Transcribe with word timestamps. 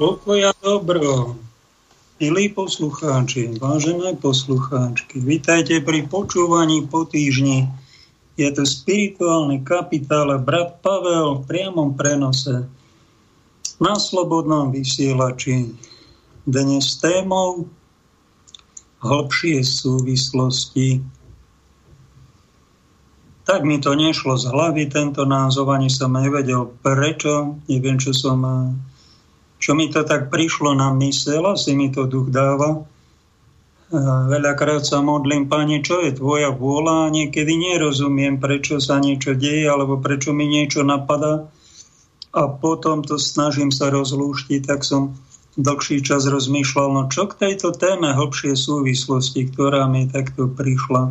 Pokoja 0.00 0.56
dobro. 0.64 1.36
Milí 2.16 2.48
poslucháči, 2.48 3.60
vážené 3.60 4.16
poslucháčky, 4.16 5.20
vítajte 5.20 5.76
pri 5.84 6.08
počúvaní 6.08 6.88
po 6.88 7.04
týždni. 7.04 7.68
Je 8.32 8.48
to 8.48 8.64
spirituálny 8.64 9.60
kapitál 9.60 10.32
brat 10.40 10.80
Pavel 10.80 11.44
v 11.44 11.52
priamom 11.52 11.92
prenose 11.92 12.64
na 13.76 14.00
slobodnom 14.00 14.72
vysielači. 14.72 15.76
Dnes 16.48 16.96
témou 16.96 17.68
hlbšie 19.04 19.60
súvislosti. 19.60 21.04
Tak 23.44 23.68
mi 23.68 23.76
to 23.76 23.92
nešlo 23.92 24.40
z 24.40 24.48
hlavy, 24.48 24.88
tento 24.88 25.28
názov, 25.28 25.68
ani 25.68 25.92
som 25.92 26.16
nevedel 26.16 26.72
prečo, 26.80 27.60
neviem, 27.68 28.00
čo 28.00 28.16
som 28.16 28.40
čo 29.60 29.76
mi 29.76 29.92
to 29.92 30.02
tak 30.08 30.32
prišlo 30.32 30.72
na 30.72 30.88
mysel, 30.96 31.44
asi 31.44 31.76
mi 31.76 31.92
to 31.92 32.08
duch 32.08 32.32
dáva. 32.32 32.88
Veľakrát 34.30 34.86
sa 34.86 35.04
modlím, 35.04 35.50
Pane, 35.50 35.82
čo 35.84 36.00
je 36.00 36.14
tvoja 36.14 36.54
vôľa 36.54 37.06
a 37.06 37.12
niekedy 37.12 37.58
nerozumiem, 37.58 38.40
prečo 38.40 38.80
sa 38.80 39.02
niečo 39.02 39.36
deje 39.36 39.66
alebo 39.68 40.00
prečo 40.00 40.32
mi 40.32 40.48
niečo 40.48 40.86
napadá 40.86 41.50
a 42.30 42.42
potom 42.46 43.02
to 43.02 43.18
snažím 43.18 43.74
sa 43.74 43.90
rozlúštiť, 43.90 44.62
tak 44.62 44.86
som 44.86 45.18
dlhší 45.58 46.06
čas 46.06 46.30
rozmýšľal, 46.30 46.88
no 46.94 47.02
čo 47.10 47.26
k 47.26 47.50
tejto 47.50 47.74
téme 47.74 48.14
hlbšie 48.14 48.54
súvislosti, 48.54 49.50
ktorá 49.50 49.90
mi 49.90 50.06
takto 50.06 50.46
prišla. 50.46 51.10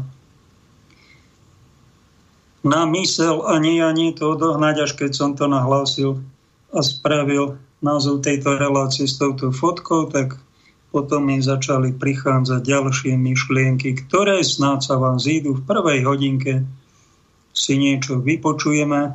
Na 2.63 2.87
mysel 2.87 3.43
ani 3.43 3.83
ani 3.83 4.15
to 4.15 4.35
odohnať, 4.35 4.87
až 4.87 4.91
keď 4.95 5.11
som 5.11 5.35
to 5.35 5.51
nahlásil 5.51 6.23
a 6.71 6.79
spravil 6.79 7.59
názov 7.79 8.23
tejto 8.23 8.59
relácie 8.59 9.07
s 9.07 9.15
touto 9.19 9.51
fotkou, 9.55 10.11
tak 10.11 10.39
potom 10.89 11.29
mi 11.29 11.37
začali 11.37 11.93
prichádzať 11.93 12.61
ďalšie 12.65 13.13
myšlienky, 13.15 13.93
ktoré 14.07 14.41
snáď 14.41 14.79
sa 14.89 14.95
vám 14.97 15.21
zídu 15.21 15.57
v 15.57 15.65
prvej 15.65 15.99
hodinke. 16.03 16.65
Si 17.53 17.77
niečo 17.77 18.17
vypočujeme. 18.21 19.13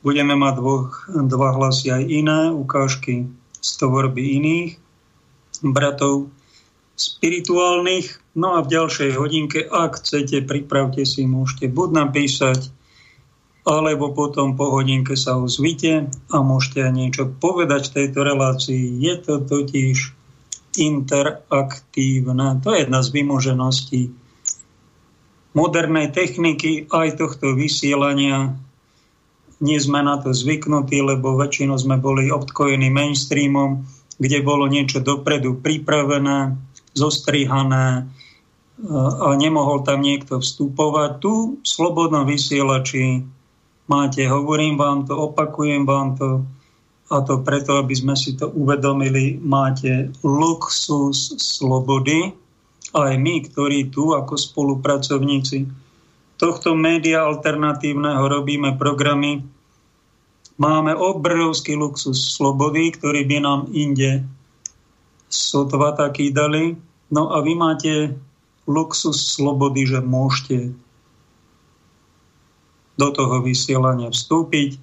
Budeme 0.00 0.34
mať 0.38 0.54
dvoch, 0.56 1.10
dva 1.10 1.50
hlasy 1.58 1.92
aj 1.92 2.02
iné, 2.08 2.40
ukážky 2.54 3.28
z 3.58 3.70
tvorby 3.82 4.22
iných 4.40 4.70
bratov 5.60 6.30
spirituálnych. 6.94 8.22
No 8.38 8.54
a 8.56 8.62
v 8.62 8.70
ďalšej 8.70 9.10
hodinke, 9.18 9.66
ak 9.66 9.98
chcete, 9.98 10.46
pripravte 10.46 11.02
si, 11.02 11.26
môžete 11.26 11.66
buď 11.66 11.88
napísať 12.06 12.70
alebo 13.68 14.16
potom 14.16 14.56
po 14.56 14.72
hodinke 14.72 15.12
sa 15.12 15.36
ozvite 15.36 16.08
a 16.32 16.36
môžete 16.40 16.88
aj 16.88 16.92
niečo 16.96 17.24
povedať 17.28 17.92
v 17.92 17.94
tejto 18.00 18.24
relácii. 18.24 18.96
Je 18.96 19.14
to 19.20 19.44
totiž 19.44 20.16
interaktívne. 20.80 22.64
To 22.64 22.72
je 22.72 22.88
jedna 22.88 23.04
z 23.04 23.08
vymožeností 23.12 24.02
modernej 25.52 26.08
techniky 26.14 26.88
aj 26.88 27.20
tohto 27.20 27.52
vysielania. 27.52 28.56
Nie 29.58 29.78
sme 29.82 30.00
na 30.00 30.16
to 30.22 30.30
zvyknutí, 30.30 31.02
lebo 31.02 31.34
väčšinou 31.36 31.76
sme 31.76 31.98
boli 31.98 32.30
obkojení 32.30 32.88
mainstreamom, 32.88 33.84
kde 34.16 34.38
bolo 34.40 34.70
niečo 34.70 35.02
dopredu 35.02 35.58
pripravené, 35.58 36.56
zostrihané 36.94 38.06
a 39.18 39.28
nemohol 39.34 39.82
tam 39.82 40.06
niekto 40.06 40.38
vstupovať. 40.38 41.10
Tu 41.18 41.58
v 41.58 41.66
slobodnom 41.66 42.22
vysielači 42.22 43.26
máte, 43.88 44.22
hovorím 44.28 44.76
vám 44.76 45.08
to, 45.08 45.16
opakujem 45.16 45.88
vám 45.88 46.14
to, 46.14 46.44
a 47.08 47.24
to 47.24 47.40
preto, 47.40 47.80
aby 47.80 47.96
sme 47.96 48.12
si 48.12 48.36
to 48.36 48.52
uvedomili, 48.52 49.40
máte 49.40 50.12
luxus 50.20 51.34
slobody, 51.40 52.36
aj 52.92 53.16
my, 53.16 53.48
ktorí 53.48 53.88
tu 53.88 54.12
ako 54.12 54.36
spolupracovníci 54.36 55.88
tohto 56.38 56.78
média 56.78 57.26
alternatívneho 57.26 58.22
robíme 58.30 58.78
programy, 58.78 59.42
máme 60.56 60.94
obrovský 60.94 61.74
luxus 61.74 62.38
slobody, 62.38 62.94
ktorý 62.94 63.26
by 63.26 63.38
nám 63.42 63.60
inde 63.74 64.22
sotva 65.26 65.92
taký 65.98 66.30
dali. 66.30 66.78
No 67.10 67.34
a 67.34 67.42
vy 67.42 67.52
máte 67.58 68.14
luxus 68.70 69.34
slobody, 69.34 69.84
že 69.84 69.98
môžete 69.98 70.72
do 72.98 73.08
toho 73.14 73.40
vysielania 73.40 74.10
vstúpiť, 74.10 74.76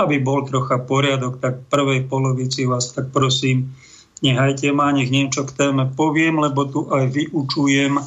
aby 0.00 0.16
bol 0.18 0.48
trocha 0.48 0.80
poriadok, 0.80 1.38
tak 1.38 1.54
v 1.60 1.68
prvej 1.68 2.00
polovici 2.08 2.64
vás 2.64 2.90
tak 2.96 3.12
prosím, 3.12 3.76
nehajte 4.24 4.72
ma, 4.72 4.90
nech 4.96 5.12
niečo 5.12 5.44
k 5.44 5.52
téme 5.52 5.92
poviem, 5.92 6.40
lebo 6.40 6.64
tu 6.64 6.88
aj 6.88 7.12
vyučujem, 7.12 8.00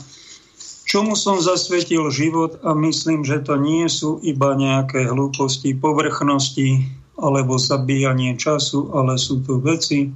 čomu 0.90 1.14
som 1.14 1.38
zasvetil 1.42 2.10
život 2.10 2.62
a 2.66 2.74
myslím, 2.78 3.22
že 3.22 3.42
to 3.46 3.58
nie 3.58 3.86
sú 3.90 4.18
iba 4.26 4.58
nejaké 4.58 5.10
hlúposti, 5.10 5.78
povrchnosti 5.78 6.90
alebo 7.18 7.62
zabíjanie 7.62 8.34
času, 8.38 8.90
ale 8.94 9.22
sú 9.22 9.46
to 9.46 9.62
veci, 9.62 10.10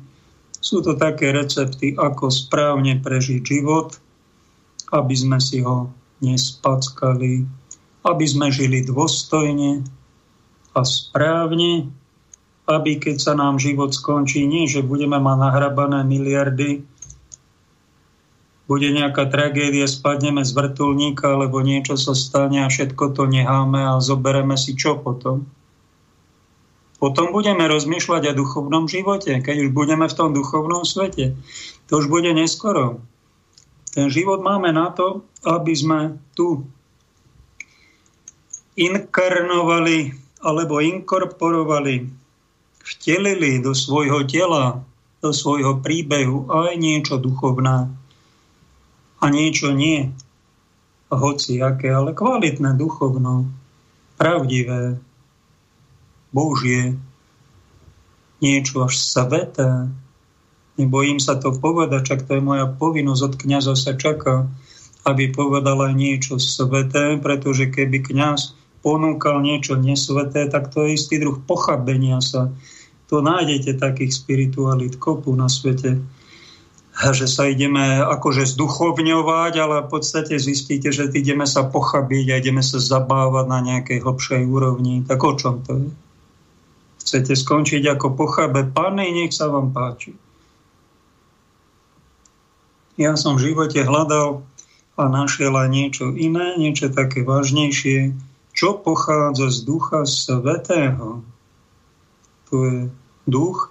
sú 0.58 0.82
to 0.82 0.98
také 0.98 1.30
recepty, 1.30 1.94
ako 1.94 2.34
správne 2.34 2.98
prežiť 2.98 3.42
život, 3.46 3.94
aby 4.90 5.14
sme 5.14 5.38
si 5.38 5.62
ho 5.62 5.94
nespackali 6.22 7.46
aby 8.08 8.26
sme 8.26 8.48
žili 8.48 8.88
dôstojne 8.88 9.84
a 10.72 10.80
správne, 10.88 11.92
aby 12.68 13.00
keď 13.00 13.16
sa 13.20 13.34
nám 13.36 13.60
život 13.60 13.92
skončí, 13.92 14.48
nie 14.48 14.68
že 14.72 14.84
budeme 14.84 15.20
mať 15.20 15.38
nahrabané 15.40 16.08
miliardy, 16.08 16.88
bude 18.68 18.92
nejaká 18.92 19.32
tragédia, 19.32 19.88
spadneme 19.88 20.44
z 20.44 20.52
vrtulníka, 20.52 21.40
alebo 21.40 21.64
niečo 21.64 21.96
sa 21.96 22.12
stane 22.12 22.68
a 22.68 22.68
všetko 22.68 23.16
to 23.16 23.24
necháme 23.24 23.80
a 23.80 24.04
zobereme 24.04 24.60
si 24.60 24.76
čo 24.76 25.00
potom. 25.00 25.48
Potom 27.00 27.32
budeme 27.32 27.64
rozmýšľať 27.64 28.34
o 28.34 28.38
duchovnom 28.44 28.92
živote, 28.92 29.40
keď 29.40 29.56
už 29.64 29.70
budeme 29.72 30.04
v 30.10 30.18
tom 30.18 30.36
duchovnom 30.36 30.84
svete. 30.84 31.40
To 31.88 32.04
už 32.04 32.12
bude 32.12 32.28
neskoro. 32.36 33.00
Ten 33.96 34.12
život 34.12 34.44
máme 34.44 34.76
na 34.76 34.92
to, 34.92 35.24
aby 35.48 35.72
sme 35.72 36.00
tu 36.36 36.68
inkarnovali 38.78 40.14
alebo 40.46 40.78
inkorporovali, 40.78 42.06
vtelili 42.86 43.60
do 43.60 43.74
svojho 43.74 44.24
tela, 44.30 44.86
do 45.20 45.34
svojho 45.34 45.82
príbehu 45.82 46.46
aj 46.48 46.78
niečo 46.78 47.18
duchovné 47.18 47.90
a 49.18 49.26
niečo 49.34 49.74
nie. 49.74 50.14
Hoci 51.10 51.58
aké, 51.58 51.90
ale 51.90 52.14
kvalitné 52.14 52.78
duchovno, 52.78 53.50
pravdivé, 54.20 55.02
božie, 56.30 57.00
niečo 58.44 58.86
až 58.86 59.00
sveté. 59.02 59.90
Nebojím 60.78 61.18
sa 61.18 61.40
to 61.42 61.56
povedať, 61.56 62.14
čak 62.14 62.20
to 62.30 62.38
je 62.38 62.44
moja 62.44 62.70
povinnosť, 62.70 63.24
od 63.24 63.34
kniaza 63.42 63.74
sa 63.74 63.98
čaká, 63.98 64.46
aby 65.08 65.34
povedala 65.34 65.90
niečo 65.96 66.38
sveté, 66.38 67.18
pretože 67.18 67.72
keby 67.72 68.06
kňaz 68.06 68.57
ponúkal 68.82 69.42
niečo 69.42 69.76
nesveté, 69.78 70.48
tak 70.48 70.74
to 70.74 70.86
je 70.86 70.98
istý 70.98 71.20
druh 71.22 71.38
pochabenia 71.44 72.22
sa. 72.22 72.54
To 73.08 73.24
nájdete 73.24 73.80
takých 73.80 74.12
spiritualít 74.12 75.00
kopu 75.00 75.32
na 75.36 75.48
svete, 75.48 76.04
že 76.98 77.30
sa 77.30 77.46
ideme 77.46 78.02
akože 78.02 78.58
zduchovňovať, 78.58 79.54
ale 79.62 79.76
v 79.86 79.90
podstate 79.94 80.42
zistíte, 80.42 80.90
že 80.90 81.08
ideme 81.14 81.46
sa 81.46 81.62
pochabiť 81.70 82.26
a 82.34 82.40
ideme 82.42 82.66
sa 82.66 82.82
zabávať 82.82 83.46
na 83.46 83.60
nejakej 83.62 84.02
hlbšej 84.02 84.44
úrovni. 84.50 85.06
Tak 85.06 85.20
o 85.22 85.34
čom 85.38 85.62
to 85.62 85.74
je? 85.78 85.90
Chcete 87.06 87.38
skončiť 87.38 87.88
ako 87.96 88.18
pochabe 88.18 88.68
pány, 88.68 89.14
nech 89.14 89.32
sa 89.32 89.48
vám 89.48 89.72
páči. 89.72 90.18
Ja 92.98 93.14
som 93.14 93.38
v 93.38 93.54
živote 93.54 93.86
hľadal 93.86 94.42
a 94.98 95.04
našiel 95.06 95.54
aj 95.54 95.70
niečo 95.70 96.06
iné, 96.18 96.58
niečo 96.58 96.90
také 96.90 97.22
vážnejšie, 97.22 98.18
čo 98.58 98.82
pochádza 98.82 99.54
z 99.54 99.58
Ducha 99.70 100.02
Svetého. 100.10 101.22
To 102.50 102.56
je 102.66 102.90
duch, 103.30 103.70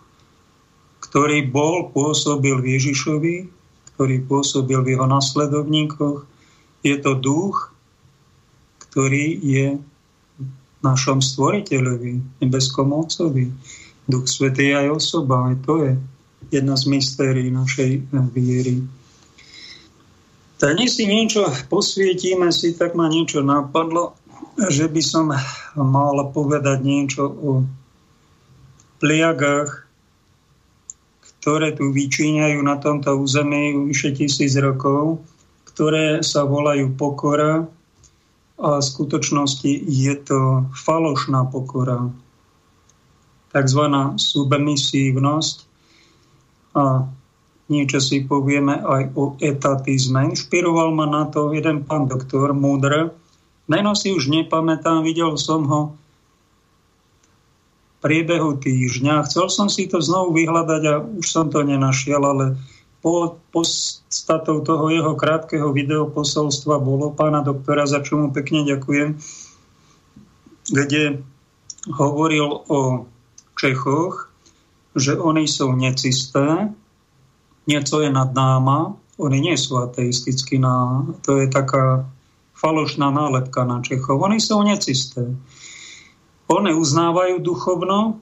ktorý 1.02 1.50
bol, 1.50 1.90
pôsobil 1.90 2.54
v 2.62 2.78
Ježišovi, 2.78 3.36
ktorý 3.92 4.16
pôsobil 4.30 4.78
v 4.86 4.94
jeho 4.94 5.10
nasledovníkoch. 5.10 6.22
Je 6.86 6.96
to 7.02 7.18
duch, 7.18 7.74
ktorý 8.86 9.42
je 9.42 9.82
našom 10.86 11.18
stvoriteľovi, 11.18 12.38
nebeskom 12.38 12.94
Otcovi. 12.94 13.50
Duch 14.06 14.30
Svetý 14.30 14.70
je 14.70 14.86
aj 14.86 14.88
osoba, 15.02 15.50
aj 15.50 15.56
to 15.66 15.82
je 15.82 15.92
jedna 16.54 16.78
z 16.78 16.84
mystérií 16.86 17.50
našej 17.50 18.06
viery. 18.30 18.86
Tak 20.62 20.78
dnes 20.78 20.94
si 20.94 21.10
niečo 21.10 21.42
posvietíme 21.66 22.54
si, 22.54 22.70
tak 22.78 22.94
ma 22.94 23.10
niečo 23.10 23.42
napadlo 23.42 24.14
že 24.56 24.88
by 24.88 25.02
som 25.04 25.32
mal 25.76 26.16
povedať 26.32 26.78
niečo 26.80 27.28
o 27.28 27.50
pliagách 28.98 29.86
ktoré 31.46 31.78
tu 31.78 31.94
vyčíňajú 31.94 32.58
na 32.58 32.74
tomto 32.82 33.22
území 33.22 33.86
vyše 33.86 34.10
tisíc 34.18 34.58
rokov, 34.58 35.22
ktoré 35.70 36.18
sa 36.26 36.42
volajú 36.42 36.90
pokora 36.98 37.70
a 38.58 38.82
v 38.82 38.82
skutočnosti 38.82 39.86
je 39.86 40.14
to 40.26 40.66
falošná 40.74 41.46
pokora, 41.46 42.10
takzvaná 43.54 44.18
submisívnosť 44.18 45.56
a 46.74 47.06
niečo 47.70 48.02
si 48.02 48.26
povieme 48.26 48.82
aj 48.82 49.02
o 49.14 49.38
etatizme. 49.38 50.26
Inšpiroval 50.34 50.90
ma 50.98 51.06
na 51.06 51.30
to 51.30 51.54
jeden 51.54 51.86
pán 51.86 52.10
doktor, 52.10 52.58
múdr. 52.58 53.14
Meno 53.66 53.98
si 53.98 54.14
už 54.14 54.30
nepamätám, 54.30 55.02
videl 55.02 55.34
som 55.34 55.66
ho 55.66 55.80
priebehu 57.98 58.62
týždňa. 58.62 59.26
Chcel 59.26 59.50
som 59.50 59.66
si 59.66 59.90
to 59.90 59.98
znovu 59.98 60.38
vyhľadať 60.38 60.82
a 60.86 60.94
už 61.02 61.26
som 61.26 61.50
to 61.50 61.66
nenašiel, 61.66 62.22
ale 62.22 62.54
po, 63.02 63.42
podstatou 63.50 64.62
toho 64.62 64.86
jeho 64.94 65.18
krátkeho 65.18 65.74
videoposolstva 65.74 66.78
bolo 66.78 67.10
pána 67.10 67.42
doktora, 67.42 67.86
za 67.86 68.02
čo 68.06 68.18
mu 68.22 68.28
pekne 68.30 68.62
ďakujem, 68.62 69.18
kde 70.70 71.22
hovoril 71.90 72.66
o 72.70 73.06
Čechoch, 73.58 74.30
že 74.94 75.18
oni 75.18 75.50
sú 75.50 75.74
necisté, 75.74 76.70
niečo 77.66 78.02
je 78.02 78.10
nad 78.10 78.30
náma, 78.30 78.94
oni 79.18 79.38
nie 79.38 79.56
sú 79.58 79.82
ateistickí, 79.82 80.62
na, 80.62 81.02
to 81.26 81.42
je 81.42 81.46
taká 81.50 82.06
falošná 82.56 83.12
nálepka 83.12 83.62
na 83.68 83.84
Čechov. 83.84 84.24
Oni 84.24 84.40
sú 84.40 84.64
necisté. 84.64 85.28
One 86.48 86.72
uznávajú 86.72 87.44
duchovno 87.44 88.18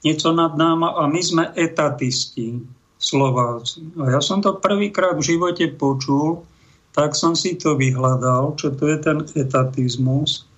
niečo 0.00 0.32
nad 0.32 0.54
náma 0.56 0.96
a 0.96 1.10
my 1.10 1.20
sme 1.20 1.44
etatisti, 1.58 2.62
Slováci. 2.96 3.84
A 4.00 4.16
ja 4.16 4.20
som 4.24 4.40
to 4.40 4.56
prvýkrát 4.56 5.20
v 5.20 5.36
živote 5.36 5.68
počul, 5.76 6.48
tak 6.96 7.12
som 7.12 7.36
si 7.36 7.60
to 7.60 7.76
vyhľadal, 7.76 8.56
čo 8.56 8.72
to 8.72 8.88
je 8.88 8.96
ten 8.96 9.18
etatizmus, 9.36 10.48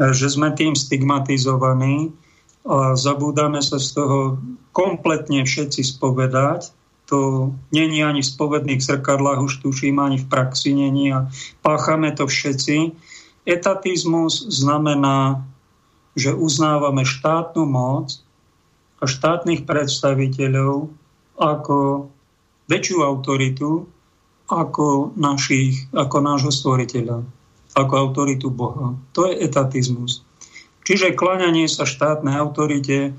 že 0.00 0.28
sme 0.32 0.56
tým 0.56 0.72
stigmatizovaní 0.72 2.16
a 2.64 2.96
zabúdame 2.96 3.60
sa 3.60 3.76
z 3.76 3.92
toho 3.92 4.40
kompletne 4.72 5.44
všetci 5.44 5.84
spovedať. 5.84 6.72
To 7.06 7.50
není 7.70 8.02
ani 8.02 8.22
v 8.22 8.32
spovedných 8.34 8.82
zrkadlách, 8.82 9.38
už 9.38 9.62
tuším, 9.62 10.02
ani 10.02 10.18
v 10.18 10.26
praxi 10.26 10.74
není 10.74 11.14
a 11.14 11.30
páchame 11.62 12.10
to 12.10 12.26
všetci 12.26 12.92
Etatizmus 13.46 14.50
znamená, 14.50 15.46
že 16.18 16.34
uznávame 16.34 17.06
štátnu 17.06 17.62
moc 17.62 18.18
a 18.98 19.06
štátnych 19.06 19.62
predstaviteľov 19.62 20.90
ako 21.38 22.10
väčšiu 22.66 22.98
autoritu 23.06 23.86
ako, 24.50 25.14
našich, 25.14 25.90
ako 25.94 26.16
nášho 26.22 26.50
stvoriteľa, 26.50 27.22
ako 27.78 27.92
autoritu 27.94 28.50
Boha. 28.50 28.98
To 29.14 29.30
je 29.30 29.46
etatizmus. 29.46 30.26
Čiže 30.86 31.18
klaňanie 31.18 31.66
sa 31.66 31.82
štátnej 31.82 32.34
autorite, 32.34 33.14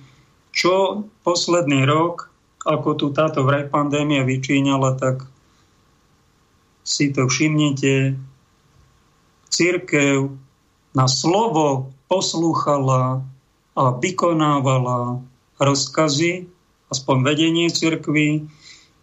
čo 0.56 1.04
posledný 1.28 1.84
rok, 1.84 2.32
ako 2.68 2.90
tu 3.00 3.08
táto 3.16 3.48
vraj 3.48 3.72
pandémia 3.72 4.28
vyčíňala, 4.28 5.00
tak 5.00 5.24
si 6.84 7.16
to 7.16 7.32
všimnite, 7.32 8.20
církev 9.48 10.36
na 10.92 11.08
slovo 11.08 11.92
poslúchala 12.12 13.24
a 13.78 13.84
vykonávala 13.96 15.24
rozkazy, 15.60 16.48
aspoň 16.92 17.16
vedenie 17.24 17.68
cirkvy. 17.72 18.48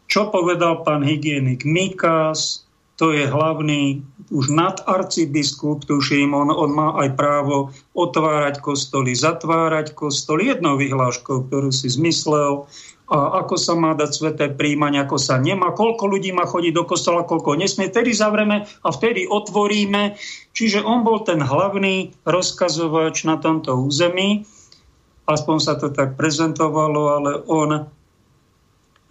Čo 0.08 0.28
povedal 0.28 0.84
pán 0.84 1.00
hygienik 1.00 1.64
Mikas, 1.64 2.64
to 2.94 3.10
je 3.10 3.26
hlavný 3.26 4.06
už 4.30 4.54
nad 4.54 4.78
arcibiskup, 4.86 5.82
tuším, 5.84 6.30
on, 6.32 6.48
on 6.54 6.70
má 6.70 6.94
aj 7.02 7.18
právo 7.18 7.74
otvárať 7.92 8.62
kostoly, 8.62 9.12
zatvárať 9.12 9.92
kostoly 9.98 10.54
jednou 10.54 10.78
vyhláškou, 10.78 11.50
ktorú 11.50 11.74
si 11.74 11.90
zmyslel 11.90 12.70
a 13.04 13.44
ako 13.44 13.60
sa 13.60 13.76
má 13.76 13.92
dať 13.92 14.10
sveté 14.16 14.44
príjmanie, 14.48 15.04
ako 15.04 15.20
sa 15.20 15.36
nemá, 15.36 15.76
koľko 15.76 16.08
ľudí 16.08 16.32
má 16.32 16.48
chodiť 16.48 16.72
do 16.72 16.88
kostola, 16.88 17.28
koľko 17.28 17.60
nesmie, 17.60 17.92
vtedy 17.92 18.16
zavreme 18.16 18.64
a 18.64 18.88
vtedy 18.88 19.28
otvoríme. 19.28 20.16
Čiže 20.56 20.80
on 20.80 21.04
bol 21.04 21.20
ten 21.20 21.44
hlavný 21.44 22.16
rozkazovač 22.24 23.28
na 23.28 23.36
tomto 23.36 23.76
území, 23.76 24.48
aspoň 25.28 25.56
sa 25.60 25.76
to 25.76 25.92
tak 25.92 26.16
prezentovalo, 26.16 27.02
ale 27.20 27.30
on 27.44 27.70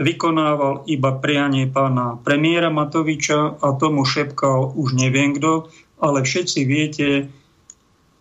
vykonával 0.01 0.89
iba 0.89 1.13
prianie 1.21 1.69
pána 1.69 2.17
premiéra 2.25 2.73
Matoviča 2.73 3.62
a 3.62 3.67
tomu 3.77 4.09
šepkal 4.09 4.73
už 4.73 4.97
neviem 4.97 5.38
kto, 5.38 5.69
ale 6.01 6.25
všetci 6.25 6.59
viete, 6.65 7.29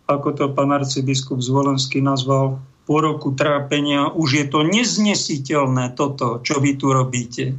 ako 0.05 0.37
to 0.37 0.45
pán 0.53 0.69
arcibiskup 0.69 1.41
Zvolenský 1.41 1.97
nazval, 1.97 2.61
po 2.83 2.99
roku 2.99 3.31
trápenia, 3.31 4.11
už 4.11 4.29
je 4.43 4.45
to 4.51 4.59
neznesiteľné 4.67 5.95
toto, 5.95 6.43
čo 6.43 6.59
vy 6.59 6.75
tu 6.75 6.91
robíte. 6.91 7.55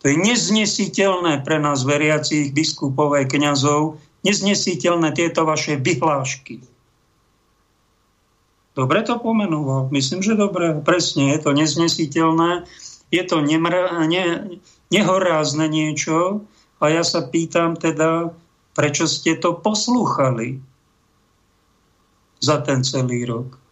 To 0.00 0.12
je 0.12 0.16
neznesiteľné 0.20 1.44
pre 1.44 1.56
nás 1.60 1.84
veriacich 1.84 2.52
biskupov 2.52 3.16
aj 3.16 3.32
kniazov, 3.32 4.00
neznesiteľné 4.24 5.16
tieto 5.16 5.48
vaše 5.48 5.80
vyhlášky. 5.80 6.64
Dobre 8.74 9.00
to 9.06 9.16
pomenoval. 9.22 9.88
Myslím, 9.94 10.20
že 10.20 10.34
dobre. 10.34 10.74
Presne, 10.82 11.32
je 11.32 11.40
to 11.40 11.50
neznesiteľné. 11.54 12.66
Je 13.14 13.22
to 13.22 13.38
nemra, 13.38 14.02
ne, 14.10 14.58
nehorázne 14.90 15.70
niečo. 15.70 16.42
A 16.82 16.90
ja 16.90 17.06
sa 17.06 17.22
pýtam 17.22 17.78
teda, 17.78 18.34
prečo 18.74 19.06
ste 19.06 19.38
to 19.38 19.54
poslúchali 19.54 20.58
za 22.42 22.60
ten 22.60 22.82
celý 22.82 23.24
rok. 23.24 23.63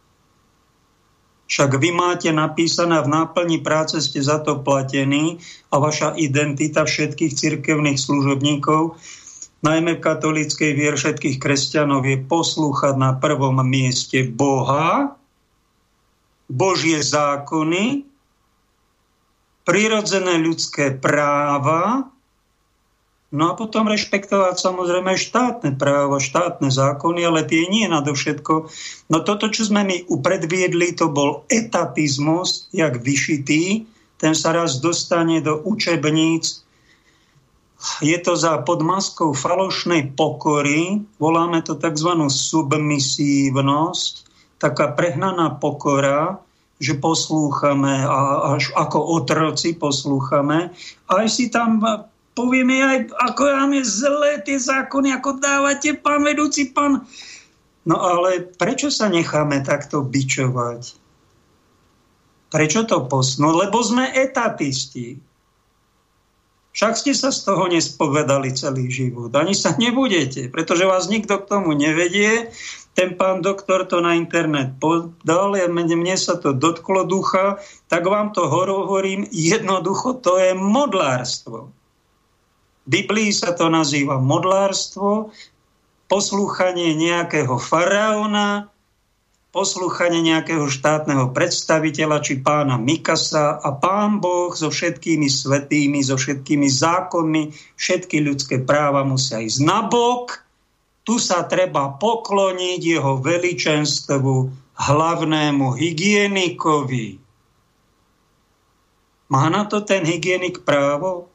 Však 1.53 1.77
vy 1.77 1.93
máte 1.93 2.33
napísané 2.33 2.97
v 3.05 3.13
náplni 3.13 3.61
práce, 3.61 4.01
ste 4.01 4.25
za 4.25 4.41
to 4.41 4.65
platení 4.65 5.37
a 5.69 5.77
vaša 5.77 6.17
identita 6.17 6.89
všetkých 6.89 7.37
cirkevných 7.37 8.01
služobníkov, 8.01 8.97
najmä 9.61 10.01
v 10.01 10.05
katolíckej 10.05 10.73
vier 10.73 10.97
všetkých 10.97 11.37
kresťanov, 11.37 12.09
je 12.09 12.25
poslúchať 12.25 12.97
na 12.97 13.13
prvom 13.21 13.61
mieste 13.69 14.25
Boha, 14.25 15.13
Božie 16.49 17.05
zákony, 17.05 18.09
prirodzené 19.69 20.41
ľudské 20.41 20.97
práva 20.97 22.09
No 23.33 23.49
a 23.49 23.57
potom 23.57 23.89
rešpektovať 23.89 24.61
samozrejme 24.61 25.17
štátne 25.17 25.73
právo, 25.81 26.21
štátne 26.21 26.69
zákony, 26.69 27.25
ale 27.25 27.49
tie 27.49 27.65
nie 27.65 27.89
nadovšetko. 27.89 28.69
No 29.09 29.25
toto, 29.25 29.49
čo 29.49 29.65
sme 29.65 29.89
my 29.89 30.05
upredviedli, 30.05 30.93
to 30.93 31.09
bol 31.09 31.49
etapizmus, 31.49 32.69
jak 32.77 33.01
vyšitý. 33.01 33.89
Ten 34.21 34.37
sa 34.37 34.53
raz 34.53 34.85
dostane 34.85 35.41
do 35.41 35.65
učebníc. 35.65 36.61
Je 38.05 38.21
to 38.21 38.37
za 38.37 38.61
podmaskou 38.63 39.33
falošnej 39.33 40.13
pokory, 40.13 41.03
voláme 41.17 41.65
to 41.65 41.75
tzv. 41.75 42.15
submisívnosť, 42.31 44.13
taká 44.61 44.93
prehnaná 44.95 45.57
pokora, 45.57 46.39
že 46.79 46.95
poslúchame 47.01 48.07
a 48.07 48.55
až 48.61 48.71
ako 48.77 49.19
otroci 49.19 49.75
poslúchame. 49.75 50.71
Aj 51.11 51.27
si 51.27 51.51
tam 51.51 51.83
povieme 52.33 52.81
aj, 52.81 52.99
ako 53.13 53.43
nám 53.49 53.71
je 53.77 53.85
zlé 53.85 54.33
tie 54.45 54.57
zákony, 54.57 55.13
ako 55.17 55.41
dávate, 55.41 55.97
pán 55.97 56.25
vedúci, 56.25 56.73
pán... 56.73 57.05
No 57.83 57.99
ale 57.99 58.47
prečo 58.57 58.95
sa 58.95 59.11
necháme 59.11 59.61
takto 59.67 60.07
bičovať? 60.07 60.95
Prečo 62.53 62.85
to 62.85 63.09
posnú? 63.09 63.59
Lebo 63.59 63.81
sme 63.83 64.13
etatisti. 64.13 65.19
Však 66.73 66.95
ste 66.97 67.13
sa 67.13 67.29
z 67.29 67.45
toho 67.45 67.69
nespovedali 67.69 68.53
celý 68.57 68.89
život. 68.89 69.29
Ani 69.37 69.53
sa 69.53 69.77
nebudete, 69.77 70.49
pretože 70.49 70.89
vás 70.89 71.11
nikto 71.11 71.37
k 71.43 71.49
tomu 71.49 71.77
nevedie. 71.77 72.49
Ten 72.93 73.17
pán 73.17 73.41
doktor 73.41 73.89
to 73.89 74.05
na 74.05 74.17
internet 74.17 74.77
podal, 74.77 75.57
ja, 75.57 75.69
mne 75.69 76.17
sa 76.17 76.37
to 76.37 76.53
dotklo 76.53 77.09
ducha, 77.09 77.57
tak 77.89 78.05
vám 78.05 78.37
to 78.37 78.49
hovorím, 78.49 79.25
jednoducho 79.33 80.21
to 80.21 80.37
je 80.37 80.53
modlárstvo. 80.53 81.73
Biblii 82.83 83.31
sa 83.31 83.55
to 83.55 83.71
nazýva 83.71 84.19
modlárstvo, 84.19 85.31
poslúchanie 86.11 86.99
nejakého 86.99 87.57
faraóna, 87.57 88.69
poslúchanie 89.55 90.25
nejakého 90.25 90.67
štátneho 90.67 91.31
predstaviteľa 91.31 92.25
či 92.25 92.41
pána 92.41 92.81
Mikasa 92.81 93.61
a 93.61 93.71
pán 93.77 94.19
Boh 94.19 94.51
so 94.53 94.73
všetkými 94.73 95.29
svetými, 95.29 96.01
so 96.03 96.17
všetkými 96.19 96.69
zákonmi, 96.69 97.43
všetky 97.77 98.19
ľudské 98.25 98.61
práva 98.65 99.05
musia 99.05 99.41
ísť 99.41 99.61
na 99.63 99.87
bok. 99.87 100.43
Tu 101.03 101.21
sa 101.21 101.45
treba 101.49 101.97
pokloniť 101.97 102.81
jeho 102.81 103.19
veličenstvu 103.21 104.35
hlavnému 104.77 105.67
hygienikovi. 105.75 107.07
Má 109.33 109.49
na 109.49 109.65
to 109.65 109.81
ten 109.81 110.05
hygienik 110.05 110.61
právo? 110.65 111.32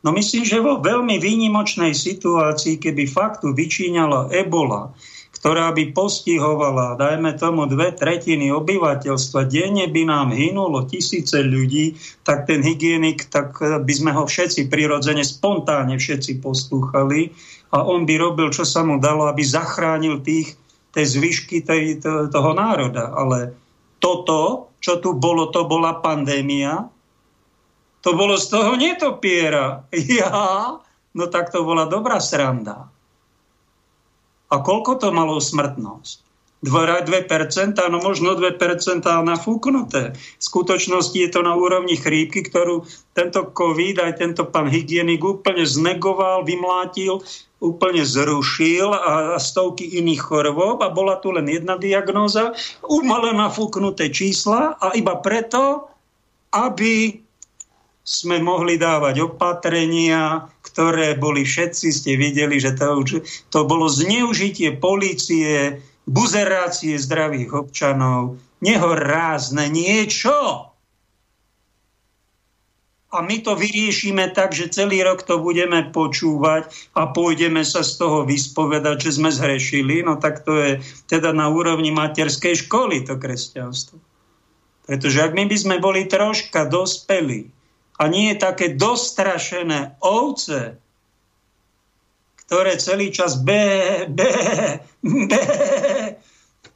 No 0.00 0.16
myslím, 0.16 0.48
že 0.48 0.64
vo 0.64 0.80
veľmi 0.80 1.20
výnimočnej 1.20 1.92
situácii, 1.92 2.80
keby 2.80 3.04
faktu 3.04 3.52
vyčíňala 3.52 4.32
ebola, 4.32 4.96
ktorá 5.40 5.72
by 5.72 5.96
postihovala, 5.96 7.00
dajme 7.00 7.32
tomu, 7.36 7.64
dve 7.64 7.96
tretiny 7.96 8.52
obyvateľstva, 8.52 9.48
denne 9.48 9.88
by 9.88 10.02
nám 10.04 10.36
hynulo 10.36 10.84
tisíce 10.84 11.40
ľudí, 11.40 11.96
tak 12.24 12.44
ten 12.44 12.60
hygienik, 12.60 13.28
tak 13.32 13.56
by 13.60 13.92
sme 13.92 14.12
ho 14.12 14.28
všetci 14.28 14.68
prirodzene, 14.68 15.24
spontánne 15.24 15.96
všetci 15.96 16.44
poslúchali 16.44 17.32
a 17.72 17.84
on 17.84 18.04
by 18.04 18.14
robil, 18.20 18.52
čo 18.52 18.68
sa 18.68 18.84
mu 18.84 19.00
dalo, 19.00 19.32
aby 19.32 19.40
zachránil 19.40 20.20
tých, 20.20 20.60
tej 20.92 21.06
zvyšky 21.08 21.64
tej, 21.64 22.04
toho 22.04 22.50
národa. 22.52 23.08
Ale 23.08 23.56
toto, 23.96 24.72
čo 24.80 25.00
tu 25.00 25.16
bolo, 25.16 25.48
to 25.48 25.64
bola 25.64 26.04
pandémia, 26.04 26.84
to 28.00 28.16
bolo 28.16 28.40
z 28.40 28.46
toho 28.48 28.76
netopiera. 28.76 29.84
Ja, 30.20 30.80
no 31.14 31.24
tak 31.28 31.52
to 31.52 31.64
bola 31.66 31.86
dobrá 31.86 32.18
sranda. 32.22 32.88
A 34.50 34.56
koľko 34.58 34.98
to 34.98 35.08
malo 35.14 35.38
smrtnosť? 35.38 36.30
2%, 36.60 37.80
no 37.88 37.98
možno 38.04 38.36
2% 38.36 38.60
nafúknuté. 39.00 40.12
V 40.12 40.42
skutočnosti 40.44 41.16
je 41.16 41.30
to 41.32 41.40
na 41.40 41.56
úrovni 41.56 41.96
chrípky, 41.96 42.44
ktorú 42.44 42.84
tento 43.16 43.48
COVID, 43.48 43.96
aj 44.04 44.20
tento 44.20 44.44
pán 44.44 44.68
hygienik 44.68 45.24
úplne 45.24 45.64
znegoval, 45.64 46.44
vymlátil, 46.44 47.24
úplne 47.64 48.04
zrušil 48.04 48.92
a, 48.92 49.40
stovky 49.40 49.88
iných 50.04 50.20
chorôb 50.20 50.84
a 50.84 50.92
bola 50.92 51.16
tu 51.24 51.32
len 51.32 51.48
jedna 51.48 51.80
diagnóza, 51.80 52.52
umale 52.84 53.32
nafúknuté 53.32 54.12
čísla 54.12 54.76
a 54.76 54.92
iba 54.92 55.16
preto, 55.16 55.88
aby 56.52 57.24
sme 58.04 58.40
mohli 58.40 58.80
dávať 58.80 59.22
opatrenia, 59.22 60.48
ktoré 60.64 61.14
boli 61.14 61.44
všetci, 61.44 61.86
ste 61.92 62.12
videli, 62.16 62.56
že 62.56 62.74
to, 62.74 63.04
to 63.52 63.60
bolo 63.68 63.86
zneužitie 63.86 64.80
policie, 64.80 65.78
buzerácie 66.08 66.96
zdravých 66.96 67.54
občanov, 67.54 68.40
nehorázne 68.64 69.68
niečo. 69.68 70.66
A 73.10 73.26
my 73.26 73.42
to 73.42 73.58
vyriešime 73.58 74.30
tak, 74.30 74.54
že 74.54 74.70
celý 74.70 75.02
rok 75.02 75.26
to 75.26 75.42
budeme 75.42 75.82
počúvať 75.90 76.70
a 76.94 77.10
pôjdeme 77.10 77.66
sa 77.66 77.82
z 77.82 77.98
toho 77.98 78.22
vyspovedať, 78.22 79.10
že 79.10 79.18
sme 79.18 79.34
zhrešili. 79.34 80.06
No 80.06 80.14
tak 80.14 80.46
to 80.46 80.54
je 80.54 80.70
teda 81.10 81.34
na 81.34 81.50
úrovni 81.50 81.90
materskej 81.90 82.70
školy 82.70 83.02
to 83.02 83.18
kresťanstvo. 83.18 83.98
Pretože 84.86 85.26
ak 85.26 85.34
my 85.34 85.44
by 85.50 85.56
sme 85.58 85.76
boli 85.82 86.06
troška 86.06 86.70
dospelí, 86.70 87.50
a 88.00 88.08
nie 88.08 88.32
také 88.40 88.72
dostrašené 88.72 90.00
ovce, 90.00 90.80
ktoré 92.48 92.80
celý 92.80 93.12
čas 93.12 93.36
be, 93.36 94.08
be, 94.08 94.32
be, 95.04 95.42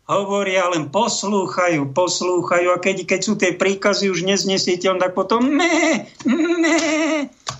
hovoria, 0.04 0.68
len 0.68 0.92
poslúchajú, 0.92 1.96
poslúchajú 1.96 2.68
a 2.70 2.78
keď, 2.78 3.08
keď 3.08 3.20
sú 3.24 3.32
tie 3.40 3.56
príkazy 3.56 4.12
už 4.12 4.28
neznesiteľné, 4.28 5.00
tak 5.00 5.16
potom 5.16 5.48
me, 5.48 6.04
me, 6.28 6.76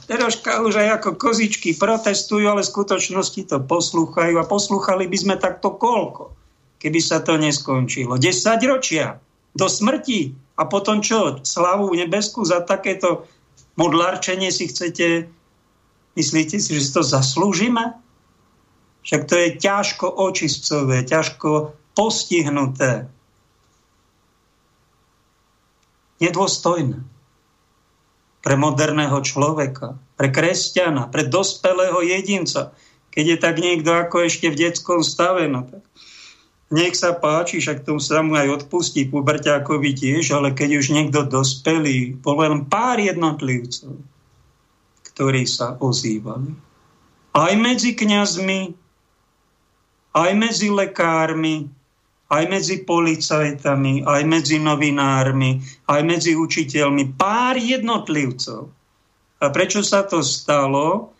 troška 0.04 0.60
už 0.60 0.84
aj 0.84 0.88
ako 1.00 1.16
kozičky 1.16 1.72
protestujú, 1.72 2.44
ale 2.44 2.60
v 2.60 2.70
skutočnosti 2.70 3.48
to 3.48 3.64
poslúchajú 3.64 4.36
a 4.36 4.44
poslúchali 4.44 5.08
by 5.08 5.16
sme 5.16 5.34
takto 5.40 5.72
koľko, 5.72 6.36
keby 6.84 7.00
sa 7.00 7.24
to 7.24 7.40
neskončilo. 7.40 8.20
10 8.20 8.60
ročia 8.68 9.16
do 9.56 9.64
smrti 9.64 10.36
a 10.60 10.68
potom 10.68 11.00
čo? 11.00 11.40
Slavu 11.40 11.88
nebesku 11.96 12.44
za 12.44 12.60
takéto 12.60 13.24
modlárčenie 13.74 14.50
si 14.54 14.70
chcete, 14.70 15.28
myslíte 16.14 16.56
si, 16.58 16.70
že 16.74 16.82
si 16.82 16.90
to 16.94 17.02
zaslúžime? 17.02 17.98
Však 19.04 19.22
to 19.28 19.34
je 19.36 19.48
ťažko 19.60 20.06
očistcové, 20.08 21.04
ťažko 21.04 21.76
postihnuté. 21.92 23.06
Nedôstojné. 26.24 27.04
Pre 28.44 28.54
moderného 28.60 29.20
človeka, 29.24 29.96
pre 30.16 30.28
kresťana, 30.28 31.08
pre 31.08 31.24
dospelého 31.28 32.00
jedinca. 32.04 32.76
Keď 33.12 33.24
je 33.24 33.38
tak 33.40 33.56
niekto 33.60 33.92
ako 33.92 34.28
ešte 34.28 34.52
v 34.52 34.58
detskom 34.68 35.00
stave, 35.04 35.48
no 35.48 35.64
tak 35.68 35.84
nech 36.72 36.96
sa 36.96 37.12
páči, 37.12 37.60
však 37.60 37.84
tomu 37.84 38.00
sa 38.00 38.24
mu 38.24 38.38
aj 38.40 38.64
odpustí 38.64 39.04
puberťákovi 39.12 39.90
tiež, 39.92 40.32
ale 40.32 40.56
keď 40.56 40.80
už 40.80 40.86
niekto 40.96 41.28
dospelý, 41.28 42.16
bolo 42.24 42.48
len 42.48 42.64
pár 42.64 42.96
jednotlivcov, 42.96 44.00
ktorí 45.12 45.44
sa 45.44 45.76
ozývali. 45.76 46.56
Aj 47.34 47.52
medzi 47.58 47.92
kňazmi, 47.92 48.72
aj 50.14 50.30
medzi 50.38 50.70
lekármi, 50.70 51.68
aj 52.32 52.44
medzi 52.48 52.76
policajtami, 52.82 54.06
aj 54.08 54.22
medzi 54.24 54.56
novinármi, 54.56 55.60
aj 55.90 56.00
medzi 56.02 56.32
učiteľmi. 56.32 57.14
Pár 57.18 57.60
jednotlivcov. 57.60 58.72
A 59.42 59.46
prečo 59.52 59.84
sa 59.84 60.06
to 60.08 60.24
stalo? 60.24 61.12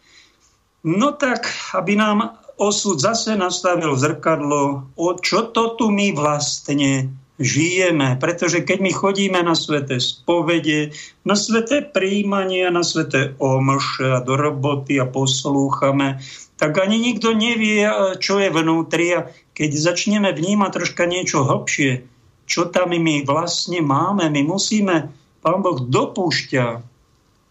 No 0.86 1.12
tak, 1.12 1.46
aby 1.76 1.98
nám 2.00 2.43
osud 2.58 3.00
zase 3.00 3.34
nastavil 3.36 3.98
zrkadlo, 3.98 4.90
o 4.94 5.08
čo 5.18 5.50
to 5.50 5.74
tu 5.74 5.90
my 5.90 6.14
vlastne 6.14 7.10
žijeme. 7.38 8.14
Pretože 8.22 8.62
keď 8.62 8.78
my 8.78 8.92
chodíme 8.94 9.40
na 9.42 9.58
sveté 9.58 9.98
spovede, 9.98 10.94
na 11.26 11.34
sveté 11.34 11.82
príjmania, 11.82 12.70
na 12.70 12.86
sveté 12.86 13.34
omše 13.42 14.06
a 14.06 14.22
do 14.22 14.38
roboty 14.38 15.02
a 15.02 15.06
poslúchame, 15.06 16.22
tak 16.54 16.78
ani 16.78 17.02
nikto 17.02 17.34
nevie, 17.34 17.82
čo 18.22 18.38
je 18.38 18.48
vnútri. 18.54 19.06
A 19.18 19.26
keď 19.54 19.70
začneme 19.74 20.30
vnímať 20.30 20.70
troška 20.70 21.04
niečo 21.10 21.42
hlbšie, 21.42 22.06
čo 22.46 22.70
tam 22.70 22.94
my 22.94 23.24
vlastne 23.26 23.82
máme, 23.82 24.30
my 24.30 24.42
musíme, 24.46 25.10
Pán 25.44 25.60
Boh 25.60 25.76
dopúšťa 25.76 26.80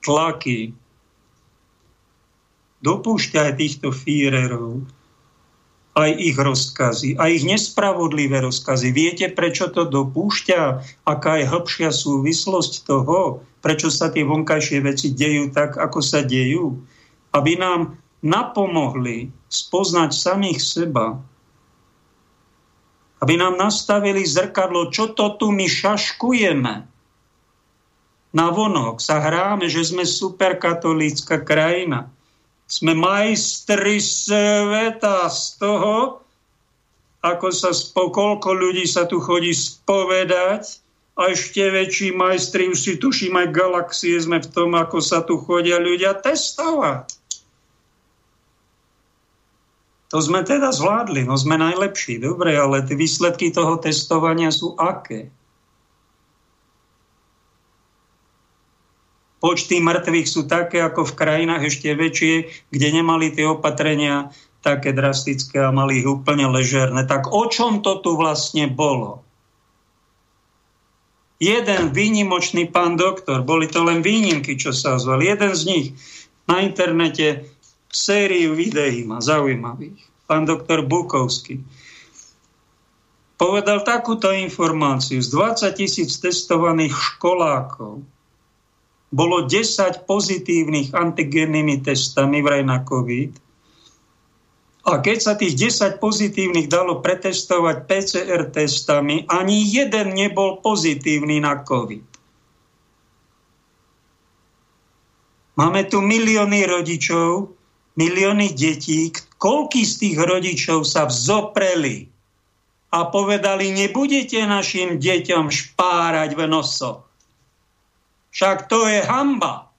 tlaky, 0.01 0.73
dopúšťa 2.83 3.39
aj 3.49 3.53
týchto 3.57 3.89
Führerov, 3.95 4.83
aj 5.93 6.11
ich 6.17 6.37
rozkazy, 6.37 7.21
aj 7.21 7.29
ich 7.31 7.45
nespravodlivé 7.45 8.41
rozkazy. 8.41 8.89
Viete, 8.91 9.29
prečo 9.29 9.69
to 9.69 9.85
dopúšťa? 9.85 10.61
Aká 11.05 11.39
je 11.39 11.45
hĺbšia 11.45 11.93
súvislosť 11.93 12.83
toho, 12.83 13.45
prečo 13.61 13.93
sa 13.93 14.09
tie 14.09 14.25
vonkajšie 14.25 14.81
veci 14.81 15.13
dejú 15.13 15.53
tak, 15.53 15.77
ako 15.77 16.01
sa 16.01 16.25
dejú? 16.25 16.81
Aby 17.31 17.61
nám 17.61 17.97
napomohli 18.25 19.29
spoznať 19.53 20.11
samých 20.17 20.59
seba. 20.59 21.21
Aby 23.21 23.37
nám 23.37 23.55
nastavili 23.55 24.25
zrkadlo, 24.25 24.89
čo 24.89 25.13
to 25.13 25.37
tu 25.37 25.53
my 25.53 25.69
šaškujeme. 25.69 26.75
Na 28.33 28.47
vonok 28.49 28.97
sa 28.97 29.21
hráme, 29.21 29.69
že 29.69 29.85
sme 29.85 30.09
superkatolícka 30.09 31.37
krajina 31.45 32.09
sme 32.67 32.93
majstri 32.95 33.99
sveta 33.99 35.29
z 35.29 35.43
toho, 35.59 36.23
ako 37.23 37.47
sa 37.55 37.71
koľko 37.93 38.49
ľudí 38.51 38.83
sa 38.83 39.07
tu 39.07 39.23
chodí 39.23 39.55
spovedať 39.55 40.83
a 41.15 41.31
ešte 41.31 41.61
väčší 41.61 42.11
majstri, 42.11 42.67
už 42.67 42.79
si 42.79 42.93
tuším 42.97 43.37
aj 43.37 43.53
galaxie 43.53 44.17
sme 44.17 44.41
v 44.41 44.49
tom, 44.49 44.73
ako 44.73 44.97
sa 44.99 45.21
tu 45.21 45.39
chodia 45.39 45.77
ľudia 45.77 46.17
testovať. 46.19 47.15
To 50.13 50.21
sme 50.21 50.45
teda 50.45 50.69
zvládli, 50.69 51.25
no 51.25 51.33
sme 51.33 51.57
najlepší, 51.57 52.21
dobre, 52.21 52.53
ale 52.53 52.85
tie 52.85 52.93
výsledky 52.93 53.49
toho 53.49 53.81
testovania 53.81 54.53
sú 54.53 54.77
aké? 54.77 55.33
Počty 59.43 59.83
mŕtvych 59.83 60.27
sú 60.31 60.47
také 60.47 60.79
ako 60.79 61.03
v 61.03 61.17
krajinách 61.19 61.67
ešte 61.67 61.91
väčšie, 61.91 62.35
kde 62.71 62.87
nemali 62.95 63.35
tie 63.35 63.43
opatrenia 63.43 64.31
také 64.63 64.95
drastické 64.95 65.59
a 65.59 65.75
mali 65.75 65.99
ich 65.99 66.07
úplne 66.07 66.47
ležerné. 66.47 67.03
Tak 67.03 67.27
o 67.27 67.43
čom 67.51 67.83
to 67.83 67.99
tu 67.99 68.15
vlastne 68.15 68.71
bolo? 68.71 69.19
Jeden 71.43 71.91
výnimočný 71.91 72.71
pán 72.71 72.95
doktor, 72.95 73.43
boli 73.43 73.67
to 73.67 73.83
len 73.83 73.99
výnimky, 73.99 74.55
čo 74.55 74.71
sa 74.71 74.95
ozval, 74.95 75.19
jeden 75.19 75.51
z 75.51 75.63
nich 75.67 75.87
na 76.47 76.63
internete 76.63 77.51
sériu 77.91 78.55
videí 78.55 79.03
má 79.03 79.19
zaujímavých. 79.19 79.99
Pán 80.23 80.47
doktor 80.47 80.87
Bukovský 80.87 81.59
povedal 83.35 83.83
takúto 83.83 84.31
informáciu. 84.31 85.19
Z 85.19 85.35
20 85.35 85.75
tisíc 85.75 86.15
testovaných 86.15 86.95
školákov 86.95 88.07
bolo 89.13 89.45
10 89.45 90.09
pozitívnych 90.09 90.97
antigennými 90.97 91.85
testami 91.85 92.41
vraj 92.41 92.65
na 92.65 92.81
COVID 92.81 93.43
A 94.83 94.99
keď 94.99 95.17
sa 95.23 95.33
tých 95.39 95.55
10 95.55 96.03
pozitívnych 96.03 96.67
dalo 96.67 96.99
pretestovať 96.99 97.87
PCR 97.87 98.51
testami, 98.51 99.23
ani 99.31 99.63
jeden 99.63 100.11
nebol 100.11 100.59
pozitívny 100.59 101.39
na 101.39 101.63
COVID. 101.63 102.03
Máme 105.55 105.87
tu 105.87 106.03
milióny 106.03 106.67
rodičov, 106.67 107.55
milióny 107.95 108.51
detí. 108.57 109.13
Koľký 109.39 109.87
z 109.87 109.93
tých 110.03 110.17
rodičov 110.19 110.83
sa 110.83 111.07
vzopreli 111.07 112.11
a 112.91 113.07
povedali, 113.07 113.71
nebudete 113.71 114.43
našim 114.43 114.99
deťom 114.99 115.47
špárať 115.47 116.35
v 116.35 116.41
nosoch. 116.49 117.12
Však 118.33 118.65
to 118.65 118.89
je 118.89 119.05
hamba. 119.05 119.69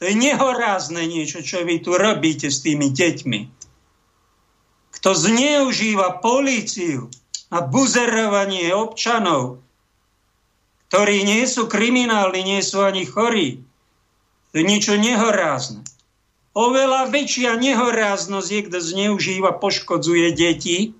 To 0.00 0.08
je 0.08 0.14
nehorázne 0.16 1.04
niečo, 1.04 1.44
čo 1.44 1.62
vy 1.62 1.84
tu 1.84 1.94
robíte 1.94 2.48
s 2.48 2.64
tými 2.64 2.88
deťmi 2.88 3.58
kto 4.98 5.14
zneužíva 5.14 6.20
políciu 6.20 7.06
na 7.54 7.62
buzerovanie 7.62 8.74
občanov, 8.74 9.62
ktorí 10.90 11.24
nie 11.24 11.46
sú 11.46 11.70
kriminálni, 11.70 12.42
nie 12.44 12.60
sú 12.60 12.84
ani 12.84 13.06
chorí. 13.06 13.64
To 14.52 14.54
je 14.60 14.64
niečo 14.66 15.00
nehorázne. 15.00 15.86
Oveľa 16.52 17.14
väčšia 17.14 17.54
nehoráznosť 17.56 18.48
je, 18.50 18.60
kto 18.66 18.78
zneužíva, 18.82 19.54
poškodzuje 19.56 20.34
deti 20.34 20.92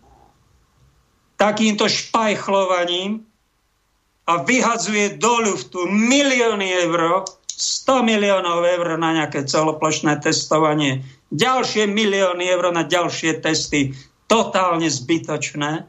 takýmto 1.34 1.90
špajchlovaním 1.90 3.27
a 4.28 4.44
vyhadzuje 4.44 5.16
do 5.16 5.40
ľuftu 5.40 5.88
milióny 5.88 6.84
eur, 6.84 7.24
100 7.48 8.04
miliónov 8.04 8.62
eur 8.62 9.00
na 9.00 9.16
nejaké 9.16 9.48
celoplošné 9.48 10.20
testovanie 10.20 11.02
ďalšie 11.32 11.88
milióny 11.88 12.44
eur 12.48 12.72
na 12.72 12.84
ďalšie 12.84 13.40
testy, 13.44 13.92
totálne 14.28 14.88
zbytočné. 14.88 15.84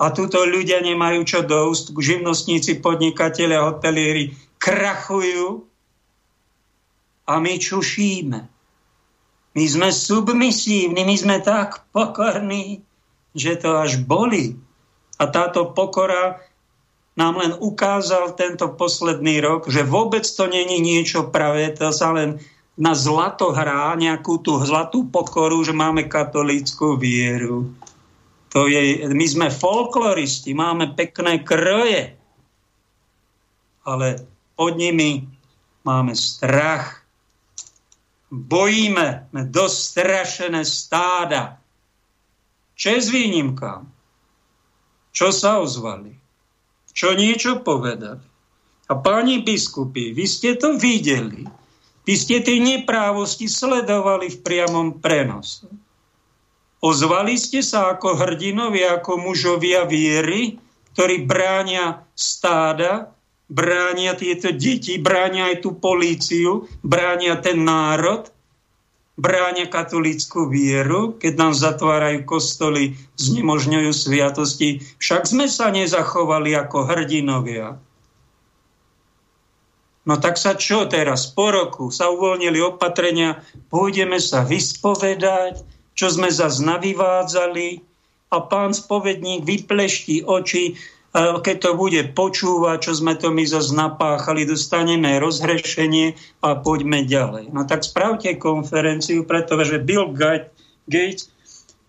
A 0.00 0.04
túto 0.16 0.40
ľudia 0.48 0.80
nemajú 0.80 1.20
čo 1.28 1.40
do 1.44 1.68
úst, 1.68 1.92
živnostníci, 1.92 2.80
podnikatelia, 2.80 3.68
hotelieri 3.68 4.32
krachujú 4.56 5.68
a 7.28 7.36
my 7.36 7.54
čušíme. 7.60 8.40
My 9.50 9.64
sme 9.66 9.92
submisívni, 9.92 11.04
my 11.04 11.16
sme 11.20 11.36
tak 11.44 11.84
pokorní, 11.92 12.80
že 13.36 13.60
to 13.60 13.76
až 13.76 14.00
boli. 14.00 14.56
A 15.20 15.28
táto 15.28 15.68
pokora 15.76 16.40
nám 17.18 17.34
len 17.42 17.52
ukázal 17.58 18.38
tento 18.38 18.70
posledný 18.74 19.42
rok, 19.42 19.66
že 19.66 19.82
vôbec 19.82 20.22
to 20.22 20.46
není 20.46 20.78
niečo 20.78 21.30
pravé, 21.30 21.74
to 21.74 21.90
sa 21.90 22.14
len 22.14 22.38
na 22.80 22.96
zlato 22.96 23.52
hrá 23.52 23.92
nejakú 23.98 24.40
tú 24.40 24.56
zlatú 24.62 25.04
pokoru, 25.10 25.60
že 25.60 25.74
máme 25.76 26.06
katolíckú 26.08 26.96
vieru. 26.96 27.74
To 28.50 28.66
je, 28.66 29.06
my 29.10 29.26
sme 29.26 29.48
folkloristi, 29.52 30.56
máme 30.56 30.96
pekné 30.96 31.44
kroje, 31.44 32.18
ale 33.86 34.06
pod 34.58 34.74
nimi 34.74 35.26
máme 35.86 36.14
strach. 36.16 37.02
Bojíme, 38.30 39.26
sme 39.30 39.42
dostrašené 39.50 40.62
stáda. 40.62 41.58
Čes 42.78 43.10
výnimkám. 43.10 43.82
Čo 45.10 45.34
sa 45.34 45.58
ozvali? 45.58 46.19
Čo 46.90 47.14
niečo 47.14 47.62
povedali? 47.62 48.22
A 48.90 48.92
páni 48.98 49.42
biskupy, 49.46 50.10
vy 50.10 50.26
ste 50.26 50.58
to 50.58 50.74
videli 50.74 51.46
vy 52.10 52.18
ste 52.18 52.40
tie 52.40 52.58
neprávosti 52.58 53.46
sledovali 53.46 54.34
v 54.34 54.42
priamom 54.42 54.98
prenose. 54.98 55.68
Ozvali 56.82 57.38
ste 57.38 57.62
sa 57.62 57.94
ako 57.94 58.18
hrdinovia, 58.18 58.98
ako 58.98 59.30
mužovia 59.30 59.86
viery, 59.86 60.58
ktorí 60.96 61.28
bránia 61.28 62.02
stáda, 62.18 63.14
bránia 63.46 64.18
tieto 64.18 64.50
deti, 64.50 64.98
bránia 64.98 65.54
aj 65.54 65.62
tú 65.62 65.78
políciu, 65.78 66.66
bránia 66.82 67.36
ten 67.38 67.62
národ, 67.62 68.26
bránia 69.20 69.68
katolícku 69.68 70.48
vieru, 70.48 71.14
keď 71.20 71.32
nám 71.36 71.52
zatvárajú 71.52 72.24
kostoly, 72.24 72.96
znemožňujú 73.20 73.92
sviatosti. 73.92 74.80
Však 74.96 75.28
sme 75.28 75.44
sa 75.44 75.68
nezachovali 75.68 76.56
ako 76.56 76.88
hrdinovia. 76.88 77.76
No 80.08 80.16
tak 80.16 80.40
sa 80.40 80.56
čo 80.56 80.88
teraz? 80.88 81.28
Po 81.28 81.52
roku 81.52 81.92
sa 81.92 82.08
uvoľnili 82.08 82.56
opatrenia, 82.64 83.44
pôjdeme 83.68 84.16
sa 84.16 84.40
vyspovedať, 84.42 85.60
čo 85.92 86.06
sme 86.08 86.32
zase 86.32 86.64
navyvádzali 86.64 87.84
a 88.32 88.36
pán 88.40 88.72
spovedník 88.72 89.44
vyplešti 89.44 90.24
oči, 90.24 90.80
keď 91.16 91.56
to 91.58 91.70
bude 91.74 92.14
počúvať, 92.14 92.86
čo 92.86 92.92
sme 92.94 93.18
to 93.18 93.34
my 93.34 93.42
zase 93.42 93.74
napáchali, 93.74 94.46
dostaneme 94.46 95.18
rozhrešenie 95.18 96.14
a 96.38 96.54
poďme 96.54 97.02
ďalej. 97.02 97.50
No 97.50 97.66
tak 97.66 97.82
spravte 97.82 98.38
konferenciu, 98.38 99.26
pretože 99.26 99.82
Bill 99.82 100.14
Gates 100.86 101.26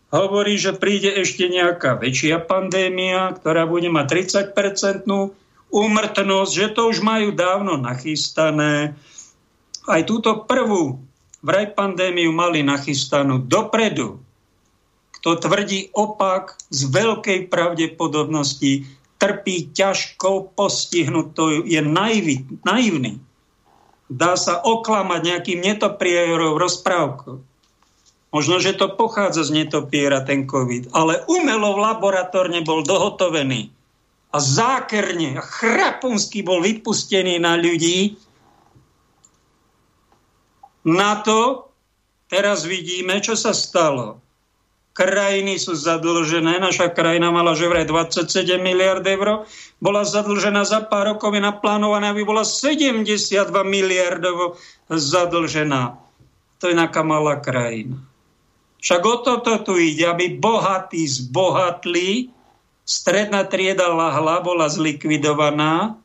hovorí, 0.10 0.58
že 0.58 0.74
príde 0.74 1.14
ešte 1.14 1.46
nejaká 1.46 2.02
väčšia 2.02 2.42
pandémia, 2.50 3.32
ktorá 3.38 3.70
bude 3.70 3.94
mať 3.94 4.06
30-percentnú 4.10 5.38
úmrtnosť, 5.72 6.52
že 6.52 6.68
to 6.74 6.90
už 6.90 7.06
majú 7.06 7.32
dávno 7.32 7.78
nachystané. 7.78 8.98
Aj 9.86 10.02
túto 10.04 10.50
prvú 10.50 10.98
vraj 11.46 11.70
pandémiu 11.74 12.34
mali 12.34 12.66
nachystanú 12.66 13.42
dopredu. 13.42 14.18
Kto 15.22 15.38
tvrdí 15.38 15.94
opak, 15.94 16.58
z 16.74 16.90
veľkej 16.90 17.54
pravdepodobnosti 17.54 19.01
trpí 19.22 19.70
ťažkou 19.78 20.58
postihnutou, 20.58 21.62
je 21.62 21.78
naivý, 21.78 22.42
naivný. 22.66 23.22
Dá 24.10 24.34
sa 24.34 24.60
oklamať 24.66 25.22
nejakým 25.22 25.62
netoprierov 25.62 26.58
rozprávkou. 26.58 27.38
Možno, 28.34 28.56
že 28.58 28.74
to 28.74 28.98
pochádza 28.98 29.46
z 29.46 29.64
netopiera, 29.64 30.26
ten 30.26 30.50
COVID, 30.50 30.96
ale 30.96 31.22
umelo 31.30 31.78
v 31.78 31.84
laboratórne 31.86 32.66
bol 32.66 32.82
dohotovený 32.82 33.70
a 34.32 34.38
zákerne 34.40 35.36
a 35.38 35.44
chraponsky 35.44 36.42
bol 36.42 36.64
vypustený 36.64 37.44
na 37.44 37.60
ľudí. 37.60 38.16
Na 40.88 41.20
to 41.22 41.70
teraz 42.32 42.64
vidíme, 42.64 43.20
čo 43.20 43.36
sa 43.36 43.52
stalo. 43.52 44.24
Krajiny 44.92 45.56
sú 45.56 45.72
zadlžené, 45.72 46.60
naša 46.60 46.92
krajina 46.92 47.32
mala 47.32 47.56
že 47.56 47.72
vraj 47.72 47.88
27 47.88 48.60
miliard 48.60 49.04
eur, 49.08 49.48
bola 49.80 50.04
zadlžená 50.04 50.68
za 50.68 50.84
pár 50.84 51.16
rokov, 51.16 51.32
je 51.32 51.40
naplánovaná, 51.40 52.12
aby 52.12 52.28
bola 52.28 52.44
72 52.44 53.24
miliardovo 53.64 54.60
zadlžená. 54.92 55.96
To 56.60 56.68
je 56.68 56.76
naká 56.76 57.08
malá 57.08 57.40
krajina. 57.40 58.04
Však 58.84 59.02
o 59.06 59.16
toto 59.24 59.54
tu 59.64 59.80
ide, 59.80 60.12
aby 60.12 60.36
bohatí 60.36 61.08
zbohatli, 61.08 62.34
stredná 62.84 63.48
trieda 63.48 63.88
lahla, 63.94 64.44
bola 64.44 64.68
zlikvidovaná 64.68 66.02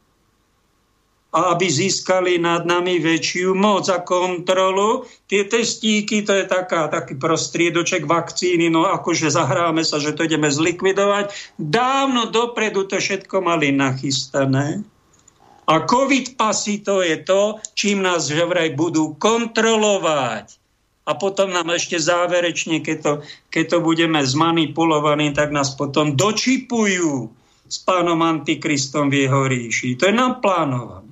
a 1.37 1.53
aby 1.53 1.69
získali 1.69 2.41
nad 2.41 2.65
nami 2.65 2.97
väčšiu 2.97 3.53
moc 3.53 3.85
a 3.93 4.01
kontrolu. 4.01 5.05
Tie 5.29 5.45
testíky, 5.45 6.25
to 6.25 6.33
je 6.33 6.49
taká, 6.49 6.89
taký 6.89 7.21
prostriedoček 7.21 8.09
vakcíny, 8.09 8.73
no 8.73 8.89
akože 8.89 9.29
zahráme 9.29 9.85
sa, 9.85 10.01
že 10.01 10.17
to 10.17 10.25
ideme 10.25 10.49
zlikvidovať. 10.49 11.37
Dávno 11.61 12.33
dopredu 12.33 12.89
to 12.89 12.97
všetko 12.97 13.45
mali 13.45 13.69
nachystané. 13.69 14.81
A 15.69 15.85
covid 15.85 16.41
pasy 16.41 16.81
to 16.81 17.05
je 17.05 17.21
to, 17.21 17.61
čím 17.77 18.01
nás 18.01 18.33
že 18.33 18.41
vraj 18.49 18.73
budú 18.73 19.19
kontrolovať 19.21 20.57
a 21.07 21.15
potom 21.15 21.55
nám 21.55 21.71
ešte 21.71 22.03
záverečne, 22.03 22.83
keď 22.83 22.99
to, 22.99 23.13
keď 23.51 23.65
to 23.77 23.79
budeme 23.79 24.19
zmanipulovaní, 24.19 25.31
tak 25.31 25.55
nás 25.55 25.75
potom 25.79 26.19
dočipujú 26.19 27.31
s 27.67 27.77
pánom 27.83 28.19
Antikristom 28.23 29.11
v 29.11 29.27
jeho 29.27 29.47
ríši. 29.47 29.95
To 29.99 30.11
je 30.11 30.15
naplánované. 30.15 31.06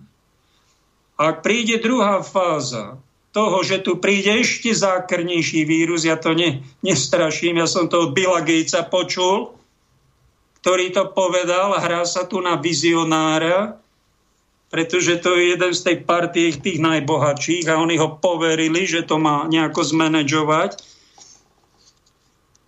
Ak 1.15 1.47
príde 1.47 1.79
druhá 1.79 2.27
fáza 2.27 2.99
toho, 3.35 3.63
že 3.67 3.83
tu 3.83 3.99
príde 3.99 4.31
ešte 4.43 4.71
zákrnejší 4.71 5.67
vírus, 5.67 6.07
ja 6.07 6.15
to 6.15 6.35
ne, 6.35 6.63
nestraším, 6.83 7.59
ja 7.59 7.67
som 7.67 7.91
to 7.91 8.11
od 8.11 8.15
Billa 8.15 8.43
Gatesa 8.43 8.87
počul, 8.87 9.55
ktorý 10.63 10.95
to 10.95 11.11
povedal, 11.11 11.77
hrá 11.77 12.07
sa 12.07 12.25
tu 12.25 12.39
na 12.39 12.57
vizionára, 12.57 13.77
pretože 14.75 15.23
to 15.23 15.39
je 15.39 15.55
jeden 15.55 15.71
z 15.71 15.81
tej 15.87 15.97
partie 16.03 16.51
tých 16.51 16.83
najbohatších 16.83 17.71
a 17.71 17.79
oni 17.79 17.95
ho 17.95 18.19
poverili, 18.19 18.91
že 18.91 19.07
to 19.07 19.23
má 19.23 19.47
nejako 19.47 19.87
zmanéžovať. 19.87 20.83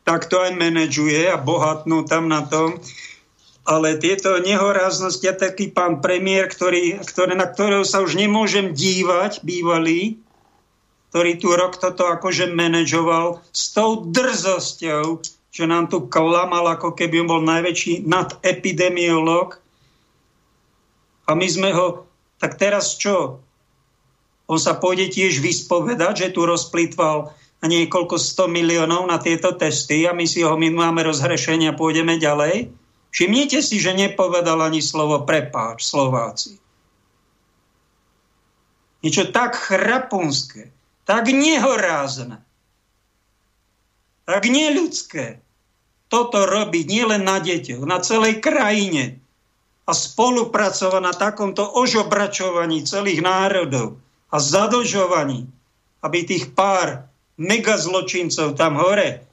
Tak 0.06 0.30
to 0.30 0.38
aj 0.38 0.54
manažuje 0.54 1.26
a 1.26 1.34
bohatnú 1.34 2.06
tam 2.06 2.30
na 2.30 2.46
tom. 2.46 2.78
Ale 3.66 3.98
tieto 3.98 4.38
nehoráznosti 4.38 5.26
a 5.26 5.34
taký 5.34 5.74
pán 5.74 5.98
premiér, 5.98 6.46
ktorý, 6.46 7.02
ktorý, 7.02 7.34
na 7.34 7.50
ktorého 7.50 7.82
sa 7.82 7.98
už 7.98 8.14
nemôžem 8.14 8.70
dívať, 8.70 9.42
bývalý, 9.42 10.22
ktorý 11.10 11.32
tu 11.42 11.50
rok 11.50 11.74
toto 11.74 12.06
akože 12.06 12.54
manažoval 12.54 13.42
s 13.50 13.74
tou 13.74 14.06
drzosťou, 14.06 15.18
že 15.50 15.64
nám 15.66 15.90
tu 15.90 16.06
klamal, 16.06 16.62
ako 16.78 16.94
keby 16.94 17.26
on 17.26 17.28
bol 17.32 17.42
najväčší 17.42 18.06
nadepidemiolog. 18.06 19.58
A 21.26 21.34
my 21.34 21.46
sme 21.50 21.74
ho, 21.74 22.06
tak 22.38 22.54
teraz 22.60 22.94
čo? 22.94 23.42
On 24.46 24.60
sa 24.62 24.78
pôjde 24.78 25.10
tiež 25.10 25.42
vyspovedať, 25.42 26.14
že 26.22 26.28
tu 26.30 26.46
rozplýtval 26.46 27.34
niekoľko 27.66 28.16
sto 28.20 28.46
miliónov 28.46 29.10
na 29.10 29.18
tieto 29.18 29.50
testy 29.58 30.06
a 30.06 30.14
my 30.14 30.22
si 30.22 30.46
ho 30.46 30.54
my 30.54 30.70
máme 30.70 31.02
rozhrešenia 31.02 31.74
pôjdeme 31.74 32.20
ďalej. 32.20 32.70
Všimnite 33.16 33.64
si, 33.64 33.80
že 33.80 33.96
nepovedal 33.96 34.60
ani 34.60 34.84
slovo 34.84 35.24
prepáč 35.24 35.88
Slováci. 35.88 36.60
Niečo 39.00 39.32
tak 39.32 39.56
chrapunské, 39.56 40.68
tak 41.08 41.32
nehorázne, 41.32 42.44
tak 44.28 44.42
neľudské. 44.44 45.40
Toto 46.12 46.44
robiť 46.44 46.84
nielen 46.86 47.24
na 47.24 47.40
deťoch, 47.40 47.88
na 47.88 48.04
celej 48.04 48.38
krajine 48.44 49.16
a 49.88 49.92
spolupracovať 49.96 51.02
na 51.02 51.16
takomto 51.16 51.64
ožobračovaní 51.66 52.84
celých 52.84 53.24
národov 53.24 53.96
a 54.28 54.36
zadlžovaní, 54.38 55.48
aby 56.04 56.18
tých 56.22 56.52
pár 56.52 57.08
megazločincov 57.40 58.54
tam 58.60 58.76
hore, 58.76 59.25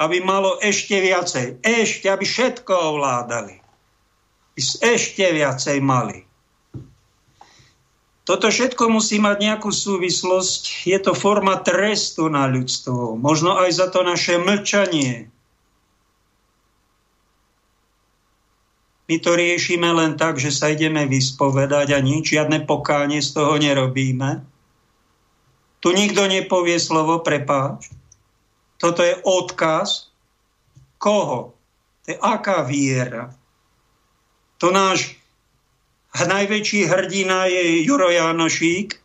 aby 0.00 0.24
malo 0.24 0.56
ešte 0.64 0.96
viacej, 0.96 1.60
ešte, 1.60 2.08
aby 2.08 2.24
všetko 2.24 2.72
ovládali. 2.72 3.60
Ešte 4.80 5.28
viacej 5.28 5.78
mali. 5.84 6.24
Toto 8.24 8.48
všetko 8.48 8.88
musí 8.88 9.20
mať 9.20 9.36
nejakú 9.44 9.68
súvislosť. 9.68 10.88
Je 10.88 10.98
to 11.02 11.12
forma 11.12 11.60
trestu 11.60 12.32
na 12.32 12.48
ľudstvo. 12.48 13.20
Možno 13.20 13.60
aj 13.60 13.70
za 13.76 13.86
to 13.92 14.00
naše 14.00 14.40
mlčanie. 14.40 15.28
My 19.10 19.18
to 19.18 19.34
riešime 19.34 19.90
len 19.90 20.14
tak, 20.14 20.38
že 20.38 20.54
sa 20.54 20.70
ideme 20.70 21.02
vyspovedať 21.10 21.92
a 21.92 21.98
nič, 21.98 22.30
žiadne 22.30 22.62
pokánie 22.62 23.18
z 23.18 23.34
toho 23.34 23.58
nerobíme. 23.58 24.46
Tu 25.82 25.90
nikto 25.90 26.30
nepovie 26.30 26.78
slovo 26.78 27.18
prepáč. 27.18 27.99
Toto 28.80 29.04
je 29.04 29.14
odkaz. 29.22 30.08
Koho? 30.96 31.52
To 32.04 32.06
je 32.08 32.16
aká 32.16 32.64
viera? 32.64 33.28
To 34.60 34.72
náš 34.72 35.20
najväčší 36.16 36.88
hrdina 36.88 37.46
je 37.46 37.84
Juro 37.86 38.10
Janošík 38.10 38.98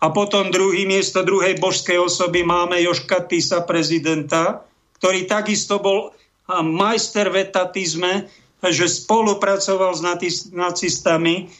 a 0.00 0.06
potom 0.10 0.48
druhý 0.54 0.86
miesto 0.88 1.26
druhej 1.26 1.58
božskej 1.58 2.00
osoby 2.00 2.46
máme 2.46 2.80
Joška 2.80 3.26
Tisa, 3.28 3.62
prezidenta, 3.66 4.64
ktorý 4.98 5.28
takisto 5.28 5.78
bol 5.82 6.16
majster 6.48 7.28
v 7.28 7.44
etatizme, 7.44 8.30
že 8.66 8.86
spolupracoval 8.90 9.94
s 9.94 10.02
nacistami 10.50 11.50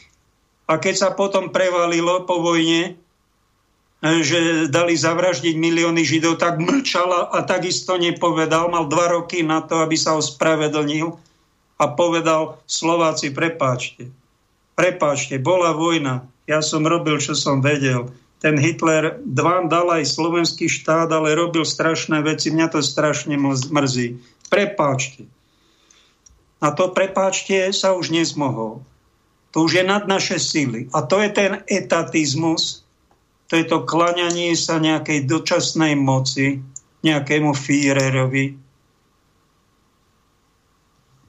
a 0.67 0.73
keď 0.75 0.95
sa 0.95 1.09
potom 1.15 1.53
prevalilo 1.53 2.27
po 2.27 2.43
vojne, 2.43 2.99
že 4.01 4.69
dali 4.69 4.93
zavraždiť 4.93 5.57
milióny 5.57 6.05
Židov, 6.05 6.37
tak 6.37 6.61
mlčala 6.61 7.33
a 7.33 7.41
takisto 7.41 7.97
nepovedal. 7.97 8.69
Mal 8.69 8.85
dva 8.85 9.09
roky 9.17 9.41
na 9.41 9.65
to, 9.65 9.81
aby 9.81 9.97
sa 9.97 10.13
ospravedlnil 10.13 11.17
a 11.81 11.85
povedal 11.93 12.61
Slováci, 12.69 13.33
prepáčte. 13.33 14.09
Prepáčte, 14.77 15.41
bola 15.41 15.73
vojna. 15.73 16.29
Ja 16.45 16.61
som 16.61 16.85
robil, 16.85 17.17
čo 17.17 17.33
som 17.33 17.65
vedel. 17.65 18.13
Ten 18.37 18.61
Hitler 18.61 19.17
vám 19.25 19.65
dal 19.65 19.89
aj 19.89 20.13
slovenský 20.13 20.69
štát, 20.69 21.09
ale 21.09 21.33
robil 21.33 21.65
strašné 21.65 22.21
veci. 22.21 22.53
Mňa 22.53 22.69
to 22.69 22.85
strašne 22.85 23.33
mrzí. 23.73 24.21
Prepáčte. 24.53 25.25
A 26.61 26.69
to 26.73 26.93
prepáčte 26.93 27.73
sa 27.73 27.97
už 27.97 28.13
nezmohol. 28.13 28.85
To 29.57 29.65
už 29.65 29.81
je 29.81 29.83
nad 29.85 30.05
naše 30.05 30.37
síly. 30.37 30.85
A 30.93 31.01
to 31.01 31.17
je 31.17 31.29
ten 31.33 31.65
etatizmus, 31.65 32.85
to 33.47 33.53
je 33.55 33.65
to 33.67 33.87
klaňanie 33.87 34.55
sa 34.59 34.79
nejakej 34.79 35.23
dočasnej 35.23 35.95
moci, 35.95 36.59
nejakému 37.03 37.55
Führerovi, 37.55 38.59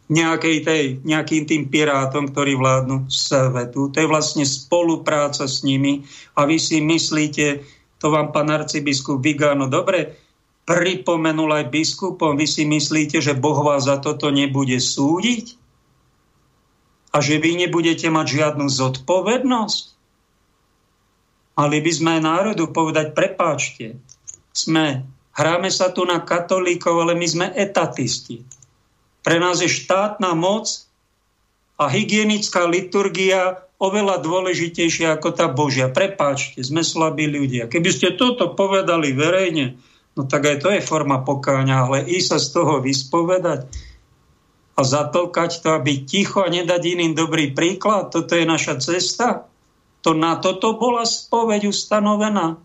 nejakej 0.08 0.56
tej, 0.64 0.84
nejakým 1.04 1.44
tým 1.44 1.62
pirátom, 1.68 2.32
ktorí 2.32 2.56
vládnu 2.56 3.12
svetu. 3.12 3.92
To 3.92 3.96
je 3.96 4.08
vlastne 4.08 4.42
spolupráca 4.42 5.44
s 5.44 5.60
nimi 5.62 6.02
a 6.34 6.48
vy 6.48 6.56
si 6.56 6.80
myslíte, 6.80 7.62
to 8.00 8.06
vám 8.08 8.32
pán 8.32 8.48
arcibiskup 8.48 9.20
Vigano 9.20 9.68
dobre 9.68 10.28
pripomenul 10.68 11.48
aj 11.64 11.72
biskupom, 11.72 12.36
vy 12.36 12.44
si 12.44 12.68
myslíte, 12.68 13.24
že 13.24 13.32
Boh 13.32 13.56
vás 13.64 13.88
za 13.88 13.96
toto 13.96 14.28
nebude 14.28 14.76
súdiť? 14.76 15.56
A 17.08 17.24
že 17.24 17.40
vy 17.40 17.64
nebudete 17.64 18.12
mať 18.12 18.26
žiadnu 18.36 18.68
zodpovednosť? 18.68 19.84
Mali 21.58 21.82
by 21.82 21.90
sme 21.90 22.22
národu 22.22 22.70
povedať, 22.70 23.18
prepáčte, 23.18 23.98
sme, 24.54 25.02
hráme 25.34 25.74
sa 25.74 25.90
tu 25.90 26.06
na 26.06 26.22
katolíkov, 26.22 27.02
ale 27.02 27.18
my 27.18 27.26
sme 27.26 27.46
etatisti. 27.50 28.46
Pre 29.26 29.36
nás 29.42 29.58
je 29.58 29.66
štátna 29.66 30.38
moc 30.38 30.70
a 31.74 31.90
hygienická 31.90 32.62
liturgia 32.70 33.58
oveľa 33.82 34.22
dôležitejšia 34.22 35.18
ako 35.18 35.28
tá 35.34 35.50
Božia. 35.50 35.90
Prepáčte, 35.90 36.62
sme 36.62 36.86
slabí 36.86 37.26
ľudia. 37.26 37.66
Keby 37.66 37.90
ste 37.90 38.14
toto 38.14 38.54
povedali 38.54 39.14
verejne, 39.14 39.78
no 40.14 40.26
tak 40.26 40.46
aj 40.46 40.56
to 40.62 40.68
je 40.74 40.82
forma 40.82 41.22
pokáňa, 41.26 41.90
ale 41.90 41.98
i 42.06 42.22
sa 42.22 42.38
z 42.38 42.54
toho 42.54 42.78
vyspovedať 42.82 43.66
a 44.78 44.80
zatlkať 44.86 45.58
to 45.58 45.74
a 45.74 45.82
byť 45.82 45.98
ticho 46.06 46.38
a 46.42 46.50
nedať 46.50 46.82
iným 46.86 47.18
dobrý 47.18 47.50
príklad, 47.50 48.14
toto 48.14 48.38
je 48.38 48.46
naša 48.46 48.78
cesta. 48.78 49.50
To 50.08 50.16
na 50.16 50.40
toto 50.40 50.72
bola 50.72 51.04
spoveď 51.04 51.68
ustanovená. 51.68 52.56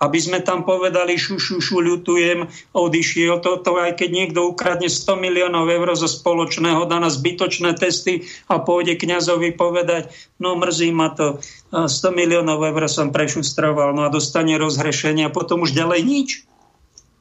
Aby 0.00 0.16
sme 0.16 0.40
tam 0.40 0.64
povedali 0.64 1.12
šu, 1.20 1.36
šu, 1.36 1.60
šu, 1.60 1.76
ľutujem, 1.84 2.48
odišiel 2.72 3.44
toto, 3.44 3.76
aj 3.76 4.00
keď 4.00 4.08
niekto 4.16 4.48
ukradne 4.48 4.88
100 4.88 5.12
miliónov 5.20 5.68
eur 5.68 5.92
zo 5.92 6.08
spoločného, 6.08 6.88
dá 6.88 7.04
na 7.04 7.12
zbytočné 7.12 7.76
testy 7.76 8.24
a 8.48 8.64
pôjde 8.64 8.96
kňazovi 8.96 9.52
povedať, 9.52 10.08
no 10.40 10.56
mrzí 10.56 10.88
ma 10.96 11.12
to, 11.12 11.44
100 11.68 11.92
miliónov 12.16 12.64
eur 12.64 12.88
som 12.88 13.12
prešustroval, 13.12 13.92
no 13.92 14.08
a 14.08 14.12
dostane 14.12 14.56
rozhrešenie 14.56 15.28
a 15.28 15.34
potom 15.36 15.68
už 15.68 15.76
ďalej 15.76 16.00
nič. 16.00 16.28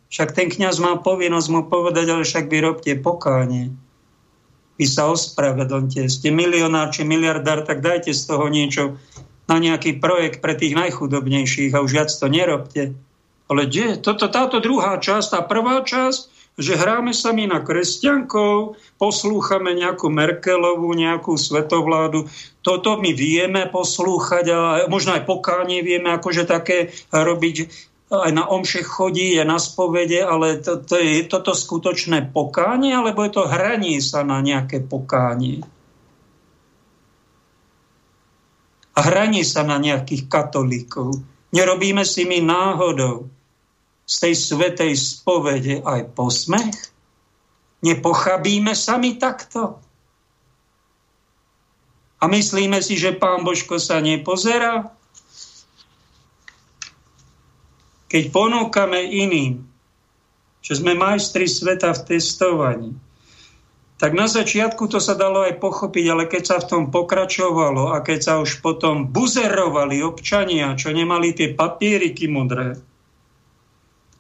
Však 0.07 0.31
ten 0.31 0.47
kňaz 0.47 0.79
má 0.79 0.95
povinnosť 1.03 1.47
mu 1.51 1.67
povedať, 1.67 2.15
ale 2.15 2.23
však 2.23 2.47
vyrobte 2.47 2.95
pokánie 2.95 3.75
vy 4.75 4.85
sa 4.85 5.07
ospravedlňte, 5.07 6.11
ste 6.11 6.29
milionár 6.35 6.91
či 6.91 7.07
miliardár, 7.07 7.63
tak 7.63 7.79
dajte 7.79 8.11
z 8.11 8.21
toho 8.27 8.51
niečo 8.51 8.99
na 9.47 9.61
nejaký 9.61 10.01
projekt 10.01 10.41
pre 10.43 10.57
tých 10.57 10.75
najchudobnejších 10.75 11.71
a 11.71 11.81
už 11.81 11.91
viac 11.95 12.09
to 12.11 12.27
nerobte. 12.27 12.83
Ale 13.45 13.61
kde? 13.69 14.01
Toto, 14.01 14.25
táto 14.25 14.57
druhá 14.57 14.97
časť, 14.97 15.27
tá 15.37 15.41
prvá 15.45 15.85
časť, 15.85 16.33
že 16.55 16.79
hráme 16.79 17.11
sa 17.11 17.35
my 17.35 17.51
na 17.51 17.59
kresťankov, 17.59 18.79
poslúchame 18.95 19.75
nejakú 19.75 20.07
Merkelovú, 20.07 20.95
nejakú 20.95 21.35
svetovládu. 21.35 22.31
Toto 22.63 22.95
my 22.95 23.11
vieme 23.11 23.67
poslúchať 23.67 24.45
a 24.49 24.59
možno 24.87 25.19
aj 25.19 25.27
pokánie 25.27 25.83
vieme 25.83 26.15
akože 26.15 26.47
také 26.47 26.95
robiť 27.11 27.69
aj 28.13 28.31
na 28.37 28.45
omše 28.45 28.85
chodí, 28.85 29.33
je 29.33 29.41
na 29.41 29.57
spovede, 29.57 30.21
ale 30.21 30.61
to, 30.61 30.77
to 30.77 31.01
je 31.01 31.25
toto 31.25 31.57
skutočné 31.57 32.29
pokánie, 32.29 32.93
alebo 32.93 33.25
je 33.25 33.33
to 33.33 33.49
hraní 33.49 33.97
sa 33.97 34.21
na 34.21 34.45
nejaké 34.45 34.85
pokánie? 34.85 35.65
A 38.95 38.99
hraní 39.01 39.41
sa 39.41 39.65
na 39.65 39.81
nejakých 39.81 40.29
katolíkov. 40.29 41.17
Nerobíme 41.51 42.05
si 42.05 42.23
my 42.29 42.45
náhodou 42.45 43.27
z 44.05 44.15
tej 44.21 44.33
svetej 44.37 44.93
spovede 44.95 45.81
aj 45.81 46.13
posmech? 46.13 46.77
Nepochabíme 47.81 48.71
sami 48.77 49.17
takto? 49.17 49.81
A 52.21 52.23
myslíme 52.31 52.79
si, 52.79 52.95
že 52.95 53.17
pán 53.17 53.43
Božko 53.43 53.81
sa 53.81 53.99
nepozerá? 53.99 54.94
Keď 58.15 58.31
ponúkame 58.31 59.03
iným, 59.03 59.59
že 60.63 60.79
sme 60.79 60.95
majstri 60.95 61.51
sveta 61.51 61.91
v 61.91 62.15
testovaní, 62.15 62.91
tak 63.99 64.15
na 64.15 64.31
začiatku 64.31 64.87
to 64.87 65.03
sa 65.03 65.19
dalo 65.19 65.43
aj 65.43 65.59
pochopiť, 65.59 66.05
ale 66.07 66.23
keď 66.23 66.43
sa 66.47 66.57
v 66.63 66.67
tom 66.71 66.83
pokračovalo 66.95 67.91
a 67.91 67.99
keď 67.99 68.19
sa 68.23 68.33
už 68.39 68.63
potom 68.63 69.11
buzerovali 69.11 69.99
občania, 69.99 70.79
čo 70.79 70.95
nemali 70.95 71.35
tie 71.35 71.51
papieriky 71.51 72.31
modré, 72.31 72.79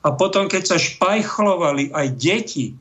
a 0.03 0.11
potom 0.11 0.51
keď 0.51 0.75
sa 0.75 0.77
špajchlovali 0.77 1.95
aj 1.95 2.07
deti, 2.19 2.75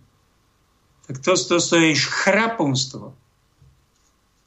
tak 1.07 1.23
to, 1.23 1.39
to, 1.39 1.57
je 1.63 1.95
chrapunstvo. 1.95 3.15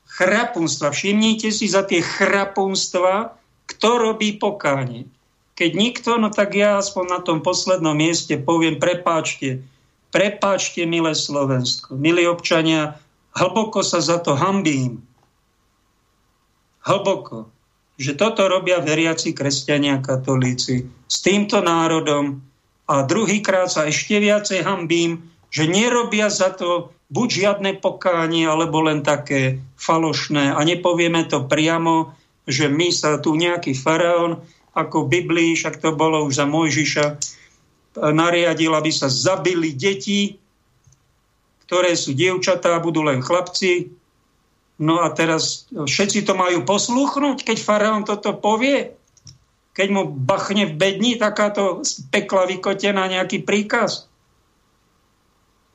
Chrapunstva. 0.03 0.91
Všimnite 0.91 1.47
si 1.47 1.71
za 1.71 1.87
tie 1.87 2.03
chrapunstva, 2.03 3.39
Kto 3.67 3.99
robí 3.99 4.39
pokánie? 4.39 5.16
Keď 5.57 5.71
nikto, 5.73 6.21
no 6.21 6.29
tak 6.29 6.53
ja 6.53 6.77
aspoň 6.77 7.05
na 7.09 7.19
tom 7.25 7.41
poslednom 7.41 7.97
mieste 7.97 8.37
poviem, 8.37 8.77
prepáčte, 8.77 9.65
prepáčte, 10.13 10.85
milé 10.85 11.17
Slovensko, 11.17 11.97
milí 11.97 12.29
občania, 12.29 13.01
hlboko 13.33 13.81
sa 13.81 13.97
za 13.97 14.21
to 14.21 14.37
hambím. 14.37 15.01
Hlboko. 16.85 17.49
Že 17.97 18.13
toto 18.13 18.45
robia 18.45 18.77
veriaci 18.77 19.33
kresťania 19.33 19.97
katolíci 19.97 20.85
s 21.09 21.17
týmto 21.25 21.65
národom 21.65 22.45
a 22.85 23.01
druhýkrát 23.01 23.65
sa 23.65 23.89
ešte 23.89 24.21
viacej 24.21 24.61
hambím, 24.61 25.25
že 25.49 25.65
nerobia 25.65 26.29
za 26.29 26.53
to 26.53 26.93
buď 27.09 27.27
žiadne 27.27 27.71
pokánie, 27.81 28.45
alebo 28.45 28.85
len 28.85 29.01
také 29.01 29.57
falošné. 29.79 30.53
A 30.53 30.59
nepovieme 30.61 31.25
to 31.25 31.47
priamo, 31.49 32.13
že 32.47 32.69
my 32.69 32.93
sa 32.93 33.19
tu 33.19 33.35
nejaký 33.35 33.75
faraón 33.75 34.43
ako 34.77 35.09
v 35.09 35.11
Biblii, 35.17 35.51
však 35.57 35.81
to 35.81 35.97
bolo 35.97 36.21
už 36.29 36.37
za 36.37 36.45
Mojžiša, 36.45 37.05
nariadil, 37.97 38.77
aby 38.77 38.91
sa 38.93 39.09
zabili 39.09 39.73
deti, 39.73 40.37
ktoré 41.65 41.97
sú 41.97 42.13
dievčatá, 42.13 42.77
budú 42.79 43.03
len 43.03 43.19
chlapci. 43.19 43.91
No 44.77 45.01
a 45.01 45.09
teraz 45.09 45.65
všetci 45.73 46.23
to 46.23 46.37
majú 46.37 46.61
posluchnúť, 46.63 47.41
keď 47.41 47.57
faraón 47.57 48.05
toto 48.05 48.37
povie? 48.37 48.93
Keď 49.73 49.87
mu 49.89 50.05
bachne 50.09 50.69
v 50.69 50.77
bedni 50.77 51.17
takáto 51.17 51.81
pekla 52.13 52.45
vykotená 52.45 53.09
nejaký 53.09 53.41
príkaz? 53.41 54.05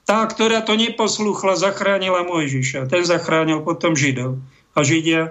Tá, 0.02 0.26
ktorá 0.26 0.66
to 0.66 0.74
neposlúchla, 0.74 1.54
zachránila 1.54 2.26
Mojžiša. 2.26 2.90
Ten 2.90 3.06
zachránil 3.06 3.62
potom 3.62 3.94
Židov. 3.94 4.42
A 4.74 4.82
Židia 4.82 5.30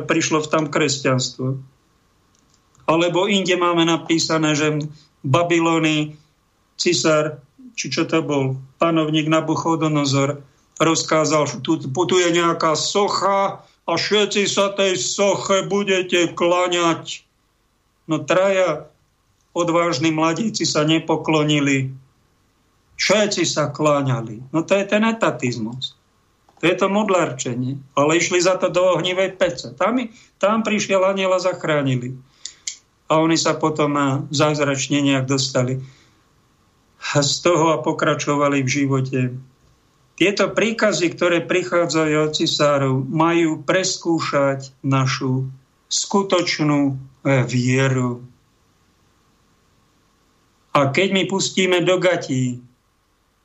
prišlo 0.00 0.40
v 0.40 0.48
tam 0.48 0.64
kresťanstvo. 0.72 1.60
Alebo 2.84 3.24
inde 3.24 3.56
máme 3.56 3.88
napísané, 3.88 4.52
že 4.52 4.84
Babylony, 5.24 6.20
cisár, 6.76 7.40
či 7.72 7.88
čo 7.88 8.04
to 8.04 8.20
bol, 8.20 8.60
panovník 8.76 9.26
Nabuchodonozor, 9.26 10.44
rozkázal, 10.76 11.64
tu, 11.64 11.80
tu 11.80 12.16
je 12.20 12.30
nejaká 12.34 12.76
socha 12.76 13.64
a 13.88 13.92
všetci 13.96 14.44
sa 14.44 14.76
tej 14.76 15.00
soche 15.00 15.64
budete 15.64 16.36
klaňať. 16.36 17.24
No 18.04 18.20
traja 18.20 18.92
odvážni 19.56 20.12
mladíci 20.12 20.68
sa 20.68 20.84
nepoklonili. 20.84 21.88
Všetci 23.00 23.48
sa 23.48 23.72
kláňali. 23.72 24.52
No 24.52 24.60
to 24.60 24.76
je 24.76 24.84
ten 24.84 25.02
etatizmus. 25.08 25.96
To 26.60 26.64
je 26.68 26.76
to 26.76 26.86
modlárčenie. 26.92 27.80
Ale 27.96 28.20
išli 28.20 28.44
za 28.44 28.60
to 28.60 28.68
do 28.68 28.98
ohnivej 28.98 29.40
pece. 29.40 29.72
Tam, 29.74 29.98
tam 30.36 30.60
prišiel 30.62 31.00
aniel 31.02 31.32
a 31.32 31.40
zachránili 31.40 32.14
a 33.08 33.20
oni 33.20 33.36
sa 33.36 33.56
potom 33.56 34.24
zázračne 34.32 35.04
nejak 35.04 35.28
dostali 35.28 35.80
z 37.04 37.34
toho 37.44 37.76
a 37.76 37.84
pokračovali 37.84 38.64
v 38.64 38.68
živote. 38.68 39.20
Tieto 40.14 40.54
príkazy, 40.54 41.10
ktoré 41.12 41.42
prichádzajú 41.42 42.16
od 42.22 42.32
cisárov, 42.32 42.94
majú 43.04 43.66
preskúšať 43.66 44.70
našu 44.86 45.50
skutočnú 45.90 46.80
e, 46.90 46.94
vieru. 47.44 48.22
A 50.74 50.90
keď 50.90 51.08
my 51.14 51.22
pustíme 51.26 51.82
do 51.82 51.98
gatí, 51.98 52.62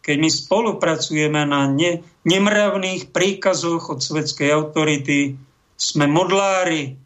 keď 0.05 0.15
my 0.17 0.29
spolupracujeme 0.29 1.41
na 1.45 1.69
ne, 1.69 2.05
nemravných 2.25 3.13
príkazoch 3.13 3.89
od 3.89 3.99
svetskej 4.01 4.49
autority, 4.53 5.37
sme 5.73 6.05
modlári, 6.05 6.97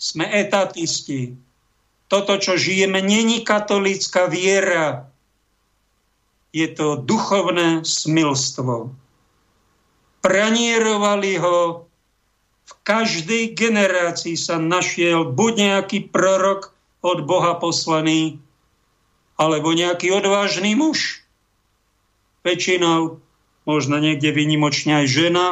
sme 0.00 0.24
etatisti. 0.24 1.36
Toto, 2.08 2.40
čo 2.40 2.56
žijeme, 2.56 3.04
není 3.04 3.44
katolícka 3.44 4.26
viera. 4.32 5.12
Je 6.50 6.66
to 6.72 6.98
duchovné 6.98 7.84
smilstvo. 7.84 8.90
Pranierovali 10.24 11.38
ho, 11.38 11.86
v 12.66 12.72
každej 12.82 13.54
generácii 13.54 14.34
sa 14.34 14.56
našiel 14.58 15.28
buď 15.30 15.52
nejaký 15.58 15.98
prorok 16.08 16.72
od 17.04 17.22
Boha 17.22 17.60
poslaný, 17.60 18.40
alebo 19.36 19.70
nejaký 19.76 20.10
odvážny 20.10 20.74
muž. 20.74 21.22
Väčšinou, 22.42 23.20
možno 23.68 23.96
niekde 24.00 24.32
vynimočne 24.32 25.04
aj 25.04 25.06
žena, 25.06 25.46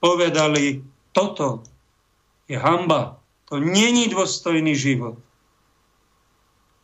povedali, 0.00 0.82
toto 1.12 1.62
je 2.50 2.58
hamba. 2.58 3.22
To 3.46 3.62
není 3.62 4.10
dôstojný 4.10 4.74
život. 4.74 5.22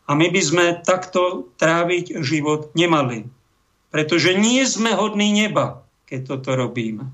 A 0.07 0.14
my 0.14 0.31
by 0.31 0.38
sme 0.42 0.64
takto 0.87 1.50
tráviť 1.59 2.22
život 2.22 2.70
nemali. 2.79 3.26
Pretože 3.90 4.38
nie 4.38 4.62
sme 4.62 4.94
hodní 4.94 5.35
neba, 5.35 5.83
keď 6.07 6.38
toto 6.38 6.55
robíme. 6.55 7.11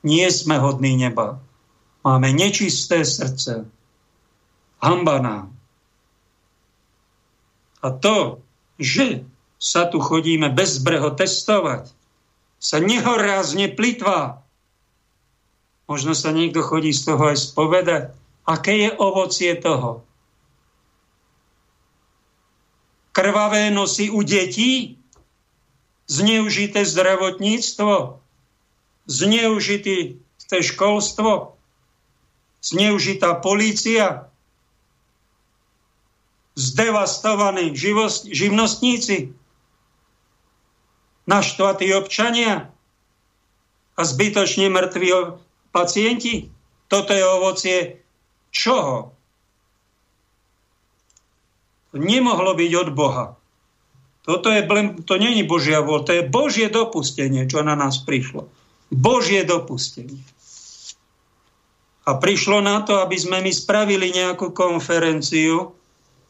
Nie 0.00 0.32
sme 0.32 0.56
hodní 0.56 0.96
neba. 0.96 1.44
Máme 2.00 2.32
nečisté 2.32 3.04
srdce. 3.04 3.68
Hamba 4.80 5.16
nám. 5.20 5.46
A 7.84 7.92
to, 7.92 8.40
že 8.80 9.28
sa 9.60 9.86
tu 9.86 10.00
chodíme 10.02 10.50
bezbreho 10.50 11.12
testovať, 11.12 11.92
sa 12.62 12.78
nehorázne 12.82 13.70
plitvá, 13.74 14.41
Možno 15.92 16.16
sa 16.16 16.32
niekto 16.32 16.64
chodí 16.64 16.88
z 16.88 17.04
toho 17.04 17.36
aj 17.36 17.52
spovedať. 17.52 18.16
Aké 18.48 18.88
je 18.88 18.90
ovocie 18.96 19.52
toho? 19.60 20.00
Krvavé 23.12 23.68
nosy 23.68 24.08
u 24.08 24.24
detí? 24.24 24.96
Zneužité 26.08 26.88
zdravotníctvo? 26.88 28.24
Zneužité 29.04 30.16
školstvo? 30.64 31.60
Zneužitá 32.64 33.36
polícia? 33.44 34.32
Zdevastovaní 36.56 37.76
živnostníci? 38.32 39.36
Naštvatí 41.28 41.92
občania? 41.92 42.72
A 43.92 44.00
zbytočne 44.08 44.72
mŕtvi 44.72 45.36
pacienti? 45.72 46.52
Toto 46.86 47.10
je 47.16 47.24
ovocie 47.24 47.78
čoho? 48.52 49.16
Nemohlo 51.96 52.52
byť 52.52 52.72
od 52.76 52.88
Boha. 52.92 53.26
Toto 54.22 54.54
je, 54.54 54.62
to 55.02 55.14
není 55.18 55.42
Božia 55.42 55.82
vôľa, 55.82 56.06
to 56.06 56.12
je 56.14 56.22
Božie 56.30 56.68
dopustenie, 56.70 57.42
čo 57.50 57.66
na 57.66 57.74
nás 57.74 57.98
prišlo. 58.06 58.46
Božie 58.92 59.42
dopustenie. 59.42 60.22
A 62.02 62.18
prišlo 62.18 62.62
na 62.62 62.82
to, 62.82 63.02
aby 63.02 63.18
sme 63.18 63.42
my 63.42 63.50
spravili 63.50 64.14
nejakú 64.14 64.54
konferenciu, 64.54 65.74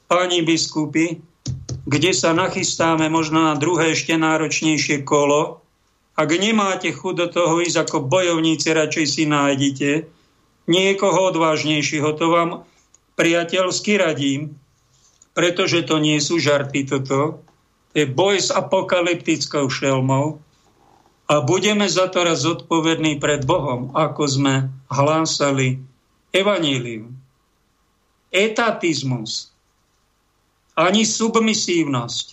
pani 0.09 0.45
biskupy, 0.45 1.21
kde 1.89 2.13
sa 2.13 2.37
nachystáme 2.37 3.09
možno 3.09 3.41
na 3.49 3.57
druhé 3.57 3.97
ešte 3.97 4.13
náročnejšie 4.13 5.01
kolo, 5.03 5.62
ak 6.13 6.29
nemáte 6.29 6.93
chuť 6.93 7.15
do 7.17 7.27
toho 7.33 7.55
ísť 7.65 7.89
ako 7.89 8.05
bojovníci, 8.05 8.69
radšej 8.73 9.07
si 9.09 9.25
nájdite 9.25 9.91
niekoho 10.69 11.33
odvážnejšieho. 11.33 12.09
To 12.21 12.27
vám 12.29 12.51
priateľsky 13.17 13.97
radím, 13.97 14.57
pretože 15.33 15.83
to 15.89 15.97
nie 15.97 16.21
sú 16.21 16.37
žarty 16.37 16.85
toto. 16.85 17.41
To 17.93 17.95
je 17.97 18.09
boj 18.09 18.41
s 18.41 18.49
apokalyptickou 18.53 19.69
šelmou 19.69 20.41
a 21.29 21.35
budeme 21.41 21.89
za 21.89 22.09
to 22.13 22.25
raz 22.25 22.45
zodpovední 22.45 23.17
pred 23.17 23.45
Bohom, 23.49 23.93
ako 23.97 24.23
sme 24.29 24.55
hlásali 24.93 25.81
evanílium. 26.33 27.13
Etatizmus 28.33 29.53
ani 30.73 31.05
submisívnosť. 31.05 32.27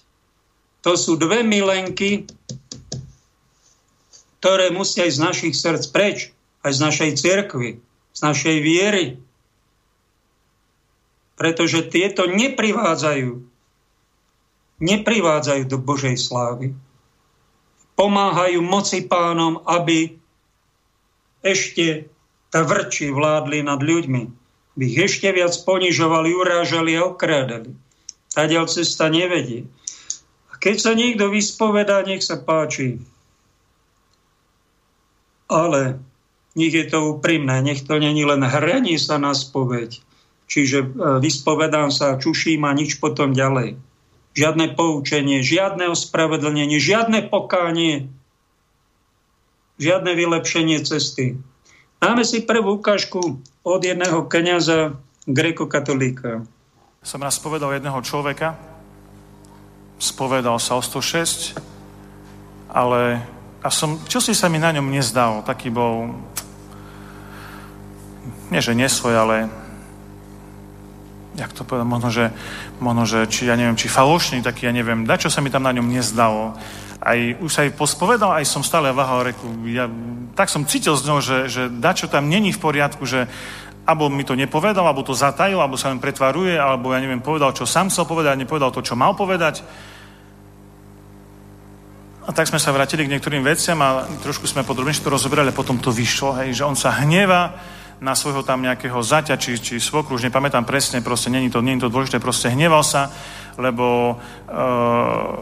To 0.87 0.95
sú 0.95 1.19
dve 1.19 1.43
milenky, 1.43 2.23
ktoré 4.39 4.71
musia 4.71 5.03
ísť 5.03 5.19
z 5.19 5.25
našich 5.27 5.53
srdc 5.55 5.85
preč, 5.91 6.17
aj 6.63 6.71
z 6.75 6.79
našej 6.79 7.11
cirkvy, 7.19 7.69
z 8.15 8.19
našej 8.23 8.57
viery. 8.63 9.05
Pretože 11.35 11.87
tieto 11.91 12.27
neprivádzajú, 12.27 13.31
neprivádzajú 14.79 15.63
do 15.67 15.77
Božej 15.79 16.15
slávy. 16.15 16.71
Pomáhajú 17.99 18.63
moci 18.63 19.03
pánom, 19.03 19.59
aby 19.67 20.15
ešte 21.43 22.07
vrči 22.51 23.11
vládli 23.11 23.59
nad 23.63 23.83
ľuďmi. 23.83 24.23
By 24.79 24.83
ich 24.87 24.99
ešte 24.99 25.35
viac 25.35 25.51
ponižovali, 25.67 26.31
urážali 26.31 26.95
a 26.95 27.11
okrádali. 27.11 27.75
Tadiaľ 28.31 28.71
cesta 28.71 29.11
nevedie. 29.11 29.67
A 30.47 30.55
keď 30.55 30.75
sa 30.79 30.91
niekto 30.95 31.27
vyspovedá, 31.27 32.07
nech 32.07 32.23
sa 32.23 32.39
páči 32.39 33.03
ale 35.49 35.97
nech 36.53 36.73
je 36.73 36.85
to 36.85 37.17
úprimné, 37.17 37.65
nech 37.65 37.81
to 37.83 37.97
není 37.97 38.23
len 38.23 38.45
hranie 38.45 38.95
sa 39.01 39.17
na 39.17 39.33
spoveď. 39.33 39.97
Čiže 40.49 40.79
e, 40.81 40.87
vyspovedám 41.21 41.93
sa, 41.93 42.17
čuším 42.17 42.65
a 42.65 42.73
nič 42.73 42.97
potom 42.97 43.33
ďalej. 43.33 43.77
Žiadne 44.33 44.77
poučenie, 44.77 45.41
žiadne 45.41 45.89
ospravedlnenie, 45.89 46.77
žiadne 46.77 47.29
pokánie, 47.29 48.09
žiadne 49.81 50.13
vylepšenie 50.13 50.81
cesty. 50.85 51.37
Máme 52.01 52.23
si 52.23 52.45
prvú 52.45 52.79
ukážku 52.79 53.41
od 53.65 53.81
jedného 53.81 54.25
kniaza 54.25 54.97
grekokatolíka. 55.29 56.45
Som 57.05 57.21
raz 57.21 57.37
povedal 57.37 57.77
jedného 57.77 57.99
človeka, 58.01 58.57
spovedal 60.01 60.57
sa 60.57 60.79
o 60.79 60.81
106, 60.81 61.59
ale 62.71 63.23
a 63.59 63.67
som, 63.67 63.99
čo 64.07 64.23
si 64.23 64.31
sa 64.31 64.47
mi 64.47 64.55
na 64.55 64.71
ňom 64.71 64.87
nezdal, 64.87 65.43
taký 65.43 65.67
bol, 65.67 66.15
nie 68.47 68.63
že 68.63 68.71
nesvoj, 68.71 69.13
ale 69.15 69.35
jak 71.35 71.51
to 71.55 71.63
povedať, 71.63 71.87
možno, 71.87 72.09
že, 72.11 72.25
možno, 72.79 73.03
že 73.07 73.19
či, 73.27 73.47
ja 73.47 73.55
neviem, 73.55 73.79
či 73.79 73.91
falošný 73.91 74.43
taký, 74.43 74.67
ja 74.67 74.73
neviem, 74.75 75.07
da 75.07 75.15
čo 75.15 75.31
sa 75.31 75.39
mi 75.39 75.51
tam 75.51 75.63
na 75.63 75.75
ňom 75.75 75.87
nezdalo. 75.87 76.55
Aj, 76.99 77.19
už 77.39 77.51
sa 77.51 77.63
aj 77.63 77.79
pospovedal, 77.79 78.35
aj 78.35 78.43
som 78.43 78.59
stále 78.59 78.91
váhal, 78.91 79.31
reku, 79.31 79.47
ja, 79.71 79.87
tak 80.35 80.51
som 80.51 80.67
cítil 80.67 80.99
z 80.99 81.07
ňou, 81.07 81.19
že, 81.23 81.47
že 81.47 81.63
čo 81.95 82.11
tam 82.11 82.27
není 82.27 82.51
v 82.51 82.59
poriadku, 82.59 83.07
že 83.07 83.31
alebo 83.87 84.05
mi 84.05 84.21
to 84.21 84.37
nepovedal, 84.37 84.85
alebo 84.85 85.01
to 85.01 85.17
zatajil, 85.17 85.65
alebo 85.65 85.73
sa 85.73 85.89
len 85.89 85.97
pretvaruje, 85.97 86.53
alebo 86.53 86.93
ja 86.93 87.01
neviem, 87.01 87.23
povedal, 87.23 87.55
čo 87.57 87.65
sám 87.65 87.89
chcel 87.89 88.05
povedať, 88.05 88.37
nepovedal 88.37 88.69
to, 88.69 88.85
čo 88.85 88.93
mal 88.93 89.17
povedať. 89.17 89.65
A 92.29 92.31
tak 92.31 92.45
sme 92.45 92.61
sa 92.61 92.69
vrátili 92.69 93.09
k 93.09 93.17
niektorým 93.17 93.41
veciam 93.41 93.81
a 93.81 94.05
trošku 94.21 94.45
sme 94.45 94.61
podrobnejšie 94.61 95.01
to 95.01 95.09
rozoberali 95.09 95.49
potom 95.49 95.81
to 95.81 95.89
vyšlo, 95.89 96.37
hej, 96.37 96.61
že 96.61 96.61
on 96.61 96.77
sa 96.77 96.93
hneva 97.01 97.57
na 97.97 98.13
svojho 98.13 98.45
tam 98.45 98.61
nejakého 98.61 99.01
zaťa, 99.01 99.33
či, 99.41 99.57
či 99.57 99.81
svokru, 99.81 100.13
už 100.13 100.29
nepamätám 100.29 100.61
presne, 100.61 101.01
proste 101.01 101.33
není 101.33 101.49
to, 101.49 101.65
není 101.65 101.81
to 101.81 101.89
dôležité, 101.89 102.21
proste 102.21 102.53
hneval 102.53 102.85
sa, 102.85 103.09
lebo 103.57 104.13
uh, 104.13 105.41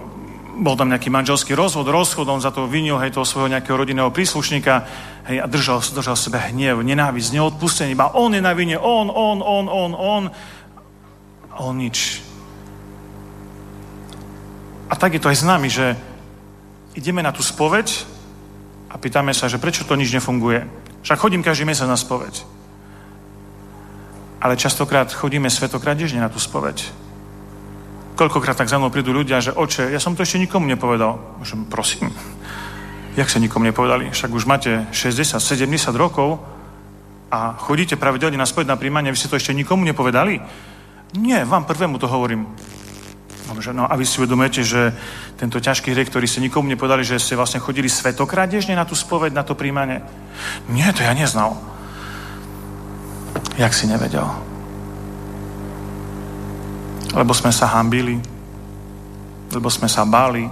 bol 0.64 0.80
tam 0.80 0.88
nejaký 0.88 1.12
manželský 1.12 1.60
rozhod, 1.60 1.92
rozchod, 1.92 2.24
on 2.24 2.40
za 2.40 2.56
to 2.56 2.72
vinil, 2.72 3.04
hej, 3.04 3.12
toho 3.12 3.28
svojho 3.28 3.52
nejakého 3.52 3.76
rodinného 3.76 4.08
príslušníka, 4.08 4.88
hej, 5.28 5.44
a 5.44 5.46
držal, 5.52 5.84
držal 5.84 6.16
sebe 6.16 6.40
hnev, 6.40 6.80
nenávisť, 6.88 7.36
neodpustenie, 7.36 8.00
iba 8.00 8.16
on 8.16 8.32
je 8.32 8.40
na 8.40 8.56
vine, 8.56 8.80
on, 8.80 9.12
on, 9.12 9.44
on, 9.44 9.68
on, 9.68 9.92
on, 9.92 10.24
on 11.52 11.74
nič. 11.76 12.24
A 14.88 14.96
tak 14.96 15.20
je 15.20 15.22
to 15.22 15.28
aj 15.28 15.36
s 15.36 15.44
nami, 15.44 15.68
že 15.68 16.16
ideme 16.98 17.22
na 17.22 17.30
tú 17.30 17.46
spoveď 17.46 18.10
a 18.90 18.98
pýtame 18.98 19.30
sa, 19.38 19.46
že 19.46 19.62
prečo 19.62 19.86
to 19.86 19.94
nič 19.94 20.10
nefunguje. 20.18 20.66
Však 21.06 21.22
chodím 21.22 21.46
každý 21.46 21.70
mesiac 21.70 21.86
na 21.86 21.96
spoveď. 21.96 22.42
Ale 24.42 24.58
častokrát 24.58 25.14
chodíme 25.14 25.50
svetokradežne 25.54 26.18
na 26.18 26.34
tú 26.34 26.42
spoveď. 26.42 26.82
Koľkokrát 28.18 28.58
tak 28.58 28.70
za 28.70 28.82
mnou 28.82 28.90
prídu 28.90 29.14
ľudia, 29.14 29.38
že 29.38 29.54
oče, 29.54 29.94
ja 29.94 30.02
som 30.02 30.18
to 30.18 30.26
ešte 30.26 30.42
nikomu 30.42 30.66
nepovedal. 30.66 31.22
Môžem, 31.38 31.70
prosím, 31.70 32.10
jak 33.14 33.30
sa 33.30 33.38
nikomu 33.38 33.70
nepovedali? 33.70 34.10
Však 34.10 34.34
už 34.34 34.50
máte 34.50 34.90
60, 34.90 35.38
70 35.38 35.70
rokov 35.94 36.42
a 37.30 37.54
chodíte 37.62 37.94
pravidelne 37.94 38.42
na 38.42 38.50
spoveď 38.50 38.74
na 38.74 38.80
príjmanie, 38.80 39.14
vy 39.14 39.20
ste 39.22 39.30
to 39.30 39.38
ešte 39.38 39.54
nikomu 39.54 39.86
nepovedali? 39.86 40.42
Nie, 41.14 41.46
vám 41.46 41.70
prvému 41.70 42.02
to 42.02 42.10
hovorím. 42.10 42.50
No 43.48 43.88
a 43.88 43.96
vy 43.96 44.04
si 44.04 44.20
uvedomujete, 44.20 44.62
že 44.64 44.92
tento 45.40 45.64
ťažký 45.64 45.96
hriech, 45.96 46.12
ktorý 46.12 46.28
ste 46.28 46.44
nikomu 46.44 46.68
nepovedali, 46.68 47.08
že 47.08 47.16
ste 47.16 47.40
vlastne 47.40 47.64
chodili 47.64 47.88
svetokrádežne 47.88 48.76
na 48.76 48.84
tú 48.84 48.92
spoveď, 48.92 49.32
na 49.32 49.48
to 49.48 49.56
príjmanie? 49.56 50.04
Nie, 50.68 50.92
to 50.92 51.08
ja 51.08 51.16
neznal. 51.16 51.56
Jak 53.56 53.72
si 53.72 53.88
nevedel? 53.88 54.28
Lebo 57.16 57.32
sme 57.32 57.56
sa 57.56 57.72
hambili, 57.72 58.20
lebo 59.56 59.72
sme 59.72 59.88
sa 59.88 60.04
báli, 60.04 60.44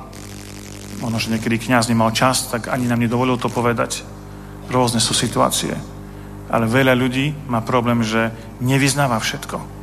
možno, 1.03 1.19
že 1.19 1.36
niekedy 1.36 1.60
kniaz 1.60 1.91
nemal 1.91 2.15
čas, 2.15 2.47
tak 2.47 2.71
ani 2.71 2.88
nám 2.88 3.03
nedovolil 3.03 3.36
to 3.36 3.51
povedať. 3.51 4.08
Rôzne 4.71 5.03
sú 5.03 5.12
situácie. 5.12 5.75
Ale 6.47 6.65
veľa 6.65 6.95
ľudí 6.95 7.36
má 7.51 7.60
problém, 7.60 7.99
že 8.01 8.31
nevyznáva 8.63 9.19
všetko 9.19 9.75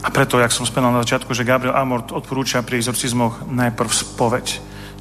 a 0.00 0.08
preto, 0.08 0.40
jak 0.40 0.52
som 0.52 0.64
spomínal 0.64 0.96
na 0.96 1.04
začiatku, 1.04 1.36
že 1.36 1.44
Gabriel 1.44 1.76
Amort 1.76 2.08
odporúča 2.08 2.64
pri 2.64 2.80
exorcizmoch 2.80 3.44
najprv 3.52 3.90
spoveď. 3.92 4.46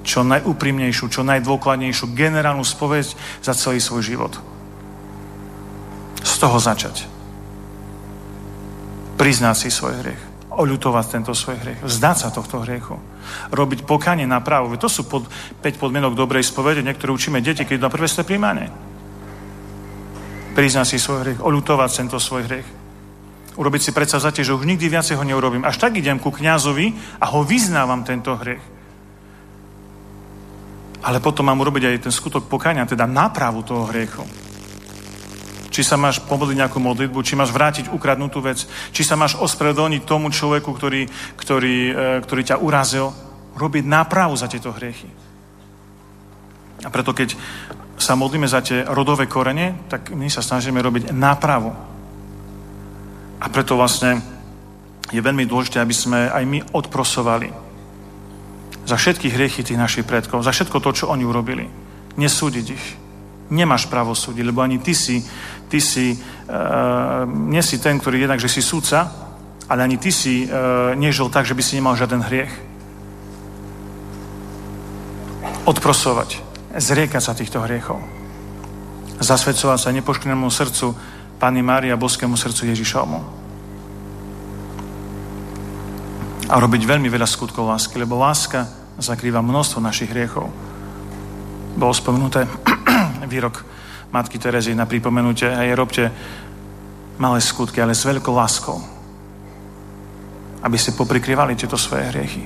Čo 0.03 0.27
najúprimnejšiu, 0.27 1.07
čo 1.07 1.23
najdôkladnejšiu 1.23 2.11
generálnu 2.11 2.67
spoveď 2.67 3.15
za 3.39 3.55
celý 3.55 3.79
svoj 3.79 4.03
život. 4.03 4.33
Z 6.19 6.33
toho 6.43 6.59
začať. 6.59 7.07
Priznať 9.15 9.55
si 9.55 9.69
svoj 9.71 10.03
hriech. 10.03 10.21
Oľutovať 10.51 11.05
tento 11.07 11.31
svoj 11.31 11.55
hriech. 11.63 11.79
Vzdať 11.79 12.17
sa 12.19 12.29
tohto 12.35 12.59
hriechu. 12.67 12.99
Robiť 13.55 13.87
pokanie 13.87 14.27
na 14.27 14.43
právo. 14.43 14.75
To 14.75 14.91
sú 14.91 15.07
pod, 15.07 15.31
5 15.63 15.79
podmienok 15.79 16.15
dobrej 16.15 16.43
spovede, 16.43 16.83
niektoré 16.83 17.15
učíme 17.15 17.39
deti, 17.39 17.63
keď 17.63 17.87
na 17.87 17.89
prvé 17.91 18.11
ste 18.11 18.27
príjmane. 18.27 18.67
Priznať 20.59 20.87
si 20.91 20.97
svoj 20.99 21.23
hriech. 21.23 21.39
Oľutovať 21.39 21.89
tento 22.03 22.19
svoj 22.19 22.43
hriech 22.51 22.78
urobiť 23.59 23.81
si 23.83 23.91
predsavzatie, 23.91 24.47
že 24.47 24.55
už 24.55 24.63
nikdy 24.63 24.87
viacej 24.87 25.19
ho 25.19 25.27
neurobím. 25.27 25.67
Až 25.67 25.83
tak 25.83 25.99
idem 25.99 26.15
ku 26.15 26.31
kňazovi 26.31 27.19
a 27.19 27.27
ho 27.27 27.43
vyznávam 27.43 28.07
tento 28.07 28.31
hriech. 28.39 28.63
Ale 31.03 31.19
potom 31.19 31.43
mám 31.43 31.59
urobiť 31.59 31.83
aj 31.91 32.03
ten 32.07 32.13
skutok 32.15 32.47
pokania, 32.47 32.87
teda 32.87 33.03
nápravu 33.03 33.59
toho 33.67 33.91
hriechu. 33.91 34.23
Či 35.69 35.83
sa 35.83 35.99
máš 35.99 36.23
pomodliť 36.23 36.59
nejakú 36.59 36.79
modlitbu, 36.79 37.19
či 37.23 37.35
máš 37.35 37.51
vrátiť 37.51 37.91
ukradnutú 37.91 38.39
vec, 38.39 38.63
či 38.95 39.03
sa 39.03 39.19
máš 39.19 39.35
ospravedlniť 39.35 40.07
tomu 40.07 40.31
človeku, 40.31 40.71
ktorý, 40.71 41.07
ktorý, 41.35 41.77
e, 41.91 41.93
ktorý 42.23 42.41
ťa 42.43 42.63
urazil. 42.63 43.11
Robiť 43.59 43.83
nápravu 43.83 44.39
za 44.39 44.47
tieto 44.47 44.71
hriechy. 44.71 45.11
A 46.83 46.87
preto 46.87 47.11
keď 47.11 47.35
sa 47.99 48.15
modlíme 48.15 48.47
za 48.47 48.63
tie 48.63 48.87
rodové 48.87 49.27
korene, 49.27 49.83
tak 49.91 50.15
my 50.15 50.31
sa 50.31 50.39
snažíme 50.39 50.79
robiť 50.79 51.11
nápravu 51.11 51.88
a 53.39 53.45
preto 53.47 53.79
vlastne 53.79 54.19
je 55.09 55.21
veľmi 55.23 55.47
dôležité, 55.47 55.81
aby 55.81 55.95
sme 55.95 56.29
aj 56.29 56.43
my 56.45 56.59
odprosovali 56.75 57.49
za 58.85 58.97
všetky 58.97 59.29
hriechy 59.29 59.61
tých 59.61 59.79
našich 59.79 60.05
predkov, 60.05 60.41
za 60.41 60.53
všetko 60.53 60.81
to, 60.81 60.91
čo 60.93 61.09
oni 61.13 61.21
urobili. 61.21 61.69
Nesúdiť 62.17 62.65
ich. 62.73 62.85
Nemáš 63.49 63.89
právo 63.89 64.13
súdiť, 64.13 64.45
lebo 64.45 64.61
ani 64.61 64.81
ty 64.81 64.93
si, 64.93 65.21
ty 65.69 65.81
si 65.81 66.13
uh, 66.13 67.25
nie 67.25 67.61
si 67.61 67.81
ten, 67.81 67.97
ktorý 67.97 68.25
jednak, 68.25 68.41
že 68.41 68.49
si 68.49 68.61
súdca, 68.61 69.09
ale 69.69 69.85
ani 69.85 69.97
ty 69.97 70.09
si 70.09 70.45
uh, 70.45 70.93
nežil 70.97 71.29
tak, 71.29 71.45
že 71.45 71.53
by 71.53 71.61
si 71.61 71.77
nemal 71.77 71.97
žiaden 71.97 72.21
hriech. 72.21 72.53
Odprosovať, 75.69 76.41
zriekať 76.77 77.21
sa 77.21 77.37
týchto 77.37 77.61
hriechov. 77.61 78.01
Zasvedcovať 79.21 79.79
sa 79.81 79.93
nepoškvrnému 79.93 80.49
srdcu, 80.49 80.97
Pani 81.39 81.63
Mária 81.63 81.95
boskému 81.95 82.35
srdcu 82.35 82.75
Ježišovmu. 82.75 83.19
A 86.51 86.55
robiť 86.59 86.83
veľmi 86.83 87.07
veľa 87.07 87.23
skutkov 87.23 87.71
lásky, 87.71 87.95
lebo 87.95 88.19
láska 88.19 88.67
zakrýva 88.99 89.39
množstvo 89.39 89.79
našich 89.79 90.11
hriechov. 90.11 90.51
Bolo 91.79 91.93
spomenuté 91.95 92.43
výrok 93.31 93.63
Matky 94.11 94.35
Terezy 94.35 94.75
na 94.75 94.83
pripomenutie 94.83 95.47
je 95.47 95.79
robte 95.79 96.03
malé 97.15 97.39
skutky, 97.39 97.79
ale 97.79 97.95
s 97.95 98.03
veľkou 98.03 98.35
láskou. 98.35 98.75
Aby 100.59 100.75
ste 100.75 100.91
poprikrývali 100.91 101.55
tieto 101.55 101.79
svoje 101.79 102.03
hriechy. 102.11 102.43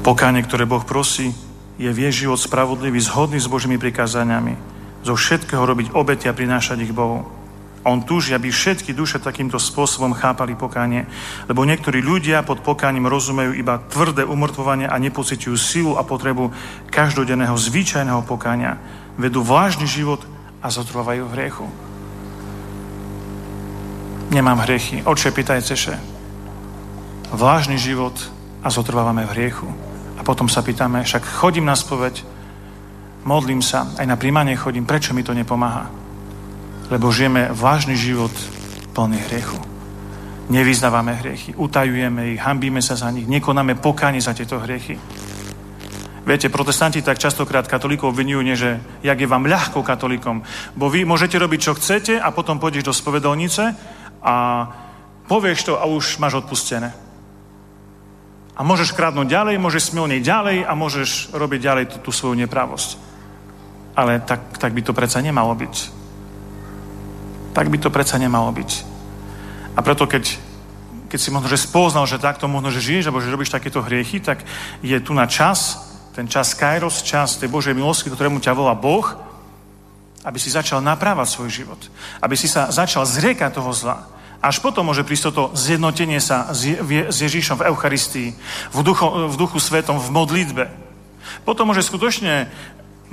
Pokáne, 0.00 0.40
ktoré 0.40 0.64
Boh 0.64 0.82
prosí, 0.82 1.51
je 1.82 1.90
vie 1.90 2.10
život 2.14 2.38
spravodlivý, 2.38 3.02
zhodný 3.02 3.42
s 3.42 3.50
Božími 3.50 3.74
prikázaniami. 3.74 4.54
Zo 5.02 5.18
všetkého 5.18 5.66
robiť 5.66 5.98
obety 5.98 6.30
a 6.30 6.36
prinášať 6.36 6.86
ich 6.86 6.94
Bohu. 6.94 7.26
On 7.82 7.98
túži, 7.98 8.30
aby 8.30 8.54
všetky 8.54 8.94
duše 8.94 9.18
takýmto 9.18 9.58
spôsobom 9.58 10.14
chápali 10.14 10.54
pokánie, 10.54 11.10
lebo 11.50 11.66
niektorí 11.66 11.98
ľudia 11.98 12.46
pod 12.46 12.62
pokáním 12.62 13.10
rozumejú 13.10 13.58
iba 13.58 13.82
tvrdé 13.90 14.22
umrtvovanie 14.22 14.86
a 14.86 14.94
nepocitujú 15.02 15.58
silu 15.58 15.92
a 15.98 16.06
potrebu 16.06 16.54
každodenného 16.94 17.58
zvyčajného 17.58 18.22
pokáňa. 18.22 18.78
Vedú 19.18 19.42
vážny 19.42 19.90
život 19.90 20.22
a 20.62 20.70
zotrvávajú 20.70 21.26
v 21.26 21.34
hriechu. 21.34 21.66
Nemám 24.30 24.62
hriechy. 24.62 25.02
Oče, 25.02 25.34
pýtajte 25.34 25.74
Vážny 27.34 27.82
život 27.82 28.14
a 28.62 28.70
zotrvávame 28.70 29.26
v 29.26 29.34
hriechu. 29.34 29.91
A 30.22 30.26
potom 30.30 30.46
sa 30.46 30.62
pýtame, 30.62 31.02
však 31.02 31.42
chodím 31.42 31.66
na 31.66 31.74
spoveď, 31.74 32.22
modlím 33.26 33.58
sa, 33.58 33.90
aj 33.98 34.06
na 34.06 34.14
príjmanie 34.14 34.54
chodím, 34.54 34.86
prečo 34.86 35.10
mi 35.18 35.26
to 35.26 35.34
nepomáha? 35.34 35.90
Lebo 36.94 37.10
žijeme 37.10 37.50
vážny 37.50 37.98
život 37.98 38.30
plný 38.94 39.18
hriechu. 39.18 39.58
Nevyznávame 40.46 41.18
hriechy, 41.18 41.58
utajujeme 41.58 42.30
ich, 42.30 42.38
hambíme 42.38 42.78
sa 42.78 42.94
za 42.94 43.10
nich, 43.10 43.26
nekonáme 43.26 43.82
pokánie 43.82 44.22
za 44.22 44.30
tieto 44.30 44.62
hriechy. 44.62 44.94
Viete, 46.22 46.54
protestanti 46.54 47.02
tak 47.02 47.18
častokrát 47.18 47.66
katolíkov 47.66 48.14
obvinujú, 48.14 48.46
že 48.54 48.78
jak 49.02 49.18
je 49.18 49.26
vám 49.26 49.50
ľahko 49.50 49.82
katolíkom. 49.82 50.46
Bo 50.78 50.86
vy 50.86 51.02
môžete 51.02 51.34
robiť, 51.34 51.58
čo 51.66 51.74
chcete 51.74 52.14
a 52.14 52.30
potom 52.30 52.62
pôjdeš 52.62 52.86
do 52.86 52.94
spovedolnice 52.94 53.74
a 54.22 54.34
povieš 55.26 55.66
to 55.66 55.82
a 55.82 55.90
už 55.90 56.22
máš 56.22 56.46
odpustené. 56.46 57.01
A 58.62 58.66
môžeš 58.66 58.94
kradnúť 58.94 59.26
ďalej, 59.26 59.58
môžeš 59.58 59.90
smilniť 59.90 60.22
ďalej 60.22 60.56
a 60.62 60.78
môžeš 60.78 61.34
robiť 61.34 61.60
ďalej 61.66 61.84
tú, 61.90 61.96
tú 61.98 62.10
svoju 62.14 62.38
nepravosť. 62.46 62.94
Ale 63.98 64.22
tak, 64.22 64.38
tak 64.54 64.70
by 64.70 64.86
to 64.86 64.94
predsa 64.94 65.18
nemalo 65.18 65.50
byť. 65.58 65.74
Tak 67.58 67.66
by 67.66 67.78
to 67.82 67.90
predsa 67.90 68.22
nemalo 68.22 68.54
byť. 68.54 68.70
A 69.74 69.82
preto 69.82 70.06
keď, 70.06 70.38
keď 71.10 71.18
si 71.18 71.34
možno, 71.34 71.50
že 71.50 71.58
spoznal, 71.58 72.06
že 72.06 72.22
takto 72.22 72.46
možno, 72.46 72.70
že 72.70 72.78
žiješ, 72.78 73.10
alebo 73.10 73.18
že 73.18 73.34
robíš 73.34 73.50
takéto 73.50 73.82
hriechy, 73.82 74.22
tak 74.22 74.46
je 74.78 74.94
tu 75.02 75.10
na 75.10 75.26
čas, 75.26 75.82
ten 76.14 76.30
čas 76.30 76.54
Kairos, 76.54 77.02
čas 77.02 77.42
tej 77.42 77.50
Božej 77.50 77.74
milosti, 77.74 78.14
ktorému 78.14 78.38
ťa 78.38 78.54
volá 78.54 78.78
Boh, 78.78 79.10
aby 80.22 80.38
si 80.38 80.54
začal 80.54 80.78
naprávať 80.86 81.34
svoj 81.34 81.50
život. 81.50 81.82
Aby 82.22 82.38
si 82.38 82.46
sa 82.46 82.70
začal 82.70 83.02
zriekať 83.10 83.58
toho 83.58 83.74
zla. 83.74 84.06
Až 84.42 84.58
potom 84.58 84.90
môže 84.90 85.06
prísť 85.06 85.30
toto 85.30 85.54
zjednotenie 85.54 86.18
sa 86.18 86.50
s 86.50 87.16
Ježíšom 87.22 87.62
v 87.62 87.70
Eucharistii, 87.70 88.34
v 88.74 88.78
duchu, 88.82 89.06
v 89.06 89.34
duchu 89.38 89.62
svetom, 89.62 90.02
v 90.02 90.10
modlitbe. 90.10 90.64
Potom 91.46 91.70
môže 91.70 91.86
skutočne 91.86 92.50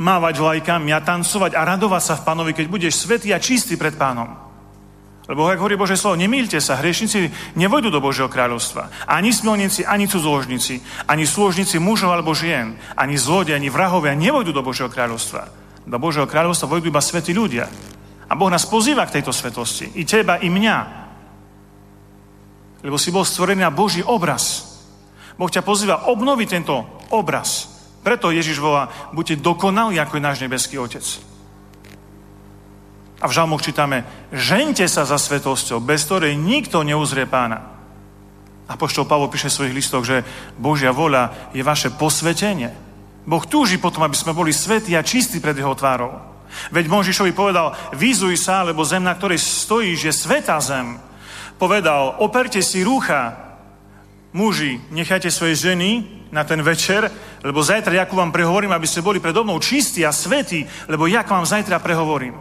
mávať 0.02 0.42
vlajkami 0.42 0.90
a 0.90 1.06
tancovať 1.06 1.54
a 1.54 1.62
radovať 1.70 2.02
sa 2.02 2.14
v 2.18 2.26
pánovi, 2.26 2.52
keď 2.58 2.66
budeš 2.66 3.06
svetý 3.06 3.30
a 3.30 3.38
čistý 3.38 3.78
pred 3.78 3.94
pánom. 3.94 4.50
Lebo, 5.30 5.46
ako 5.46 5.70
hovorí 5.70 5.78
Bože 5.78 5.94
slovo, 5.94 6.18
nemýlte 6.18 6.58
sa, 6.58 6.82
hriešnici 6.82 7.30
nevojdu 7.54 7.94
do 7.94 8.02
Božieho 8.02 8.26
kráľovstva. 8.26 9.06
Ani 9.06 9.30
smilníci, 9.30 9.86
ani 9.86 10.10
cudzoložníci, 10.10 10.82
ani 11.06 11.30
slúžnici 11.30 11.78
mužov 11.78 12.18
alebo 12.18 12.34
žien, 12.34 12.74
ani 12.98 13.14
zlodej, 13.14 13.54
ani 13.54 13.70
vrahovia 13.70 14.18
nevojdu 14.18 14.50
do 14.50 14.66
Božieho 14.66 14.90
kráľovstva. 14.90 15.54
Do 15.86 16.02
Božieho 16.02 16.26
kráľovstva 16.26 16.74
vojdu 16.74 16.90
iba 16.90 16.98
svätí 16.98 17.38
ľudia. 17.38 17.70
A 18.26 18.34
Boh 18.34 18.50
nás 18.50 18.66
pozýva 18.66 19.06
k 19.06 19.22
tejto 19.22 19.30
svetosti. 19.30 19.94
I 20.02 20.06
teba, 20.10 20.42
i 20.42 20.50
mňa. 20.50 20.99
Lebo 22.80 22.96
si 22.96 23.12
bol 23.12 23.28
stvorený 23.28 23.68
na 23.68 23.74
Boží 23.74 24.00
obraz. 24.04 24.68
Boh 25.36 25.52
ťa 25.52 25.64
pozýva 25.64 26.08
obnoviť 26.12 26.48
tento 26.48 26.84
obraz. 27.12 27.68
Preto 28.04 28.32
Ježiš 28.32 28.60
volá, 28.60 28.88
buďte 29.12 29.44
dokonali, 29.44 30.00
ako 30.00 30.20
je 30.20 30.24
náš 30.24 30.38
nebeský 30.44 30.80
Otec. 30.80 31.04
A 33.20 33.28
v 33.28 33.36
žalmoch 33.36 33.60
čítame, 33.60 34.08
žente 34.32 34.88
sa 34.88 35.04
za 35.04 35.20
svetosťou, 35.20 35.84
bez 35.84 36.08
ktorej 36.08 36.40
nikto 36.40 36.88
neuzrie 36.88 37.28
pána. 37.28 37.76
A 38.70 38.80
poštol 38.80 39.04
Pavol 39.04 39.28
píše 39.28 39.52
v 39.52 39.58
svojich 39.60 39.76
listoch, 39.76 40.08
že 40.08 40.24
Božia 40.56 40.96
voľa 40.96 41.52
je 41.52 41.66
vaše 41.66 41.92
posvetenie. 41.92 42.72
Boh 43.28 43.44
túži 43.44 43.76
potom, 43.76 44.08
aby 44.08 44.16
sme 44.16 44.32
boli 44.32 44.56
svetí 44.56 44.96
a 44.96 45.04
čistí 45.04 45.44
pred 45.44 45.58
jeho 45.58 45.76
tvárou. 45.76 46.16
Veď 46.72 46.88
Možišovi 46.88 47.36
povedal, 47.36 47.76
výzuj 47.94 48.40
sa, 48.40 48.64
lebo 48.64 48.88
zem, 48.88 49.04
na 49.04 49.14
ktorej 49.14 49.38
stojíš, 49.42 50.00
je 50.10 50.14
sveta 50.16 50.58
zem. 50.64 50.98
Povedal, 51.60 52.16
operte 52.24 52.64
si 52.64 52.80
rúcha, 52.88 53.36
muži, 54.32 54.80
nechajte 54.96 55.28
svoje 55.28 55.60
ženy 55.60 56.08
na 56.32 56.48
ten 56.48 56.64
večer, 56.64 57.12
lebo 57.44 57.60
zajtra, 57.60 58.08
ako 58.08 58.16
vám 58.16 58.32
prehovorím, 58.32 58.72
aby 58.72 58.88
ste 58.88 59.04
boli 59.04 59.20
predo 59.20 59.44
mnou 59.44 59.60
čistí 59.60 60.08
a 60.08 60.16
svetí, 60.16 60.64
lebo 60.88 61.04
jak 61.04 61.28
vám 61.28 61.44
zajtra 61.44 61.84
prehovorím. 61.84 62.40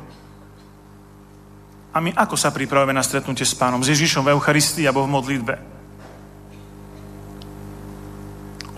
A 1.91 1.99
my 1.99 2.15
ako 2.15 2.39
sa 2.39 2.55
pripravujeme 2.55 2.95
na 2.95 3.03
stretnutie 3.03 3.43
s 3.43 3.59
pánom? 3.59 3.83
S 3.83 3.91
Ježišom 3.91 4.23
v 4.23 4.39
Eucharistii 4.39 4.87
alebo 4.87 5.03
v 5.03 5.13
modlitbe? 5.19 5.55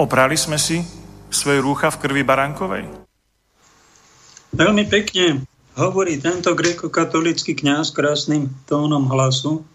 Oprali 0.01 0.41
sme 0.41 0.57
si 0.57 0.81
svoje 1.29 1.61
rúcha 1.61 1.93
v 1.93 2.01
krvi 2.01 2.25
baránkovej? 2.25 2.89
Veľmi 4.57 4.89
pekne 4.89 5.45
hovorí 5.77 6.17
tento 6.17 6.57
grekokatolický 6.57 7.61
kňaz 7.61 7.93
krásnym 7.93 8.49
tónom 8.65 9.05
hlasu 9.13 9.69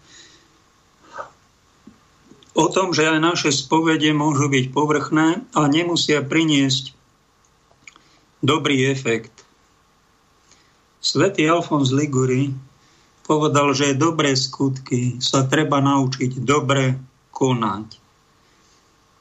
o 2.56 2.66
tom, 2.72 2.96
že 2.96 3.04
aj 3.04 3.20
naše 3.20 3.50
spovede 3.52 4.08
môžu 4.16 4.48
byť 4.48 4.72
povrchné 4.72 5.44
a 5.52 5.60
nemusia 5.68 6.24
priniesť 6.24 6.96
dobrý 8.40 8.88
efekt. 8.88 9.44
Svetý 11.04 11.46
Alfons 11.46 11.92
Liguri 11.92 12.50
povedal, 13.28 13.76
že 13.76 13.94
dobré 13.94 14.32
skutky 14.34 15.20
sa 15.20 15.44
treba 15.44 15.78
naučiť 15.84 16.40
dobre 16.40 16.96
konať. 17.30 17.86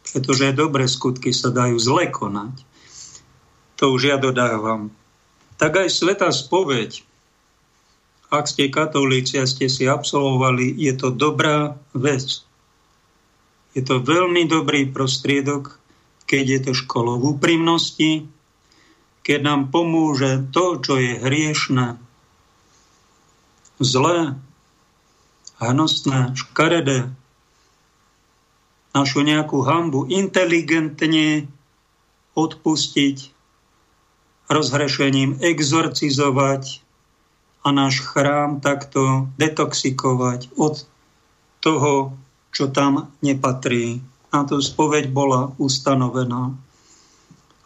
Pretože 0.05 0.55
dobré 0.55 0.87
skutky 0.87 1.35
sa 1.35 1.51
dajú 1.51 1.75
zle 1.75 2.07
konať. 2.09 2.55
To 3.83 3.91
už 3.91 4.15
ja 4.15 4.17
dodávam. 4.17 4.95
Tak 5.59 5.83
aj 5.83 5.89
Sveta 5.91 6.31
spoveď, 6.31 7.03
ak 8.31 8.47
ste 8.47 8.71
katolíci 8.71 9.35
a 9.37 9.45
ste 9.45 9.67
si 9.67 9.83
absolvovali, 9.83 10.71
je 10.79 10.93
to 10.95 11.11
dobrá 11.11 11.75
vec. 11.91 12.45
Je 13.75 13.83
to 13.83 13.99
veľmi 13.99 14.47
dobrý 14.47 14.87
prostriedok, 14.87 15.75
keď 16.25 16.43
je 16.47 16.59
to 16.63 16.71
školou 16.71 17.19
úprimnosti, 17.19 18.23
keď 19.21 19.39
nám 19.43 19.61
pomôže 19.69 20.47
to, 20.55 20.79
čo 20.79 20.95
je 20.95 21.19
hriešne, 21.19 21.99
zlé, 23.83 24.39
hnusné, 25.59 26.31
škaredé, 26.39 27.11
našu 28.95 29.27
nejakú 29.27 29.59
hambu 29.67 30.07
inteligentne 30.07 31.51
odpustiť, 32.31 33.35
rozhrešením 34.47 35.43
exorcizovať 35.43 36.79
a 37.65 37.67
náš 37.73 38.05
chrám 38.05 38.61
takto 38.63 39.27
detoxikovať 39.35 40.53
od 40.55 40.85
toho, 41.59 42.15
čo 42.55 42.71
tam 42.71 43.11
nepatrí. 43.19 43.99
Na 44.31 44.47
to 44.47 44.63
spoveď 44.63 45.11
bola 45.11 45.51
ustanovená. 45.59 46.55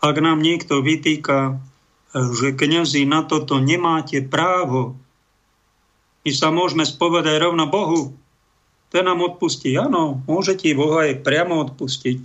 Ak 0.01 0.15
nám 0.17 0.41
niekto 0.41 0.81
vytýka, 0.81 1.61
že 2.09 2.57
kniazy 2.57 3.05
na 3.05 3.21
toto 3.21 3.61
nemáte 3.61 4.25
právo, 4.25 4.97
my 6.25 6.31
sa 6.33 6.49
môžeme 6.49 6.89
spovedať 6.89 7.37
rovno 7.37 7.69
Bohu. 7.69 8.17
Ten 8.89 9.05
nám 9.05 9.21
odpustí. 9.21 9.77
Áno, 9.77 10.25
môže 10.25 10.57
ti 10.57 10.73
Boh 10.73 10.97
aj 10.97 11.21
priamo 11.21 11.61
odpustiť. 11.69 12.19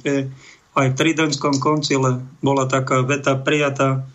Aj 0.74 0.86
v 0.88 0.96
Tridentskom 0.96 1.60
koncile 1.60 2.24
bola 2.40 2.64
taká 2.64 3.04
veta 3.04 3.36
prijatá, 3.36 4.08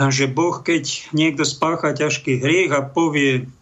že 0.00 0.24
Boh, 0.32 0.56
keď 0.64 1.12
niekto 1.12 1.44
spácha 1.44 1.92
ťažký 1.92 2.40
hriech 2.40 2.72
a 2.72 2.80
povie 2.80 3.52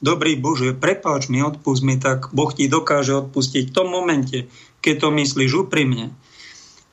dobrý 0.00 0.38
Bože, 0.38 0.74
prepáč 0.74 1.30
mi, 1.30 1.44
odpust 1.44 1.84
mi, 1.84 2.00
tak 2.00 2.32
Boh 2.34 2.50
ti 2.50 2.66
dokáže 2.66 3.14
odpustiť 3.26 3.70
v 3.70 3.74
tom 3.74 3.92
momente, 3.92 4.50
keď 4.82 4.94
to 5.04 5.08
myslíš 5.14 5.68
úprimne. 5.68 6.14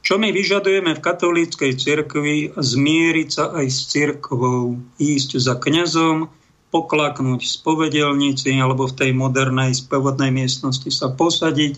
Čo 0.02 0.18
my 0.18 0.34
vyžadujeme 0.34 0.98
v 0.98 1.04
katolíckej 1.04 1.78
cirkvi? 1.78 2.58
Zmieriť 2.58 3.30
sa 3.30 3.54
aj 3.54 3.68
s 3.70 3.80
cirkvou, 3.94 4.82
ísť 4.98 5.38
za 5.38 5.56
kňazom, 5.62 6.26
poklaknúť 6.74 7.44
v 7.44 7.54
spovedelnici 7.62 8.56
alebo 8.58 8.88
v 8.88 8.98
tej 8.98 9.12
modernej 9.14 9.76
spovednej 9.76 10.32
miestnosti 10.32 10.88
sa 10.90 11.12
posadiť 11.12 11.78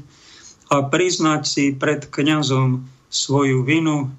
a 0.71 0.85
priznať 0.87 1.41
si 1.43 1.65
pred 1.75 2.07
kňazom 2.07 2.85
svoju 3.09 3.65
vinu, 3.65 4.13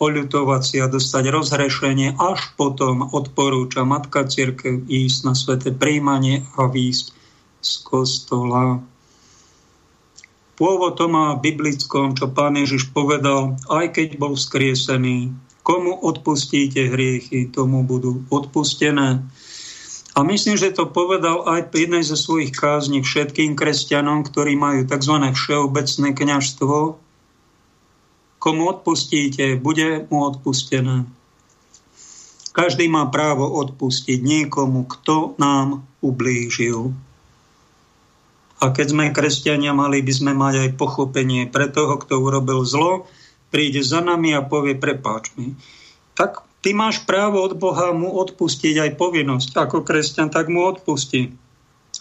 oľutovať 0.00 0.62
si 0.64 0.76
a 0.80 0.88
dostať 0.88 1.24
rozhrešenie, 1.28 2.16
až 2.16 2.56
potom 2.56 3.12
odporúča 3.12 3.84
Matka 3.84 4.24
Církev 4.24 4.88
ísť 4.88 5.18
na 5.28 5.36
sveté 5.36 5.70
príjmanie 5.76 6.48
a 6.56 6.64
výjsť 6.66 7.12
z 7.60 7.72
kostola. 7.84 8.80
Pôvod 10.56 10.96
to 10.96 11.08
má 11.08 11.36
v 11.36 11.52
biblickom, 11.52 12.16
čo 12.16 12.32
pán 12.32 12.56
Ježiš 12.56 12.92
povedal, 12.92 13.60
aj 13.68 13.96
keď 13.96 14.16
bol 14.16 14.36
vzkriesený, 14.36 15.32
komu 15.64 15.92
odpustíte 15.92 16.88
hriechy, 16.88 17.48
tomu 17.52 17.84
budú 17.84 18.24
odpustené. 18.32 19.24
A 20.16 20.18
myslím, 20.26 20.56
že 20.58 20.74
to 20.74 20.90
povedal 20.90 21.46
aj 21.48 21.70
v 21.70 21.86
jednej 21.86 22.04
zo 22.04 22.18
svojich 22.18 22.50
kázní 22.52 23.00
všetkým 23.00 23.54
kresťanom, 23.54 24.26
ktorí 24.26 24.58
majú 24.58 24.84
tzv. 24.84 25.16
všeobecné 25.32 26.08
kňažstvo. 26.16 26.76
Komu 28.40 28.72
odpustíte, 28.72 29.60
bude 29.60 30.08
mu 30.08 30.24
odpustené. 30.24 31.04
Každý 32.50 32.88
má 32.88 33.06
právo 33.12 33.46
odpustiť 33.46 34.18
niekomu, 34.18 34.88
kto 34.88 35.36
nám 35.36 35.84
ublížil. 36.00 36.90
A 38.60 38.72
keď 38.72 38.86
sme 38.96 39.14
kresťania, 39.14 39.76
mali 39.76 40.00
by 40.00 40.12
sme 40.12 40.32
mať 40.32 40.54
aj 40.66 40.70
pochopenie 40.80 41.46
pre 41.46 41.68
toho, 41.68 42.00
kto 42.00 42.18
urobil 42.18 42.64
zlo, 42.64 43.06
príde 43.52 43.84
za 43.84 44.00
nami 44.00 44.32
a 44.34 44.42
povie, 44.42 44.74
prepáč 44.74 45.36
mi. 45.36 45.54
Tak 46.16 46.50
Ty 46.60 46.76
máš 46.76 47.00
právo 47.08 47.40
od 47.40 47.56
Boha 47.56 47.96
mu 47.96 48.12
odpustiť 48.20 48.84
aj 48.84 48.90
povinnosť. 49.00 49.56
Ako 49.56 49.80
kresťan, 49.80 50.28
tak 50.28 50.52
mu 50.52 50.68
odpusti. 50.68 51.32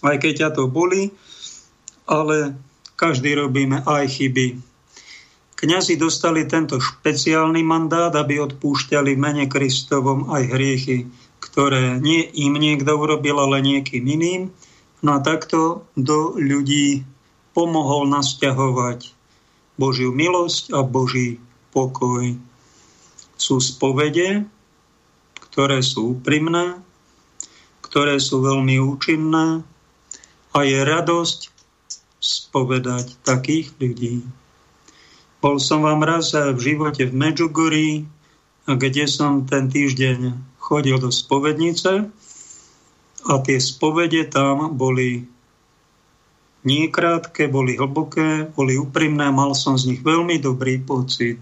Aj 0.04 0.20
keď 0.20 0.34
ťa 0.36 0.50
to 0.60 0.64
boli, 0.68 1.16
ale 2.04 2.60
každý 3.00 3.40
robíme 3.40 3.80
aj 3.88 4.20
chyby. 4.20 4.60
Kňazi 5.60 6.00
dostali 6.00 6.48
tento 6.48 6.80
špeciálny 6.80 7.68
mandát, 7.68 8.16
aby 8.16 8.40
odpúšťali 8.40 9.12
v 9.12 9.20
mene 9.20 9.46
Kristovom 9.52 10.32
aj 10.32 10.56
hriechy, 10.56 11.12
ktoré 11.44 12.00
nie 12.00 12.24
im 12.32 12.56
niekto 12.56 12.96
urobil, 12.96 13.44
ale 13.44 13.60
niekým 13.60 14.08
iným. 14.08 14.42
No 15.04 15.10
a 15.16 15.20
takto 15.20 15.84
do 16.00 16.40
ľudí 16.40 17.04
pomohol 17.52 18.08
nasťahovať 18.08 19.12
Božiu 19.76 20.16
milosť 20.16 20.72
a 20.72 20.80
Boží 20.80 21.44
pokoj. 21.76 22.40
Sú 23.36 23.60
spovede, 23.60 24.48
ktoré 25.44 25.84
sú 25.84 26.16
úprimné, 26.16 26.80
ktoré 27.84 28.16
sú 28.24 28.40
veľmi 28.40 28.80
účinné 28.80 29.68
a 30.56 30.60
je 30.64 30.80
radosť 30.88 31.52
spovedať 32.24 33.20
takých 33.28 33.76
ľudí. 33.76 34.24
Bol 35.40 35.56
som 35.64 35.88
vám 35.88 36.04
raz 36.04 36.36
v 36.36 36.60
živote 36.60 37.08
v 37.08 37.16
Medžugorí, 37.16 38.04
kde 38.68 39.06
som 39.08 39.48
ten 39.48 39.72
týždeň 39.72 40.36
chodil 40.60 41.00
do 41.00 41.10
spovednice 41.10 42.12
a 43.24 43.34
tie 43.40 43.58
spovede 43.58 44.28
tam 44.28 44.76
boli 44.76 45.24
niekrátke, 46.68 47.48
boli 47.48 47.80
hlboké, 47.80 48.52
boli 48.52 48.76
úprimné, 48.76 49.32
mal 49.32 49.56
som 49.56 49.80
z 49.80 49.96
nich 49.96 50.02
veľmi 50.04 50.44
dobrý 50.44 50.84
pocit 50.84 51.40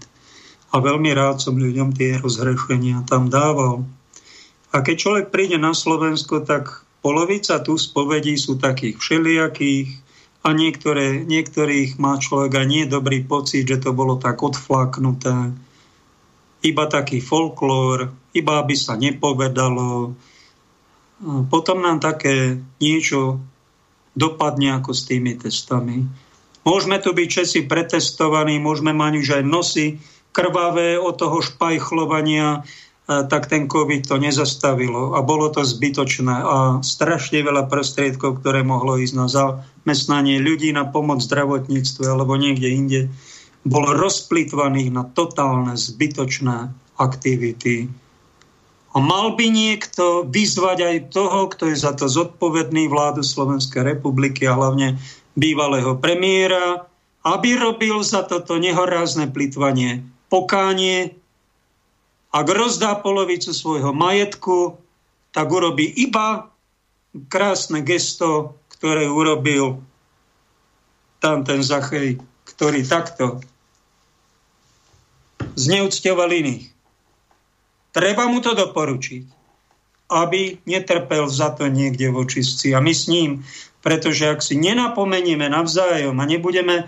a 0.70 0.78
veľmi 0.78 1.10
rád 1.10 1.42
som 1.42 1.58
ľuďom 1.58 1.90
tie 1.90 2.22
rozhrešenia 2.22 3.02
tam 3.02 3.26
dával. 3.26 3.82
A 4.70 4.84
keď 4.84 4.94
človek 4.94 5.26
príde 5.34 5.58
na 5.58 5.74
Slovensko, 5.74 6.44
tak 6.46 6.86
polovica 7.02 7.58
tu 7.64 7.74
spovedí 7.74 8.36
sú 8.38 8.60
takých 8.60 9.00
všelijakých, 9.00 9.88
a 10.46 10.48
niektoré, 10.54 11.26
niektorých 11.26 11.98
má 11.98 12.16
človek 12.16 12.62
aj 12.62 12.66
nie 12.66 12.84
dobrý 12.86 13.26
pocit, 13.26 13.66
že 13.66 13.82
to 13.82 13.90
bolo 13.90 14.16
tak 14.16 14.38
odflaknuté. 14.38 15.52
Iba 16.62 16.84
taký 16.86 17.18
folklór, 17.18 18.10
iba 18.34 18.52
aby 18.62 18.74
sa 18.78 18.94
nepovedalo. 18.94 20.14
Potom 21.50 21.82
nám 21.82 21.98
také 21.98 22.62
niečo 22.78 23.42
dopadne 24.14 24.78
ako 24.78 24.90
s 24.94 25.06
tými 25.06 25.38
testami. 25.38 26.06
Môžeme 26.62 26.98
tu 26.98 27.14
byť 27.14 27.28
všetci 27.30 27.58
pretestovaní, 27.70 28.58
môžeme 28.58 28.94
mať 28.94 29.12
už 29.22 29.28
aj 29.42 29.44
nosy 29.46 29.86
krvavé 30.34 30.98
od 30.98 31.18
toho 31.18 31.42
špajchlovania, 31.42 32.62
tak 33.08 33.48
ten 33.48 33.72
COVID 33.72 34.04
to 34.04 34.20
nezastavilo 34.20 35.16
a 35.16 35.24
bolo 35.24 35.48
to 35.48 35.64
zbytočné 35.64 36.44
a 36.44 36.56
strašne 36.84 37.40
veľa 37.40 37.64
prostriedkov, 37.72 38.44
ktoré 38.44 38.60
mohlo 38.60 39.00
ísť 39.00 39.14
na 39.16 39.26
zamestnanie 39.32 40.36
ľudí 40.44 40.68
na 40.76 40.84
pomoc 40.84 41.24
zdravotníctve 41.24 42.04
alebo 42.04 42.36
niekde 42.36 42.68
inde, 42.68 43.00
bolo 43.64 43.96
rozplitvaných 43.96 44.92
na 44.92 45.08
totálne 45.08 45.72
zbytočné 45.72 46.68
aktivity. 47.00 47.88
A 48.92 48.96
mal 49.00 49.32
by 49.40 49.46
niekto 49.56 50.28
vyzvať 50.28 50.78
aj 50.84 50.96
toho, 51.08 51.48
kto 51.48 51.72
je 51.72 51.76
za 51.80 51.96
to 51.96 52.12
zodpovedný 52.12 52.92
vládu 52.92 53.24
Slovenskej 53.24 53.88
republiky 53.88 54.44
a 54.44 54.52
hlavne 54.52 55.00
bývalého 55.32 55.96
premiéra, 55.96 56.84
aby 57.24 57.56
robil 57.56 58.04
za 58.04 58.20
toto 58.28 58.60
nehorázne 58.60 59.32
plitvanie 59.32 60.04
pokánie 60.28 61.16
ak 62.38 62.46
rozdá 62.54 62.94
polovicu 62.94 63.50
svojho 63.50 63.90
majetku, 63.90 64.78
tak 65.34 65.50
urobí 65.50 65.90
iba 65.90 66.54
krásne 67.26 67.82
gesto, 67.82 68.54
ktoré 68.78 69.10
urobil 69.10 69.82
tam 71.18 71.42
ten 71.42 71.66
Zachej, 71.66 72.22
ktorý 72.46 72.86
takto 72.86 73.42
zneúctioval 75.58 76.30
iných. 76.30 76.70
Treba 77.90 78.30
mu 78.30 78.38
to 78.38 78.54
doporučiť, 78.54 79.22
aby 80.14 80.62
netrpel 80.62 81.26
za 81.26 81.50
to 81.58 81.66
niekde 81.66 82.14
v 82.14 82.22
očistci. 82.22 82.70
A 82.70 82.78
my 82.78 82.94
s 82.94 83.10
ním, 83.10 83.42
pretože 83.82 84.30
ak 84.30 84.38
si 84.38 84.54
nenapomenieme 84.54 85.50
navzájom 85.50 86.14
a 86.14 86.24
nebudeme 86.24 86.86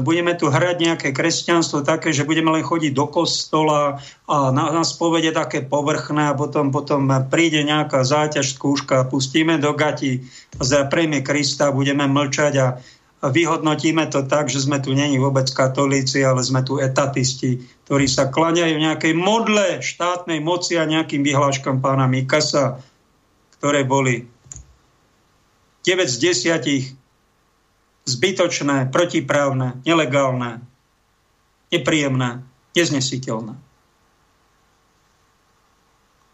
budeme 0.00 0.32
tu 0.40 0.48
hrať 0.48 0.76
nejaké 0.80 1.08
kresťanstvo 1.12 1.84
také, 1.84 2.16
že 2.16 2.24
budeme 2.24 2.48
len 2.48 2.64
chodiť 2.64 2.96
do 2.96 3.04
kostola 3.12 4.00
a 4.24 4.48
na, 4.48 4.72
na 4.72 4.84
spovede 4.88 5.36
také 5.36 5.60
povrchné 5.60 6.32
a 6.32 6.34
potom, 6.34 6.72
potom 6.72 7.12
príde 7.28 7.60
nejaká 7.60 8.00
záťaž, 8.00 8.56
skúška, 8.56 9.04
pustíme 9.12 9.60
do 9.60 9.76
gati 9.76 10.24
a 10.56 10.64
prejme 10.88 11.20
Krista, 11.20 11.76
budeme 11.76 12.08
mlčať 12.08 12.54
a 12.56 12.66
vyhodnotíme 13.20 14.08
to 14.08 14.24
tak, 14.24 14.48
že 14.48 14.64
sme 14.64 14.80
tu 14.80 14.96
není 14.96 15.20
vôbec 15.20 15.44
katolíci, 15.52 16.24
ale 16.24 16.40
sme 16.40 16.64
tu 16.64 16.80
etatisti, 16.80 17.60
ktorí 17.84 18.08
sa 18.08 18.32
klaňajú 18.32 18.80
nejakej 18.80 19.12
modle 19.12 19.84
štátnej 19.84 20.40
moci 20.40 20.80
a 20.80 20.88
nejakým 20.88 21.20
vyhláškam 21.20 21.84
pána 21.84 22.08
Mikasa, 22.08 22.80
ktoré 23.60 23.84
boli 23.84 24.24
9 25.84 26.08
z 26.08 26.16
10 26.32 26.99
zbytočné, 28.10 28.90
protiprávne, 28.90 29.78
nelegálne, 29.86 30.58
nepríjemné, 31.70 32.42
neznesiteľné. 32.74 33.54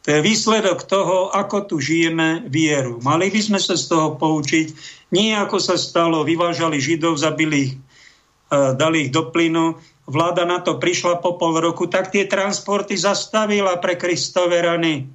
To 0.07 0.15
je 0.15 0.23
výsledok 0.23 0.87
toho, 0.87 1.35
ako 1.35 1.67
tu 1.67 1.77
žijeme 1.83 2.47
vieru. 2.47 3.03
Mali 3.03 3.27
by 3.27 3.41
sme 3.43 3.59
sa 3.59 3.75
z 3.75 3.91
toho 3.91 4.15
poučiť. 4.15 4.71
Nie 5.11 5.35
ako 5.35 5.59
sa 5.59 5.75
stalo, 5.75 6.23
vyvážali 6.23 6.79
Židov, 6.79 7.19
zabili 7.19 7.57
ich, 7.59 7.75
e, 7.75 8.57
dali 8.79 9.07
ich 9.07 9.11
do 9.11 9.35
plynu. 9.35 9.75
Vláda 10.07 10.47
na 10.47 10.63
to 10.63 10.79
prišla 10.79 11.19
po 11.19 11.35
pol 11.35 11.59
roku, 11.59 11.91
tak 11.91 12.15
tie 12.15 12.23
transporty 12.31 12.95
zastavila 12.95 13.83
pre 13.83 13.99
Kristove 13.99 14.63
rany. 14.63 15.11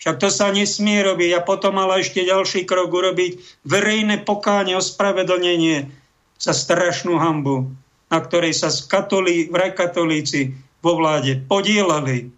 Však 0.00 0.16
to 0.16 0.32
sa 0.32 0.48
nesmie 0.48 1.04
robiť 1.04 1.36
a 1.36 1.44
potom 1.44 1.76
ale 1.76 2.00
ešte 2.00 2.24
ďalší 2.24 2.64
krok 2.64 2.88
urobiť 2.88 3.36
verejné 3.68 4.24
pokáne, 4.24 4.72
ospravedlnenie 4.72 5.92
za 6.40 6.56
strašnú 6.56 7.20
hambu, 7.20 7.68
na 8.08 8.18
ktorej 8.24 8.56
sa 8.56 8.72
katolí, 8.72 9.52
vraj 9.52 9.76
katolíci 9.76 10.56
vo 10.80 10.96
vláde 10.96 11.44
podielali. 11.44 12.32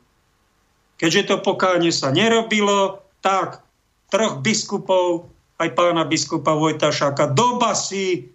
Keďže 0.98 1.22
to 1.30 1.36
pokáne 1.38 1.94
sa 1.94 2.10
nerobilo, 2.10 3.06
tak 3.22 3.62
troch 4.10 4.42
biskupov, 4.42 5.30
aj 5.62 5.70
pána 5.78 6.02
biskupa 6.02 6.58
Vojtašáka, 6.58 7.30
do 7.30 7.62
basy, 7.62 8.34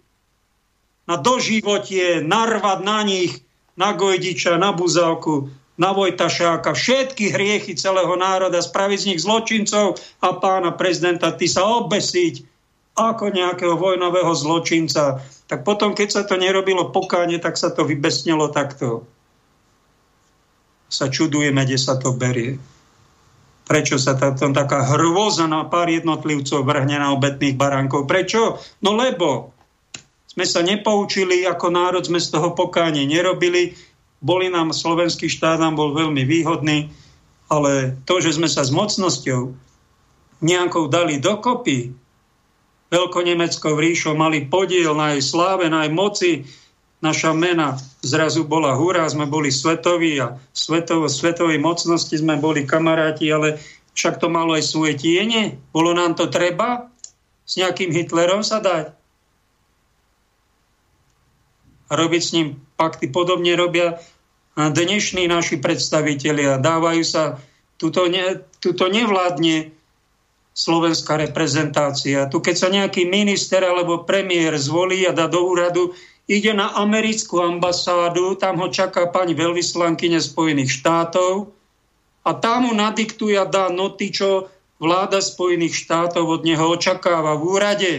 na 1.04 1.20
doživotie, 1.20 2.24
narvať 2.24 2.78
na 2.80 3.00
nich, 3.04 3.44
na 3.76 3.92
Gojdiča, 3.92 4.56
na 4.56 4.72
Buzálku, 4.72 5.52
na 5.78 5.94
Vojtašáka, 5.94 6.74
všetky 6.74 7.30
hriechy 7.30 7.78
celého 7.78 8.10
národa, 8.18 8.58
spraviť 8.58 8.98
z 8.98 9.08
nich 9.14 9.20
zločincov 9.22 9.94
a 10.18 10.28
pána 10.34 10.74
prezidenta, 10.74 11.30
ty 11.30 11.46
sa 11.46 11.64
obesiť 11.78 12.42
ako 12.98 13.30
nejakého 13.30 13.78
vojnového 13.78 14.34
zločinca. 14.34 15.22
Tak 15.46 15.62
potom, 15.62 15.94
keď 15.94 16.08
sa 16.10 16.22
to 16.26 16.34
nerobilo 16.34 16.90
pokáne, 16.90 17.38
tak 17.38 17.54
sa 17.54 17.70
to 17.70 17.86
vybesnilo 17.86 18.50
takto. 18.50 19.06
Sa 20.90 21.06
čudujeme, 21.06 21.62
kde 21.62 21.78
sa 21.78 21.94
to 21.94 22.10
berie. 22.10 22.58
Prečo 23.68 24.00
sa 24.00 24.18
tam 24.18 24.50
taká 24.50 24.82
hrôza 24.96 25.46
na 25.46 25.62
pár 25.68 25.92
jednotlivcov 25.92 26.64
vrhne 26.64 26.98
na 26.98 27.14
obetných 27.14 27.54
baránkov? 27.54 28.08
Prečo? 28.08 28.58
No 28.82 28.96
lebo 28.98 29.54
sme 30.26 30.48
sa 30.48 30.64
nepoučili, 30.64 31.44
ako 31.44 31.66
národ 31.70 32.02
sme 32.02 32.18
z 32.18 32.32
toho 32.32 32.56
pokáne 32.56 33.04
nerobili, 33.04 33.76
boli 34.18 34.50
nám, 34.50 34.74
slovenský 34.74 35.30
štát 35.30 35.62
nám 35.62 35.78
bol 35.78 35.94
veľmi 35.94 36.26
výhodný, 36.26 36.90
ale 37.48 37.96
to, 38.04 38.18
že 38.18 38.36
sme 38.36 38.50
sa 38.50 38.66
s 38.66 38.74
mocnosťou 38.74 39.54
nejakou 40.42 40.90
dali 40.90 41.18
dokopy, 41.18 41.94
Veľkonemeckou 42.88 43.76
ríšou 43.76 44.16
mali 44.16 44.48
podiel 44.48 44.96
na 44.96 45.12
jej 45.12 45.20
sláve, 45.20 45.68
na 45.68 45.84
jej 45.84 45.92
moci, 45.92 46.32
naša 47.04 47.36
mena 47.36 47.76
zrazu 48.00 48.48
bola 48.48 48.72
hurá, 48.74 49.04
sme 49.04 49.28
boli 49.28 49.52
svetoví 49.52 50.16
a 50.16 50.40
svetovo, 50.56 51.04
svetovej 51.04 51.60
mocnosti 51.60 52.16
sme 52.16 52.40
boli 52.40 52.64
kamaráti, 52.64 53.28
ale 53.28 53.60
však 53.92 54.24
to 54.24 54.32
malo 54.32 54.56
aj 54.56 54.64
svoje 54.64 54.96
tiene. 54.96 55.60
Bolo 55.70 55.92
nám 55.92 56.16
to 56.16 56.32
treba 56.32 56.88
s 57.44 57.60
nejakým 57.60 57.92
Hitlerom 57.92 58.40
sa 58.40 58.64
dať? 58.64 58.97
A 61.88 61.92
robiť 61.96 62.22
s 62.22 62.34
ním 62.36 62.48
pakty. 62.76 63.08
Podobne 63.08 63.56
robia 63.56 63.96
dnešní 64.58 65.30
naši 65.30 65.56
predstavitelia. 65.62 66.58
Dávajú 66.58 67.02
sa, 67.06 67.38
tuto, 67.78 68.10
ne, 68.10 68.42
tuto 68.58 68.90
nevládne 68.90 69.70
slovenská 70.58 71.14
reprezentácia. 71.22 72.26
Tu 72.26 72.42
keď 72.42 72.56
sa 72.58 72.68
nejaký 72.68 73.06
minister 73.06 73.62
alebo 73.62 74.02
premiér 74.02 74.58
zvolí 74.58 75.06
a 75.06 75.14
dá 75.14 75.30
do 75.30 75.46
úradu, 75.46 75.94
ide 76.26 76.50
na 76.50 76.74
americkú 76.74 77.38
ambasádu, 77.38 78.34
tam 78.34 78.58
ho 78.58 78.66
čaká 78.66 79.06
pani 79.06 79.38
veľvyslankyne 79.38 80.18
Spojených 80.18 80.82
štátov 80.82 81.54
a 82.26 82.30
tam 82.34 82.66
mu 82.66 82.72
nadiktuje 82.74 83.38
a 83.38 83.46
dá 83.46 83.70
noty, 83.70 84.10
čo 84.10 84.50
vláda 84.82 85.22
Spojených 85.22 85.78
štátov 85.78 86.26
od 86.26 86.42
neho 86.42 86.66
očakáva 86.74 87.38
v 87.38 87.42
úrade. 87.46 87.92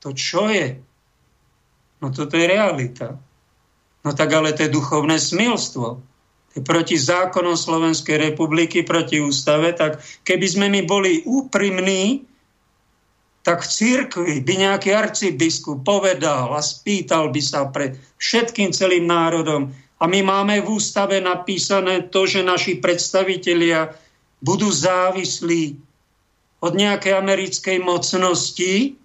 To 0.00 0.16
čo 0.16 0.48
je? 0.48 0.80
No 2.00 2.12
toto 2.12 2.36
je 2.36 2.46
realita. 2.46 3.16
No 4.04 4.10
tak 4.14 4.30
ale 4.30 4.52
to 4.54 4.68
je 4.68 4.76
duchovné 4.76 5.18
smilstvo. 5.18 5.98
Je 6.56 6.60
proti 6.64 6.96
zákonom 6.96 7.58
Slovenskej 7.58 8.32
republiky, 8.32 8.86
proti 8.86 9.20
ústave. 9.20 9.76
Tak 9.76 10.00
keby 10.24 10.46
sme 10.46 10.66
my 10.72 10.86
boli 10.88 11.20
úprimní, 11.26 12.24
tak 13.46 13.62
v 13.62 13.70
církvi 13.70 14.34
by 14.42 14.54
nejaký 14.66 14.90
arcibiskup 14.90 15.86
povedal 15.86 16.50
a 16.50 16.58
spýtal 16.58 17.30
by 17.30 17.38
sa 17.38 17.70
pred 17.70 17.94
všetkým 18.18 18.74
celým 18.74 19.06
národom. 19.06 19.70
A 20.02 20.04
my 20.10 20.20
máme 20.20 20.60
v 20.60 20.76
ústave 20.76 21.22
napísané 21.22 22.10
to, 22.10 22.26
že 22.26 22.42
naši 22.42 22.82
predstavitelia 22.82 23.94
budú 24.42 24.68
závislí 24.68 25.78
od 26.60 26.72
nejakej 26.74 27.14
americkej 27.14 27.78
mocnosti 27.80 28.98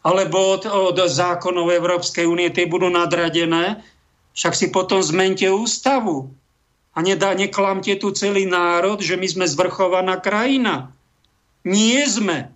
alebo 0.00 0.56
od, 0.56 0.64
od 0.64 0.96
zákonov 0.96 1.68
Európskej 1.68 2.24
únie, 2.24 2.48
tie 2.48 2.64
budú 2.64 2.88
nadradené, 2.88 3.84
však 4.32 4.54
si 4.56 4.66
potom 4.72 5.04
zmente 5.04 5.44
ústavu 5.52 6.32
a 6.96 6.98
nedá, 7.04 7.36
neklamte 7.36 7.94
tu 8.00 8.10
celý 8.10 8.48
národ, 8.48 8.98
že 8.98 9.14
my 9.20 9.26
sme 9.28 9.46
zvrchovaná 9.46 10.18
krajina. 10.18 10.90
Nie 11.62 12.08
sme, 12.08 12.48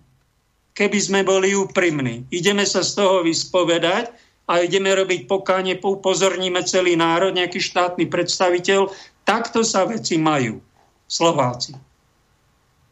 keby 0.73 0.99
sme 0.99 1.21
boli 1.21 1.53
úprimní. 1.53 2.25
Ideme 2.33 2.65
sa 2.65 2.81
z 2.81 2.97
toho 2.97 3.21
vyspovedať 3.21 4.11
a 4.49 4.65
ideme 4.65 4.89
robiť 4.91 5.29
pokáne, 5.29 5.77
upozorníme 5.77 6.65
celý 6.65 6.97
národ, 6.97 7.37
nejaký 7.37 7.61
štátny 7.61 8.09
predstaviteľ. 8.09 8.89
Takto 9.25 9.61
sa 9.61 9.85
veci 9.85 10.17
majú, 10.17 10.57
Slováci. 11.05 11.77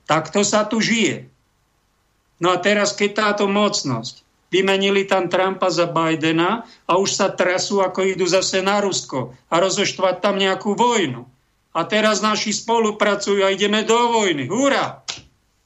Takto 0.06 0.46
sa 0.46 0.66
tu 0.70 0.78
žije. 0.78 1.26
No 2.38 2.52
a 2.54 2.58
teraz, 2.60 2.94
keď 2.94 3.10
táto 3.14 3.46
mocnosť, 3.46 4.26
vymenili 4.54 5.10
tam 5.10 5.26
Trumpa 5.26 5.74
za 5.74 5.90
Bidena 5.90 6.62
a 6.86 7.02
už 7.02 7.10
sa 7.10 7.34
trasú, 7.34 7.82
ako 7.82 8.06
idú 8.06 8.30
zase 8.30 8.62
na 8.62 8.78
Rusko 8.78 9.34
a 9.50 9.56
rozoštvať 9.58 10.22
tam 10.22 10.38
nejakú 10.38 10.78
vojnu. 10.78 11.26
A 11.74 11.90
teraz 11.90 12.22
naši 12.22 12.54
spolupracujú 12.54 13.42
a 13.42 13.50
ideme 13.50 13.82
do 13.82 13.98
vojny. 14.14 14.46
Hurá! 14.46 15.02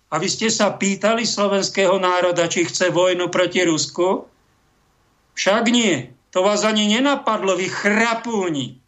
A 0.08 0.16
vy 0.24 0.32
ste 0.32 0.48
sa 0.48 0.72
pýtali 0.72 1.28
slovenského 1.28 2.00
národa, 2.00 2.48
či 2.48 2.64
chce 2.64 2.96
vojnu 2.96 3.28
proti 3.28 3.68
Rusku? 3.68 4.24
Však 5.36 5.68
nie. 5.68 6.16
To 6.32 6.48
vás 6.48 6.64
ani 6.64 6.88
nenapadlo, 6.88 7.60
vy 7.60 7.68
chrapúni. 7.68 8.80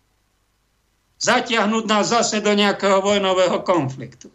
Zatiahnuť 1.20 1.84
nás 1.92 2.16
zase 2.16 2.40
do 2.40 2.56
nejakého 2.56 3.04
vojnového 3.04 3.60
konfliktu. 3.68 4.32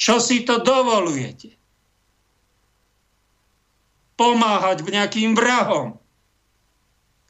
Čo 0.00 0.16
si 0.16 0.48
to 0.48 0.64
dovolujete? 0.64 1.59
Pomáhať 4.20 4.84
nejakým 4.84 5.32
vrahom, 5.32 5.96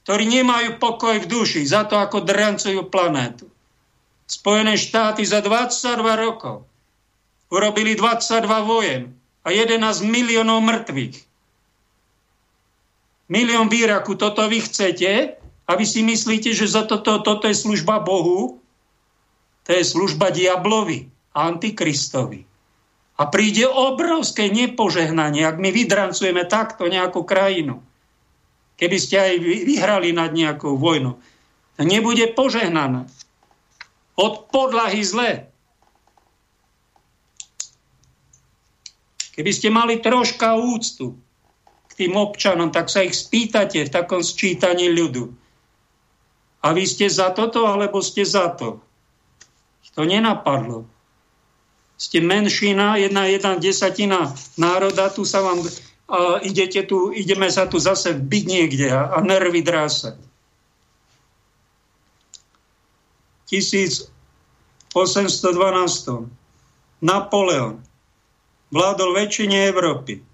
ktorí 0.03 0.27
nemajú 0.27 0.83
pokoj 0.83 1.23
v 1.23 1.31
duši 1.31 1.63
za 1.63 1.87
to, 1.87 1.95
ako 1.95 2.27
drancujú 2.27 2.91
planétu. 2.91 3.47
Spojené 4.27 4.75
štáty 4.75 5.23
za 5.23 5.39
22 5.39 6.03
rokov 6.19 6.67
urobili 7.47 7.95
22 7.95 8.43
vojen 8.67 9.15
a 9.47 9.55
11 9.55 10.03
miliónov 10.03 10.67
mŕtvych. 10.67 11.31
Milión 13.31 13.71
v 13.71 13.87
toto 14.19 14.43
vy 14.51 14.59
chcete 14.59 15.39
a 15.39 15.71
vy 15.79 15.87
si 15.87 16.03
myslíte, 16.03 16.51
že 16.51 16.67
za 16.67 16.83
toto, 16.83 17.23
toto 17.23 17.47
je 17.47 17.55
služba 17.55 18.03
Bohu? 18.03 18.59
To 19.67 19.71
je 19.71 19.87
služba 19.87 20.35
diablovi, 20.35 21.07
antikristovi. 21.31 22.50
A 23.21 23.29
príde 23.29 23.69
obrovské 23.69 24.49
nepožehnanie, 24.49 25.45
ak 25.45 25.61
my 25.61 25.69
vydrancujeme 25.69 26.49
takto 26.49 26.89
nejakú 26.89 27.29
krajinu. 27.29 27.85
Keby 28.81 28.97
ste 28.97 29.17
aj 29.21 29.35
vyhrali 29.45 30.17
nad 30.17 30.33
nejakou 30.33 30.81
vojnou. 30.81 31.21
Nebude 31.77 32.33
požehnané. 32.33 33.05
Od 34.17 34.49
podlahy 34.49 35.05
zle. 35.05 35.53
Keby 39.37 39.53
ste 39.53 39.69
mali 39.69 40.01
troška 40.01 40.57
úctu 40.57 41.21
k 41.89 41.93
tým 41.93 42.17
občanom, 42.17 42.73
tak 42.73 42.89
sa 42.89 43.05
ich 43.05 43.13
spýtate 43.13 43.85
v 43.85 43.93
takom 43.93 44.25
sčítaní 44.25 44.89
ľudu. 44.89 45.29
A 46.65 46.73
vy 46.73 46.89
ste 46.89 47.05
za 47.13 47.37
toto, 47.37 47.69
alebo 47.69 48.01
ste 48.01 48.25
za 48.25 48.49
to? 48.57 48.81
To 49.93 50.09
nenapadlo 50.09 51.00
ste 52.01 52.25
menšina, 52.25 52.97
jedna, 52.97 53.29
jedna 53.29 53.61
desatina 53.61 54.33
národa, 54.57 55.13
tu 55.13 55.29
sa 55.29 55.45
vám, 55.45 55.61
uh, 55.61 56.41
idete 56.41 56.81
tu, 56.89 57.13
ideme 57.13 57.53
sa 57.53 57.69
tu 57.69 57.77
zase 57.77 58.17
byť 58.17 58.45
niekde 58.49 58.89
a, 58.89 59.13
a 59.13 59.19
nervy 59.21 59.61
drása. 59.61 60.17
1812. 63.53 64.97
Napoleon 67.05 67.83
vládol 68.73 69.11
väčšine 69.21 69.69
Európy. 69.69 70.25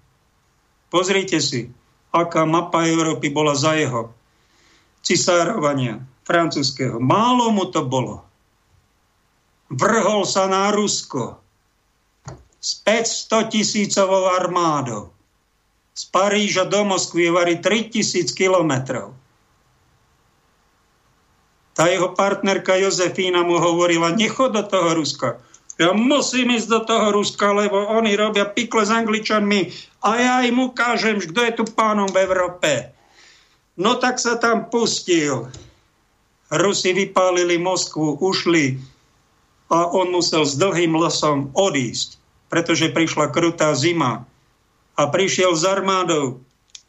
Pozrite 0.87 1.43
si, 1.43 1.67
aká 2.15 2.47
mapa 2.47 2.87
Európy 2.87 3.27
bola 3.27 3.57
za 3.57 3.75
jeho 3.75 4.15
cisárovania 5.03 5.99
francúzského. 6.23 7.01
Málo 7.01 7.51
mu 7.51 7.67
to 7.67 7.83
bolo. 7.83 8.23
Vrhol 9.67 10.23
sa 10.23 10.47
na 10.47 10.71
Rusko 10.71 11.46
s 12.57 12.81
500 12.81 13.49
tisícovou 13.49 14.25
armádou. 14.33 15.13
Z 15.97 16.03
Paríža 16.13 16.65
do 16.65 16.85
Moskvy 16.85 17.29
je 17.29 17.31
varí 17.31 17.55
3000 17.57 18.29
kilometrov. 18.33 19.17
Tá 21.73 21.89
jeho 21.89 22.13
partnerka 22.17 22.73
Jozefína 22.77 23.45
mu 23.45 23.61
hovorila, 23.61 24.13
nechod 24.13 24.53
do 24.53 24.65
toho 24.65 24.97
Ruska. 24.97 25.37
Ja 25.77 25.93
musím 25.93 26.57
ísť 26.57 26.69
do 26.73 26.81
toho 26.89 27.07
Ruska, 27.13 27.53
lebo 27.53 27.77
oni 27.93 28.17
robia 28.17 28.49
pikle 28.49 28.81
s 28.81 28.89
Angličanmi 28.89 29.69
a 30.01 30.09
ja 30.17 30.35
im 30.41 30.57
ukážem, 30.57 31.21
kto 31.21 31.39
je 31.45 31.53
tu 31.53 31.63
pánom 31.69 32.09
v 32.09 32.25
Európe. 32.25 32.93
No 33.77 34.01
tak 34.01 34.17
sa 34.17 34.41
tam 34.41 34.73
pustil. 34.73 35.53
Rusi 36.49 36.97
vypálili 36.97 37.61
Moskvu, 37.61 38.17
ušli 38.25 38.81
a 39.69 39.85
on 39.93 40.09
musel 40.09 40.49
s 40.49 40.57
dlhým 40.57 40.97
losom 40.97 41.53
odísť 41.53 42.16
pretože 42.47 42.91
prišla 42.91 43.31
krutá 43.31 43.75
zima 43.75 44.23
a 44.97 45.03
prišiel 45.07 45.53
s 45.53 45.63
armádou. 45.67 46.41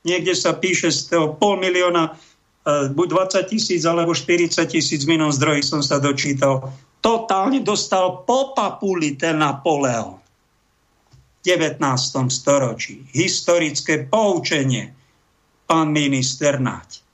Niekde 0.07 0.33
sa 0.33 0.57
píše 0.57 0.89
z 0.89 1.13
toho 1.13 1.37
pol 1.37 1.61
milióna, 1.61 2.09
e, 2.09 2.13
buď 2.95 3.07
20 3.45 3.53
tisíc 3.53 3.83
alebo 3.85 4.17
40 4.17 4.65
tisíc 4.71 5.05
minút 5.05 5.37
zdrojí 5.37 5.61
som 5.61 5.85
sa 5.85 6.01
dočítal. 6.01 6.73
Totálne 6.99 7.63
dostal 7.63 8.25
po 8.27 8.57
papuli 8.57 9.15
ten 9.15 9.39
Napoleon. 9.39 10.19
V 11.39 11.47
19. 11.47 11.79
storočí. 12.31 13.07
Historické 13.15 14.09
poučenie. 14.09 14.91
Pán 15.69 15.93
minister 15.93 16.59
Nať. 16.59 17.05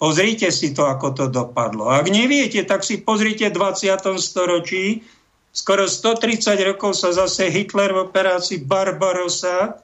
Pozrite 0.00 0.48
si 0.48 0.72
to, 0.72 0.88
ako 0.88 1.12
to 1.12 1.24
dopadlo. 1.28 1.92
Ak 1.92 2.08
neviete, 2.08 2.64
tak 2.64 2.80
si 2.80 3.04
pozrite 3.04 3.52
v 3.52 3.60
20. 3.60 4.16
storočí, 4.16 5.04
Skoro 5.50 5.90
130 5.90 6.54
rokov 6.62 6.94
sa 6.94 7.10
zase 7.10 7.50
Hitler 7.50 7.90
v 7.90 8.06
operácii 8.06 8.62
Barbarossa 8.62 9.82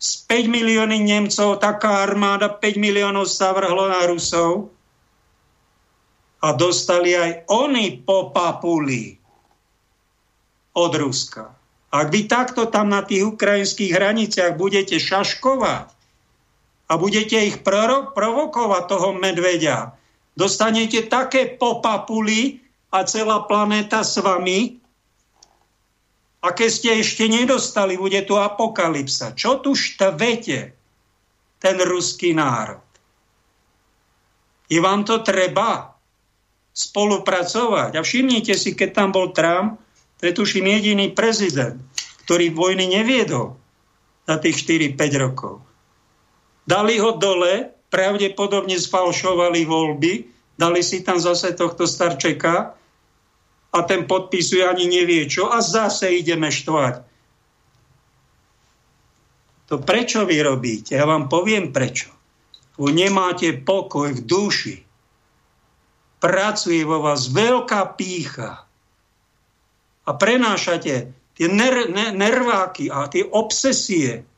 z 0.00 0.10
5 0.30 0.46
milióny 0.46 1.02
Nemcov, 1.02 1.58
taká 1.58 2.06
armáda 2.06 2.48
5 2.48 2.78
miliónov 2.78 3.26
sa 3.26 3.50
vrhlo 3.50 3.90
na 3.90 4.06
Rusov 4.06 4.70
a 6.40 6.56
dostali 6.56 7.12
aj 7.12 7.50
oni 7.52 8.00
po 8.00 8.32
papuli 8.32 9.20
od 10.72 10.92
Ruska. 10.96 11.52
Ak 11.90 12.08
vy 12.14 12.30
takto 12.30 12.70
tam 12.70 12.94
na 12.94 13.02
tých 13.02 13.34
ukrajinských 13.34 13.90
hraniciach 13.90 14.54
budete 14.54 14.96
šaškovať 14.96 15.90
a 16.86 16.92
budete 16.94 17.36
ich 17.42 17.60
provokovať 17.66 18.82
toho 18.86 19.10
medveďa, 19.18 19.98
dostanete 20.38 21.10
také 21.10 21.50
popapuli, 21.58 22.59
a 22.90 23.06
celá 23.06 23.46
planéta 23.46 24.02
s 24.02 24.18
vami. 24.18 24.82
A 26.40 26.50
keď 26.50 26.68
ste 26.70 26.90
ešte 26.98 27.24
nedostali, 27.30 27.94
bude 27.94 28.18
tu 28.26 28.34
apokalypsa. 28.34 29.36
Čo 29.36 29.62
tu 29.62 29.78
štvete 29.78 30.74
ten 31.60 31.76
ruský 31.84 32.34
národ? 32.34 32.82
Je 34.70 34.78
vám 34.78 35.02
to 35.02 35.20
treba 35.22 35.94
spolupracovať. 36.72 37.98
A 37.98 38.00
všimnite 38.00 38.54
si, 38.54 38.72
keď 38.72 38.90
tam 38.94 39.08
bol 39.10 39.34
Trump, 39.34 39.82
to 40.22 40.30
je 40.30 40.36
tuším 40.36 40.70
jediný 40.80 41.12
prezident, 41.12 41.76
ktorý 42.24 42.54
vojny 42.54 42.86
neviedol 42.88 43.58
za 44.24 44.38
tých 44.38 44.62
4-5 44.64 44.96
rokov. 45.18 45.54
Dali 46.64 47.02
ho 47.02 47.18
dole, 47.18 47.74
pravdepodobne 47.90 48.78
sfalšovali 48.78 49.66
voľby, 49.66 50.12
dali 50.54 50.80
si 50.86 51.02
tam 51.02 51.18
zase 51.18 51.52
tohto 51.58 51.84
starčeka 51.84 52.79
a 53.70 53.78
ten 53.86 54.06
podpisuje 54.06 54.66
ani 54.66 54.90
nevie 54.90 55.30
čo 55.30 55.50
a 55.50 55.62
zase 55.62 56.10
ideme 56.10 56.50
štvať. 56.50 57.06
To 59.70 59.78
prečo 59.78 60.26
vy 60.26 60.42
robíte? 60.42 60.98
Ja 60.98 61.06
vám 61.06 61.30
poviem 61.30 61.70
prečo. 61.70 62.10
Vy 62.74 62.90
nemáte 62.90 63.54
pokoj 63.54 64.10
v 64.10 64.22
duši. 64.26 64.76
pracuje 66.20 66.84
vo 66.84 67.00
vás 67.00 67.32
veľká 67.32 67.96
pícha 67.96 68.68
a 70.04 70.10
prenášate 70.12 70.94
tie 71.34 71.46
ner- 71.48 71.88
ner- 71.88 72.12
nerváky 72.12 72.92
a 72.92 73.08
tie 73.08 73.24
obsesie 73.24 74.28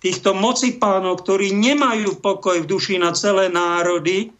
týchto 0.00 0.36
mocipánov, 0.36 1.24
ktorí 1.24 1.56
nemajú 1.56 2.20
pokoj 2.20 2.60
v 2.60 2.68
duši 2.68 3.00
na 3.00 3.16
celé 3.16 3.48
národy, 3.48 4.32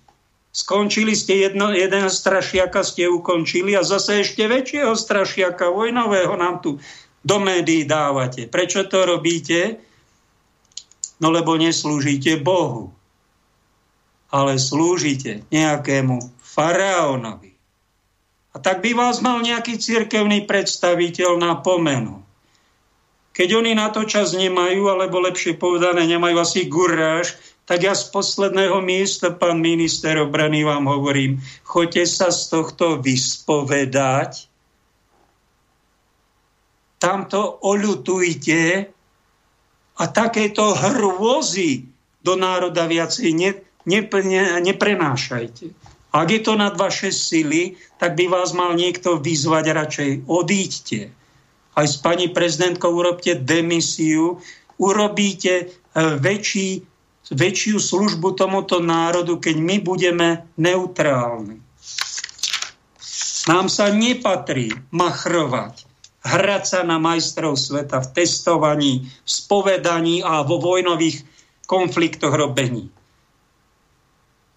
skončili 0.51 1.14
ste 1.14 1.46
jedno, 1.46 1.70
jeden 1.70 2.11
strašiaka, 2.11 2.82
ste 2.82 3.07
ukončili 3.07 3.74
a 3.78 3.86
zase 3.86 4.26
ešte 4.26 4.46
väčšieho 4.51 4.94
strašiaka 4.98 5.70
vojnového 5.70 6.34
nám 6.34 6.62
tu 6.62 6.82
do 7.22 7.36
médií 7.38 7.84
dávate. 7.86 8.48
Prečo 8.48 8.88
to 8.88 9.05
robíte? 9.07 9.78
No 11.20 11.28
lebo 11.28 11.53
neslúžite 11.61 12.40
Bohu, 12.40 12.96
ale 14.32 14.57
slúžite 14.57 15.44
nejakému 15.53 16.16
faraónovi. 16.40 17.53
A 18.51 18.57
tak 18.59 18.82
by 18.82 18.96
vás 18.96 19.22
mal 19.22 19.38
nejaký 19.44 19.78
cirkevný 19.78 20.48
predstaviteľ 20.48 21.38
na 21.38 21.53
pomenu. 21.61 22.24
Keď 23.30 23.48
oni 23.62 23.72
na 23.78 23.94
to 23.94 24.03
čas 24.09 24.34
nemajú, 24.34 24.90
alebo 24.90 25.22
lepšie 25.22 25.55
povedané, 25.55 26.03
nemajú 26.09 26.36
asi 26.42 26.66
guráž, 26.66 27.38
tak 27.70 27.86
ja 27.86 27.94
z 27.94 28.10
posledného 28.10 28.82
miesta, 28.82 29.30
pán 29.30 29.62
minister 29.62 30.18
obrany, 30.18 30.66
vám 30.66 30.90
hovorím, 30.90 31.38
choďte 31.62 32.02
sa 32.02 32.34
z 32.34 32.50
tohto 32.50 32.98
vyspovedať, 32.98 34.50
tamto 36.98 37.62
oľutujte 37.62 38.90
a 40.02 40.04
takéto 40.10 40.74
hrôzy 40.74 41.86
do 42.26 42.34
národa 42.34 42.90
viacej 42.90 43.38
ne, 43.38 43.50
ne, 43.86 44.00
ne, 44.02 44.42
neprenášajte. 44.66 45.70
Ak 46.10 46.26
je 46.26 46.42
to 46.42 46.58
nad 46.58 46.74
vaše 46.74 47.14
sily, 47.14 47.78
tak 48.02 48.18
by 48.18 48.26
vás 48.26 48.50
mal 48.50 48.74
niekto 48.74 49.22
vyzvať 49.22 49.64
radšej. 49.70 50.10
Odíďte. 50.26 51.14
Aj 51.78 51.86
s 51.86 52.02
pani 52.02 52.34
prezidentkou 52.34 52.90
urobte 52.90 53.38
demisiu, 53.38 54.42
urobíte 54.74 55.54
e, 55.54 55.66
väčší, 56.18 56.89
väčšiu 57.31 57.78
službu 57.78 58.35
tomuto 58.35 58.83
národu, 58.83 59.39
keď 59.39 59.57
my 59.59 59.76
budeme 59.83 60.28
neutrálni. 60.59 61.62
Nám 63.49 63.72
sa 63.72 63.89
nepatrí 63.89 64.70
machrovať, 64.93 65.89
hrať 66.22 66.62
sa 66.66 66.81
na 66.85 67.01
majstrov 67.01 67.57
sveta 67.57 68.05
v 68.05 68.09
testovaní, 68.12 68.93
v 69.09 69.31
spovedaní 69.31 70.20
a 70.20 70.45
vo 70.45 70.61
vojnových 70.61 71.24
konfliktoch 71.64 72.35
robení. 72.37 72.93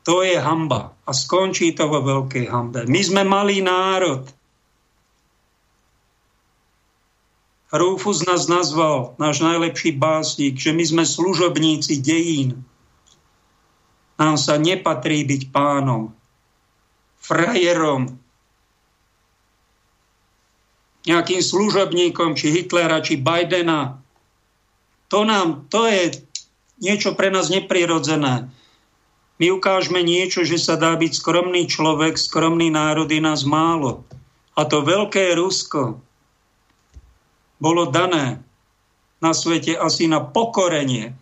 To 0.04 0.20
je 0.20 0.36
hamba. 0.36 0.92
A 1.08 1.12
skončí 1.16 1.72
to 1.72 1.88
vo 1.88 2.04
veľkej 2.04 2.52
hambe. 2.52 2.84
My 2.92 3.02
sme 3.04 3.24
malý 3.24 3.64
národ. 3.64 4.28
Rufus 7.74 8.22
nás 8.22 8.46
nazval, 8.46 9.18
náš 9.18 9.42
najlepší 9.42 9.98
básnik, 9.98 10.62
že 10.62 10.70
my 10.70 10.86
sme 10.86 11.04
služobníci 11.10 12.06
dejín. 12.06 12.62
Nám 14.22 14.38
sa 14.38 14.62
nepatrí 14.62 15.26
byť 15.26 15.50
pánom, 15.50 16.14
frajerom, 17.18 18.22
nejakým 21.10 21.42
služobníkom, 21.42 22.38
či 22.38 22.54
Hitlera, 22.54 23.02
či 23.02 23.18
Bidena. 23.18 23.98
To 25.10 25.26
nám, 25.26 25.66
to 25.74 25.90
je 25.90 26.22
niečo 26.78 27.18
pre 27.18 27.34
nás 27.34 27.50
neprirodzené. 27.50 28.54
My 29.42 29.50
ukážeme 29.50 30.06
niečo, 30.06 30.46
že 30.46 30.62
sa 30.62 30.78
dá 30.78 30.94
byť 30.94 31.10
skromný 31.10 31.66
človek, 31.66 32.22
skromný 32.22 32.70
národ 32.70 33.10
je 33.10 33.18
nás 33.18 33.44
málo. 33.44 34.06
A 34.54 34.62
to 34.70 34.86
veľké 34.86 35.34
Rusko 35.34 35.98
bolo 37.64 37.88
dané 37.88 38.43
na 39.24 39.32
svete 39.32 39.80
asi 39.80 40.11
na 40.11 40.20
pokorenie 40.20 41.16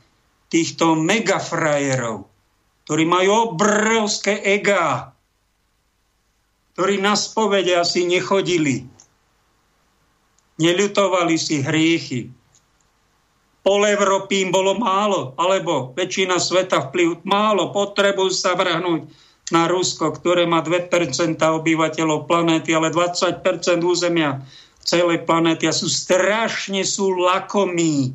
týchto 0.50 0.98
megafrajerov, 0.98 2.26
ktorí 2.90 3.04
majú 3.06 3.54
obrovské 3.54 4.42
ega, 4.42 5.14
ktorí 6.74 6.98
na 6.98 7.14
spovede 7.14 7.78
asi 7.78 8.10
nechodili, 8.10 8.90
neľutovali 10.58 11.38
si 11.38 11.62
hriechy, 11.62 12.34
pol 13.62 13.86
Európy 13.86 14.42
im 14.42 14.50
bolo 14.50 14.74
málo, 14.74 15.38
alebo 15.38 15.94
väčšina 15.94 16.42
sveta 16.42 16.90
vplyv 16.90 17.22
málo, 17.22 17.70
potrebujú 17.70 18.34
sa 18.34 18.58
vrhnúť 18.58 19.06
na 19.54 19.70
Rusko, 19.70 20.10
ktoré 20.18 20.50
má 20.50 20.66
2% 20.66 20.90
obyvateľov 21.38 22.26
planéty, 22.26 22.74
ale 22.74 22.90
20% 22.90 23.46
územia 23.86 24.42
celej 24.86 25.24
planéty 25.24 25.70
a 25.70 25.74
sú 25.74 25.88
strašne 25.88 26.82
sú 26.82 27.14
lakomí 27.16 28.14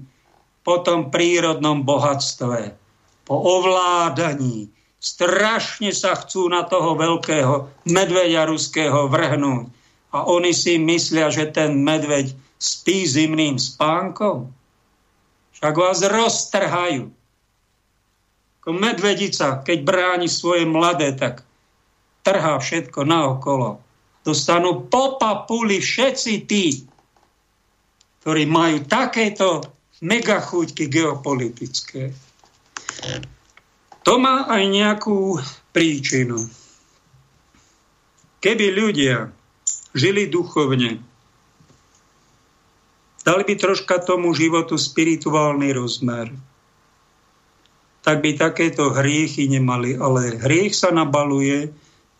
po 0.67 0.83
tom 0.83 1.15
prírodnom 1.15 1.87
bohatstve, 1.87 2.75
po 3.23 3.37
ovládaní. 3.39 4.67
Strašne 4.99 5.95
sa 5.95 6.19
chcú 6.19 6.51
na 6.51 6.67
toho 6.67 6.99
veľkého 6.99 7.71
medveďa 7.87 8.51
ruského 8.51 9.07
vrhnúť. 9.07 9.71
A 10.11 10.27
oni 10.27 10.51
si 10.51 10.81
myslia, 10.83 11.31
že 11.31 11.47
ten 11.53 11.87
medveď 11.87 12.35
spí 12.59 13.07
zimným 13.07 13.61
spánkom. 13.61 14.51
Však 15.55 15.75
vás 15.77 16.03
roztrhajú. 16.03 17.13
Ako 18.61 18.71
medvedica, 18.75 19.63
keď 19.63 19.79
bráni 19.87 20.27
svoje 20.27 20.67
mladé, 20.67 21.15
tak 21.15 21.47
trhá 22.27 22.59
všetko 22.59 23.07
naokolo. 23.07 23.86
Dostanú 24.27 24.91
po 24.91 25.23
všetci 25.23 26.51
tí, 26.51 26.83
ktorí 28.27 28.43
majú 28.51 28.83
takéto 28.83 29.63
megachuťky 30.03 30.91
geopolitické. 30.91 32.11
To 34.03 34.19
má 34.19 34.51
aj 34.51 34.63
nejakú 34.67 35.39
príčinu. 35.71 36.43
Keby 38.43 38.67
ľudia 38.75 39.31
žili 39.95 40.27
duchovne, 40.27 40.99
dali 43.23 43.43
by 43.47 43.55
troška 43.55 44.03
tomu 44.03 44.35
životu 44.35 44.75
spirituálny 44.75 45.71
rozmer, 45.71 46.35
tak 48.03 48.23
by 48.23 48.39
takéto 48.39 48.91
hriechy 48.91 49.51
nemali. 49.51 49.99
Ale 49.99 50.39
hriech 50.39 50.75
sa 50.75 50.95
nabaluje, 50.95 51.75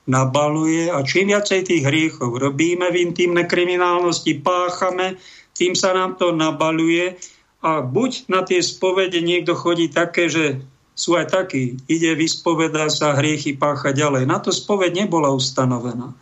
nabaluje 0.07 0.91
a 0.91 1.03
čím 1.03 1.35
viacej 1.35 1.67
tých 1.67 1.83
hriechov 1.87 2.39
robíme 2.39 2.91
v 2.95 3.11
intimnej 3.11 3.47
kriminálnosti, 3.51 4.39
páchame, 4.43 5.19
tým 5.55 5.75
sa 5.75 5.93
nám 5.95 6.15
to 6.17 6.31
nabaluje 6.31 7.19
a 7.63 7.83
buď 7.83 8.31
na 8.31 8.47
tie 8.47 8.63
spovede 8.63 9.19
niekto 9.19 9.59
chodí 9.59 9.91
také, 9.91 10.31
že 10.31 10.63
sú 10.97 11.19
aj 11.19 11.29
takí, 11.29 11.77
ide 11.91 12.17
vyspoveda 12.17 12.89
sa 12.89 13.13
hriechy 13.19 13.53
pácha 13.53 13.93
ďalej. 13.93 14.25
Na 14.25 14.41
to 14.41 14.49
spoved 14.49 14.97
nebola 14.97 15.29
ustanovená 15.29 16.17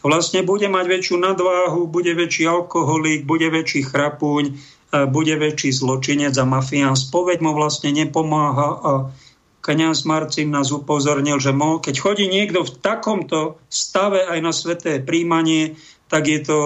vlastne 0.00 0.40
bude 0.44 0.64
mať 0.68 0.86
väčšiu 0.88 1.16
nadváhu, 1.20 1.84
bude 1.84 2.12
väčší 2.16 2.48
alkoholík, 2.48 3.28
bude 3.28 3.52
väčší 3.52 3.84
chrapuň, 3.84 4.56
bude 5.12 5.34
väčší 5.36 5.70
zločinec 5.70 6.34
a 6.40 6.44
mafián. 6.48 6.96
Spoveď 6.96 7.44
mu 7.44 7.54
vlastne 7.54 7.94
nepomáha 7.94 8.68
a 8.80 8.90
kniaz 9.60 10.08
Marcin 10.08 10.48
nás 10.50 10.72
upozornil, 10.72 11.36
že 11.36 11.52
mo, 11.52 11.78
keď 11.78 11.94
chodí 12.00 12.26
niekto 12.26 12.64
v 12.64 12.72
takomto 12.80 13.60
stave 13.68 14.24
aj 14.24 14.38
na 14.40 14.52
sveté 14.52 15.00
príjmanie, 15.00 15.76
tak 16.08 16.26
je 16.26 16.40
to 16.42 16.58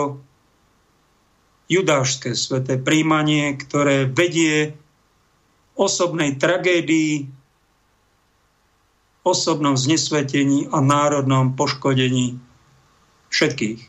judášské 1.68 2.36
sveté 2.36 2.78
príjmanie, 2.78 3.56
ktoré 3.58 4.06
vedie 4.06 4.76
osobnej 5.74 6.38
tragédii, 6.38 7.26
osobnom 9.24 9.74
znesvetení 9.74 10.68
a 10.70 10.84
národnom 10.84 11.56
poškodení 11.56 12.36
všetkých. 13.32 13.80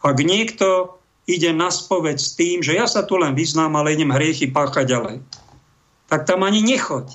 Ak 0.00 0.16
niekto 0.24 0.96
ide 1.28 1.52
na 1.52 1.68
spoveď 1.68 2.16
s 2.16 2.34
tým, 2.34 2.64
že 2.64 2.74
ja 2.74 2.88
sa 2.88 3.04
tu 3.04 3.20
len 3.20 3.36
vyznám, 3.36 3.76
ale 3.76 3.92
idem 3.94 4.10
hriechy 4.10 4.48
páchať 4.48 4.88
ďalej, 4.88 5.16
tak 6.08 6.26
tam 6.26 6.42
ani 6.42 6.64
nechoď. 6.64 7.12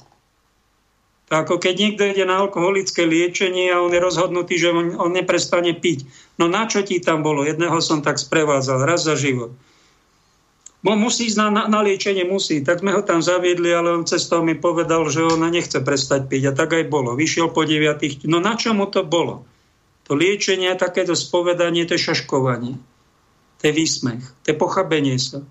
Ako 1.26 1.58
keď 1.58 1.74
niekto 1.74 2.06
ide 2.06 2.22
na 2.22 2.38
alkoholické 2.38 3.02
liečenie 3.02 3.74
a 3.74 3.82
on 3.82 3.90
je 3.90 3.98
rozhodnutý, 3.98 4.62
že 4.62 4.70
on, 4.70 4.94
on 4.94 5.10
neprestane 5.10 5.74
piť. 5.74 6.06
No 6.38 6.46
na 6.46 6.70
čo 6.70 6.86
ti 6.86 7.02
tam 7.02 7.26
bolo? 7.26 7.42
Jedného 7.42 7.82
som 7.82 8.06
tak 8.06 8.22
sprevádzal, 8.22 8.86
raz 8.86 9.10
za 9.10 9.18
život. 9.18 9.50
No 10.86 10.94
musí 10.94 11.26
ísť 11.26 11.42
na, 11.42 11.48
na, 11.50 11.64
na 11.66 11.80
liečenie, 11.82 12.30
musí. 12.30 12.62
Tak 12.62 12.86
sme 12.86 12.94
ho 12.94 13.02
tam 13.02 13.26
zaviedli, 13.26 13.74
ale 13.74 13.90
on 13.90 14.06
cestou 14.06 14.46
mi 14.46 14.54
povedal, 14.54 15.10
že 15.10 15.26
on 15.26 15.42
nechce 15.50 15.82
prestať 15.82 16.30
piť. 16.30 16.54
A 16.54 16.58
tak 16.58 16.78
aj 16.78 16.86
bolo. 16.94 17.18
Vyšiel 17.18 17.50
po 17.50 17.66
deviatých. 17.66 18.30
No 18.30 18.38
na 18.38 18.54
čo 18.54 18.78
mu 18.78 18.86
to 18.86 19.02
bolo? 19.02 19.50
To 20.06 20.14
liečenie, 20.14 20.70
takéto 20.78 21.18
spovedanie, 21.18 21.90
to 21.90 21.98
je 21.98 22.06
šaškovanie. 22.06 22.78
To 23.58 23.62
je 23.66 23.74
výsmech, 23.74 24.22
to 24.46 24.54
je 24.54 24.56
pochabenie 24.62 25.18
sa. 25.18 25.42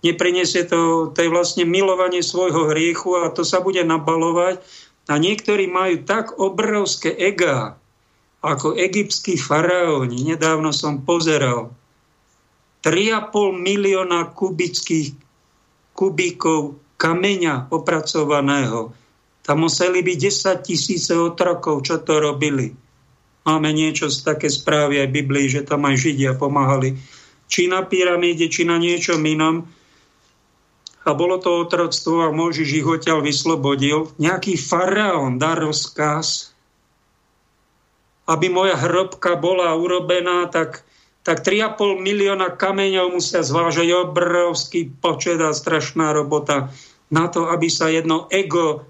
Nepriniesie 0.00 0.64
to, 0.64 1.12
to 1.12 1.18
je 1.20 1.28
vlastne 1.28 1.68
milovanie 1.68 2.24
svojho 2.24 2.72
hriechu 2.72 3.12
a 3.20 3.28
to 3.28 3.44
sa 3.44 3.60
bude 3.60 3.84
nabalovať. 3.84 4.64
A 5.06 5.14
niektorí 5.22 5.70
majú 5.70 6.02
tak 6.02 6.34
obrovské 6.42 7.14
ega 7.14 7.78
ako 8.42 8.74
egyptskí 8.74 9.38
faraóni. 9.38 10.22
Nedávno 10.22 10.70
som 10.74 11.02
pozeral 11.06 11.74
3,5 12.82 13.34
milióna 13.54 14.30
kubických 14.30 15.18
kubíkov 15.96 16.78
kameňa 16.94 17.70
opracovaného. 17.74 18.94
Tam 19.42 19.62
museli 19.62 20.02
byť 20.02 20.18
10 20.62 20.66
tisíce 20.66 21.14
otrokov, 21.14 21.86
čo 21.86 22.02
to 22.02 22.18
robili. 22.18 22.74
Máme 23.46 23.70
niečo 23.70 24.10
z 24.10 24.26
také 24.26 24.50
správy 24.50 24.98
aj 24.98 25.14
Biblii, 25.14 25.46
že 25.46 25.62
tam 25.62 25.86
aj 25.86 26.02
Židia 26.02 26.34
pomáhali. 26.34 26.98
Či 27.46 27.70
na 27.70 27.86
pyramíde, 27.86 28.50
či 28.50 28.66
na 28.66 28.74
niečom 28.74 29.22
inom. 29.22 29.62
A 31.06 31.14
bolo 31.14 31.38
to 31.38 31.62
otroctvo 31.62 32.26
a 32.26 32.34
Môžiš 32.34 32.82
ich 32.82 32.86
odtiaľ 32.86 33.22
vyslobodil. 33.22 34.10
Nejaký 34.18 34.58
faraón 34.58 35.38
dá 35.38 35.54
rozkaz, 35.54 36.50
aby 38.26 38.50
moja 38.50 38.74
hrobka 38.74 39.38
bola 39.38 39.70
urobená, 39.78 40.50
tak, 40.50 40.82
tak 41.22 41.46
3,5 41.46 42.02
milióna 42.02 42.50
kameňov 42.58 43.22
musia 43.22 43.46
zvážať 43.46 44.10
obrovský 44.10 44.90
počet 44.98 45.38
a 45.38 45.54
strašná 45.54 46.10
robota 46.10 46.74
na 47.06 47.30
to, 47.30 47.46
aby 47.54 47.70
sa 47.70 47.86
jedno 47.86 48.26
ego 48.34 48.82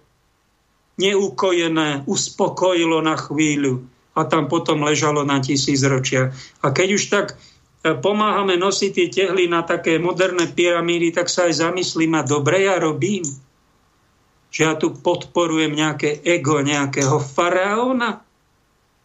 neukojené 0.96 2.08
uspokojilo 2.08 3.04
na 3.04 3.20
chvíľu 3.20 3.84
a 4.16 4.24
tam 4.24 4.48
potom 4.48 4.80
ležalo 4.80 5.28
na 5.28 5.44
tisíc 5.44 5.84
ročia. 5.84 6.32
A 6.64 6.72
keď 6.72 6.88
už 6.96 7.04
tak 7.12 7.26
pomáhame 7.94 8.58
nosiť 8.58 8.90
tie 8.90 9.06
tehly 9.06 9.46
na 9.46 9.62
také 9.62 10.02
moderné 10.02 10.50
pyramídy, 10.50 11.14
tak 11.14 11.30
sa 11.30 11.46
aj 11.46 11.62
zamyslím, 11.62 12.18
a 12.18 12.26
dobre 12.26 12.66
ja 12.66 12.80
robím, 12.82 13.22
že 14.50 14.66
ja 14.66 14.74
tu 14.74 14.90
podporujem 14.90 15.70
nejaké 15.76 16.18
ego 16.24 16.58
nejakého 16.64 17.22
faraóna. 17.22 18.24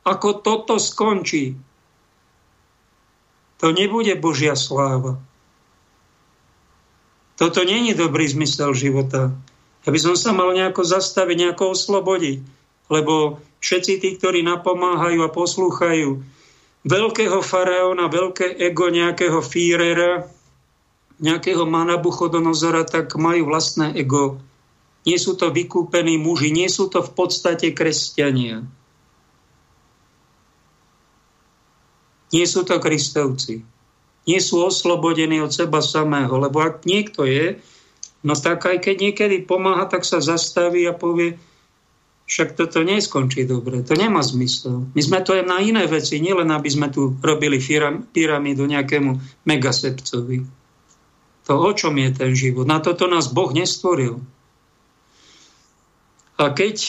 Ako 0.02 0.42
toto 0.42 0.82
skončí? 0.82 1.54
To 3.62 3.70
nebude 3.70 4.18
Božia 4.18 4.58
sláva. 4.58 5.22
Toto 7.38 7.62
není 7.62 7.94
dobrý 7.94 8.26
zmysel 8.26 8.74
života. 8.74 9.34
Ja 9.86 9.90
by 9.90 10.00
som 10.02 10.16
sa 10.18 10.34
mal 10.34 10.54
nejako 10.54 10.82
zastaviť, 10.82 11.36
nejako 11.38 11.78
oslobodiť. 11.78 12.38
Lebo 12.90 13.42
všetci 13.62 14.02
tí, 14.02 14.10
ktorí 14.18 14.42
napomáhajú 14.46 15.22
a 15.26 15.30
poslúchajú 15.30 16.22
veľkého 16.88 17.40
faraóna, 17.42 18.10
veľké 18.10 18.58
ego 18.58 18.90
nejakého 18.90 19.40
Fírera, 19.42 20.26
nejakého 21.22 21.66
Manabuchodonozora, 21.70 22.86
tak 22.88 23.14
majú 23.18 23.50
vlastné 23.50 23.94
ego. 23.94 24.42
Nie 25.06 25.18
sú 25.18 25.34
to 25.34 25.50
vykúpení 25.50 26.18
muži, 26.18 26.54
nie 26.54 26.70
sú 26.70 26.90
to 26.90 27.02
v 27.02 27.12
podstate 27.14 27.74
kresťania. 27.74 28.66
Nie 32.32 32.46
sú 32.48 32.64
to 32.64 32.80
kristovci 32.80 33.66
nie 34.30 34.40
sú 34.40 34.62
oslobodení 34.62 35.42
od 35.42 35.50
seba 35.50 35.82
samého. 35.82 36.38
Lebo 36.38 36.62
ak 36.62 36.86
niekto 36.86 37.26
je, 37.26 37.58
no 38.22 38.38
tak 38.38 38.62
aj 38.66 38.86
keď 38.86 38.96
niekedy 39.02 39.36
pomáha, 39.46 39.90
tak 39.90 40.06
sa 40.06 40.22
zastaví 40.22 40.86
a 40.86 40.94
povie, 40.94 41.42
však 42.32 42.56
toto 42.56 42.80
neskončí 42.80 43.44
dobre, 43.44 43.84
to 43.84 43.92
nemá 43.92 44.24
zmysel. 44.24 44.88
My 44.96 45.02
sme 45.04 45.20
to 45.20 45.36
aj 45.36 45.44
na 45.44 45.60
iné 45.60 45.84
veci, 45.84 46.24
nielen 46.24 46.48
aby 46.48 46.72
sme 46.72 46.88
tu 46.88 47.20
robili 47.20 47.60
pyramídu 48.16 48.64
nejakému 48.72 49.44
megasepcovi. 49.44 50.48
To 51.52 51.54
o 51.60 51.72
čom 51.76 52.00
je 52.00 52.10
ten 52.16 52.32
život? 52.32 52.64
Na 52.64 52.80
toto 52.80 53.12
nás 53.12 53.28
Boh 53.28 53.52
nestvoril. 53.52 54.24
A 56.40 56.56
keď 56.56 56.88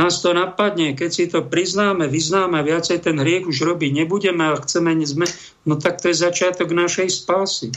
nás 0.00 0.24
to 0.24 0.32
napadne, 0.32 0.96
keď 0.96 1.10
si 1.12 1.28
to 1.28 1.44
priznáme, 1.44 2.08
vyznáme, 2.08 2.56
viacej 2.64 3.04
ten 3.04 3.20
hriech 3.20 3.44
už 3.44 3.68
robiť 3.68 3.92
nebudeme 3.92 4.48
a 4.48 4.56
chceme, 4.56 4.96
sme, 5.04 5.28
no 5.68 5.76
tak 5.76 6.00
to 6.00 6.08
je 6.08 6.16
začiatok 6.16 6.72
našej 6.72 7.12
spásy. 7.12 7.68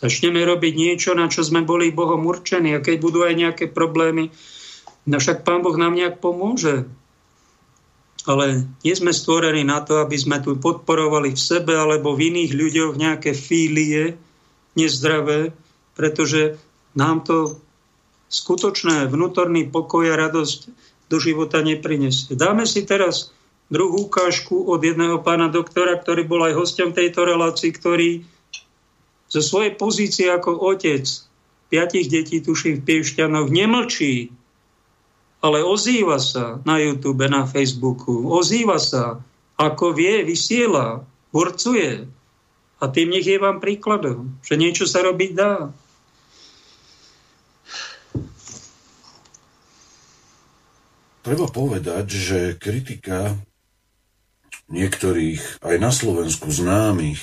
Začneme 0.00 0.40
robiť 0.40 0.72
niečo, 0.72 1.12
na 1.12 1.28
čo 1.28 1.44
sme 1.44 1.68
boli 1.68 1.92
Bohom 1.92 2.24
určení 2.24 2.72
a 2.72 2.80
keď 2.80 2.96
budú 2.96 3.28
aj 3.28 3.34
nejaké 3.36 3.64
problémy, 3.68 4.32
no 5.06 5.16
však 5.16 5.46
Pán 5.46 5.64
Boh 5.64 5.76
nám 5.76 5.96
nejak 5.96 6.20
pomôže. 6.20 6.88
Ale 8.28 8.68
nie 8.84 8.92
sme 8.92 9.16
stvorení 9.16 9.64
na 9.64 9.80
to, 9.80 10.04
aby 10.04 10.12
sme 10.12 10.44
tu 10.44 10.52
podporovali 10.60 11.32
v 11.32 11.40
sebe 11.40 11.72
alebo 11.72 12.12
v 12.12 12.28
iných 12.28 12.52
ľuďoch 12.52 12.92
nejaké 13.00 13.32
fílie 13.32 14.20
nezdravé, 14.76 15.56
pretože 15.96 16.60
nám 16.92 17.24
to 17.24 17.56
skutočné 18.28 19.08
vnútorný 19.08 19.66
pokoj 19.72 20.04
a 20.12 20.20
radosť 20.20 20.60
do 21.10 21.16
života 21.18 21.64
neprinesie. 21.64 22.36
Dáme 22.36 22.68
si 22.68 22.84
teraz 22.86 23.32
druhú 23.72 24.06
ukážku 24.06 24.68
od 24.68 24.84
jedného 24.84 25.18
pána 25.24 25.50
doktora, 25.50 25.98
ktorý 25.98 26.28
bol 26.28 26.44
aj 26.46 26.54
hostom 26.54 26.94
tejto 26.94 27.26
relácii, 27.26 27.70
ktorý 27.74 28.08
zo 29.30 29.40
svojej 29.42 29.78
pozície 29.78 30.26
ako 30.30 30.58
otec 30.58 31.06
piatich 31.70 32.10
detí, 32.10 32.42
tuším 32.42 32.82
v 32.82 32.86
Piešťanoch, 32.86 33.46
nemlčí, 33.46 34.34
ale 35.40 35.64
ozýva 35.64 36.20
sa 36.20 36.60
na 36.68 36.76
YouTube, 36.76 37.24
na 37.28 37.48
Facebooku, 37.48 38.28
ozýva 38.28 38.76
sa, 38.76 39.24
ako 39.56 39.96
vie, 39.96 40.24
vysiela, 40.24 41.04
borcuje. 41.32 42.04
A 42.80 42.84
tým 42.88 43.12
nech 43.12 43.28
je 43.28 43.36
vám 43.36 43.60
príkladom, 43.60 44.40
že 44.44 44.56
niečo 44.56 44.88
sa 44.88 45.04
robiť 45.04 45.30
dá. 45.36 45.72
Treba 51.20 51.46
povedať, 51.52 52.06
že 52.08 52.38
kritika 52.56 53.36
niektorých 54.72 55.60
aj 55.60 55.76
na 55.76 55.92
Slovensku 55.92 56.48
známych 56.48 57.20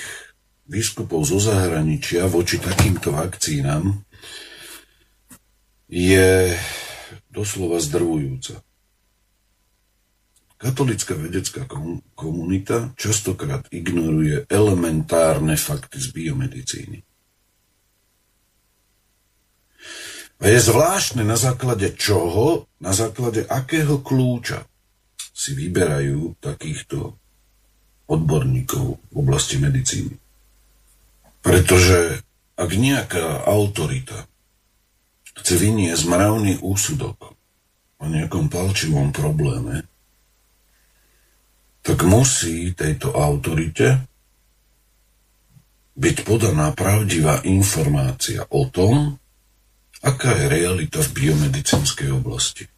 biskupov 0.68 1.26
zo 1.26 1.42
zahraničia 1.42 2.30
voči 2.30 2.62
takýmto 2.62 3.16
vakcínam 3.16 4.04
je 5.88 6.52
doslova 7.32 7.78
zdrvujúca. 7.82 8.64
Katolická 10.58 11.14
vedecká 11.14 11.70
komunita 12.18 12.90
častokrát 12.98 13.70
ignoruje 13.70 14.50
elementárne 14.50 15.54
fakty 15.54 16.02
z 16.02 16.08
biomedicíny. 16.18 17.06
A 20.38 20.44
je 20.50 20.60
zvláštne 20.62 21.26
na 21.26 21.38
základe 21.38 21.94
čoho, 21.98 22.70
na 22.82 22.94
základe 22.94 23.46
akého 23.46 24.02
kľúča 24.02 24.66
si 25.34 25.54
vyberajú 25.54 26.42
takýchto 26.42 27.14
odborníkov 28.10 28.86
v 28.98 29.16
oblasti 29.18 29.62
medicíny. 29.62 30.14
Pretože 31.42 32.22
ak 32.58 32.70
nejaká 32.74 33.46
autorita 33.46 34.26
chce 35.42 35.54
vyniesť 35.58 36.04
mravný 36.10 36.60
úsudok 36.62 37.38
o 37.98 38.06
nejakom 38.06 38.50
palčivom 38.50 39.14
probléme, 39.16 39.86
tak 41.82 42.04
musí 42.04 42.76
tejto 42.76 43.16
autorite 43.16 44.04
byť 45.98 46.18
podaná 46.28 46.76
pravdivá 46.76 47.42
informácia 47.48 48.46
o 48.52 48.68
tom, 48.70 49.18
Aká 50.06 50.38
je 50.38 50.46
realita 50.46 51.02
v 51.02 51.10
biomedicínskej 51.26 52.14
oblasti? 52.14 52.70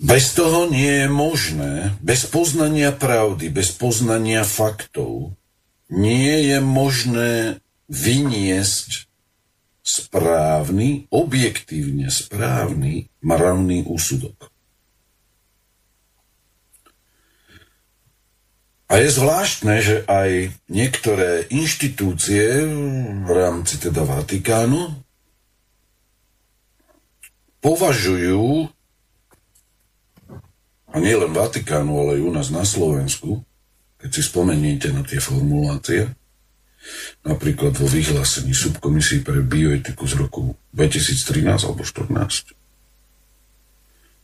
Bez 0.00 0.32
toho 0.36 0.68
nie 0.68 1.04
je 1.04 1.08
možné, 1.08 1.96
bez 2.00 2.28
poznania 2.28 2.92
pravdy, 2.92 3.52
bez 3.52 3.72
poznania 3.72 4.44
faktov, 4.44 5.36
nie 5.92 6.52
je 6.52 6.58
možné 6.60 7.60
vyniesť 7.90 9.10
správny, 9.82 11.10
objektívne 11.10 12.06
správny 12.06 13.10
mravný 13.18 13.82
úsudok. 13.90 14.54
A 18.90 18.98
je 18.98 19.08
zvláštne, 19.10 19.74
že 19.82 19.96
aj 20.06 20.50
niektoré 20.66 21.46
inštitúcie 21.50 22.66
v 23.22 23.30
rámci 23.30 23.78
teda 23.78 24.02
Vatikánu 24.02 24.98
považujú, 27.62 28.66
a 30.90 30.96
nie 30.98 31.14
len 31.14 31.30
Vatikánu, 31.30 32.02
ale 32.02 32.10
aj 32.18 32.22
u 32.26 32.30
nás 32.34 32.48
na 32.50 32.66
Slovensku, 32.66 33.46
keď 34.02 34.10
si 34.10 34.22
spomeniete 34.26 34.90
na 34.90 35.06
tie 35.06 35.22
formulácie, 35.22 36.10
napríklad 37.24 37.76
vo 37.76 37.86
vyhlásení 37.86 38.56
subkomisii 38.56 39.20
pre 39.20 39.44
bioetiku 39.44 40.04
z 40.08 40.14
roku 40.20 40.56
2013 40.72 41.68
alebo 41.68 41.84
2014, 41.84 42.56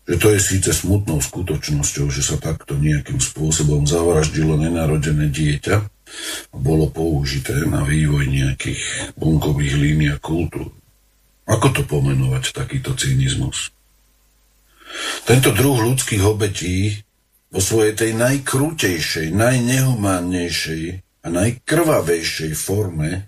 že 0.07 0.15
to 0.23 0.27
je 0.31 0.39
síce 0.39 0.71
smutnou 0.71 1.19
skutočnosťou, 1.19 2.07
že 2.15 2.23
sa 2.23 2.39
takto 2.39 2.79
nejakým 2.79 3.19
spôsobom 3.19 3.91
zavraždilo 3.91 4.55
nenarodené 4.55 5.35
dieťa 5.35 5.77
a 6.55 6.57
bolo 6.57 6.87
použité 6.87 7.67
na 7.67 7.83
vývoj 7.83 8.31
nejakých 8.31 8.79
bunkových 9.19 9.75
línií 9.75 10.15
a 10.15 10.19
kultúr. 10.23 10.71
Ako 11.47 11.75
to 11.75 11.83
pomenovať, 11.83 12.55
takýto 12.55 12.95
cynizmus? 12.95 13.75
Tento 15.27 15.51
druh 15.51 15.79
ľudských 15.83 16.23
obetí 16.23 17.03
vo 17.51 17.59
svojej 17.59 17.99
tej 17.99 18.15
najkrútejšej, 18.15 19.35
najnehumánnejšej 19.35 21.06
a 21.27 21.29
najkrvavejšej 21.29 22.55
forme 22.55 23.27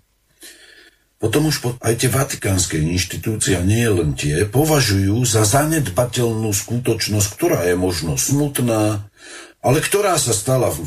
potom 1.19 1.51
už 1.51 1.83
aj 1.83 1.99
tie 1.99 2.11
vatikánske 2.15 2.79
inštitúcie, 2.79 3.59
a 3.59 3.63
nie 3.67 3.83
len 3.91 4.15
tie, 4.15 4.47
považujú 4.47 5.27
za 5.27 5.43
zanedbateľnú 5.43 6.55
skutočnosť, 6.55 7.29
ktorá 7.35 7.67
je 7.67 7.75
možno 7.75 8.15
smutná, 8.15 9.11
ale 9.59 9.79
ktorá 9.83 10.15
sa 10.15 10.31
stala 10.31 10.71
v, 10.71 10.79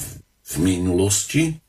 v 0.47 0.53
minulosti 0.63 1.59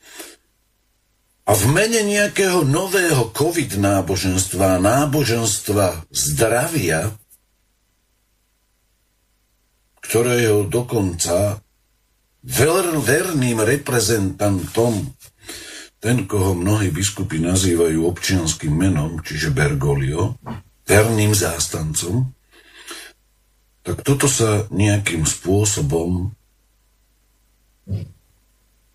a 1.42 1.58
v 1.58 1.64
mene 1.74 2.06
nejakého 2.06 2.62
nového 2.62 3.34
COVID 3.34 3.82
náboženstva, 3.82 4.78
náboženstva 4.78 6.06
zdravia, 6.14 7.10
ktorého 10.06 10.70
dokonca 10.70 11.58
ver, 12.46 12.86
verným 12.94 13.58
reprezentantom 13.58 15.18
ten, 16.02 16.26
koho 16.26 16.58
mnohí 16.58 16.90
biskupy 16.90 17.38
nazývajú 17.38 18.02
občianským 18.10 18.74
menom, 18.74 19.22
čiže 19.22 19.54
Bergoglio, 19.54 20.34
verným 20.82 21.30
zástancom, 21.30 22.26
tak 23.86 24.02
toto 24.02 24.26
sa 24.26 24.66
nejakým 24.74 25.22
spôsobom 25.22 26.34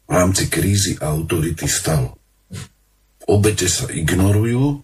v 0.08 0.12
rámci 0.12 0.52
krízy 0.52 1.00
autority 1.00 1.68
stalo. 1.72 2.20
Obete 3.24 3.72
sa 3.72 3.88
ignorujú, 3.88 4.84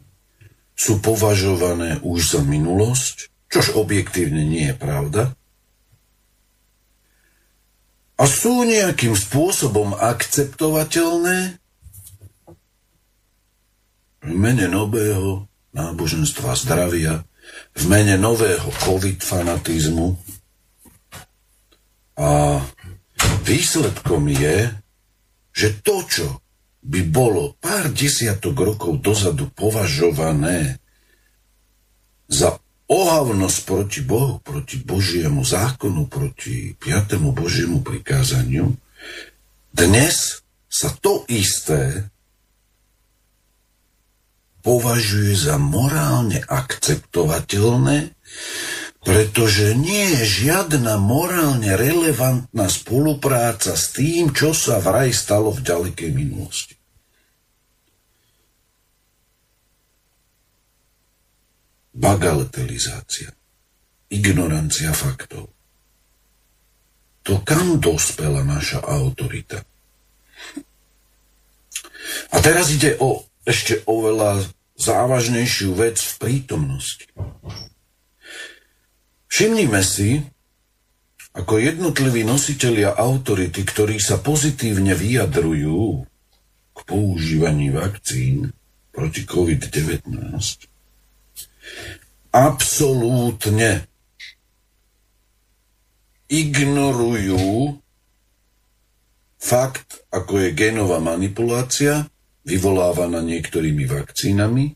sú 0.75 0.93
považované 1.03 1.99
už 2.03 2.39
za 2.39 2.41
minulosť, 2.43 3.31
čož 3.51 3.75
objektívne 3.75 4.47
nie 4.47 4.71
je 4.71 4.75
pravda, 4.75 5.35
a 8.13 8.23
sú 8.29 8.63
nejakým 8.63 9.17
spôsobom 9.17 9.97
akceptovateľné 9.99 11.62
v 14.23 14.33
mene 14.33 14.71
nového 14.71 15.47
náboženstva 15.73 16.55
zdravia, 16.55 17.27
v 17.75 17.83
mene 17.91 18.15
nového 18.15 18.71
covid-fanatizmu. 18.83 20.15
A 22.17 22.61
výsledkom 23.43 24.23
je, 24.31 24.69
že 25.51 25.67
to, 25.83 25.95
čo 26.07 26.27
by 26.83 27.01
bolo 27.07 27.55
pár 27.59 27.91
desiatok 27.91 28.55
rokov 28.59 29.01
dozadu 29.03 29.49
považované 29.51 30.79
za 32.27 32.59
ohavnosť 32.87 33.59
proti 33.63 34.01
Bohu, 34.03 34.39
proti 34.43 34.79
Božiemu 34.83 35.41
zákonu, 35.41 36.07
proti 36.07 36.75
piatému 36.75 37.31
Božiemu 37.31 37.79
prikázaniu, 37.81 38.75
dnes 39.73 40.45
sa 40.69 40.93
to 41.01 41.25
isté 41.31 42.12
považuje 44.63 45.35
za 45.35 45.59
morálne 45.59 46.39
akceptovateľné, 46.47 48.15
pretože 49.03 49.75
nie 49.75 50.15
je 50.15 50.47
žiadna 50.47 50.95
morálne 50.95 51.75
relevantná 51.75 52.71
spolupráca 52.71 53.75
s 53.75 53.91
tým, 53.91 54.31
čo 54.31 54.55
sa 54.55 54.79
vraj 54.79 55.11
stalo 55.11 55.51
v 55.51 55.59
ďalekej 55.59 56.09
minulosti. 56.15 56.79
Bagatelizácia, 61.93 63.29
ignorancia 64.09 64.95
faktov. 64.95 65.51
To 67.27 67.43
kam 67.43 67.77
dospela 67.77 68.41
naša 68.41 68.81
autorita? 68.81 69.61
A 72.33 72.37
teraz 72.41 72.71
ide 72.73 72.97
o 72.99 73.23
ešte 73.43 73.83
oveľa 73.87 74.47
závažnejšiu 74.79 75.75
vec 75.75 75.99
v 75.99 76.13
prítomnosti. 76.19 77.05
Všimnime 79.29 79.81
si, 79.81 80.21
ako 81.33 81.57
jednotliví 81.57 82.21
nositelia 82.21 82.93
autority, 82.93 83.65
ktorí 83.65 83.97
sa 83.97 84.21
pozitívne 84.21 84.93
vyjadrujú 84.93 86.05
k 86.73 86.79
používaní 86.85 87.73
vakcín 87.73 88.53
proti 88.93 89.25
COVID-19, 89.25 90.05
absolútne 92.29 93.89
ignorujú 96.29 97.77
fakt, 99.41 100.05
ako 100.13 100.33
je 100.45 100.49
genová 100.53 101.01
manipulácia 101.01 102.09
vyvolávaná 102.43 103.23
niektorými 103.23 103.87
vakcínami, 103.87 104.75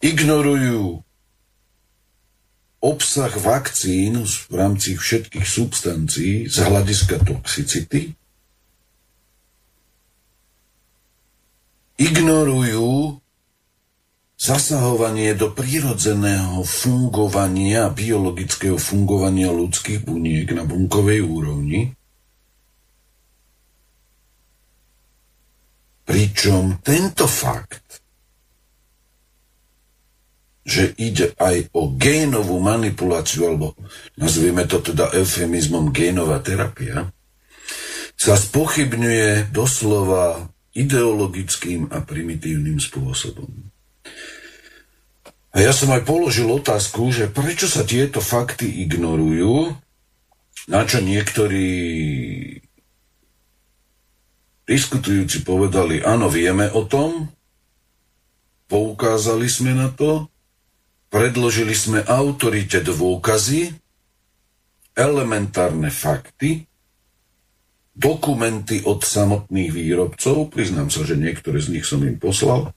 ignorujú 0.00 1.02
obsah 2.80 3.32
vakcín 3.36 4.24
v 4.24 4.54
rámci 4.56 4.96
všetkých 4.96 5.44
substancií 5.44 6.48
z 6.48 6.56
hľadiska 6.64 7.20
toxicity, 7.20 8.16
ignorujú 12.00 13.20
zasahovanie 14.40 15.36
do 15.36 15.52
prírodzeného 15.52 16.64
fungovania, 16.64 17.92
biologického 17.92 18.80
fungovania 18.80 19.52
ľudských 19.52 20.00
buniek 20.08 20.48
na 20.56 20.64
bunkovej 20.64 21.20
úrovni, 21.20 21.92
Pričom 26.10 26.82
tento 26.82 27.30
fakt, 27.30 28.02
že 30.66 30.90
ide 30.98 31.38
aj 31.38 31.70
o 31.70 31.94
génovú 31.94 32.58
manipuláciu, 32.58 33.46
alebo 33.46 33.78
nazvieme 34.18 34.66
to 34.66 34.82
teda 34.82 35.14
eufemizmom 35.14 35.94
génová 35.94 36.42
terapia, 36.42 37.14
sa 38.18 38.34
spochybňuje 38.34 39.54
doslova 39.54 40.50
ideologickým 40.74 41.94
a 41.94 42.02
primitívnym 42.02 42.82
spôsobom. 42.82 43.70
A 45.54 45.56
ja 45.62 45.70
som 45.70 45.94
aj 45.94 46.02
položil 46.06 46.50
otázku, 46.50 47.10
že 47.14 47.30
prečo 47.30 47.70
sa 47.70 47.86
tieto 47.86 48.18
fakty 48.18 48.82
ignorujú, 48.86 49.78
na 50.70 50.82
čo 50.86 51.02
niektorí 51.02 51.70
Diskutujúci 54.70 55.42
povedali, 55.42 55.98
áno, 55.98 56.30
vieme 56.30 56.70
o 56.70 56.86
tom, 56.86 57.26
poukázali 58.70 59.50
sme 59.50 59.74
na 59.74 59.90
to, 59.90 60.30
predložili 61.10 61.74
sme 61.74 62.06
autorite 62.06 62.78
dôkazy, 62.78 63.74
elementárne 64.94 65.90
fakty, 65.90 66.70
dokumenty 67.90 68.86
od 68.86 69.02
samotných 69.02 69.74
výrobcov, 69.74 70.54
priznám 70.54 70.86
sa, 70.86 71.02
že 71.02 71.18
niektoré 71.18 71.58
z 71.58 71.74
nich 71.74 71.82
som 71.82 71.98
im 72.06 72.14
poslal, 72.14 72.70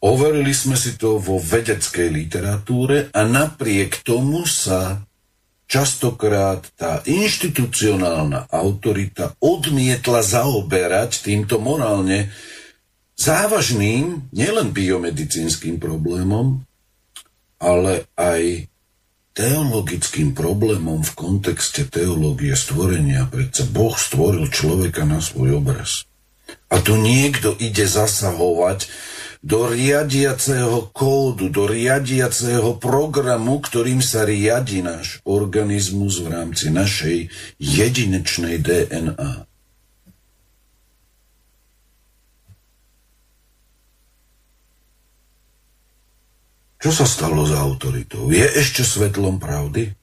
overili 0.00 0.56
sme 0.56 0.72
si 0.72 0.96
to 0.96 1.20
vo 1.20 1.36
vedeckej 1.36 2.08
literatúre 2.08 3.12
a 3.12 3.28
napriek 3.28 4.00
tomu 4.00 4.48
sa 4.48 5.04
častokrát 5.70 6.66
tá 6.74 6.98
inštitucionálna 7.06 8.50
autorita 8.50 9.38
odmietla 9.38 10.18
zaoberať 10.26 11.30
týmto 11.30 11.62
morálne 11.62 12.34
závažným, 13.14 14.34
nielen 14.34 14.74
biomedicínskym 14.74 15.78
problémom, 15.78 16.66
ale 17.62 18.10
aj 18.18 18.66
teologickým 19.30 20.34
problémom 20.34 21.06
v 21.06 21.12
kontexte 21.14 21.86
teológie 21.86 22.58
stvorenia. 22.58 23.30
Predsa 23.30 23.62
Boh 23.70 23.94
stvoril 23.94 24.50
človeka 24.50 25.06
na 25.06 25.22
svoj 25.22 25.62
obraz. 25.62 26.10
A 26.66 26.82
tu 26.82 26.98
niekto 26.98 27.54
ide 27.62 27.86
zasahovať 27.86 28.90
do 29.40 29.72
riadiaceho 29.72 30.92
kódu, 30.92 31.48
do 31.48 31.64
riadiaceho 31.64 32.76
programu, 32.76 33.64
ktorým 33.64 34.04
sa 34.04 34.28
riadi 34.28 34.84
náš 34.84 35.24
organizmus 35.24 36.20
v 36.20 36.28
rámci 36.28 36.68
našej 36.68 37.32
jedinečnej 37.56 38.60
DNA. 38.60 39.48
Čo 46.80 46.90
sa 46.96 47.04
stalo 47.04 47.44
s 47.44 47.52
autoritou? 47.52 48.32
Je 48.32 48.44
ešte 48.44 48.80
svetlom 48.80 49.36
pravdy? 49.36 49.99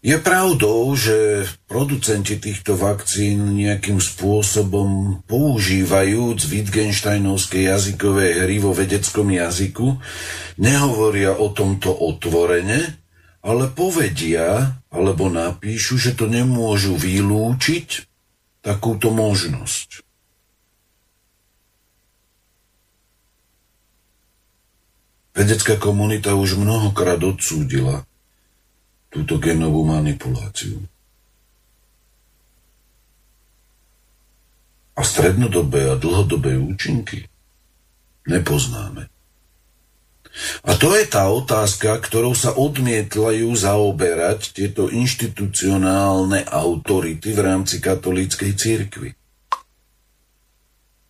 Je 0.00 0.16
pravdou, 0.16 0.96
že 0.96 1.44
producenti 1.68 2.40
týchto 2.40 2.72
vakcín 2.72 3.52
nejakým 3.52 4.00
spôsobom 4.00 5.20
používajúc 5.28 6.40
Wittgensteinovské 6.40 7.68
jazykové 7.68 8.32
hry 8.40 8.56
vo 8.64 8.72
vedeckom 8.72 9.28
jazyku, 9.28 10.00
nehovoria 10.56 11.36
o 11.36 11.52
tomto 11.52 11.92
otvorene, 11.92 12.96
ale 13.44 13.68
povedia 13.68 14.80
alebo 14.88 15.28
napíšu, 15.28 16.00
že 16.00 16.16
to 16.16 16.32
nemôžu 16.32 16.96
vylúčiť 16.96 18.08
takúto 18.64 19.12
možnosť. 19.12 20.00
Vedecká 25.36 25.76
komunita 25.76 26.32
už 26.40 26.56
mnohokrát 26.56 27.20
odsúdila 27.20 28.08
túto 29.10 29.42
genovú 29.42 29.82
manipuláciu. 29.82 30.78
A 34.94 35.02
strednodobé 35.02 35.90
a 35.90 35.98
dlhodobé 35.98 36.54
účinky 36.54 37.26
nepoznáme. 38.30 39.10
A 40.62 40.78
to 40.78 40.94
je 40.94 41.10
tá 41.10 41.26
otázka, 41.26 41.98
ktorou 41.98 42.38
sa 42.38 42.54
odmietlajú 42.54 43.50
zaoberať 43.50 44.54
tieto 44.54 44.86
inštitucionálne 44.86 46.46
autority 46.46 47.34
v 47.34 47.40
rámci 47.42 47.82
katolíckej 47.82 48.52
církvy. 48.54 49.10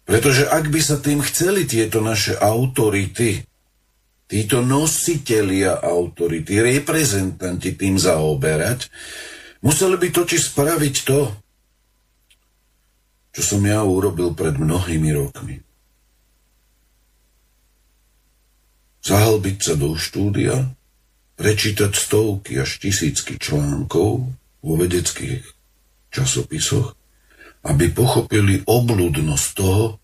Pretože 0.09 0.49
ak 0.49 0.73
by 0.73 0.81
sa 0.81 0.97
tým 0.99 1.21
chceli 1.21 1.69
tieto 1.69 2.01
naše 2.01 2.35
autority 2.41 3.45
títo 4.31 4.63
nositelia 4.63 5.83
autority, 5.83 6.63
reprezentanti 6.63 7.75
tým 7.75 7.99
zaoberať, 7.99 8.87
museli 9.67 9.99
by 9.99 10.09
totiž 10.15 10.55
spraviť 10.55 10.95
to, 11.03 11.21
čo 13.35 13.43
som 13.43 13.63
ja 13.67 13.83
urobil 13.83 14.31
pred 14.39 14.55
mnohými 14.55 15.11
rokmi. 15.19 15.59
Zahlbiť 19.03 19.59
sa 19.59 19.75
do 19.75 19.99
štúdia, 19.99 20.71
prečítať 21.35 21.91
stovky 21.91 22.63
až 22.63 22.79
tisícky 22.79 23.35
článkov 23.35 24.31
vo 24.63 24.73
vedeckých 24.79 25.43
časopisoch, 26.15 26.95
aby 27.67 27.91
pochopili 27.91 28.63
obludnosť 28.63 29.47
toho, 29.59 29.99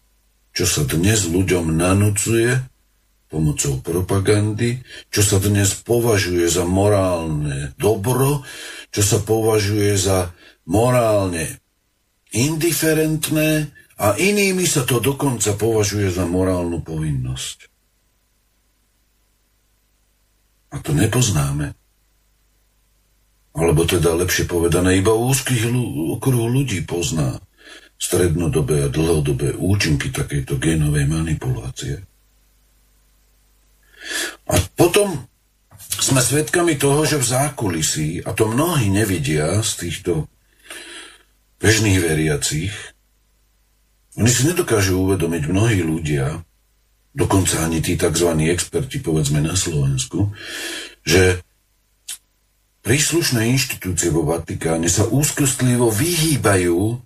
čo 0.56 0.64
sa 0.64 0.82
dnes 0.88 1.28
ľuďom 1.28 1.76
nanúcuje 1.76 2.75
pomocou 3.26 3.82
propagandy, 3.82 4.80
čo 5.10 5.22
sa 5.22 5.42
dnes 5.42 5.74
považuje 5.82 6.46
za 6.46 6.62
morálne 6.62 7.74
dobro, 7.74 8.46
čo 8.94 9.02
sa 9.02 9.18
považuje 9.18 9.98
za 9.98 10.30
morálne 10.66 11.58
indiferentné 12.30 13.70
a 13.96 14.14
inými 14.14 14.66
sa 14.68 14.84
to 14.84 15.00
dokonca 15.00 15.56
považuje 15.56 16.12
za 16.12 16.28
morálnu 16.28 16.84
povinnosť. 16.84 17.58
A 20.74 20.82
to 20.82 20.92
nepoznáme. 20.92 21.72
Alebo 23.56 23.88
teda 23.88 24.12
lepšie 24.12 24.44
povedané, 24.44 25.00
iba 25.00 25.16
úzkých 25.16 25.72
okruh 26.20 26.46
ľudí 26.52 26.84
pozná 26.84 27.40
strednodobé 27.96 28.84
a 28.84 28.92
dlhodobé 28.92 29.56
účinky 29.56 30.12
takejto 30.12 30.60
genovej 30.60 31.08
manipulácie. 31.08 32.04
A 34.46 34.54
potom 34.78 35.26
sme 35.96 36.20
svedkami 36.20 36.76
toho, 36.76 37.02
že 37.08 37.18
v 37.18 37.26
zákulisí, 37.26 38.08
a 38.22 38.30
to 38.36 38.46
mnohí 38.46 38.92
nevidia 38.92 39.58
z 39.64 39.86
týchto 39.86 40.30
bežných 41.58 41.98
veriacich, 41.98 42.72
oni 44.16 44.30
si 44.32 44.48
nedokážu 44.48 44.96
uvedomiť 44.96 45.42
mnohí 45.48 45.84
ľudia, 45.84 46.40
dokonca 47.12 47.64
ani 47.64 47.84
tí 47.84 48.00
tzv. 48.00 48.32
experti, 48.48 49.00
povedzme 49.00 49.44
na 49.44 49.52
Slovensku, 49.56 50.32
že 51.04 51.44
príslušné 52.80 53.44
inštitúcie 53.52 54.08
vo 54.08 54.24
Vatikáne 54.24 54.88
sa 54.88 55.04
úzkostlivo 55.04 55.92
vyhýbajú 55.92 57.02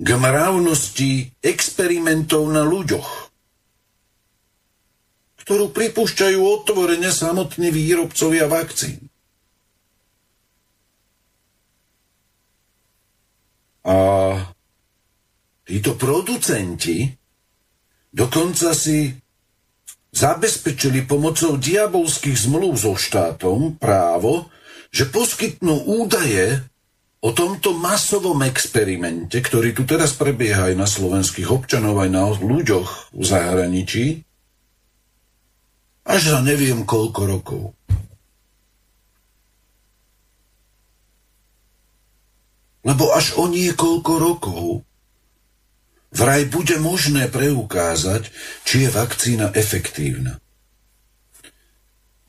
k 0.00 0.08
mravnosti 0.08 1.36
experimentov 1.44 2.48
na 2.48 2.64
ľuďoch 2.64 3.19
ktorú 5.44 5.72
pripúšťajú 5.72 6.38
otvorene 6.38 7.08
samotní 7.08 7.72
výrobcovia 7.72 8.46
vakcín. 8.46 9.10
A 13.80 13.96
títo 15.64 15.96
producenti 15.96 17.08
dokonca 18.12 18.76
si 18.76 19.08
zabezpečili 20.10 21.06
pomocou 21.06 21.56
diabolských 21.56 22.36
zmluv 22.36 22.74
so 22.76 22.94
štátom 22.98 23.78
právo, 23.78 24.50
že 24.90 25.06
poskytnú 25.06 25.86
údaje 25.86 26.66
o 27.22 27.30
tomto 27.30 27.76
masovom 27.76 28.42
experimente, 28.42 29.38
ktorý 29.38 29.76
tu 29.76 29.86
teraz 29.86 30.16
prebieha 30.16 30.72
aj 30.72 30.74
na 30.74 30.88
slovenských 30.88 31.48
občanov, 31.52 32.00
aj 32.02 32.10
na 32.10 32.26
ľuďoch 32.26 33.14
v 33.14 33.22
zahraničí, 33.22 34.04
až 36.04 36.20
za 36.36 36.38
neviem 36.44 36.84
koľko 36.84 37.20
rokov. 37.26 37.64
Lebo 42.80 43.12
až 43.12 43.36
o 43.36 43.44
niekoľko 43.48 44.12
rokov 44.16 44.64
vraj 46.12 46.48
bude 46.48 46.80
možné 46.80 47.28
preukázať, 47.28 48.32
či 48.64 48.86
je 48.86 48.88
vakcína 48.88 49.52
efektívna. 49.52 50.40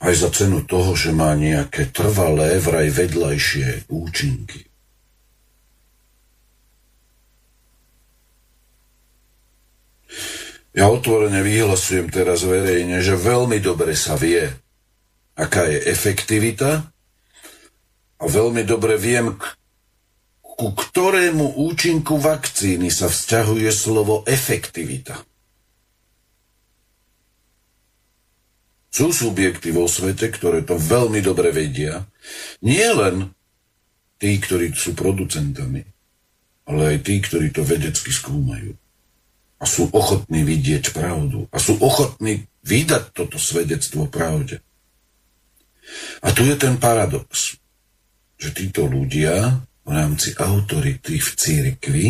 Aj 0.02 0.14
za 0.18 0.34
cenu 0.34 0.66
toho, 0.66 0.98
že 0.98 1.14
má 1.14 1.38
nejaké 1.38 1.94
trvalé, 1.94 2.58
vraj 2.58 2.90
vedľajšie 2.90 3.92
účinky. 3.94 4.71
Ja 10.72 10.88
otvorene 10.88 11.44
vyhlasujem 11.44 12.08
teraz 12.08 12.48
verejne, 12.48 13.04
že 13.04 13.20
veľmi 13.20 13.60
dobre 13.60 13.92
sa 13.92 14.16
vie, 14.16 14.48
aká 15.36 15.68
je 15.68 15.84
efektivita 15.92 16.88
a 18.16 18.24
veľmi 18.24 18.64
dobre 18.64 18.96
viem, 18.96 19.36
ku 20.40 20.72
ktorému 20.72 21.60
účinku 21.60 22.16
vakcíny 22.16 22.88
sa 22.88 23.12
vzťahuje 23.12 23.68
slovo 23.76 24.24
efektivita. 24.24 25.20
Sú 28.92 29.12
subjekty 29.12 29.76
vo 29.76 29.92
svete, 29.92 30.32
ktoré 30.32 30.64
to 30.64 30.80
veľmi 30.80 31.20
dobre 31.20 31.52
vedia. 31.52 32.08
Nie 32.64 32.92
len 32.96 33.32
tí, 34.20 34.40
ktorí 34.40 34.72
sú 34.76 34.96
producentami, 34.96 35.84
ale 36.68 36.82
aj 36.96 36.98
tí, 37.04 37.20
ktorí 37.20 37.52
to 37.52 37.64
vedecky 37.64 38.12
skúmajú 38.12 38.81
a 39.62 39.64
sú 39.70 39.94
ochotní 39.94 40.42
vidieť 40.42 40.90
pravdu 40.90 41.46
a 41.54 41.62
sú 41.62 41.78
ochotní 41.78 42.50
vydať 42.66 43.14
toto 43.14 43.38
svedectvo 43.38 44.10
pravde. 44.10 44.66
A 46.26 46.34
tu 46.34 46.42
je 46.50 46.58
ten 46.58 46.82
paradox, 46.82 47.62
že 48.42 48.50
títo 48.58 48.90
ľudia 48.90 49.62
v 49.86 49.90
rámci 49.94 50.34
autority 50.34 51.22
v 51.22 51.30
církvi, 51.38 52.06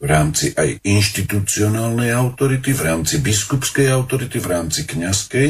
v 0.00 0.04
rámci 0.08 0.56
aj 0.56 0.80
inštitucionálnej 0.80 2.08
autority, 2.16 2.72
v 2.72 2.82
rámci 2.88 3.20
biskupskej 3.20 3.92
autority, 3.92 4.40
v 4.40 4.48
rámci 4.48 4.88
kňazskej, 4.88 5.48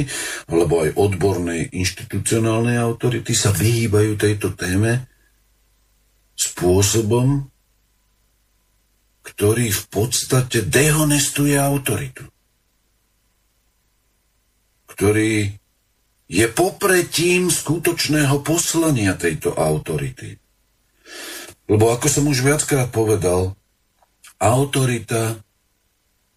alebo 0.50 0.82
aj 0.82 0.98
odbornej 0.98 1.70
inštitucionálnej 1.70 2.74
autority 2.82 3.30
sa 3.30 3.54
vyhýbajú 3.54 4.18
tejto 4.18 4.58
téme 4.58 5.06
spôsobom, 6.34 7.46
ktorý 9.34 9.70
v 9.70 9.84
podstate 9.88 10.66
dehonestuje 10.66 11.54
autoritu. 11.54 12.26
Ktorý 14.90 15.54
je 16.30 16.46
popretím 16.46 17.50
skutočného 17.50 18.42
poslania 18.46 19.18
tejto 19.18 19.50
autority. 19.54 20.38
Lebo 21.66 21.90
ako 21.90 22.06
som 22.06 22.30
už 22.30 22.46
viackrát 22.46 22.90
povedal, 22.90 23.58
autorita 24.38 25.42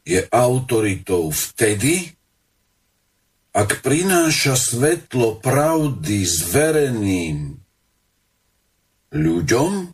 je 0.02 0.26
autoritou 0.34 1.30
vtedy, 1.30 2.14
ak 3.54 3.86
prináša 3.86 4.58
svetlo 4.58 5.38
pravdy 5.38 6.26
zvereným 6.26 7.62
ľuďom, 9.14 9.93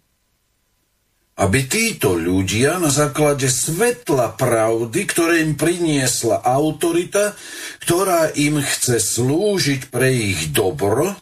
aby 1.40 1.60
títo 1.72 2.20
ľudia 2.20 2.84
na 2.84 2.92
základe 2.92 3.48
svetla 3.48 4.36
pravdy, 4.36 5.00
ktoré 5.08 5.40
im 5.40 5.56
priniesla 5.56 6.44
autorita, 6.44 7.32
ktorá 7.80 8.28
im 8.36 8.60
chce 8.60 9.00
slúžiť 9.00 9.88
pre 9.88 10.12
ich 10.12 10.52
dobro, 10.52 11.16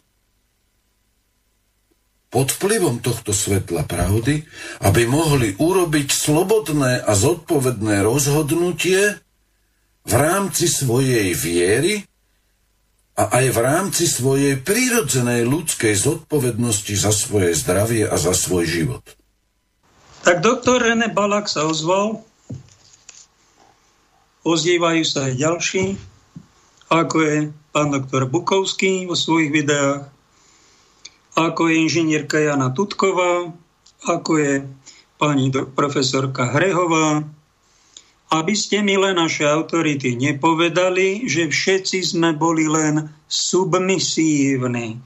pod 2.28 2.52
vplyvom 2.52 3.00
tohto 3.00 3.32
svetla 3.32 3.88
pravdy, 3.88 4.44
aby 4.84 5.02
mohli 5.08 5.56
urobiť 5.56 6.08
slobodné 6.12 7.00
a 7.00 7.12
zodpovedné 7.16 8.04
rozhodnutie 8.04 9.16
v 10.04 10.12
rámci 10.12 10.68
svojej 10.68 11.32
viery 11.32 12.04
a 13.16 13.32
aj 13.32 13.46
v 13.50 13.58
rámci 13.58 14.04
svojej 14.04 14.60
prírodzenej 14.60 15.48
ľudskej 15.48 15.96
zodpovednosti 15.96 16.94
za 16.94 17.10
svoje 17.16 17.56
zdravie 17.56 18.04
a 18.04 18.14
za 18.20 18.36
svoj 18.36 18.68
život. 18.68 19.17
Tak 20.28 20.44
doktor 20.44 20.84
René 20.84 21.08
Balak 21.08 21.48
sa 21.48 21.64
ozval, 21.64 22.20
ozývajú 24.44 25.00
sa 25.00 25.32
aj 25.32 25.40
ďalší, 25.40 25.96
ako 26.92 27.16
je 27.24 27.36
pán 27.72 27.88
doktor 27.96 28.28
Bukovský 28.28 29.08
vo 29.08 29.16
svojich 29.16 29.48
videách, 29.48 30.04
ako 31.32 31.72
je 31.72 31.80
inžinierka 31.80 32.44
Jana 32.44 32.76
Tutková, 32.76 33.56
ako 34.04 34.32
je 34.36 34.68
pani 35.16 35.48
profesorka 35.48 36.52
Hrehová, 36.52 37.24
aby 38.28 38.52
ste 38.52 38.84
mi 38.84 39.00
len 39.00 39.16
naše 39.16 39.48
autority 39.48 40.12
nepovedali, 40.12 41.24
že 41.24 41.48
všetci 41.48 42.04
sme 42.04 42.36
boli 42.36 42.68
len 42.68 43.08
submisívni. 43.32 45.00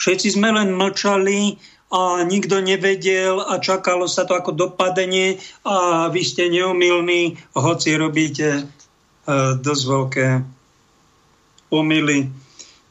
Všetci 0.00 0.32
sme 0.32 0.48
len 0.48 0.72
mlčali 0.72 1.60
a 1.92 2.24
nikto 2.24 2.64
nevedel 2.64 3.44
a 3.44 3.60
čakalo 3.60 4.08
sa 4.08 4.24
to 4.24 4.32
ako 4.32 4.56
dopadenie 4.56 5.36
a 5.68 6.08
vy 6.08 6.24
ste 6.24 6.48
neumilní, 6.48 7.36
hoci 7.52 7.92
robíte 8.00 8.48
e, 8.56 8.62
dosť 9.60 9.82
veľké 9.84 10.26
omily 11.68 12.32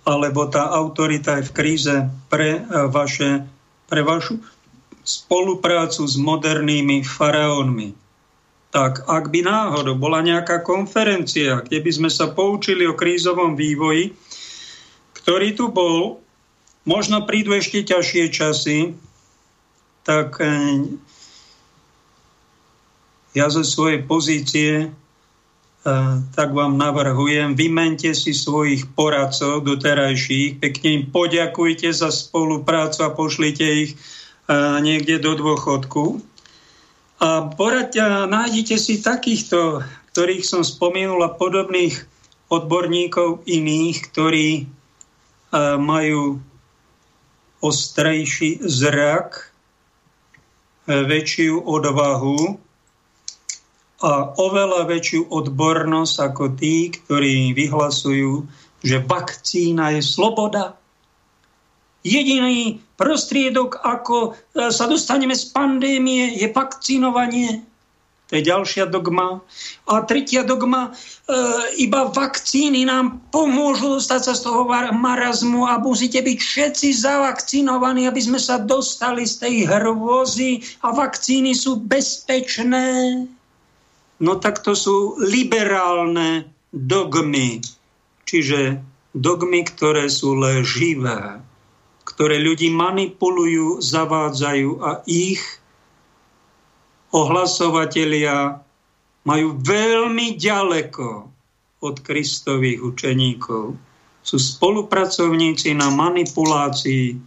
alebo 0.06 0.50
tá 0.50 0.70
autorita 0.70 1.42
je 1.42 1.50
v 1.50 1.56
kríze 1.58 1.96
pre, 2.30 2.62
e, 2.62 2.62
vaše, 2.94 3.42
pre 3.90 4.06
vašu 4.06 4.38
spoluprácu 5.02 6.06
s 6.06 6.16
modernými 6.22 7.02
faraónmi. 7.02 7.98
Tak 8.72 9.10
ak 9.10 9.34
by 9.34 9.40
náhodou 9.44 9.98
bola 10.00 10.24
nejaká 10.24 10.64
konferencia, 10.64 11.60
kde 11.66 11.84
by 11.84 11.92
sme 11.92 12.10
sa 12.10 12.32
poučili 12.32 12.88
o 12.88 12.96
krízovom 12.96 13.58
vývoji, 13.58 14.16
ktorý 15.18 15.58
tu 15.58 15.74
bol, 15.74 16.24
možno 16.88 17.24
prídu 17.26 17.54
ešte 17.54 17.86
ťažšie 17.86 18.24
časy, 18.34 18.78
tak 20.02 20.42
e, 20.42 20.50
ja 23.38 23.48
zo 23.48 23.62
svojej 23.62 24.02
pozície 24.04 24.92
tak 26.38 26.54
vám 26.54 26.78
navrhujem, 26.78 27.58
vymente 27.58 28.14
si 28.14 28.38
svojich 28.38 28.86
poradcov 28.94 29.66
doterajších, 29.66 30.62
pekne 30.62 30.90
im 30.94 31.04
poďakujte 31.10 31.90
za 31.90 32.14
spoluprácu 32.14 33.02
a 33.02 33.10
pošlite 33.10 33.66
ich 33.66 33.92
niekde 34.86 35.18
do 35.18 35.34
dôchodku. 35.34 36.22
A 37.22 37.50
poraďte, 37.54 38.02
nájdite 38.30 38.78
si 38.78 39.02
takýchto, 39.02 39.82
ktorých 40.14 40.46
som 40.46 40.62
spomenul 40.62 41.22
a 41.26 41.34
podobných 41.34 41.98
odborníkov 42.54 43.42
iných, 43.50 43.98
ktorí 44.14 44.50
majú 45.82 46.38
ostrejší 47.62 48.66
zrak, 48.66 49.54
väčšiu 50.90 51.62
odvahu, 51.62 52.58
a 54.02 54.34
oveľa 54.34 54.90
väčšiu 54.90 55.30
odbornosť 55.30 56.16
ako 56.34 56.58
tí, 56.58 56.90
ktorí 56.90 57.54
vyhlasujú, 57.54 58.50
že 58.82 58.98
vakcína 59.06 59.94
je 59.94 60.02
sloboda. 60.02 60.74
Jediný 62.02 62.82
prostriedok, 62.98 63.78
ako 63.78 64.34
e, 64.34 64.74
sa 64.74 64.90
dostaneme 64.90 65.38
z 65.38 65.54
pandémie, 65.54 66.34
je 66.34 66.50
vakcinovanie. 66.50 67.62
To 68.32 68.40
je 68.40 68.48
ďalšia 68.48 68.88
dogma. 68.88 69.44
A 69.92 70.08
tretia 70.08 70.48
dogma, 70.48 70.88
e, 70.88 70.92
iba 71.84 72.08
vakcíny 72.08 72.88
nám 72.88 73.20
pomôžu 73.28 74.00
dostať 74.00 74.22
sa 74.24 74.34
z 74.40 74.42
toho 74.48 74.64
marazmu 74.96 75.68
a 75.68 75.76
musíte 75.84 76.24
byť 76.24 76.40
všetci 76.40 76.96
zavakcinovaní, 76.96 78.08
aby 78.08 78.24
sme 78.24 78.40
sa 78.40 78.56
dostali 78.56 79.28
z 79.28 79.36
tej 79.36 79.56
hrôzy 79.68 80.64
a 80.80 80.96
vakcíny 80.96 81.52
sú 81.52 81.84
bezpečné. 81.84 83.20
No 84.24 84.40
tak 84.40 84.64
to 84.64 84.80
sú 84.80 85.20
liberálne 85.20 86.48
dogmy, 86.72 87.60
čiže 88.24 88.80
dogmy, 89.12 89.68
ktoré 89.68 90.08
sú 90.08 90.40
leživé, 90.40 91.44
ktoré 92.08 92.40
ľudí 92.40 92.72
manipulujú, 92.72 93.84
zavádzajú 93.84 94.70
a 94.80 95.04
ich 95.04 95.44
ohlasovatelia 97.12 98.60
majú 99.28 99.48
veľmi 99.62 100.36
ďaleko 100.40 101.08
od 101.82 101.96
Kristových 102.02 102.82
učeníkov. 102.82 103.78
Sú 104.22 104.38
spolupracovníci 104.38 105.74
na 105.78 105.90
manipulácii 105.90 107.18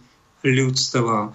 ľudstva 0.45 1.33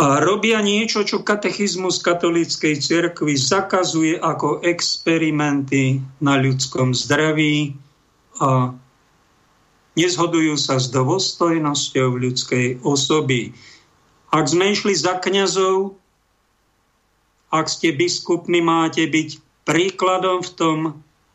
a 0.00 0.16
robia 0.24 0.64
niečo, 0.64 1.04
čo 1.04 1.20
katechizmus 1.20 2.00
katolíckej 2.00 2.80
cirkvi 2.80 3.36
zakazuje 3.36 4.16
ako 4.16 4.64
experimenty 4.64 6.00
na 6.24 6.40
ľudskom 6.40 6.96
zdraví 6.96 7.76
a 8.40 8.72
nezhodujú 10.00 10.56
sa 10.56 10.80
s 10.80 10.88
dôstojnosťou 10.88 12.16
ľudskej 12.16 12.80
osoby. 12.80 13.52
Ak 14.32 14.48
sme 14.48 14.72
išli 14.72 14.96
za 14.96 15.20
kňazov, 15.20 15.99
ak 17.50 17.66
ste 17.66 17.94
biskupmi, 17.94 18.62
máte 18.62 19.06
byť 19.10 19.42
príkladom 19.66 20.42
v 20.46 20.50
tom, 20.54 20.78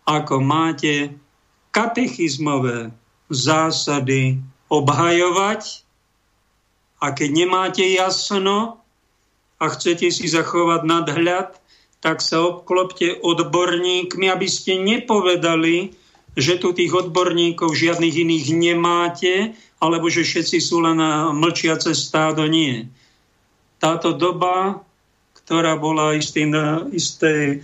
ako 0.07 0.39
máte 0.39 1.11
katechizmové 1.75 2.95
zásady 3.27 4.39
obhajovať 4.71 5.85
a 7.03 7.11
keď 7.11 7.29
nemáte 7.29 7.83
jasno 7.83 8.79
a 9.59 9.65
chcete 9.71 10.07
si 10.11 10.25
zachovať 10.31 10.81
nadhľad, 10.87 11.49
tak 11.99 12.21
sa 12.21 12.43
obklopte 12.43 13.17
odborníkmi, 13.17 14.29
aby 14.29 14.47
ste 14.47 14.77
nepovedali, 14.77 15.95
že 16.37 16.59
tu 16.59 16.75
tých 16.75 16.91
odborníkov 16.91 17.73
žiadnych 17.73 18.13
iných 18.13 18.45
nemáte, 18.53 19.33
alebo 19.79 20.11
že 20.11 20.27
všetci 20.27 20.57
sú 20.59 20.83
len 20.83 20.99
mlčiace 21.33 21.95
stádo. 21.95 22.45
Nie. 22.45 22.91
Táto 23.79 24.13
doba, 24.13 24.85
ktorá 25.45 25.77
bola 25.77 26.17
istý, 26.17 26.49
isté, 26.89 27.61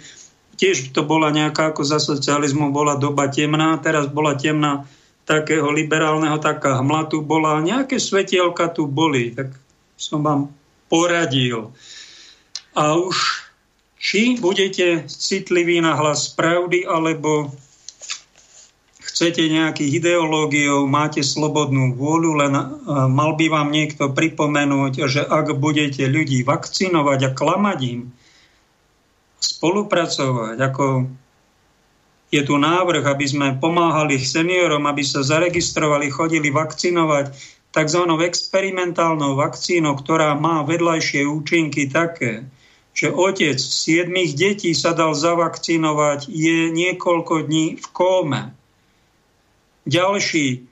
tiež 0.61 0.93
to 0.93 1.01
bola 1.01 1.33
nejaká 1.33 1.73
ako 1.73 1.81
za 1.81 1.97
socializmu, 1.97 2.69
bola 2.69 2.93
doba 2.93 3.25
temná, 3.27 3.81
teraz 3.81 4.05
bola 4.05 4.37
temná 4.37 4.85
takého 5.25 5.73
liberálneho, 5.73 6.37
taká 6.37 6.77
hmla 6.77 7.09
tu 7.09 7.25
bola, 7.25 7.57
nejaké 7.61 7.97
svetielka 7.97 8.69
tu 8.69 8.85
boli, 8.85 9.33
tak 9.33 9.53
som 9.97 10.21
vám 10.21 10.53
poradil. 10.85 11.73
A 12.77 12.93
už 12.97 13.49
či 14.01 14.37
budete 14.37 15.05
citliví 15.09 15.81
na 15.81 15.97
hlas 15.97 16.29
pravdy, 16.33 16.85
alebo 16.85 17.53
chcete 19.21 19.53
nejakých 19.53 20.01
ideológiou, 20.01 20.89
máte 20.89 21.21
slobodnú 21.21 21.93
vôľu, 21.93 22.41
len 22.41 22.57
mal 22.89 23.37
by 23.37 23.53
vám 23.53 23.69
niekto 23.69 24.09
pripomenúť, 24.09 25.05
že 25.05 25.21
ak 25.21 25.61
budete 25.61 26.09
ľudí 26.09 26.41
vakcinovať 26.41 27.29
a 27.29 27.35
klamať 27.37 27.79
im, 27.85 28.09
spolupracovať, 29.37 30.57
ako 30.57 31.05
je 32.33 32.41
tu 32.41 32.57
návrh, 32.57 33.05
aby 33.05 33.25
sme 33.29 33.61
pomáhali 33.61 34.17
seniorom, 34.17 34.89
aby 34.89 35.05
sa 35.05 35.21
zaregistrovali, 35.21 36.09
chodili 36.09 36.49
vakcinovať 36.49 37.29
tzv. 37.77 38.01
experimentálnou 38.25 39.37
vakcínou, 39.37 40.01
ktorá 40.01 40.33
má 40.33 40.65
vedľajšie 40.65 41.29
účinky 41.29 41.93
také, 41.93 42.49
že 42.97 43.13
otec 43.13 43.61
siedmých 43.61 44.33
detí 44.33 44.73
sa 44.73 44.97
dal 44.97 45.13
zavakcinovať, 45.13 46.25
je 46.25 46.73
niekoľko 46.73 47.45
dní 47.45 47.77
v 47.77 47.85
kóme. 47.93 48.57
Ďalší, 49.89 50.69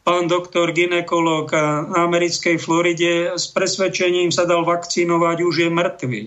pán 0.00 0.32
doktor 0.32 0.72
ginekolog 0.72 1.52
na 1.52 2.08
americkej 2.08 2.56
Floride 2.56 3.36
s 3.36 3.52
presvedčením 3.52 4.32
sa 4.32 4.48
dal 4.48 4.64
vakcinovať, 4.64 5.36
už 5.44 5.54
je 5.66 5.70
mŕtvý. 5.70 6.24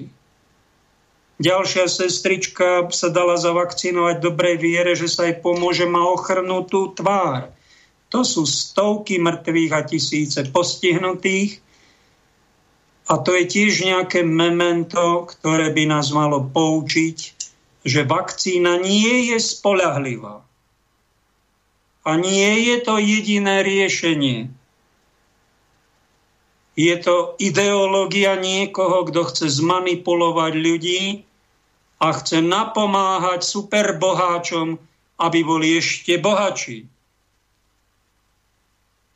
Ďalšia 1.40 1.88
sestrička 1.88 2.92
sa 2.92 3.08
dala 3.08 3.40
zavakcinovať 3.40 4.20
dobrej 4.20 4.60
viere, 4.60 4.92
že 4.94 5.08
sa 5.08 5.26
jej 5.26 5.40
pomôže, 5.40 5.88
má 5.88 6.04
ochrnutú 6.04 6.92
tvár. 6.92 7.50
To 8.12 8.28
sú 8.28 8.44
stovky 8.44 9.18
mŕtvych 9.24 9.72
a 9.72 9.82
tisíce 9.88 10.40
postihnutých. 10.52 11.64
A 13.10 13.18
to 13.24 13.34
je 13.34 13.46
tiež 13.48 13.88
nejaké 13.88 14.22
memento, 14.22 15.26
ktoré 15.26 15.74
by 15.74 15.90
nás 15.90 16.14
malo 16.14 16.46
poučiť, 16.46 17.18
že 17.88 18.06
vakcína 18.06 18.78
nie 18.84 19.34
je 19.34 19.38
spolahlivá. 19.40 20.46
A 22.08 22.16
nie 22.16 22.70
je 22.72 22.78
to 22.84 22.96
jediné 23.00 23.64
riešenie. 23.64 24.48
Je 26.80 26.96
to 27.04 27.36
ideológia 27.44 28.40
niekoho, 28.40 29.04
kto 29.12 29.28
chce 29.28 29.52
zmanipulovať 29.60 30.54
ľudí 30.56 31.04
a 32.00 32.16
chce 32.16 32.40
napomáhať 32.40 33.44
superboháčom, 33.44 34.80
aby 35.20 35.40
boli 35.44 35.76
ešte 35.76 36.16
bohatší. 36.16 36.88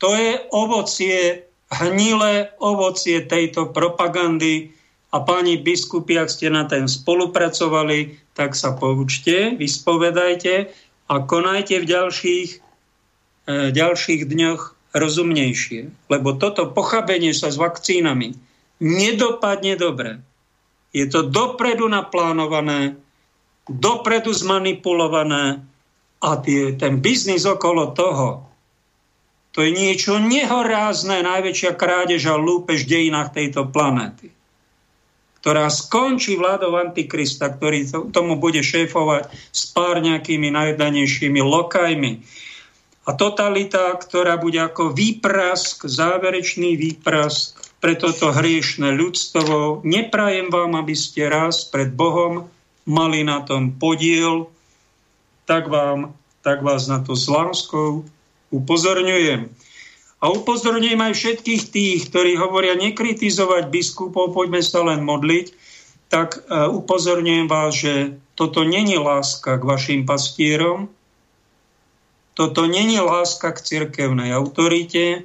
To 0.04 0.12
je 0.12 0.36
ovocie, 0.52 1.48
hnilé 1.72 2.52
ovocie 2.60 3.24
tejto 3.24 3.72
propagandy 3.72 4.76
a 5.16 5.24
pani 5.24 5.56
biskupy, 5.56 6.20
ak 6.20 6.28
ste 6.28 6.52
na 6.52 6.68
ten 6.68 6.84
spolupracovali, 6.84 8.20
tak 8.36 8.52
sa 8.52 8.76
poučte, 8.76 9.56
vyspovedajte 9.56 10.68
a 11.08 11.14
konajte 11.24 11.80
v 11.80 11.88
ďalších, 11.88 12.63
ďalších 13.48 14.24
dňoch 14.28 14.94
rozumnejšie. 14.94 15.90
Lebo 16.08 16.36
toto 16.36 16.70
pochabenie 16.70 17.34
sa 17.36 17.50
s 17.52 17.60
vakcínami 17.60 18.36
nedopadne 18.80 19.74
dobre. 19.76 20.22
Je 20.94 21.04
to 21.10 21.26
dopredu 21.26 21.90
naplánované, 21.90 22.94
dopredu 23.66 24.30
zmanipulované 24.30 25.64
a 26.22 26.30
tie, 26.38 26.78
ten 26.78 27.02
biznis 27.02 27.44
okolo 27.44 27.92
toho, 27.92 28.46
to 29.54 29.62
je 29.62 29.70
niečo 29.70 30.18
nehorázne, 30.18 31.22
najväčšia 31.22 31.78
krádež 31.78 32.26
a 32.26 32.34
lúpež 32.34 32.86
v 32.86 32.90
dejinách 32.90 33.30
tejto 33.34 33.70
planéty 33.70 34.34
ktorá 35.44 35.68
skončí 35.68 36.40
vládou 36.40 36.72
Antikrista, 36.80 37.52
ktorý 37.52 37.84
tomu 38.16 38.40
bude 38.40 38.64
šéfovať 38.64 39.28
s 39.52 39.76
pár 39.76 40.00
nejakými 40.00 40.48
najdanejšími 40.48 41.36
lokajmi 41.36 42.24
a 43.04 43.10
totalita, 43.12 43.92
ktorá 44.00 44.40
bude 44.40 44.56
ako 44.60 44.96
výprask, 44.96 45.84
záverečný 45.84 46.80
výprask 46.80 47.60
pre 47.84 48.00
toto 48.00 48.32
hriešne 48.32 48.96
ľudstvo. 48.96 49.84
Neprajem 49.84 50.48
vám, 50.48 50.72
aby 50.80 50.96
ste 50.96 51.28
raz 51.28 51.68
pred 51.68 51.92
Bohom 51.92 52.48
mali 52.88 53.20
na 53.20 53.44
tom 53.44 53.76
podiel, 53.76 54.48
tak, 55.44 55.68
vám, 55.68 56.16
tak 56.40 56.64
vás 56.64 56.88
na 56.88 57.04
to 57.04 57.12
s 57.12 57.28
láskou 57.28 58.08
upozorňujem. 58.48 59.52
A 60.24 60.32
upozorňujem 60.32 61.00
aj 61.04 61.12
všetkých 61.12 61.62
tých, 61.68 62.00
ktorí 62.08 62.40
hovoria 62.40 62.72
nekritizovať 62.80 63.68
biskupov, 63.68 64.32
poďme 64.32 64.64
sa 64.64 64.80
len 64.80 65.04
modliť, 65.04 65.52
tak 66.08 66.40
e, 66.40 66.72
upozorňujem 66.72 67.44
vás, 67.44 67.76
že 67.76 68.16
toto 68.32 68.64
není 68.64 68.96
láska 68.96 69.60
k 69.60 69.68
vašim 69.68 70.00
pastierom, 70.08 70.88
toto 72.34 72.66
není 72.66 72.98
láska 72.98 73.54
k 73.54 73.62
cirkevnej 73.62 74.34
autorite, 74.34 75.22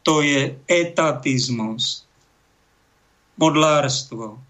to 0.00 0.24
je 0.24 0.56
etatizmus, 0.64 2.08
modlárstvo, 3.36 4.40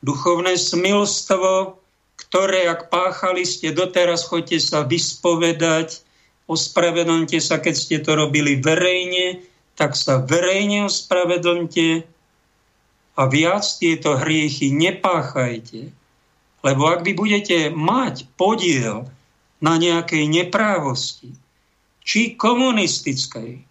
duchovné 0.00 0.56
smilstvo, 0.56 1.76
ktoré, 2.16 2.64
ak 2.72 2.88
páchali 2.88 3.44
ste 3.44 3.76
doteraz, 3.76 4.24
chodte 4.24 4.56
sa 4.56 4.88
vyspovedať, 4.88 6.00
ospravedlňte 6.48 7.38
sa, 7.44 7.60
keď 7.60 7.74
ste 7.76 7.96
to 8.00 8.16
robili 8.16 8.56
verejne, 8.56 9.44
tak 9.76 9.92
sa 9.92 10.16
verejne 10.16 10.88
ospravedlňte 10.88 12.08
a 13.12 13.22
viac 13.28 13.64
tieto 13.76 14.16
hriechy 14.16 14.72
nepáchajte. 14.72 15.92
Lebo 16.64 16.82
ak 16.88 17.04
vy 17.04 17.12
budete 17.12 17.68
mať 17.68 18.24
podiel 18.40 19.11
na 19.62 19.78
nejakej 19.78 20.26
neprávosti, 20.26 21.30
či 22.02 22.34
komunistickej, 22.34 23.62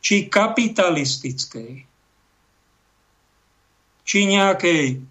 či 0.00 0.16
kapitalistickej, 0.26 1.72
či 4.02 4.18
nejakej 4.26 5.04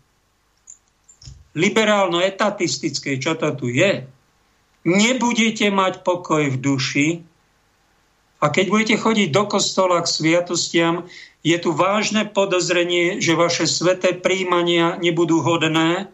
liberálno-etatistickej, 1.53 3.15
čo 3.21 3.37
to 3.37 3.53
tu 3.53 3.69
je, 3.69 4.03
nebudete 4.83 5.69
mať 5.69 6.01
pokoj 6.01 6.49
v 6.49 6.57
duši 6.57 7.07
a 8.41 8.49
keď 8.49 8.65
budete 8.73 8.95
chodiť 8.97 9.29
do 9.29 9.43
kostola 9.45 10.01
k 10.01 10.09
sviatostiam, 10.09 11.05
je 11.45 11.57
tu 11.61 11.69
vážne 11.73 12.25
podozrenie, 12.25 13.21
že 13.21 13.37
vaše 13.37 13.69
sveté 13.69 14.17
príjmania 14.17 14.97
nebudú 14.97 15.45
hodné. 15.45 16.09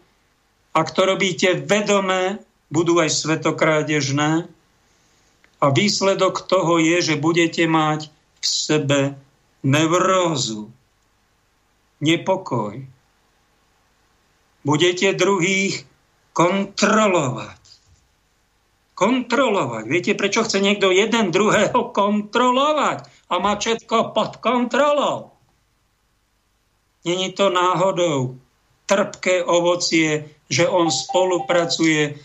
Ak 0.76 0.92
to 0.92 1.08
robíte 1.08 1.56
vedome, 1.64 2.44
budú 2.68 3.00
aj 3.00 3.10
svetokrádežné. 3.12 4.48
A 5.58 5.66
výsledok 5.74 6.46
toho 6.46 6.78
je, 6.78 7.02
že 7.02 7.14
budete 7.18 7.66
mať 7.66 8.14
v 8.38 8.46
sebe 8.46 9.00
nevrózu, 9.66 10.70
nepokoj. 11.98 12.78
Budete 14.62 15.10
druhých 15.18 15.82
kontrolovať. 16.30 17.58
Kontrolovať. 18.94 19.84
Viete, 19.86 20.12
prečo 20.14 20.46
chce 20.46 20.62
niekto 20.62 20.94
jeden 20.94 21.34
druhého 21.34 21.90
kontrolovať 21.90 23.06
a 23.30 23.34
má 23.42 23.58
všetko 23.58 24.14
pod 24.14 24.38
kontrolou? 24.38 25.34
Není 27.06 27.34
to 27.34 27.50
náhodou 27.50 28.38
trpké 28.86 29.42
ovocie, 29.46 30.30
že 30.50 30.66
on 30.66 30.90
spolupracuje 30.90 32.18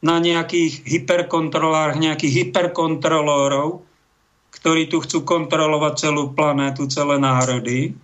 na 0.00 0.16
nejakých 0.16 0.84
hyperkontrolách, 0.84 2.00
nejakých 2.00 2.48
hyperkontrolórov, 2.48 3.84
ktorí 4.50 4.88
tu 4.88 5.04
chcú 5.04 5.24
kontrolovať 5.24 5.94
celú 6.08 6.32
planétu, 6.32 6.88
celé 6.88 7.20
národy. 7.20 7.96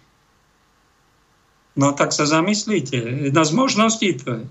No 1.77 1.93
tak 1.93 2.17
sa 2.17 2.25
zamyslíte. 2.25 3.29
Jedna 3.33 3.45
z 3.45 3.53
možností 3.53 4.17
to 4.17 4.45
je. 4.45 4.47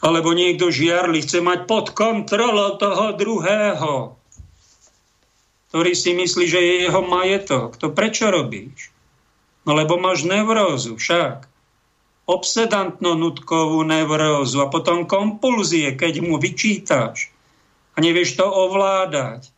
Alebo 0.00 0.32
niekto 0.32 0.72
žiarli, 0.72 1.20
chce 1.20 1.42
mať 1.44 1.68
pod 1.68 1.92
kontrolou 1.92 2.78
toho 2.80 3.12
druhého, 3.18 4.16
ktorý 5.70 5.92
si 5.92 6.16
myslí, 6.16 6.44
že 6.48 6.60
je 6.60 6.74
jeho 6.88 7.02
majetok. 7.04 7.76
To 7.78 7.92
prečo 7.92 8.32
robíš? 8.32 8.90
No 9.68 9.76
lebo 9.76 10.00
máš 10.00 10.24
nevrózu 10.24 10.96
však 10.96 11.49
obsedantno-nutkovú 12.30 13.82
nevrózu 13.82 14.62
a 14.62 14.70
potom 14.70 15.04
kompulzie, 15.10 15.98
keď 15.98 16.22
mu 16.22 16.38
vyčítaš 16.38 17.34
a 17.94 17.96
nevieš 17.98 18.38
to 18.38 18.46
ovládať. 18.46 19.50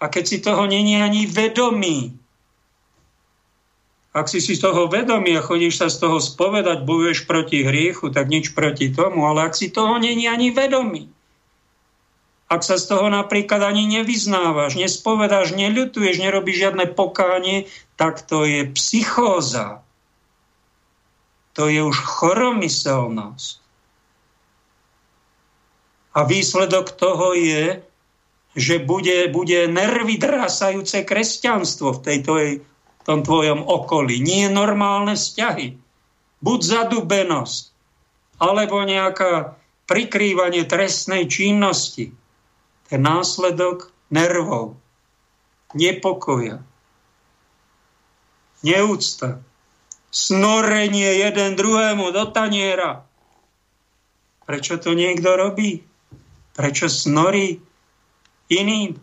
A 0.00 0.08
keď 0.08 0.24
si 0.24 0.38
toho 0.40 0.64
není 0.64 0.96
ani 0.96 1.26
vedomý, 1.28 2.16
ak 4.10 4.26
si 4.26 4.42
si 4.42 4.58
toho 4.58 4.90
vedomý 4.90 5.38
a 5.38 5.44
chodíš 5.44 5.78
sa 5.78 5.86
z 5.86 6.02
toho 6.02 6.18
spovedať, 6.18 6.82
bojuješ 6.82 7.30
proti 7.30 7.62
hriechu, 7.62 8.10
tak 8.10 8.26
nič 8.26 8.50
proti 8.56 8.90
tomu, 8.90 9.22
ale 9.26 9.46
ak 9.46 9.54
si 9.54 9.70
toho 9.70 9.98
není 10.02 10.26
ani 10.26 10.50
vedomý, 10.50 11.06
ak 12.50 12.66
sa 12.66 12.74
z 12.74 12.90
toho 12.90 13.06
napríklad 13.06 13.62
ani 13.62 13.86
nevyznávaš, 13.86 14.74
nespovedáš, 14.74 15.54
neľutuješ, 15.54 16.18
nerobíš 16.18 16.66
žiadne 16.66 16.90
pokánie, 16.90 17.70
tak 17.94 18.26
to 18.26 18.42
je 18.42 18.66
psychóza 18.74 19.86
to 21.60 21.68
je 21.68 21.84
už 21.84 21.92
choromyselnosť. 22.00 23.60
A 26.16 26.24
výsledok 26.24 26.96
toho 26.96 27.36
je, 27.36 27.84
že 28.56 28.80
bude, 28.80 29.28
bude 29.28 29.68
nervy 29.68 30.16
drásajúce 30.16 31.04
kresťanstvo 31.04 32.00
v 32.00 32.00
tejto, 32.00 32.32
tom 33.04 33.20
tvojom 33.20 33.60
okolí. 33.60 34.24
Nie 34.24 34.48
normálne 34.48 35.20
vzťahy. 35.20 35.76
Buď 36.40 36.58
zadubenosť, 36.64 37.64
alebo 38.40 38.80
nejaká 38.80 39.60
prikrývanie 39.84 40.64
trestnej 40.64 41.28
činnosti. 41.28 42.16
Ten 42.88 43.04
následok 43.04 43.92
nervov, 44.08 44.80
nepokoja, 45.76 46.64
neúcta, 48.64 49.44
snorenie 50.10 51.22
jeden 51.22 51.54
druhému 51.54 52.10
do 52.10 52.26
taniera. 52.30 53.06
Prečo 54.44 54.82
to 54.82 54.98
niekto 54.98 55.38
robí? 55.38 55.86
Prečo 56.58 56.90
snorí 56.90 57.62
iným? 58.50 58.98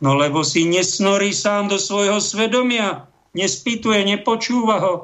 No 0.00 0.16
lebo 0.16 0.44
si 0.44 0.64
nesnorí 0.64 1.32
sám 1.32 1.72
do 1.72 1.80
svojho 1.80 2.20
svedomia, 2.20 3.08
nespýtuje, 3.32 4.04
nepočúva 4.04 4.76
ho, 4.80 4.94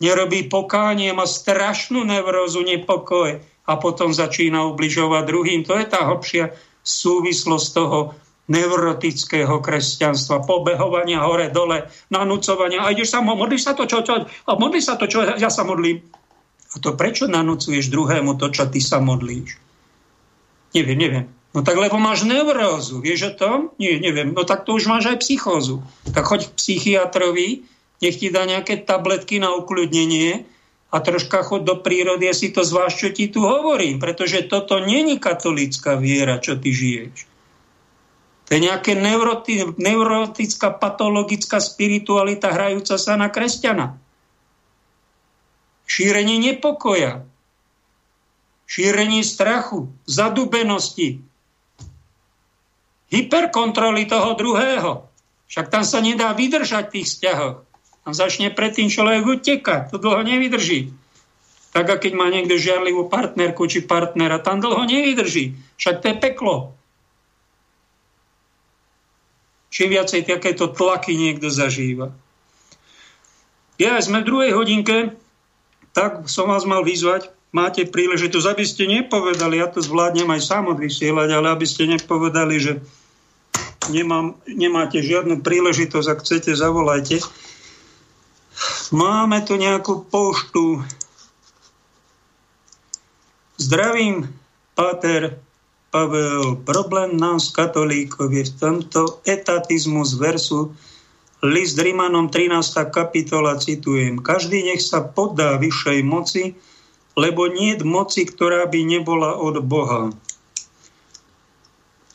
nerobí 0.00 0.48
pokánie, 0.48 1.12
má 1.16 1.24
strašnú 1.24 2.04
nevrozu, 2.04 2.60
nepokoj 2.60 3.40
a 3.40 3.72
potom 3.80 4.12
začína 4.12 4.68
ubližovať 4.68 5.22
druhým. 5.24 5.60
To 5.64 5.80
je 5.80 5.86
tá 5.88 6.04
hlbšia 6.04 6.52
súvislosť 6.84 7.68
toho 7.72 7.98
neurotického 8.46 9.58
kresťanstva, 9.58 10.46
pobehovania 10.46 11.26
hore, 11.26 11.50
dole, 11.50 11.90
nanúcovania. 12.14 12.86
A 12.86 12.94
ideš 12.94 13.14
sa, 13.14 13.18
modlíš 13.22 13.62
sa 13.66 13.72
to, 13.74 13.90
čo, 13.90 14.06
čo, 14.06 14.26
a 14.26 14.52
modlíš 14.54 14.84
sa 14.86 14.94
to, 14.94 15.10
čo 15.10 15.26
ja 15.26 15.50
sa 15.50 15.66
modlím. 15.66 16.02
A 16.74 16.76
to 16.78 16.94
prečo 16.94 17.26
nanúcuješ 17.26 17.90
druhému 17.90 18.38
to, 18.38 18.52
čo 18.54 18.70
ty 18.70 18.78
sa 18.78 19.02
modlíš? 19.02 19.58
Neviem, 20.74 20.98
neviem. 20.98 21.26
No 21.56 21.64
tak 21.64 21.80
lebo 21.80 21.96
máš 21.96 22.28
neurózu, 22.28 23.00
vieš 23.00 23.32
o 23.32 23.36
tom? 23.36 23.58
Nie, 23.80 23.96
neviem. 23.96 24.36
No 24.36 24.44
tak 24.44 24.68
to 24.68 24.76
už 24.76 24.92
máš 24.92 25.08
aj 25.08 25.24
psychózu. 25.24 25.80
Tak 26.12 26.28
choď 26.28 26.52
k 26.52 26.56
psychiatrovi, 26.60 27.64
nech 28.04 28.16
ti 28.20 28.28
dá 28.28 28.44
nejaké 28.44 28.84
tabletky 28.84 29.40
na 29.40 29.56
ukľudnenie 29.56 30.44
a 30.92 30.96
troška 31.00 31.40
chod 31.48 31.64
do 31.64 31.80
prírody 31.80 32.28
a 32.28 32.36
si 32.36 32.52
to 32.52 32.60
zvlášť, 32.60 32.96
čo 33.00 33.08
ti 33.08 33.24
tu 33.32 33.40
hovorím. 33.40 33.96
Pretože 33.96 34.44
toto 34.44 34.78
není 34.84 35.16
katolická 35.16 35.96
viera, 35.96 36.36
čo 36.38 36.60
ty 36.60 36.76
žiješ. 36.76 37.35
To 38.46 38.54
je 38.54 38.62
nejaká 38.62 38.94
neurotická, 39.74 40.70
patologická 40.78 41.58
spiritualita 41.58 42.54
hrajúca 42.54 42.94
sa 42.94 43.18
na 43.18 43.26
kresťana. 43.26 43.98
Šírenie 45.86 46.38
nepokoja, 46.38 47.26
šírenie 48.70 49.26
strachu, 49.26 49.90
zadubenosti, 50.06 51.22
hyperkontroly 53.10 54.06
toho 54.06 54.34
druhého. 54.38 54.92
Však 55.46 55.66
tam 55.70 55.82
sa 55.86 56.02
nedá 56.02 56.34
vydržať 56.34 56.90
v 56.90 56.94
tých 56.98 57.06
vzťahoch. 57.06 57.56
Tam 58.06 58.12
začne 58.14 58.54
predtým 58.54 58.86
človek 58.86 59.26
utekať. 59.26 59.90
To 59.90 59.98
dlho 59.98 60.22
nevydrží. 60.22 60.94
Tak 61.74 61.86
a 61.86 61.96
keď 61.98 62.12
má 62.14 62.30
niekto 62.30 62.54
žiarlivú 62.54 63.10
partnerku 63.10 63.66
či 63.66 63.82
partnera, 63.82 64.38
tam 64.38 64.62
dlho 64.62 64.86
nevydrží. 64.86 65.58
Však 65.78 66.02
to 66.02 66.06
je 66.14 66.16
peklo. 66.18 66.74
Čím 69.76 69.92
viacej 69.92 70.24
takéto 70.24 70.72
tlaky 70.72 71.12
niekto 71.20 71.52
zažíva. 71.52 72.16
Ja 73.76 74.00
sme 74.00 74.24
v 74.24 74.28
druhej 74.32 74.52
hodinke, 74.56 75.12
tak 75.92 76.32
som 76.32 76.48
vás 76.48 76.64
mal 76.64 76.80
vyzvať, 76.80 77.28
máte 77.52 77.84
príležitosť, 77.84 78.56
aby 78.56 78.64
ste 78.64 78.88
nepovedali, 78.88 79.60
ja 79.60 79.68
to 79.68 79.84
zvládnem 79.84 80.32
aj 80.32 80.48
sám 80.48 80.72
odvysielať, 80.72 81.28
ale 81.28 81.52
aby 81.52 81.68
ste 81.68 81.92
nepovedali, 81.92 82.56
že 82.56 82.72
nemám, 83.92 84.40
nemáte 84.48 85.04
žiadnu 85.04 85.44
príležitosť, 85.44 86.08
ak 86.08 86.24
chcete, 86.24 86.56
zavolajte. 86.56 87.20
Máme 88.96 89.44
tu 89.44 89.60
nejakú 89.60 90.08
poštu. 90.08 90.80
Zdravím, 93.60 94.32
Páter 94.72 95.40
Pavel. 95.96 96.60
Problém 96.60 97.16
nás, 97.16 97.48
katolíkov, 97.48 98.28
je 98.28 98.44
v 98.44 98.52
tomto 98.60 99.24
etatizmus 99.24 100.20
versu 100.20 100.76
list 101.40 101.80
Rimanom 101.80 102.28
13. 102.28 102.52
kapitola, 102.92 103.56
citujem. 103.56 104.20
Každý 104.20 104.60
nech 104.60 104.84
sa 104.84 105.00
poddá 105.00 105.56
vyššej 105.56 105.98
moci, 106.04 106.52
lebo 107.16 107.48
nie 107.48 107.80
moci, 107.80 108.28
ktorá 108.28 108.68
by 108.68 108.80
nebola 108.84 109.40
od 109.40 109.64
Boha 109.64 110.12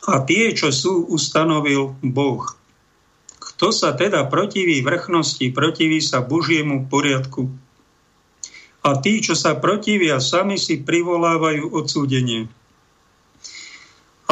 a 0.02 0.18
tie, 0.26 0.50
čo 0.50 0.74
sú, 0.74 1.06
ustanovil 1.06 1.94
Boh. 2.02 2.42
Kto 3.38 3.70
sa 3.70 3.94
teda 3.94 4.26
protiví 4.26 4.82
vrchnosti, 4.82 5.54
protiví 5.54 6.02
sa 6.02 6.22
Božiemu 6.22 6.90
poriadku. 6.90 7.46
A 8.82 8.98
tí, 8.98 9.22
čo 9.22 9.38
sa 9.38 9.54
protivia, 9.54 10.18
sami 10.18 10.58
si 10.58 10.82
privolávajú 10.82 11.70
odsúdenie. 11.70 12.50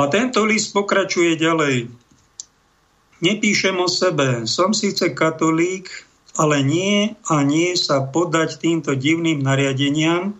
A 0.01 0.09
tento 0.09 0.49
list 0.49 0.73
pokračuje 0.73 1.37
ďalej. 1.37 1.93
Nepíšem 3.21 3.77
o 3.77 3.85
sebe, 3.85 4.49
som 4.49 4.73
síce 4.73 5.13
katolík, 5.13 5.93
ale 6.41 6.65
nie 6.65 7.13
a 7.29 7.45
nie 7.45 7.77
sa 7.77 8.01
podať 8.01 8.57
týmto 8.57 8.97
divným 8.97 9.45
nariadeniam, 9.45 10.33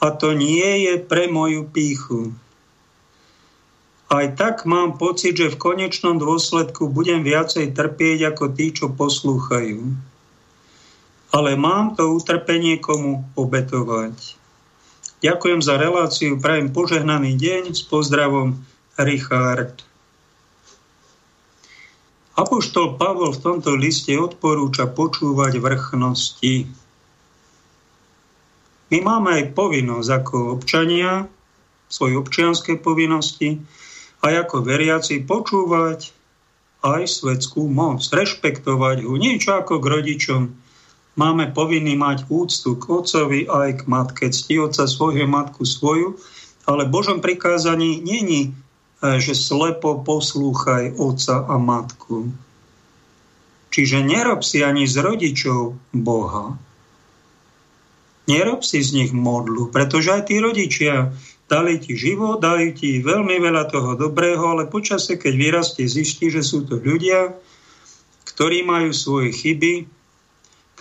a 0.00 0.08
to 0.12 0.32
nie 0.32 0.88
je 0.88 0.94
pre 1.04 1.28
moju 1.28 1.68
píchu 1.68 2.32
aj 4.06 4.38
tak 4.38 4.56
mám 4.62 4.94
pocit, 4.94 5.34
že 5.34 5.50
v 5.50 5.58
konečnom 5.58 6.14
dôsledku 6.14 6.86
budem 6.86 7.26
viacej 7.26 7.74
trpieť 7.74 8.34
ako 8.34 8.44
tí, 8.54 8.70
čo 8.70 8.86
poslúchajú. 8.94 9.82
Ale 11.34 11.58
mám 11.58 11.98
to 11.98 12.14
utrpenie 12.14 12.78
komu 12.78 13.26
obetovať. 13.34 14.35
Ďakujem 15.24 15.64
za 15.64 15.80
reláciu, 15.80 16.36
prajem 16.36 16.68
požehnaný 16.68 17.40
deň, 17.40 17.72
s 17.72 17.80
pozdravom 17.88 18.60
Richard. 19.00 19.80
Apoštol 22.36 23.00
Pavol 23.00 23.32
v 23.32 23.40
tomto 23.40 23.72
liste 23.80 24.12
odporúča 24.12 24.84
počúvať 24.92 25.56
vrchnosti. 25.56 26.68
My 28.92 28.98
máme 29.00 29.40
aj 29.40 29.56
povinnosť 29.56 30.10
ako 30.20 30.36
občania, 30.60 31.24
svoje 31.88 32.20
občianské 32.20 32.76
povinnosti, 32.76 33.64
aj 34.20 34.44
ako 34.44 34.68
veriaci 34.68 35.24
počúvať 35.24 36.12
aj 36.84 37.08
svetskú 37.08 37.72
moc, 37.72 38.04
rešpektovať 38.04 39.08
ho, 39.08 39.16
niečo 39.16 39.56
ako 39.56 39.80
k 39.80 39.86
rodičom. 39.96 40.42
Máme 41.16 41.48
povinný 41.56 41.96
mať 41.96 42.28
úctu 42.28 42.76
k 42.76 42.84
otcovi 42.92 43.48
aj 43.48 43.80
k 43.80 43.82
matke, 43.88 44.28
cti 44.28 44.60
otca 44.60 44.84
svojho, 44.84 45.24
matku 45.24 45.64
svoju, 45.64 46.20
ale 46.68 46.84
v 46.84 46.92
Božom 46.92 47.24
prikázaní 47.24 48.04
není, 48.04 48.52
e, 48.52 49.16
že 49.16 49.32
slepo 49.32 50.04
poslúchaj 50.04 50.92
otca 51.00 51.48
a 51.48 51.56
matku. 51.56 52.28
Čiže 53.72 54.04
nerob 54.04 54.44
si 54.44 54.60
ani 54.60 54.84
z 54.84 55.00
rodičov 55.00 55.80
Boha. 55.96 56.52
Nerob 58.28 58.60
si 58.60 58.84
z 58.84 58.92
nich 58.92 59.12
modlu, 59.16 59.72
pretože 59.72 60.12
aj 60.12 60.28
tí 60.28 60.36
rodičia 60.36 61.16
dali 61.48 61.80
ti 61.80 61.96
život, 61.96 62.44
dali 62.44 62.76
ti 62.76 63.00
veľmi 63.00 63.40
veľa 63.40 63.72
toho 63.72 63.96
dobrého, 63.96 64.42
ale 64.52 64.68
počase, 64.68 65.16
keď 65.16 65.32
vyrastie, 65.32 65.88
zistí, 65.88 66.28
že 66.28 66.44
sú 66.44 66.66
to 66.68 66.76
ľudia, 66.76 67.32
ktorí 68.26 68.66
majú 68.66 68.90
svoje 68.90 69.32
chyby, 69.32 69.95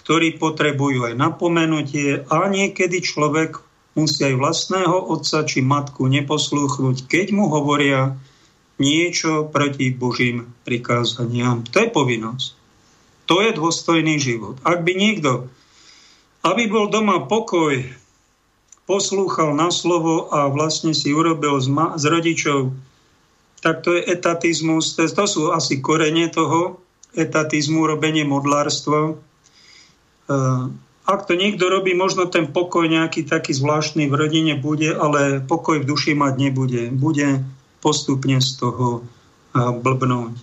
ktorí 0.05 0.37
potrebujú 0.37 1.09
aj 1.09 1.17
napomenutie 1.17 2.21
a 2.29 2.45
niekedy 2.45 3.01
človek 3.01 3.57
musí 3.97 4.21
aj 4.21 4.35
vlastného 4.37 4.97
otca 5.09 5.41
či 5.49 5.65
matku 5.65 6.05
neposlúchnuť, 6.05 7.09
keď 7.09 7.33
mu 7.33 7.49
hovoria 7.49 8.13
niečo 8.77 9.49
proti 9.49 9.89
Božím 9.89 10.51
prikázaniam. 10.61 11.65
To 11.73 11.81
je 11.81 11.89
povinnosť. 11.89 12.47
To 13.25 13.41
je 13.41 13.57
dôstojný 13.57 14.21
život. 14.21 14.61
Ak 14.61 14.85
by 14.85 14.93
niekto, 14.93 15.49
aby 16.45 16.69
bol 16.69 16.93
doma 16.93 17.25
pokoj, 17.25 17.81
poslúchal 18.85 19.57
na 19.57 19.73
slovo 19.73 20.29
a 20.29 20.45
vlastne 20.53 20.93
si 20.93 21.09
urobil 21.09 21.57
z, 21.57 21.67
ma- 21.73 21.97
z 21.97 22.05
rodičov, 22.05 22.77
tak 23.65 23.81
to 23.81 23.97
je 23.97 24.05
etatizmus, 24.05 24.93
to, 24.93 25.25
sú 25.25 25.49
asi 25.49 25.81
korene 25.81 26.29
toho 26.29 26.77
etatizmu, 27.17 27.89
robenie 27.89 28.21
modlárstva. 28.21 29.17
Uh, 30.25 30.73
ak 31.05 31.29
to 31.29 31.37
niekto 31.37 31.69
robí, 31.69 31.93
možno 31.93 32.25
ten 32.25 32.49
pokoj 32.49 32.89
nejaký 32.89 33.29
taký 33.29 33.53
zvláštny 33.53 34.09
v 34.09 34.17
rodine 34.17 34.53
bude, 34.57 34.89
ale 34.89 35.37
pokoj 35.45 35.81
v 35.81 35.87
duši 35.87 36.17
mať 36.17 36.33
nebude. 36.41 36.89
Bude 36.89 37.45
postupne 37.81 38.41
z 38.41 38.49
toho 38.57 39.05
uh, 39.05 39.69
blbnúť. 39.73 40.33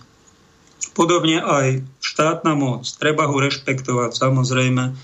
Podobne 0.93 1.43
aj 1.43 1.83
štátna 1.99 2.55
moc. 2.55 2.87
Treba 2.95 3.27
ho 3.27 3.35
rešpektovať 3.39 4.15
samozrejme, 4.15 4.95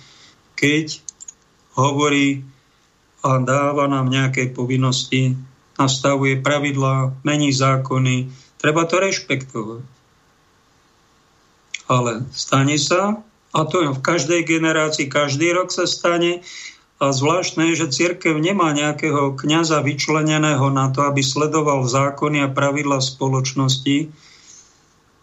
keď 0.56 1.02
hovorí 1.76 2.46
a 3.20 3.36
dáva 3.44 3.84
nám 3.92 4.08
nejaké 4.08 4.48
povinnosti, 4.48 5.36
nastavuje 5.76 6.40
pravidlá, 6.40 7.20
mení 7.28 7.52
zákony. 7.52 8.32
Treba 8.60 8.88
to 8.88 9.00
rešpektovať. 9.00 9.84
Ale 11.90 12.24
stane 12.32 12.80
sa, 12.80 13.20
a 13.50 13.66
to 13.66 13.98
v 13.98 14.02
každej 14.02 14.46
generácii, 14.46 15.10
každý 15.10 15.54
rok 15.54 15.74
sa 15.74 15.90
stane, 15.90 16.46
a 17.00 17.16
zvláštne 17.16 17.72
je, 17.72 17.88
že 17.88 17.96
církev 17.96 18.36
nemá 18.36 18.76
nejakého 18.76 19.32
kňaza 19.40 19.80
vyčleneného 19.80 20.68
na 20.68 20.92
to, 20.92 21.08
aby 21.08 21.24
sledoval 21.24 21.88
zákony 21.88 22.44
a 22.44 22.52
pravidla 22.52 23.00
spoločnosti 23.00 24.12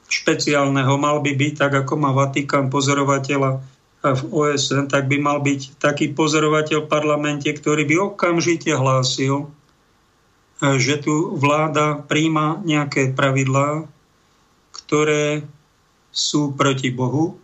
špeciálneho. 0.08 0.96
Mal 0.96 1.20
by 1.20 1.32
byť, 1.36 1.52
tak 1.60 1.72
ako 1.84 2.00
má 2.00 2.16
Vatikán 2.16 2.72
pozorovateľa 2.72 3.60
v 4.00 4.22
OSN, 4.32 4.88
tak 4.88 5.10
by 5.12 5.20
mal 5.20 5.44
byť 5.44 5.76
taký 5.76 6.16
pozorovateľ 6.16 6.86
v 6.86 6.90
parlamente, 6.90 7.50
ktorý 7.52 7.84
by 7.84 7.96
okamžite 8.14 8.72
hlásil, 8.72 9.44
e, 9.44 9.46
že 10.80 11.02
tu 11.02 11.36
vláda 11.36 12.00
príjma 12.06 12.62
nejaké 12.62 13.12
pravidlá, 13.12 13.84
ktoré 14.72 15.44
sú 16.14 16.54
proti 16.56 16.88
Bohu, 16.88 17.36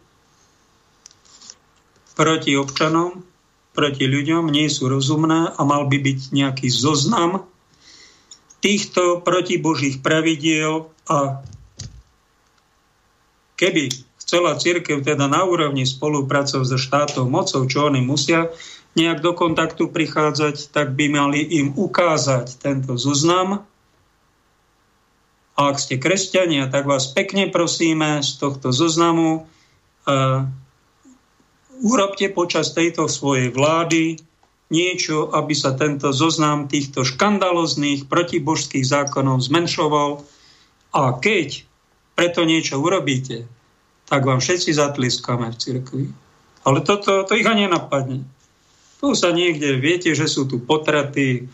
proti 2.13 2.57
občanom, 2.57 3.25
proti 3.73 4.05
ľuďom, 4.05 4.53
nie 4.53 4.69
sú 4.69 4.89
rozumné 4.89 5.53
a 5.57 5.61
mal 5.65 5.89
by 5.89 5.97
byť 5.97 6.21
nejaký 6.37 6.69
zoznam 6.69 7.49
týchto 8.63 9.25
protibožích 9.27 10.01
pravidiel 10.05 10.87
a 11.11 11.43
keby 13.59 13.91
celá 14.23 14.55
církev 14.57 15.03
teda 15.03 15.27
na 15.27 15.43
úrovni 15.43 15.85
spolupracov 15.85 16.63
so 16.63 16.79
štátov 16.79 17.27
mocou, 17.27 17.67
čo 17.67 17.91
oni 17.91 18.01
musia 18.01 18.49
nejak 18.95 19.25
do 19.25 19.33
kontaktu 19.35 19.91
prichádzať, 19.91 20.71
tak 20.71 20.95
by 20.95 21.11
mali 21.11 21.43
im 21.43 21.75
ukázať 21.75 22.61
tento 22.61 22.95
zoznam. 22.95 23.67
A 25.53 25.61
ak 25.69 25.77
ste 25.77 26.01
kresťania, 26.01 26.69
tak 26.71 26.89
vás 26.89 27.13
pekne 27.13 27.51
prosíme 27.53 28.25
z 28.25 28.31
tohto 28.41 28.73
zoznamu 28.73 29.45
uh, 30.09 30.49
urobte 31.83 32.31
počas 32.31 32.71
tejto 32.73 33.11
svojej 33.11 33.51
vlády 33.51 34.17
niečo, 34.73 35.29
aby 35.37 35.53
sa 35.53 35.77
tento 35.77 36.15
zoznam 36.15 36.71
týchto 36.71 37.05
škandalozných 37.05 38.09
protibožských 38.09 38.89
zákonov 38.89 39.45
zmenšoval. 39.45 40.25
A 40.97 41.03
keď 41.21 41.69
preto 42.17 42.49
niečo 42.49 42.81
urobíte, 42.81 43.45
tak 44.09 44.25
vám 44.25 44.41
všetci 44.41 44.73
zatliskame 44.73 45.53
v 45.53 45.61
cirkvi. 45.61 46.05
Ale 46.65 46.81
toto 46.81 47.27
to 47.29 47.33
ich 47.37 47.45
ani 47.45 47.69
nenapadne. 47.69 48.25
Tu 49.03 49.09
sa 49.19 49.35
niekde, 49.35 49.83
viete, 49.83 50.15
že 50.15 50.31
sú 50.31 50.47
tu 50.47 50.63
potraty, 50.63 51.51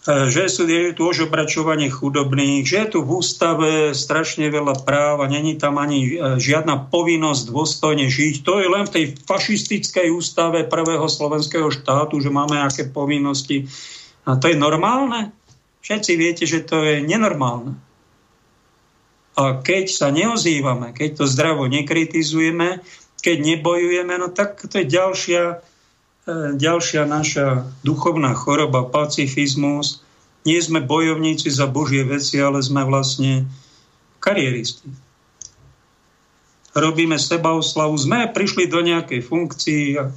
že 0.00 0.48
sú, 0.48 0.64
je 0.64 0.96
tu 0.96 1.04
ožobračovanie 1.04 1.92
chudobných, 1.92 2.64
že 2.64 2.88
je 2.88 2.88
tu 2.96 2.98
v 3.04 3.20
ústave 3.20 3.92
strašne 3.92 4.48
veľa 4.48 4.80
práv 4.80 5.20
a 5.20 5.28
není 5.28 5.60
tam 5.60 5.76
ani 5.76 6.00
e, 6.00 6.10
žiadna 6.40 6.88
povinnosť 6.88 7.52
dôstojne 7.52 8.08
žiť. 8.08 8.40
To 8.40 8.64
je 8.64 8.68
len 8.72 8.88
v 8.88 8.94
tej 8.96 9.04
fašistickej 9.28 10.08
ústave 10.08 10.64
prvého 10.64 11.04
slovenského 11.04 11.68
štátu, 11.68 12.16
že 12.16 12.32
máme 12.32 12.56
aké 12.64 12.88
povinnosti. 12.88 13.68
A 14.24 14.40
to 14.40 14.48
je 14.48 14.56
normálne? 14.56 15.36
Všetci 15.84 16.12
viete, 16.16 16.44
že 16.48 16.64
to 16.64 16.80
je 16.80 17.04
nenormálne. 17.04 17.76
A 19.36 19.60
keď 19.60 19.84
sa 19.92 20.08
neozývame, 20.08 20.96
keď 20.96 21.20
to 21.20 21.24
zdravo 21.28 21.68
nekritizujeme, 21.68 22.80
keď 23.20 23.36
nebojujeme, 23.36 24.16
no 24.16 24.32
tak 24.32 24.64
to 24.64 24.80
je 24.80 24.88
ďalšia 24.88 25.60
E, 25.60 25.69
ďalšia 26.56 27.08
naša 27.08 27.64
duchovná 27.80 28.36
choroba, 28.36 28.84
pacifizmus. 28.84 30.04
Nie 30.44 30.60
sme 30.60 30.80
bojovníci 30.80 31.52
za 31.52 31.68
Božie 31.68 32.04
veci, 32.04 32.40
ale 32.40 32.64
sme 32.64 32.84
vlastne 32.84 33.48
kariéristi. 34.20 34.88
Robíme 36.70 37.18
sebaoslavu, 37.18 37.98
sme 37.98 38.30
prišli 38.30 38.70
do 38.70 38.80
nejakej 38.80 39.20
funkcii 39.26 39.84
a 39.98 40.14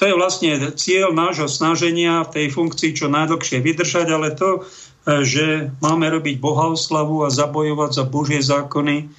to 0.00 0.08
je 0.08 0.18
vlastne 0.18 0.50
cieľ 0.74 1.14
nášho 1.14 1.46
snaženia 1.46 2.26
v 2.26 2.32
tej 2.32 2.46
funkcii 2.50 2.90
čo 2.96 3.06
najdlhšie 3.12 3.62
vydržať, 3.62 4.06
ale 4.10 4.34
to, 4.34 4.66
e, 5.06 5.22
že 5.22 5.70
máme 5.78 6.08
robiť 6.10 6.42
bohaoslavu 6.42 7.22
a 7.22 7.30
zabojovať 7.30 7.90
za 7.92 8.04
Božie 8.08 8.40
zákony 8.42 9.12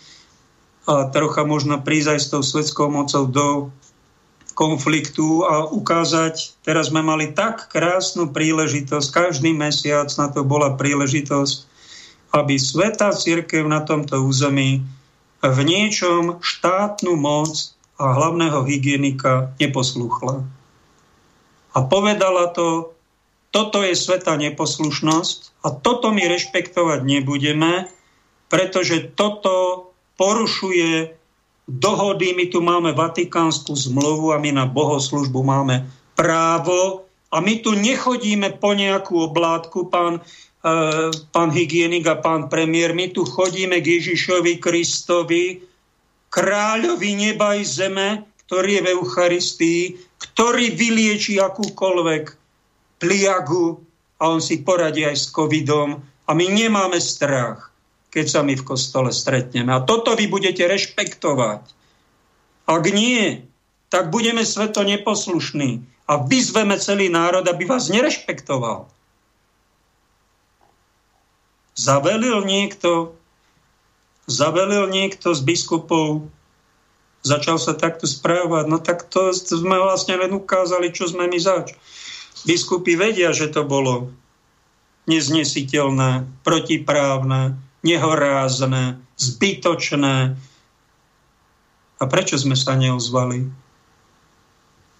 a 0.84 1.08
trocha 1.08 1.48
možno 1.48 1.80
prísť 1.80 2.10
aj 2.10 2.20
s 2.20 2.28
tou 2.28 2.44
svetskou 2.44 2.91
mocou 2.91 3.24
do 3.30 3.45
konfliktu 4.54 5.46
a 5.46 5.68
ukázať, 5.70 6.62
teraz 6.62 6.94
sme 6.94 7.02
mali 7.02 7.34
tak 7.34 7.70
krásnu 7.74 8.30
príležitosť, 8.30 9.08
každý 9.10 9.52
mesiac 9.54 10.10
na 10.18 10.30
to 10.30 10.46
bola 10.46 10.78
príležitosť, 10.78 11.58
aby 12.34 12.58
Svetá 12.58 13.14
církev 13.14 13.66
na 13.66 13.82
tomto 13.86 14.22
území 14.26 14.82
v 15.44 15.58
niečom 15.66 16.40
štátnu 16.40 17.14
moc 17.20 17.74
a 18.00 18.16
hlavného 18.16 18.66
hygienika 18.66 19.54
neposlúchla. 19.62 20.42
A 21.74 21.80
povedala 21.86 22.54
to, 22.54 22.94
toto 23.54 23.86
je 23.86 23.94
sveta 23.94 24.34
neposlušnosť 24.38 25.62
a 25.62 25.74
toto 25.74 26.10
my 26.10 26.26
rešpektovať 26.26 27.06
nebudeme, 27.06 27.86
pretože 28.50 29.14
toto 29.14 29.90
porušuje 30.18 31.23
dohody, 31.68 32.35
my 32.35 32.45
tu 32.52 32.60
máme 32.60 32.91
Vatikánsku 32.91 33.72
zmluvu 33.76 34.35
a 34.35 34.38
my 34.40 34.52
na 34.52 34.65
bohoslužbu 34.68 35.44
máme 35.44 35.88
právo 36.14 37.07
a 37.34 37.41
my 37.41 37.64
tu 37.65 37.73
nechodíme 37.73 38.61
po 38.61 38.77
nejakú 38.77 39.31
oblátku, 39.31 39.90
pán, 39.90 40.22
e, 40.22 40.72
pán 41.34 41.49
hygienik 41.49 42.06
a 42.06 42.22
pán 42.22 42.52
premiér, 42.52 42.94
my 42.94 43.10
tu 43.10 43.26
chodíme 43.26 43.81
k 43.81 43.98
Ježišovi 43.99 44.61
Kristovi, 44.61 45.64
kráľovi 46.30 47.11
neba 47.18 47.57
i 47.57 47.65
zeme, 47.65 48.27
ktorý 48.45 48.77
je 48.77 48.84
v 48.85 48.91
Eucharistii, 48.94 49.84
ktorý 50.22 50.77
vylieči 50.77 51.41
akúkoľvek 51.41 52.23
pliagu 53.02 53.81
a 54.22 54.30
on 54.30 54.40
si 54.40 54.61
poradí 54.61 55.03
aj 55.03 55.18
s 55.18 55.26
covidom 55.34 55.99
a 55.99 56.31
my 56.31 56.45
nemáme 56.48 57.02
strach 57.02 57.73
keď 58.14 58.26
sa 58.30 58.45
my 58.45 58.53
v 58.53 58.68
kostole 58.68 59.10
stretneme. 59.10 59.73
A 59.73 59.81
toto 59.81 60.14
vy 60.14 60.30
budete 60.30 60.61
rešpektovať. 60.69 61.65
Ak 62.69 62.84
nie, 62.94 63.49
tak 63.90 64.14
budeme 64.14 64.45
sveto 64.45 64.85
neposlušní 64.85 65.81
a 66.06 66.22
vyzveme 66.22 66.77
celý 66.77 67.10
národ, 67.10 67.41
aby 67.49 67.65
vás 67.65 67.90
nerešpektoval. 67.90 68.85
Zavelil 71.73 72.45
niekto, 72.45 73.18
zavelil 74.30 74.94
niekto 74.94 75.34
z 75.34 75.41
biskupov, 75.41 76.30
začal 77.26 77.57
sa 77.57 77.73
takto 77.73 78.06
správať, 78.06 78.69
no 78.69 78.77
tak 78.77 79.10
to 79.10 79.34
sme 79.34 79.81
vlastne 79.81 80.22
len 80.22 80.38
ukázali, 80.38 80.94
čo 80.94 81.10
sme 81.10 81.26
my 81.26 81.40
zač. 81.41 81.73
Biskupy 82.45 82.94
vedia, 82.94 83.34
že 83.34 83.49
to 83.49 83.65
bolo 83.65 84.14
neznesiteľné, 85.10 86.30
protiprávne, 86.45 87.57
nehorázne, 87.84 89.04
zbytočné. 89.20 90.34
A 92.00 92.04
prečo 92.10 92.36
sme 92.40 92.56
sa 92.56 92.74
neozvali? 92.80 93.48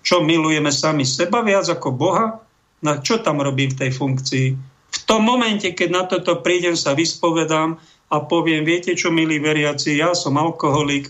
Čo 0.04 0.20
milujeme 0.20 0.70
sami 0.70 1.08
seba 1.08 1.40
viac 1.42 1.68
ako 1.72 1.90
Boha? 1.96 2.44
Na 2.84 3.00
čo 3.00 3.24
tam 3.24 3.40
robím 3.40 3.72
v 3.72 3.88
tej 3.88 3.92
funkcii? 3.96 4.48
V 4.94 5.00
tom 5.08 5.24
momente, 5.24 5.72
keď 5.72 5.90
na 5.90 6.04
toto 6.04 6.44
prídem, 6.44 6.76
sa 6.76 6.92
vyspovedám 6.94 7.80
a 8.12 8.16
poviem, 8.22 8.68
viete 8.68 8.94
čo, 8.94 9.10
milí 9.10 9.40
veriaci, 9.40 9.98
ja 9.98 10.14
som 10.14 10.36
alkoholik, 10.38 11.10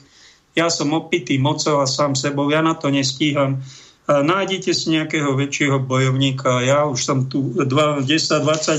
ja 0.54 0.70
som 0.70 0.94
opitý 0.94 1.42
mocou 1.42 1.82
a 1.82 1.90
sám 1.90 2.14
sebou, 2.14 2.48
ja 2.54 2.62
na 2.62 2.78
to 2.78 2.94
nestíham 2.94 3.60
nájdete 4.04 4.76
si 4.76 4.92
nejakého 4.92 5.32
väčšieho 5.32 5.80
bojovníka. 5.80 6.60
Ja 6.60 6.84
už 6.84 7.00
som 7.00 7.32
tu 7.32 7.56
10-20 7.56 8.04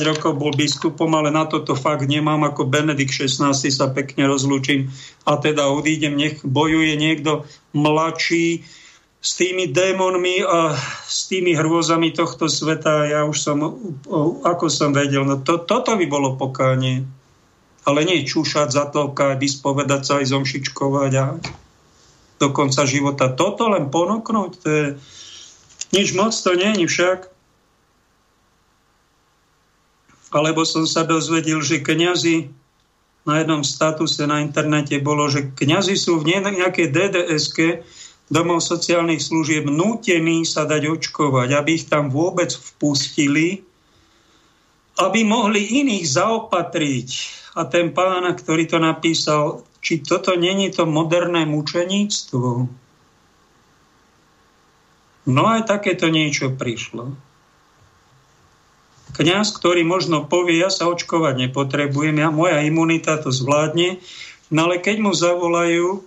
rokov 0.05 0.37
bol 0.37 0.53
biskupom, 0.53 1.09
ale 1.17 1.33
na 1.33 1.49
toto 1.49 1.73
fakt 1.73 2.05
nemám. 2.05 2.45
Ako 2.45 2.69
Benedikt 2.69 3.13
16 3.13 3.57
sa 3.73 3.89
pekne 3.89 4.29
rozlúčim 4.29 4.93
a 5.25 5.41
teda 5.41 5.73
odídem, 5.73 6.13
nech 6.13 6.45
bojuje 6.45 7.01
niekto 7.01 7.49
mladší 7.73 8.69
s 9.25 9.41
tými 9.41 9.73
démonmi 9.73 10.45
a 10.45 10.77
s 11.09 11.33
tými 11.33 11.57
hrôzami 11.57 12.13
tohto 12.13 12.45
sveta. 12.45 13.09
Ja 13.09 13.25
už 13.25 13.41
som, 13.41 13.57
ako 14.45 14.69
som 14.69 14.93
vedel, 14.93 15.25
no 15.25 15.41
to, 15.41 15.57
toto 15.65 15.97
by 15.97 16.05
bolo 16.05 16.37
pokánie. 16.37 17.09
Ale 17.89 18.05
nie 18.05 18.29
čúšať, 18.29 18.73
zatlkať, 18.73 19.41
vyspovedať 19.41 20.01
sa 20.05 20.13
aj 20.21 20.29
zomšičkovať 20.29 21.13
a 21.17 21.27
do 22.41 22.49
konca 22.53 22.85
života. 22.85 23.33
Toto 23.33 23.73
len 23.73 23.89
ponúknuť, 23.89 24.51
to 24.61 24.69
je 24.69 24.85
nič 25.95 26.13
moc, 26.19 26.35
to 26.35 26.59
je 26.59 26.85
však. 26.91 27.31
Alebo 30.35 30.67
som 30.67 30.83
sa 30.83 31.07
dozvedel, 31.07 31.63
že 31.63 31.79
kňazi 31.79 32.51
na 33.25 33.41
jednom 33.41 33.63
statuse 33.63 34.27
na 34.27 34.43
internete 34.43 34.99
bolo, 34.99 35.31
že 35.31 35.55
kňazi 35.55 35.95
sú 35.95 36.19
v 36.21 36.43
nejakej 36.43 36.91
dds 36.91 37.55
domov 38.29 38.65
sociálnych 38.65 39.21
služieb 39.21 39.69
nútení 39.69 40.43
sa 40.43 40.67
dať 40.67 40.91
očkovať, 40.91 41.49
aby 41.55 41.71
ich 41.77 41.87
tam 41.87 42.11
vôbec 42.11 42.51
vpustili, 42.51 43.63
aby 44.99 45.21
mohli 45.23 45.85
iných 45.85 46.05
zaopatriť. 46.09 47.09
A 47.55 47.71
ten 47.71 47.95
pán, 47.95 48.27
ktorý 48.27 48.67
to 48.67 48.83
napísal, 48.83 49.63
či 49.79 50.03
toto 50.03 50.35
není 50.35 50.75
to 50.75 50.89
moderné 50.89 51.47
mučeníctvo. 51.47 52.67
No 55.25 55.49
aj 55.49 55.65
takéto 55.65 56.13
niečo 56.13 56.53
prišlo. 56.53 57.17
Kňaz, 59.15 59.55
ktorý 59.57 59.87
možno 59.87 60.27
povie, 60.27 60.59
ja 60.59 60.69
sa 60.69 60.91
očkovať 60.91 61.49
nepotrebujem, 61.49 62.19
ja, 62.19 62.29
moja 62.35 62.61
imunita 62.67 63.17
to 63.23 63.31
zvládne, 63.31 64.03
no 64.51 64.69
ale 64.69 64.83
keď 64.83 64.97
mu 65.01 65.13
zavolajú, 65.15 66.03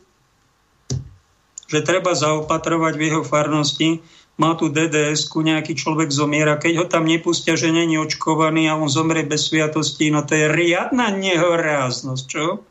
že 1.72 1.80
treba 1.88 2.11
zaopatrovať 2.14 2.94
v 2.99 3.06
jeho 3.07 3.23
farnosti, 3.23 4.03
má 4.38 4.53
tu 4.53 4.69
dds 4.69 5.34
nejaký 5.34 5.73
človek 5.73 6.14
zomiera, 6.14 6.61
keď 6.61 6.73
ho 6.77 6.85
tam 6.85 7.10
nepustia, 7.10 7.57
že 7.57 7.73
není 7.73 7.98
očkovaný 7.98 8.69
a 8.69 8.77
on 8.77 8.85
zomrie 8.85 9.26
bez 9.26 9.49
sviatosti, 9.49 10.14
no 10.14 10.22
to 10.22 10.38
je 10.38 10.45
riadna 10.45 11.10
nehoráznosť, 11.10 12.23
čo? 12.30 12.61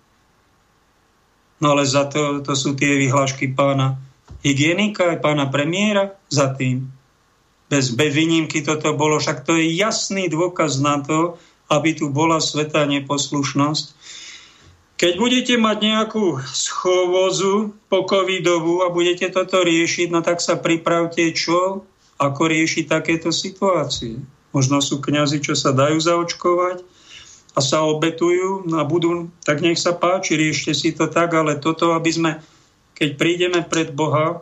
No 1.58 1.66
ale 1.74 1.88
za 1.88 2.06
to, 2.06 2.44
to 2.44 2.52
sú 2.54 2.78
tie 2.78 2.94
vyhlášky 3.00 3.50
pána 3.50 3.98
hygienika 4.42 5.16
aj 5.16 5.18
pána 5.22 5.46
premiéra 5.50 6.14
za 6.30 6.52
tým. 6.54 6.90
Bez, 7.66 7.90
bez 7.94 8.14
výnimky 8.14 8.62
toto 8.62 8.94
bolo, 8.94 9.18
však 9.18 9.42
to 9.42 9.58
je 9.58 9.74
jasný 9.74 10.30
dôkaz 10.30 10.78
na 10.78 11.02
to, 11.02 11.34
aby 11.66 11.98
tu 11.98 12.14
bola 12.14 12.38
svetá 12.38 12.86
neposlušnosť. 12.86 13.86
Keď 14.96 15.12
budete 15.18 15.54
mať 15.58 15.76
nejakú 15.82 16.40
schovozu 16.46 17.74
po 17.90 18.06
covidovú 18.06 18.86
a 18.86 18.88
budete 18.88 19.28
toto 19.28 19.60
riešiť, 19.60 20.08
no 20.08 20.22
tak 20.22 20.38
sa 20.40 20.56
pripravte, 20.56 21.26
čo, 21.34 21.84
ako 22.16 22.42
riešiť 22.48 22.84
takéto 22.86 23.34
situácie. 23.34 24.22
Možno 24.54 24.80
sú 24.80 25.02
kňazi, 25.02 25.42
čo 25.42 25.52
sa 25.58 25.74
dajú 25.74 26.00
zaočkovať, 26.00 26.86
a 27.56 27.64
sa 27.64 27.88
obetujú 27.88 28.68
a 28.76 28.84
budú, 28.84 29.32
tak 29.40 29.64
nech 29.64 29.80
sa 29.80 29.96
páči, 29.96 30.36
riešte 30.36 30.76
si 30.76 30.92
to 30.92 31.08
tak, 31.08 31.32
ale 31.32 31.56
toto, 31.56 31.96
aby 31.96 32.10
sme, 32.12 32.30
keď 32.96 33.08
prídeme 33.20 33.60
pred 33.60 33.92
Boha, 33.92 34.40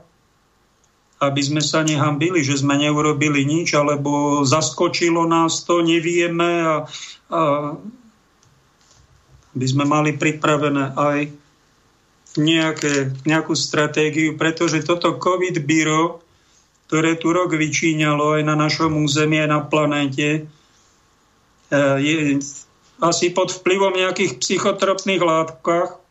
aby 1.18 1.40
sme 1.42 1.62
sa 1.62 1.82
nehambili, 1.82 2.42
že 2.46 2.58
sme 2.58 2.78
neurobili 2.78 3.42
nič, 3.42 3.74
alebo 3.74 4.42
zaskočilo 4.46 5.26
nás 5.26 5.66
to, 5.66 5.82
nevieme 5.82 6.50
a, 6.62 6.76
a 7.30 7.40
by 9.54 9.66
sme 9.66 9.84
mali 9.86 10.14
pripravené 10.14 10.94
aj 10.94 11.18
nejaké, 12.34 13.14
nejakú 13.22 13.54
stratégiu, 13.54 14.34
pretože 14.34 14.82
toto 14.82 15.14
COVID 15.18 15.62
byro, 15.62 16.18
ktoré 16.90 17.14
tu 17.14 17.30
rok 17.30 17.54
vyčíňalo 17.54 18.38
aj 18.38 18.42
na 18.42 18.58
našom 18.58 18.98
území, 18.98 19.38
aj 19.38 19.50
na 19.50 19.60
planéte, 19.62 20.28
e, 20.34 21.80
je 22.02 22.42
asi 22.98 23.30
pod 23.30 23.54
vplyvom 23.54 23.94
nejakých 23.94 24.42
psychotropných 24.42 25.22
látkach, 25.22 26.03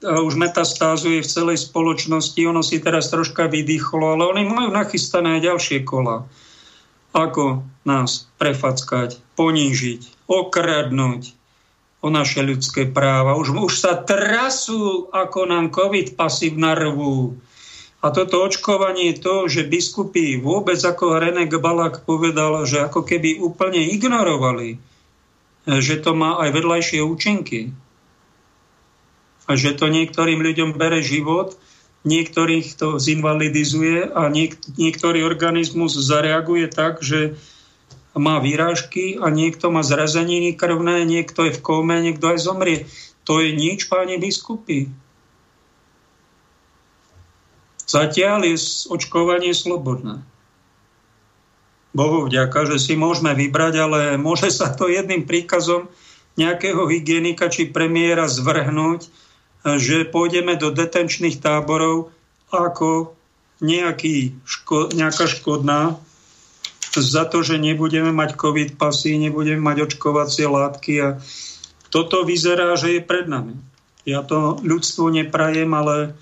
už 0.00 0.34
metastázuje 0.40 1.20
v 1.20 1.30
celej 1.30 1.58
spoločnosti, 1.68 2.40
ono 2.48 2.64
si 2.64 2.80
teraz 2.80 3.12
troška 3.12 3.46
vydýchlo, 3.46 4.16
ale 4.16 4.24
oni 4.24 4.42
majú 4.48 4.70
nachystané 4.72 5.38
ďalšie 5.44 5.84
kola. 5.84 6.24
Ako 7.12 7.66
nás 7.84 8.30
prefackať, 8.40 9.20
ponížiť, 9.36 10.30
okradnúť, 10.30 11.36
o 12.00 12.08
naše 12.08 12.40
ľudské 12.40 12.88
práva. 12.88 13.36
Už, 13.36 13.52
už 13.52 13.74
sa 13.76 13.92
trasú, 14.00 15.12
ako 15.12 15.44
nám 15.44 15.68
COVID 15.68 16.16
pasiv 16.16 16.56
narvú. 16.56 17.36
A 18.00 18.08
toto 18.08 18.40
očkovanie 18.40 19.12
je 19.12 19.20
to, 19.20 19.34
že 19.44 19.68
biskupy 19.68 20.40
vôbec, 20.40 20.80
ako 20.80 21.20
René 21.20 21.44
Balak 21.44 22.08
povedal, 22.08 22.64
že 22.64 22.80
ako 22.80 23.04
keby 23.04 23.44
úplne 23.44 23.84
ignorovali, 23.84 24.80
že 25.68 26.00
to 26.00 26.16
má 26.16 26.40
aj 26.40 26.56
vedľajšie 26.56 27.04
účinky. 27.04 27.76
A 29.50 29.58
že 29.58 29.74
to 29.74 29.90
niektorým 29.90 30.38
ľuďom 30.38 30.78
bere 30.78 31.02
život, 31.02 31.58
niektorých 32.06 32.78
to 32.78 33.02
zinvalidizuje 33.02 34.06
a 34.06 34.30
niek- 34.30 34.62
niektorý 34.78 35.26
organizmus 35.26 35.98
zareaguje 35.98 36.70
tak, 36.70 37.02
že 37.02 37.34
má 38.14 38.38
výrážky 38.38 39.18
a 39.18 39.26
niekto 39.34 39.74
má 39.74 39.82
zrazeniny 39.82 40.54
krvné, 40.54 41.02
niekto 41.02 41.50
je 41.50 41.58
v 41.58 41.62
kóme, 41.66 41.98
niekto 41.98 42.30
aj 42.30 42.38
zomrie. 42.38 42.78
To 43.26 43.42
je 43.42 43.50
nič, 43.50 43.90
páni 43.90 44.22
biskupy. 44.22 44.86
Zatiaľ 47.90 48.46
je 48.46 48.56
očkovanie 48.86 49.50
slobodné. 49.50 50.22
Bohu 51.90 52.22
vďaka, 52.22 52.70
že 52.70 52.78
si 52.78 52.94
môžeme 52.94 53.34
vybrať, 53.34 53.74
ale 53.82 54.00
môže 54.14 54.46
sa 54.54 54.70
to 54.70 54.86
jedným 54.86 55.26
príkazom 55.26 55.90
nejakého 56.38 56.86
hygienika 56.86 57.50
či 57.50 57.66
premiéra 57.66 58.30
zvrhnúť, 58.30 59.10
že 59.64 60.08
pôjdeme 60.08 60.56
do 60.56 60.72
detenčných 60.72 61.40
táborov 61.40 62.08
ako 62.48 63.12
nejaký 63.60 64.40
ško- 64.48 64.90
nejaká 64.96 65.28
škodná 65.28 66.00
za 66.96 67.22
to, 67.28 67.44
že 67.46 67.60
nebudeme 67.60 68.10
mať 68.10 68.34
covid 68.34 68.74
pasy, 68.74 69.20
nebudeme 69.20 69.62
mať 69.62 69.86
očkovacie 69.86 70.48
látky 70.48 70.94
a 70.98 71.08
toto 71.92 72.26
vyzerá, 72.26 72.74
že 72.74 72.98
je 72.98 73.00
pred 73.04 73.30
nami. 73.30 73.54
Ja 74.08 74.24
to 74.26 74.58
ľudstvu 74.64 75.12
neprajem, 75.22 75.70
ale 75.70 76.16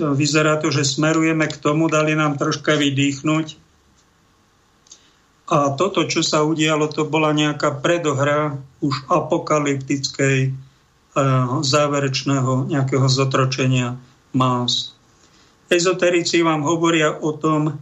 vyzerá 0.00 0.58
to, 0.58 0.72
že 0.74 0.82
smerujeme 0.82 1.46
k 1.46 1.60
tomu, 1.60 1.86
dali 1.86 2.16
nám 2.18 2.40
troška 2.40 2.74
vydýchnuť. 2.74 3.46
A 5.46 5.70
toto, 5.78 6.02
čo 6.10 6.26
sa 6.26 6.42
udialo, 6.42 6.90
to 6.90 7.06
bola 7.06 7.30
nejaká 7.30 7.78
predohra 7.78 8.58
už 8.82 9.06
apokalyptickej 9.06 10.65
záverečného 11.64 12.68
nejakého 12.68 13.08
zotročenia 13.08 13.96
más. 14.36 14.92
Ezoterici 15.72 16.44
vám 16.44 16.62
hovoria 16.62 17.16
o 17.16 17.32
tom, 17.32 17.80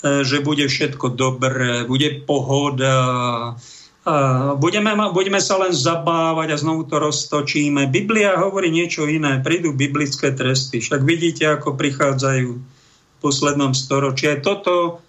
E, 0.00 0.24
že 0.24 0.40
bude 0.40 0.64
všetko 0.64 1.12
dobré, 1.12 1.84
bude 1.84 2.24
pohoda, 2.24 2.96
budeme, 4.56 4.96
budeme 5.12 5.40
sa 5.44 5.60
len 5.60 5.76
zabávať 5.76 6.56
a 6.56 6.60
znovu 6.60 6.88
to 6.88 6.96
roztočíme. 6.96 7.84
Biblia 7.92 8.40
hovorí 8.40 8.72
niečo 8.72 9.04
iné. 9.04 9.44
Prídu 9.44 9.76
biblické 9.76 10.32
tresty. 10.32 10.80
Však 10.80 11.04
vidíte, 11.04 11.52
ako 11.52 11.76
prichádzajú 11.76 12.48
v 12.56 13.16
poslednom 13.20 13.76
storočí. 13.76 14.32
Aj 14.32 14.40
toto, 14.40 15.04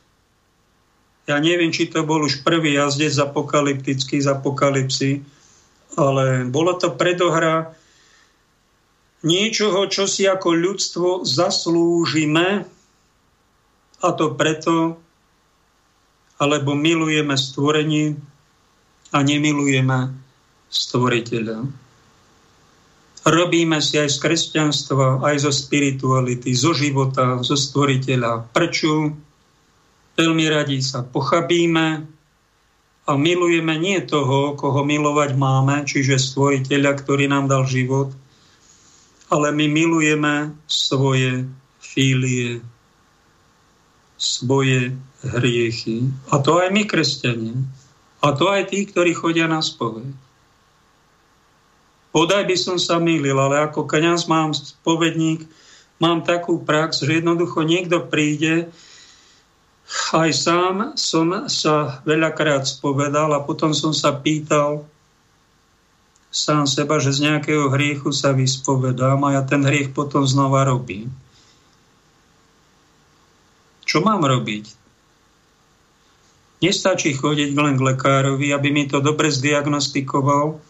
ja 1.23 1.39
neviem, 1.39 1.71
či 1.71 1.87
to 1.87 2.03
bol 2.03 2.19
už 2.27 2.43
prvý 2.43 2.75
jazdec 2.75 3.15
apokalyptický 3.15 4.19
z 4.19 4.27
apokalypsy, 4.27 5.23
ale 5.95 6.47
bolo 6.47 6.77
to 6.79 6.93
predohra 6.95 7.75
niečoho, 9.21 9.85
čo 9.87 10.09
si 10.09 10.25
ako 10.25 10.49
ľudstvo 10.51 11.09
zaslúžime, 11.27 12.65
a 14.01 14.09
to 14.17 14.33
preto, 14.33 14.97
alebo 16.41 16.73
milujeme 16.73 17.37
stvorenie 17.37 18.17
a 19.13 19.17
nemilujeme 19.21 20.09
stvoriteľa. 20.73 21.57
Robíme 23.21 23.77
si 23.77 24.01
aj 24.01 24.09
z 24.09 24.17
kresťanstva, 24.17 25.21
aj 25.21 25.45
zo 25.45 25.53
spirituality, 25.53 26.57
zo 26.57 26.73
života, 26.73 27.37
zo 27.45 27.53
stvoriteľa. 27.53 28.49
Prečo? 28.49 29.13
Veľmi 30.17 30.45
radi 30.49 30.81
sa 30.81 31.05
pochabíme 31.05 32.09
a 33.09 33.17
milujeme 33.17 33.73
nie 33.81 33.97
toho, 34.05 34.53
koho 34.53 34.85
milovať 34.85 35.33
máme, 35.33 35.83
čiže 35.89 36.21
stvoriteľa, 36.21 36.91
ktorý 37.01 37.25
nám 37.25 37.49
dal 37.49 37.65
život, 37.65 38.13
ale 39.31 39.49
my 39.55 39.65
milujeme 39.65 40.53
svoje 40.69 41.47
fílie, 41.81 42.61
svoje 44.21 44.93
hriechy. 45.25 46.13
A 46.29 46.37
to 46.43 46.61
aj 46.61 46.69
my, 46.69 46.83
kresťania. 46.85 47.57
A 48.21 48.37
to 48.37 48.53
aj 48.53 48.69
tí, 48.69 48.85
ktorí 48.85 49.17
chodia 49.17 49.49
na 49.49 49.65
spoveď. 49.65 50.13
Podaj 52.11 52.43
by 52.43 52.57
som 52.59 52.77
sa 52.77 52.99
mýlil, 52.99 53.39
ale 53.39 53.65
ako 53.65 53.87
kňaz 53.87 54.27
mám 54.27 54.51
spovedník, 54.51 55.47
mám 55.97 56.27
takú 56.27 56.59
prax, 56.59 57.07
že 57.07 57.23
jednoducho 57.23 57.63
niekto 57.63 58.03
príde, 58.03 58.67
aj 59.91 60.31
sám 60.31 60.75
som 60.95 61.51
sa 61.51 61.99
veľakrát 62.07 62.63
spovedal 62.63 63.35
a 63.35 63.43
potom 63.43 63.75
som 63.75 63.91
sa 63.91 64.15
pýtal 64.15 64.87
sám 66.31 66.63
seba, 66.63 66.95
že 67.03 67.11
z 67.11 67.27
nejakého 67.27 67.67
hriechu 67.75 68.15
sa 68.15 68.31
vyspovedám 68.31 69.19
a 69.27 69.35
ja 69.35 69.41
ten 69.43 69.67
hriech 69.67 69.91
potom 69.91 70.23
znova 70.23 70.63
robím. 70.63 71.11
Čo 73.83 73.99
mám 73.99 74.23
robiť? 74.23 74.79
Nestačí 76.63 77.11
chodiť 77.11 77.51
len 77.57 77.75
k 77.75 77.85
lekárovi, 77.91 78.55
aby 78.55 78.69
mi 78.71 78.87
to 78.87 79.03
dobre 79.03 79.27
zdiagnostikoval, 79.27 80.61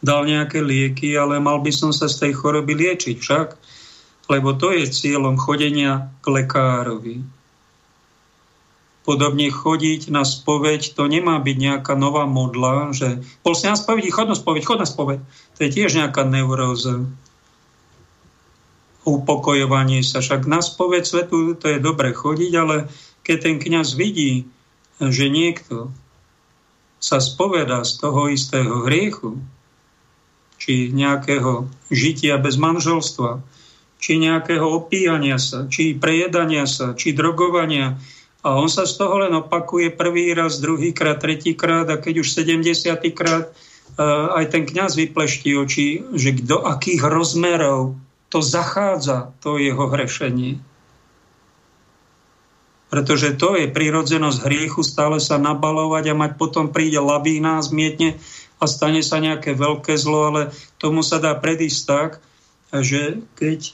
dal 0.00 0.22
nejaké 0.24 0.64
lieky, 0.64 1.12
ale 1.20 1.36
mal 1.36 1.60
by 1.60 1.68
som 1.68 1.92
sa 1.92 2.08
z 2.08 2.24
tej 2.24 2.32
choroby 2.32 2.72
liečiť 2.72 3.16
však, 3.20 3.48
lebo 4.32 4.56
to 4.56 4.72
je 4.72 4.88
cieľom 4.88 5.36
chodenia 5.36 6.08
k 6.24 6.26
lekárovi. 6.32 7.20
Podobne 9.02 9.50
chodiť 9.50 10.14
na 10.14 10.22
spoveď, 10.22 10.94
to 10.94 11.10
nemá 11.10 11.42
byť 11.42 11.56
nejaká 11.58 11.98
nová 11.98 12.22
modla, 12.22 12.94
že 12.94 13.18
bol 13.42 13.58
si 13.58 13.66
na 13.66 13.74
spovedi, 13.74 14.14
chod 14.14 14.30
na 14.30 14.38
spoveď, 14.38 14.62
chod 14.62 14.78
na 14.78 14.86
spoveď. 14.86 15.18
To 15.58 15.60
je 15.66 15.70
tiež 15.74 15.90
nejaká 15.98 16.22
neuróza 16.22 17.02
upokojovanie 19.02 20.06
sa. 20.06 20.22
Však 20.22 20.46
na 20.46 20.62
spoveď 20.62 21.02
svetu 21.02 21.58
to 21.58 21.66
je 21.66 21.82
dobre 21.82 22.14
chodiť, 22.14 22.52
ale 22.54 22.86
keď 23.26 23.36
ten 23.42 23.56
kňaz 23.58 23.98
vidí, 23.98 24.46
že 25.02 25.26
niekto 25.26 25.90
sa 27.02 27.18
spoveda 27.18 27.82
z 27.82 27.92
toho 27.98 28.30
istého 28.30 28.86
hriechu, 28.86 29.42
či 30.62 30.94
nejakého 30.94 31.66
žitia 31.90 32.38
bez 32.38 32.54
manželstva, 32.54 33.42
či 33.98 34.22
nejakého 34.22 34.62
opíjania 34.62 35.42
sa, 35.42 35.66
či 35.66 35.98
prejedania 35.98 36.70
sa, 36.70 36.94
či 36.94 37.10
drogovania. 37.10 37.98
A 38.42 38.58
on 38.58 38.66
sa 38.66 38.82
z 38.82 38.98
toho 38.98 39.22
len 39.22 39.30
opakuje 39.38 39.94
prvý 39.94 40.34
raz, 40.34 40.58
druhý 40.58 40.90
krát, 40.90 41.22
tretí 41.22 41.54
krát 41.54 41.86
a 41.86 41.96
keď 41.96 42.26
už 42.26 42.28
70 42.34 42.98
krát 43.14 43.54
uh, 43.54 44.34
aj 44.34 44.50
ten 44.50 44.66
kňaz 44.66 44.98
vypleští 44.98 45.54
oči, 45.54 46.02
že 46.18 46.34
do 46.42 46.66
akých 46.66 47.06
rozmerov 47.06 47.94
to 48.32 48.42
zachádza, 48.42 49.30
to 49.44 49.62
jeho 49.62 49.86
hrešenie. 49.86 50.58
Pretože 52.92 53.38
to 53.40 53.56
je 53.56 53.72
prirodzenosť 53.72 54.44
hriechu 54.44 54.84
stále 54.84 55.16
sa 55.16 55.40
nabalovať 55.40 56.12
a 56.12 56.18
mať 56.18 56.32
potom 56.36 56.68
príde 56.74 57.00
lavína, 57.00 57.62
zmietne 57.64 58.20
a 58.60 58.64
stane 58.68 59.00
sa 59.00 59.16
nejaké 59.22 59.56
veľké 59.56 59.96
zlo, 59.96 60.28
ale 60.28 60.42
tomu 60.82 61.00
sa 61.00 61.16
dá 61.22 61.32
predísť 61.32 61.80
tak, 61.88 62.10
že 62.72 63.24
keď 63.36 63.60
e, 63.68 63.72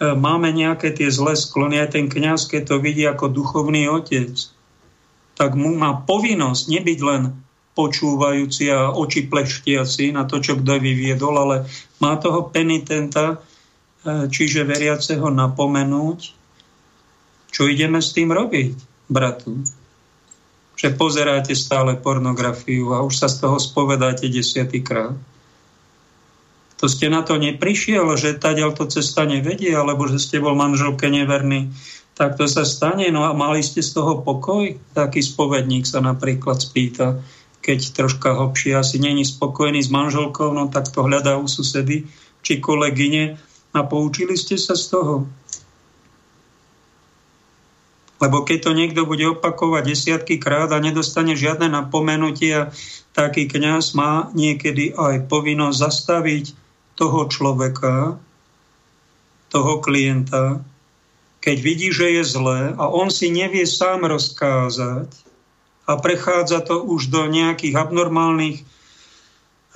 máme 0.00 0.50
nejaké 0.50 0.90
tie 0.90 1.06
zlé 1.10 1.38
sklony, 1.38 1.78
aj 1.78 1.94
ten 1.94 2.06
kňaz, 2.10 2.50
keď 2.50 2.62
to 2.74 2.76
vidí 2.82 3.06
ako 3.06 3.30
duchovný 3.30 3.86
otec, 3.86 4.34
tak 5.34 5.58
mu 5.58 5.74
má 5.74 6.02
povinnosť 6.02 6.62
nebyť 6.70 7.00
len 7.02 7.22
počúvajúci 7.74 8.70
a 8.70 8.94
oči 8.94 9.26
pleštiaci 9.26 10.14
na 10.14 10.24
to, 10.30 10.38
čo 10.38 10.54
kto 10.54 10.78
vyviedol, 10.78 11.34
ale 11.34 11.56
má 11.98 12.14
toho 12.14 12.46
penitenta, 12.46 13.34
e, 13.34 14.30
čiže 14.30 14.62
veriaceho 14.62 15.26
napomenúť, 15.26 16.18
čo 17.50 17.66
ideme 17.66 17.98
s 17.98 18.14
tým 18.14 18.30
robiť, 18.30 18.78
bratu. 19.10 19.58
Že 20.78 20.94
pozeráte 20.94 21.54
stále 21.54 21.98
pornografiu 21.98 22.94
a 22.94 23.02
už 23.02 23.14
sa 23.14 23.26
z 23.26 23.42
toho 23.42 23.58
spovedáte 23.58 24.30
desiatýkrát. 24.30 25.18
To 26.84 26.86
ste 26.92 27.08
na 27.08 27.24
to 27.24 27.40
neprišiel, 27.40 28.12
že 28.20 28.36
taďal 28.36 28.76
to 28.76 28.84
cesta 28.84 29.24
nevedie, 29.24 29.72
alebo 29.72 30.04
že 30.04 30.20
ste 30.20 30.36
bol 30.36 30.52
manželke 30.52 31.08
neverný 31.08 31.72
tak 32.14 32.38
to 32.38 32.46
sa 32.46 32.62
stane. 32.62 33.10
No 33.10 33.26
a 33.26 33.34
mali 33.34 33.60
ste 33.60 33.82
z 33.82 33.98
toho 33.98 34.22
pokoj? 34.22 34.78
Taký 34.94 35.20
spovedník 35.20 35.84
sa 35.84 35.98
napríklad 35.98 36.62
spýta, 36.62 37.18
keď 37.60 37.78
troška 37.90 38.38
hlbšie 38.38 38.78
asi 38.78 39.02
není 39.02 39.26
spokojný 39.26 39.82
s 39.82 39.90
manželkou, 39.90 40.54
no 40.54 40.70
tak 40.70 40.88
to 40.94 41.02
hľadá 41.02 41.36
u 41.36 41.50
susedy 41.50 42.06
či 42.46 42.62
kolegyne 42.62 43.34
a 43.74 43.78
poučili 43.82 44.38
ste 44.38 44.54
sa 44.54 44.78
z 44.78 44.94
toho. 44.94 45.26
Lebo 48.22 48.46
keď 48.46 48.70
to 48.70 48.72
niekto 48.78 49.02
bude 49.04 49.26
opakovať 49.36 49.82
desiatky 49.84 50.38
krát 50.38 50.70
a 50.70 50.78
nedostane 50.78 51.34
žiadne 51.34 51.66
napomenutie, 51.66 52.70
taký 53.10 53.50
kňaz 53.50 53.92
má 53.98 54.30
niekedy 54.32 54.94
aj 54.94 55.26
povinnosť 55.26 55.76
zastaviť 55.82 56.44
toho 56.94 57.26
človeka, 57.26 58.18
toho 59.50 59.78
klienta, 59.82 60.62
keď 61.44 61.56
vidí, 61.60 61.88
že 61.92 62.08
je 62.08 62.24
zlé 62.24 62.72
a 62.74 62.88
on 62.88 63.12
si 63.12 63.28
nevie 63.28 63.68
sám 63.68 64.08
rozkázať 64.08 65.12
a 65.84 65.92
prechádza 66.00 66.64
to 66.64 66.80
už 66.80 67.12
do 67.12 67.28
nejakých 67.28 67.76
abnormálnych 67.76 68.64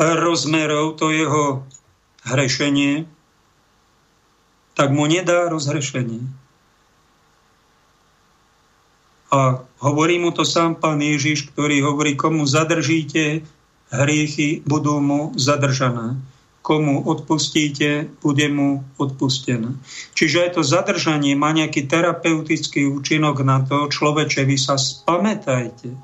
rozmerov, 0.01 0.97
to 0.97 1.13
jeho 1.13 1.45
hrešenie, 2.25 3.05
tak 4.73 4.95
mu 4.95 5.05
nedá 5.05 5.51
rozhrešenie. 5.51 6.23
A 9.29 9.61
hovorí 9.85 10.17
mu 10.17 10.33
to 10.33 10.49
sám 10.49 10.81
pán 10.81 11.05
Ježiš, 11.05 11.53
ktorý 11.53 11.85
hovorí, 11.85 12.17
komu 12.17 12.49
zadržíte 12.49 13.45
hriechy, 13.93 14.65
budú 14.65 15.05
mu 15.05 15.37
zadržané 15.37 16.17
komu 16.69 17.01
odpustíte, 17.01 18.13
bude 18.21 18.45
mu 18.53 18.85
odpustené. 19.01 19.73
Čiže 20.13 20.53
to 20.53 20.61
zadržanie 20.61 21.33
má 21.33 21.57
nejaký 21.57 21.89
terapeutický 21.89 22.85
účinok 22.93 23.41
na 23.41 23.65
to, 23.65 23.89
človeče, 23.89 24.45
vy 24.45 24.61
sa 24.61 24.77
spamätajte. 24.77 25.97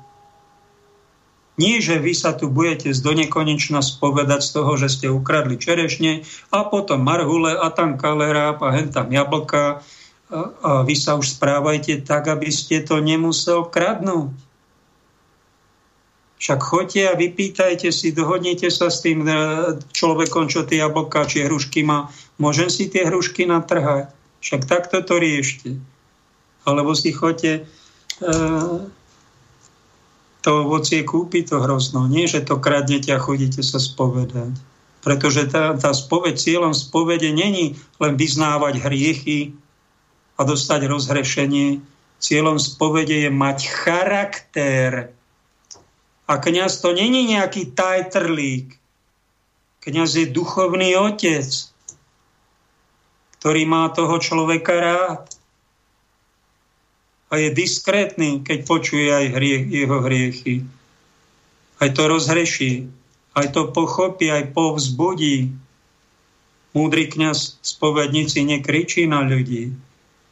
Nie, 1.55 1.79
že 1.79 2.01
vy 2.01 2.11
sa 2.11 2.35
tu 2.35 2.51
budete 2.51 2.91
z 2.91 2.99
donekonečna 2.99 3.79
spovedať 3.79 4.41
z 4.43 4.49
toho, 4.57 4.71
že 4.75 4.91
ste 4.91 5.07
ukradli 5.07 5.55
čerešne 5.55 6.25
a 6.51 6.67
potom 6.67 6.99
marhule 6.99 7.55
a 7.55 7.71
tam 7.71 7.95
kaleráp 7.95 8.59
a 8.59 8.75
hen 8.75 8.91
tam 8.91 9.07
jablka 9.07 9.79
a, 10.27 10.39
a 10.65 10.71
vy 10.83 10.97
sa 10.99 11.15
už 11.15 11.39
správajte 11.39 12.03
tak, 12.03 12.27
aby 12.27 12.51
ste 12.51 12.83
to 12.83 12.99
nemusel 12.99 13.69
kradnúť. 13.69 14.44
Však 16.45 16.61
choďte 16.61 17.01
a 17.09 17.17
vypýtajte 17.17 17.89
si, 17.89 18.13
dohodnite 18.13 18.69
sa 18.69 18.93
s 18.93 19.01
tým 19.01 19.25
e, 19.25 19.33
človekom, 19.81 20.45
čo 20.45 20.61
tie 20.61 20.77
jablka 20.77 21.25
či 21.25 21.41
hrušky 21.41 21.81
má. 21.81 22.13
Môžem 22.37 22.69
si 22.69 22.85
tie 22.85 23.09
hrušky 23.09 23.49
natrhať. 23.49 24.13
Však 24.45 24.69
takto 24.69 25.01
to 25.01 25.17
riešte. 25.17 25.73
Alebo 26.69 26.93
si 26.93 27.17
choďte 27.17 27.65
e, 27.65 28.29
to 30.45 30.49
ovocie 30.53 31.01
kúpiť 31.01 31.49
to 31.49 31.65
hrozno. 31.65 32.05
Nie, 32.05 32.29
že 32.29 32.45
to 32.45 32.61
kradnete 32.61 33.09
a 33.09 33.17
chodíte 33.17 33.65
sa 33.65 33.81
spovedať. 33.81 34.53
Pretože 35.01 35.49
tá, 35.49 35.73
tá 35.73 35.97
spoveď, 35.97 36.37
cieľom 36.37 36.77
spovede 36.77 37.33
není 37.33 37.73
len 37.97 38.13
vyznávať 38.21 38.85
hriechy 38.85 39.57
a 40.37 40.45
dostať 40.45 40.93
rozhrešenie. 40.93 41.81
Cieľom 42.21 42.61
spovede 42.61 43.25
je 43.25 43.33
mať 43.33 43.65
charakter 43.65 45.09
a 46.25 46.33
kňaz 46.41 46.81
to 46.81 46.89
není 46.93 47.29
nejaký 47.29 47.77
tajtrlík. 47.77 48.73
Kňaz 49.85 50.17
je 50.17 50.25
duchovný 50.25 50.97
otec, 50.97 51.45
ktorý 53.37 53.61
má 53.69 53.93
toho 53.93 54.17
človeka 54.17 54.73
rád. 54.73 55.23
A 57.29 57.37
je 57.37 57.53
diskrétny, 57.53 58.41
keď 58.41 58.65
počuje 58.65 59.05
aj 59.13 59.37
hriech, 59.37 59.65
jeho 59.69 59.97
hriechy. 60.01 60.55
Aj 61.77 61.89
to 61.93 62.09
rozhreší, 62.09 62.89
aj 63.37 63.53
to 63.53 63.69
pochopí, 63.69 64.33
aj 64.33 64.49
povzbudí. 64.49 65.53
Múdry 66.73 67.05
kňaz 67.05 67.61
spovednici 67.61 68.41
nekričí 68.41 69.05
na 69.05 69.21
ľudí, 69.21 69.77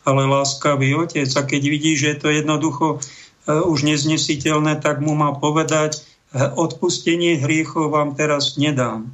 ale 0.10 0.22
láskavý 0.26 0.98
otec. 0.98 1.30
A 1.30 1.42
keď 1.46 1.62
vidí, 1.70 1.94
že 1.94 2.16
je 2.16 2.18
to 2.18 2.30
jednoducho 2.34 2.98
už 3.48 3.84
neznesiteľné, 3.84 4.80
tak 4.80 5.04
mu 5.04 5.16
má 5.16 5.36
povedať, 5.36 6.00
e, 6.00 6.48
odpustenie 6.48 7.40
hriechov 7.40 7.92
vám 7.92 8.16
teraz 8.16 8.56
nedám. 8.56 9.12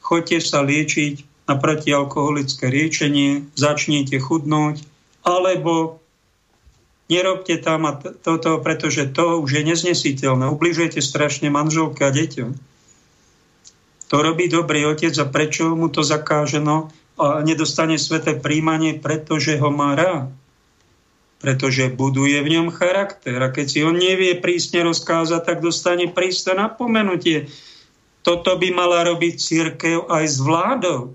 Choďte 0.00 0.40
sa 0.44 0.64
liečiť 0.64 1.44
na 1.44 1.60
protialkoholické 1.60 2.72
liečenie, 2.72 3.44
začnite 3.52 4.16
chudnúť, 4.16 4.80
alebo 5.24 6.00
nerobte 7.12 7.60
tam 7.60 7.84
toto, 8.24 8.60
pretože 8.64 9.12
to 9.12 9.44
už 9.44 9.60
je 9.60 9.62
neznesiteľné. 9.64 10.48
Ubližujete 10.48 11.04
strašne 11.04 11.52
manželke 11.52 12.04
a 12.04 12.12
deťom. 12.12 12.50
To 14.12 14.16
robí 14.20 14.48
dobrý 14.48 14.88
otec 14.88 15.12
a 15.20 15.26
prečo 15.28 15.72
mu 15.76 15.88
to 15.92 16.04
zakáženo 16.04 16.92
a 17.14 17.40
nedostane 17.44 18.00
sveté 18.00 18.36
príjmanie, 18.36 18.96
pretože 19.00 19.56
ho 19.60 19.68
má 19.68 19.96
rád 19.96 20.32
pretože 21.44 21.92
buduje 21.92 22.40
v 22.40 22.56
ňom 22.56 22.72
charakter. 22.72 23.36
A 23.36 23.52
keď 23.52 23.66
si 23.68 23.84
on 23.84 23.92
nevie 23.92 24.32
prísne 24.40 24.80
rozkázať, 24.88 25.44
tak 25.44 25.58
dostane 25.60 26.08
prísne 26.08 26.56
napomenutie. 26.56 27.52
Toto 28.24 28.56
by 28.56 28.72
mala 28.72 29.04
robiť 29.04 29.34
církev 29.36 30.08
aj 30.08 30.24
s 30.24 30.40
vládou. 30.40 31.12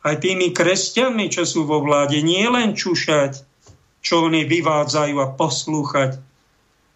Aj 0.00 0.16
tými 0.16 0.56
kresťanmi, 0.56 1.28
čo 1.28 1.44
sú 1.44 1.68
vo 1.68 1.84
vláde. 1.84 2.16
Nie 2.24 2.48
len 2.48 2.72
čušať, 2.72 3.44
čo 4.00 4.24
oni 4.24 4.48
vyvádzajú 4.48 5.16
a 5.20 5.28
poslúchať 5.36 6.16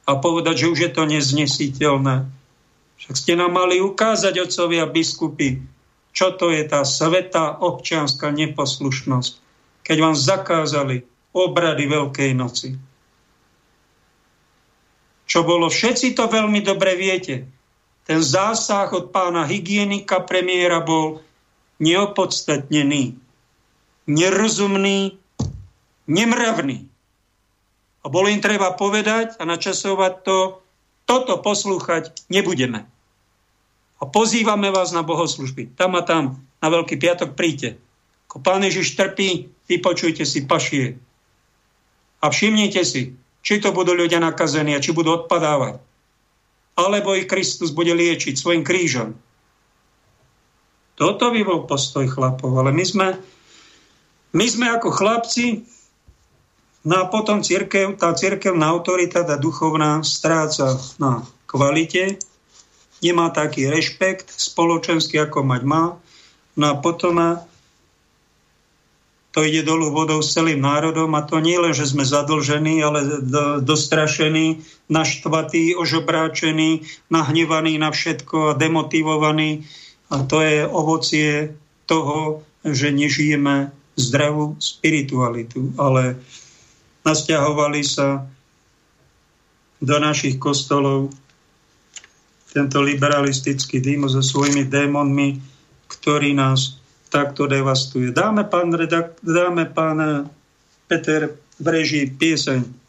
a 0.08 0.16
povedať, 0.16 0.64
že 0.64 0.70
už 0.72 0.78
je 0.80 0.90
to 0.96 1.04
neznesiteľné. 1.04 2.24
Však 3.04 3.14
ste 3.20 3.36
nám 3.36 3.52
mali 3.52 3.84
ukázať, 3.84 4.48
otcovia 4.48 4.88
biskupy, 4.88 5.60
čo 6.16 6.32
to 6.32 6.48
je 6.48 6.64
tá 6.64 6.88
svetá 6.88 7.52
občianská 7.60 8.32
neposlušnosť. 8.32 9.32
Keď 9.84 9.96
vám 10.00 10.16
zakázali 10.16 11.09
obrady 11.34 11.86
Veľkej 11.86 12.30
noci. 12.34 12.74
Čo 15.30 15.46
bolo, 15.46 15.70
všetci 15.70 16.18
to 16.18 16.26
veľmi 16.26 16.58
dobre 16.66 16.98
viete. 16.98 17.46
Ten 18.02 18.18
zásah 18.18 18.90
od 18.90 19.14
pána 19.14 19.46
hygienika 19.46 20.26
premiéra 20.26 20.82
bol 20.82 21.22
neopodstatnený, 21.78 23.14
nerozumný, 24.10 25.14
nemravný. 26.10 26.90
A 28.02 28.06
bolo 28.10 28.26
im 28.26 28.42
treba 28.42 28.74
povedať 28.74 29.38
a 29.38 29.46
načasovať 29.46 30.12
to, 30.26 30.38
toto 31.06 31.38
poslúchať 31.38 32.10
nebudeme. 32.26 32.90
A 34.00 34.08
pozývame 34.08 34.72
vás 34.72 34.90
na 34.90 35.06
bohoslužby. 35.06 35.76
Tam 35.78 35.94
a 35.94 36.02
tam, 36.02 36.42
na 36.58 36.68
Veľký 36.72 36.96
piatok 36.96 37.36
príďte. 37.36 37.76
Ako 38.26 38.40
pán 38.40 38.64
Ježiš 38.64 38.96
trpí, 38.96 39.52
vypočujte 39.68 40.24
si 40.24 40.42
pašie. 40.48 40.96
A 42.20 42.28
všimnite 42.28 42.84
si, 42.84 43.16
či 43.40 43.54
to 43.60 43.72
budú 43.72 43.96
ľudia 43.96 44.20
nakazení 44.20 44.76
a 44.76 44.82
či 44.84 44.92
budú 44.92 45.24
odpadávať. 45.24 45.80
Alebo 46.76 47.16
ich 47.16 47.28
Kristus 47.28 47.72
bude 47.72 47.92
liečiť 47.96 48.36
svojim 48.36 48.64
krížom. 48.64 49.16
Toto 51.00 51.32
by 51.32 51.40
bol 51.48 51.64
postoj 51.64 52.04
chlapov, 52.04 52.52
ale 52.60 52.76
my 52.76 52.84
sme, 52.84 53.08
my 54.36 54.46
sme 54.46 54.68
ako 54.68 54.92
chlapci, 54.92 55.64
no 56.84 56.94
a 57.00 57.08
potom 57.08 57.40
církev, 57.40 57.96
tá 57.96 58.12
církevná 58.12 58.68
autorita, 58.68 59.24
tá 59.24 59.40
duchovná, 59.40 60.04
stráca 60.04 60.76
na 61.00 61.24
kvalite, 61.48 62.20
nemá 63.00 63.32
taký 63.32 63.72
rešpekt 63.72 64.28
spoločenský, 64.28 65.24
ako 65.24 65.40
mať 65.40 65.62
má, 65.64 65.96
no 66.60 66.64
a 66.68 66.76
potom 66.76 67.16
to 69.30 69.46
ide 69.46 69.62
dolu 69.62 69.94
vodou 69.94 70.18
s 70.18 70.34
celým 70.34 70.58
národom 70.58 71.14
a 71.14 71.22
to 71.22 71.38
nie 71.38 71.54
len, 71.54 71.70
že 71.70 71.86
sme 71.86 72.02
zadlžení, 72.02 72.82
ale 72.82 73.22
dostrašení, 73.62 74.66
naštvatí, 74.90 75.78
ožobráčení, 75.78 76.82
nahnevaní 77.14 77.78
na 77.78 77.94
všetko 77.94 78.54
a 78.54 78.58
demotivovaní. 78.58 79.70
A 80.10 80.26
to 80.26 80.42
je 80.42 80.66
ovocie 80.66 81.54
toho, 81.86 82.42
že 82.66 82.90
nežijeme 82.90 83.70
zdravú 83.94 84.58
spiritualitu, 84.58 85.78
ale 85.78 86.18
nasťahovali 87.06 87.82
sa 87.86 88.26
do 89.78 89.96
našich 90.02 90.42
kostolov 90.42 91.14
tento 92.50 92.82
liberalistický 92.82 93.78
dým 93.78 94.10
so 94.10 94.18
svojimi 94.18 94.66
démonmi, 94.66 95.38
ktorí 95.86 96.34
nás 96.34 96.79
takto 97.10 97.46
devastuje. 97.50 98.14
Dáme 98.14 98.46
pán, 98.46 98.70
redak- 98.70 99.18
dáme 99.20 99.66
pán 99.66 99.98
eh, 100.00 100.24
Peter 100.86 101.34
v 101.60 101.66
režii 101.66 102.06
pieseň. 102.16 102.80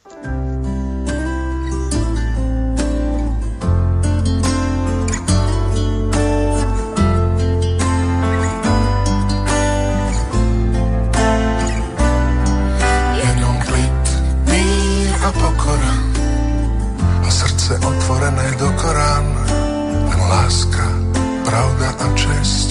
otvorené 17.80 18.52
do 18.60 18.68
Korán, 18.76 19.26
len 20.12 20.22
láska, 20.28 20.84
pravda 21.48 21.96
a 21.96 22.08
čest. 22.20 22.71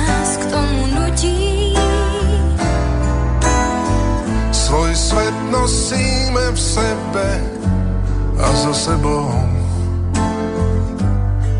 nosíme 5.71 6.51
v 6.51 6.59
sebe 6.59 7.27
a 8.43 8.47
za 8.51 8.73
sebou. 8.75 9.31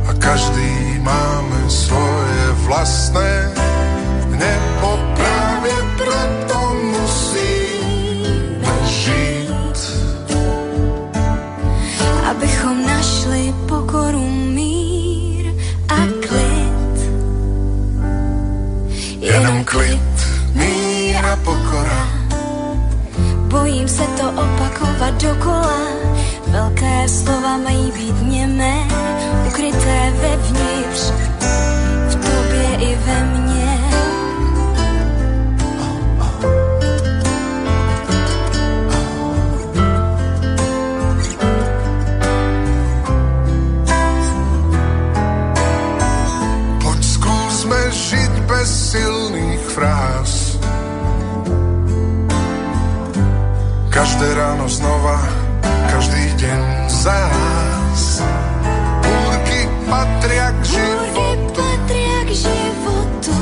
A 0.04 0.12
každý 0.20 1.00
máme 1.00 1.60
svoje 1.72 2.44
vlastné 2.68 3.56
nepokoje 4.36 5.11
se 24.02 24.08
to 24.22 24.30
opakovat 24.30 25.14
dokola. 25.22 25.82
Velké 26.48 27.08
slova 27.10 27.58
mají 27.58 27.92
být 27.92 28.22
němé, 28.22 28.76
ukryté 29.48 30.14
vevnitř, 30.22 31.12
v 32.10 32.16
tobě 32.16 32.78
i 32.80 32.96
ve 32.96 33.24
mně. 33.24 33.78
Pojď 46.84 47.04
zkusme 47.04 47.92
žít 47.92 48.32
bez 48.32 48.92
silných 48.92 49.60
fráz 49.60 50.21
Každé 54.02 54.34
ráno 54.34 54.66
znova, 54.66 55.22
každý 55.94 56.34
deň 56.42 56.90
zás. 56.90 58.18
Búrky 58.98 59.70
patria 59.86 60.50
k 60.58 60.74
životu, 60.74 61.62
patria 61.62 62.20
k 62.26 62.32
životu 62.34 63.38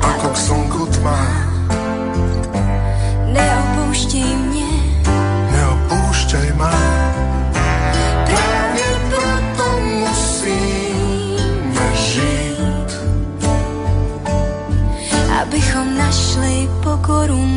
ako 0.00 0.26
k 0.32 0.36
slnku 0.48 0.82
tma. 0.96 1.20
Neopúšťaj 3.36 4.32
mne, 4.32 4.72
neopúšťaj 5.52 6.48
ma. 6.56 6.72
Práve 8.32 8.88
preto 9.12 9.66
musíme 9.76 11.88
žiť, 12.00 12.88
abychom 15.36 15.86
našli 16.00 16.64
pokoru 16.80 17.51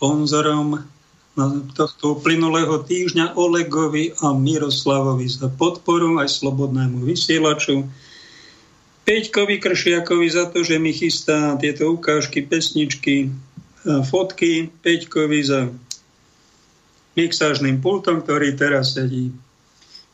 sponzorom 0.00 0.80
no, 1.36 1.44
tohto 1.76 2.16
plynulého 2.24 2.80
týždňa 2.88 3.36
Olegovi 3.36 4.16
a 4.24 4.32
Miroslavovi 4.32 5.28
za 5.28 5.52
podporu 5.52 6.16
aj 6.16 6.40
slobodnému 6.40 7.04
vysielaču. 7.04 7.84
Peťkovi 9.04 9.60
Kršiakovi 9.60 10.24
za 10.32 10.48
to, 10.48 10.64
že 10.64 10.80
mi 10.80 10.96
chystá 10.96 11.52
tieto 11.60 11.92
ukážky, 11.92 12.40
pesničky, 12.48 13.28
e, 13.28 13.30
fotky. 14.08 14.72
Peťkovi 14.80 15.40
za 15.44 15.68
mixážnym 17.20 17.84
pultom, 17.84 18.24
ktorý 18.24 18.56
teraz 18.56 18.96
sedí. 18.96 19.36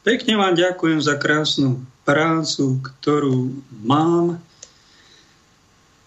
Pekne 0.03 0.35
vám 0.35 0.59
ďakujem 0.59 0.99
za 0.99 1.15
krásnu 1.15 1.79
prácu, 2.03 2.83
ktorú 2.83 3.55
mám 3.87 4.43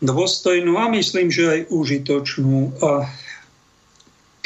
dôstojnú 0.04 0.76
a 0.76 0.92
myslím, 0.92 1.32
že 1.32 1.48
aj 1.48 1.62
užitočnú. 1.72 2.76
A 2.84 3.08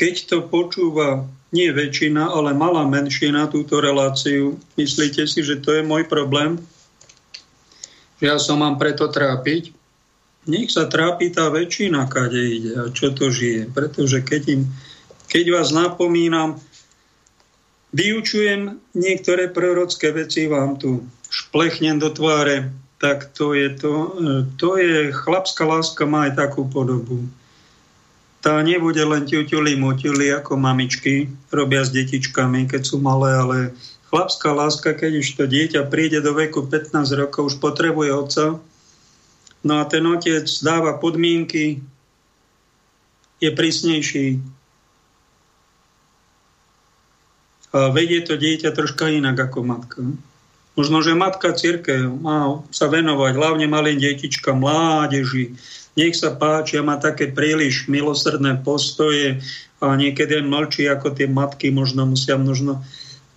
keď 0.04 0.16
to 0.28 0.38
počúva 0.52 1.24
nie 1.56 1.72
väčšina, 1.72 2.28
ale 2.28 2.52
malá 2.52 2.84
menšina 2.84 3.48
túto 3.48 3.80
reláciu, 3.80 4.60
myslíte 4.76 5.24
si, 5.24 5.40
že 5.40 5.64
to 5.64 5.80
je 5.80 5.80
môj 5.80 6.04
problém? 6.12 6.60
Že 8.20 8.26
ja 8.28 8.36
som 8.36 8.60
mám 8.60 8.76
preto 8.76 9.08
trápiť? 9.08 9.72
Nech 10.44 10.76
sa 10.76 10.92
trápi 10.92 11.32
tá 11.32 11.48
väčšina, 11.48 12.12
kade 12.12 12.36
ide 12.36 12.72
a 12.76 12.92
čo 12.92 13.16
to 13.16 13.32
žije. 13.32 13.72
Pretože 13.72 14.20
keď, 14.28 14.60
im, 14.60 14.62
keď 15.32 15.56
vás 15.56 15.72
napomínam, 15.72 16.60
vyučujem 17.96 18.76
niektoré 18.92 19.48
prorocké 19.48 20.12
veci, 20.12 20.52
vám 20.52 20.76
tu 20.76 21.08
šplechnem 21.32 21.96
do 21.96 22.12
tváre, 22.12 22.76
tak 23.00 23.32
to 23.32 23.56
je 23.56 23.72
to. 23.80 23.94
E, 23.96 24.08
to 24.60 24.76
je, 24.76 25.16
chlapská 25.16 25.64
láska 25.64 26.04
má 26.04 26.28
aj 26.28 26.44
takú 26.44 26.68
podobu. 26.68 27.24
Tá 28.44 28.60
nebude 28.60 29.00
len 29.00 29.24
ťuťuli 29.24 29.80
muťuli 29.80 30.28
ako 30.36 30.60
mamičky 30.60 31.32
robia 31.48 31.88
s 31.88 31.96
detičkami, 31.96 32.68
keď 32.68 32.82
sú 32.84 33.00
malé, 33.00 33.32
ale 33.40 33.58
chlapská 34.12 34.52
láska, 34.52 34.92
keď 34.92 35.24
už 35.24 35.28
to 35.40 35.48
dieťa 35.48 35.88
príde 35.88 36.20
do 36.20 36.36
veku 36.36 36.68
15 36.68 37.08
rokov, 37.16 37.56
už 37.56 37.64
potrebuje 37.64 38.12
otca, 38.12 38.46
no 39.64 39.74
a 39.80 39.88
ten 39.88 40.04
otec 40.04 40.44
dáva 40.60 41.00
podmienky, 41.00 41.80
je 43.40 43.50
prísnejší, 43.50 44.44
a 47.74 47.90
vedie 47.90 48.22
to 48.22 48.38
dieťa 48.38 48.70
troška 48.70 49.10
inak 49.10 49.50
ako 49.50 49.60
matka. 49.66 50.00
Možno, 50.78 51.02
že 51.02 51.18
matka 51.18 51.54
církev 51.58 52.06
má 52.22 52.62
sa 52.70 52.86
venovať 52.86 53.34
hlavne 53.34 53.66
malým 53.66 53.98
detičkám, 53.98 54.62
mládeži. 54.62 55.58
Nech 55.94 56.18
sa 56.18 56.34
páči 56.34 56.82
a 56.82 56.84
má 56.86 56.98
také 56.98 57.30
príliš 57.30 57.86
milosrdné 57.86 58.66
postoje 58.66 59.46
a 59.78 59.94
niekedy 59.94 60.42
mlčí 60.42 60.90
ako 60.90 61.14
tie 61.14 61.30
matky, 61.30 61.70
možno 61.70 62.10
musia 62.10 62.40
možno... 62.40 62.82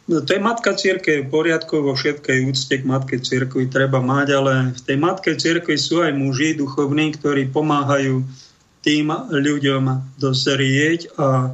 No, 0.07 0.23
to 0.23 0.39
je 0.39 0.41
matka 0.41 0.73
církev, 0.73 1.27
poriadku 1.28 1.83
vo 1.83 1.99
všetkej 1.99 2.47
úcte 2.47 2.74
k 2.78 2.87
matke 2.87 3.19
církvi 3.19 3.66
treba 3.66 3.99
mať, 3.99 4.28
ale 4.39 4.53
v 4.73 4.81
tej 4.87 4.97
matke 5.03 5.35
církvi 5.35 5.74
sú 5.74 6.01
aj 6.01 6.15
muži 6.15 6.55
duchovní, 6.55 7.12
ktorí 7.19 7.51
pomáhajú 7.51 8.23
tým 8.87 9.11
ľuďom 9.35 10.15
dozrieť 10.23 11.11
a 11.19 11.51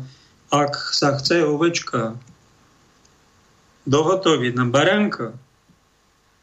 ak 0.53 0.73
sa 0.93 1.17
chce 1.17 1.49
ovečka 1.49 2.21
dohotoviť 3.89 4.53
na 4.53 4.69
baránka, 4.69 5.33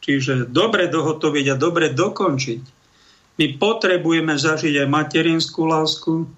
čiže 0.02 0.50
dobre 0.50 0.90
dohotoviť 0.90 1.46
a 1.46 1.54
dobre 1.54 1.94
dokončiť, 1.94 2.79
my 3.40 3.56
potrebujeme 3.56 4.36
zažiť 4.36 4.84
aj 4.84 4.88
materinskú 4.92 5.64
lásku, 5.64 6.28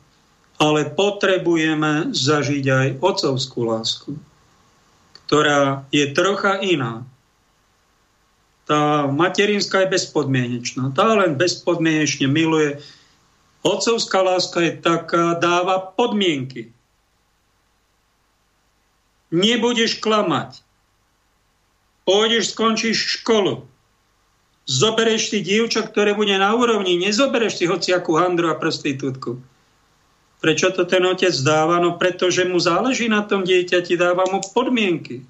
ale 0.62 0.86
potrebujeme 0.86 2.14
zažiť 2.14 2.64
aj 2.70 2.88
otcovskú 3.02 3.66
lásku, 3.66 4.14
ktorá 5.26 5.82
je 5.90 6.06
trocha 6.14 6.62
iná. 6.62 7.02
Tá 8.70 9.10
materinská 9.10 9.82
je 9.82 9.98
bezpodmienečná. 9.98 10.94
Tá 10.94 11.18
len 11.18 11.34
bezpodmienečne 11.34 12.30
miluje. 12.30 12.78
Otcovská 13.66 14.22
láska 14.22 14.62
je 14.62 14.78
taká, 14.78 15.34
dáva 15.42 15.82
podmienky. 15.98 16.70
Nebudeš 19.34 19.98
klamať 19.98 20.62
pôjdeš, 22.04 22.54
skončíš 22.54 22.98
školu, 23.20 23.66
zobereš 24.66 25.34
si 25.34 25.38
dievča, 25.42 25.82
ktoré 25.86 26.14
bude 26.14 26.34
na 26.38 26.54
úrovni, 26.54 26.98
nezobereš 26.98 27.62
si 27.62 27.64
hociakú 27.66 28.14
handru 28.18 28.50
a 28.50 28.58
prostitútku. 28.58 29.38
Prečo 30.42 30.74
to 30.74 30.82
ten 30.82 31.06
otec 31.06 31.30
dáva? 31.46 31.78
No 31.78 31.94
pretože 31.94 32.42
mu 32.42 32.58
záleží 32.58 33.06
na 33.06 33.22
tom 33.22 33.46
dieťati, 33.46 33.94
dáva 33.94 34.26
mu 34.26 34.42
podmienky. 34.42 35.22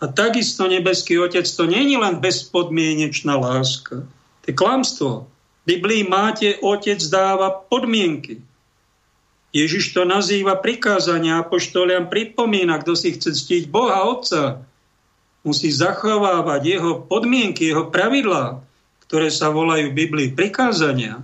A 0.00 0.08
takisto 0.08 0.64
nebeský 0.64 1.20
otec, 1.20 1.44
to 1.44 1.68
není 1.68 1.98
len 2.00 2.22
bezpodmienečná 2.22 3.36
láska. 3.36 4.06
To 4.42 4.44
je 4.48 4.54
klamstvo. 4.56 5.10
V 5.28 5.76
Biblii 5.76 6.08
máte, 6.08 6.56
otec 6.64 7.02
dáva 7.12 7.52
podmienky. 7.68 8.40
Ježiš 9.52 9.96
to 9.96 10.04
nazýva 10.04 10.56
prikázania, 10.60 11.40
apoštoliam 11.40 12.08
pripomína, 12.08 12.80
kto 12.80 12.92
si 12.96 13.16
chce 13.16 13.32
ctiť 13.32 13.72
Boha 13.72 14.04
Otca, 14.04 14.64
musí 15.46 15.70
zachovávať 15.70 16.60
jeho 16.66 16.92
podmienky, 17.06 17.70
jeho 17.70 17.88
pravidlá, 17.88 18.62
ktoré 19.06 19.32
sa 19.32 19.48
volajú 19.48 19.90
v 19.90 19.98
Biblii 19.98 20.28
prikázania. 20.34 21.22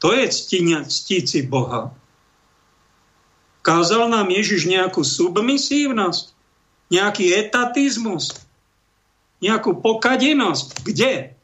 To 0.00 0.16
je 0.16 0.24
ctiť 0.26 1.24
si 1.28 1.40
Boha. 1.44 1.92
Kázal 3.60 4.08
nám 4.08 4.32
Ježiš 4.32 4.64
nejakú 4.64 5.04
submisívnosť, 5.04 6.32
nejaký 6.88 7.36
etatizmus, 7.36 8.32
nejakú 9.44 9.76
pokadenosť. 9.76 10.80
Kde? 10.80 11.36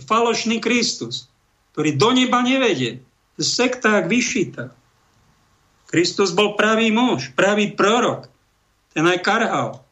Falošný 0.00 0.58
Kristus, 0.64 1.28
ktorý 1.76 1.94
do 1.94 2.10
neba 2.16 2.40
nevedie. 2.40 3.04
Sekták 3.36 4.08
vyšita. 4.08 4.72
Kristus 5.92 6.32
bol 6.32 6.56
pravý 6.56 6.90
muž, 6.90 7.30
pravý 7.36 7.70
prorok 7.76 8.26
ten 8.94 9.04
aj 9.04 9.18
karhal, 9.26 9.82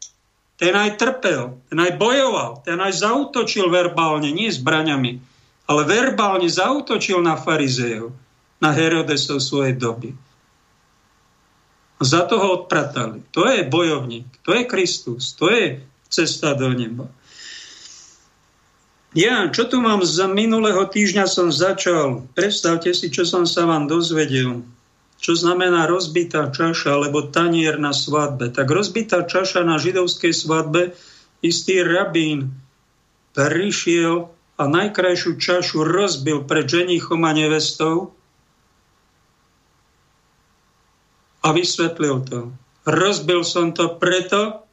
ten 0.56 0.72
aj 0.78 0.94
trpel, 0.94 1.58
ten 1.66 1.78
aj 1.82 1.98
bojoval, 1.98 2.62
ten 2.62 2.78
aj 2.78 3.02
zautočil 3.02 3.66
verbálne, 3.66 4.30
nie 4.30 4.46
zbraňami, 4.46 5.18
ale 5.66 5.82
verbálne 5.82 6.46
zautočil 6.46 7.18
na 7.18 7.34
farizeov, 7.34 8.14
na 8.62 8.70
Herodesov 8.70 9.42
svojej 9.42 9.74
doby. 9.74 10.14
A 11.98 12.02
za 12.06 12.26
toho 12.30 12.62
odpratali. 12.62 13.26
To 13.34 13.46
je 13.46 13.66
bojovník, 13.66 14.26
to 14.46 14.54
je 14.54 14.62
Kristus, 14.66 15.34
to 15.34 15.50
je 15.50 15.82
cesta 16.06 16.54
do 16.54 16.70
neba. 16.70 17.10
Ja, 19.12 19.44
čo 19.52 19.68
tu 19.68 19.82
mám 19.82 20.00
z 20.00 20.24
minulého 20.30 20.88
týždňa 20.88 21.28
som 21.28 21.52
začal. 21.52 22.24
Predstavte 22.32 22.96
si, 22.96 23.12
čo 23.12 23.28
som 23.28 23.44
sa 23.44 23.68
vám 23.68 23.84
dozvedel 23.84 24.64
čo 25.22 25.38
znamená 25.38 25.86
rozbitá 25.86 26.50
čaša 26.50 26.98
alebo 26.98 27.30
tanier 27.30 27.78
na 27.78 27.94
svadbe. 27.94 28.50
Tak 28.50 28.66
rozbitá 28.66 29.22
čaša 29.22 29.62
na 29.62 29.78
židovskej 29.78 30.34
svadbe, 30.34 30.98
istý 31.46 31.86
rabín 31.86 32.50
prišiel 33.30 34.34
a 34.58 34.62
najkrajšiu 34.66 35.38
čašu 35.38 35.86
rozbil 35.86 36.42
pred 36.42 36.66
ženichom 36.66 37.22
a 37.22 37.30
nevestou 37.38 38.10
a 41.46 41.48
vysvetlil 41.54 42.26
to. 42.26 42.40
Rozbil 42.82 43.46
som 43.46 43.70
to 43.70 43.94
preto, 44.02 44.66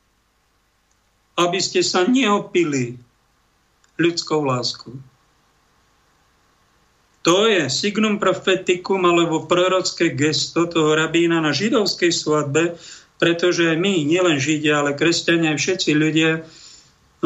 aby 1.38 1.62
ste 1.62 1.86
sa 1.86 2.10
neopili 2.10 2.98
ľudskou 4.02 4.42
láskou. 4.50 4.98
To 7.28 7.52
je 7.52 7.68
signum 7.68 8.16
propheticum 8.16 9.04
alebo 9.04 9.44
prorocké 9.44 10.16
gesto 10.16 10.72
toho 10.72 10.96
rabína 10.96 11.44
na 11.44 11.52
židovskej 11.52 12.16
svadbe, 12.16 12.80
pretože 13.20 13.76
my, 13.76 14.08
nielen 14.08 14.40
Židia, 14.40 14.80
ale 14.80 14.96
kresťania, 14.96 15.60
všetci 15.60 15.92
ľudia, 15.92 16.32
e, 16.40 16.42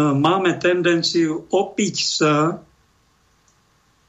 máme 0.02 0.58
tendenciu 0.58 1.46
opiť 1.54 1.96
sa 2.02 2.58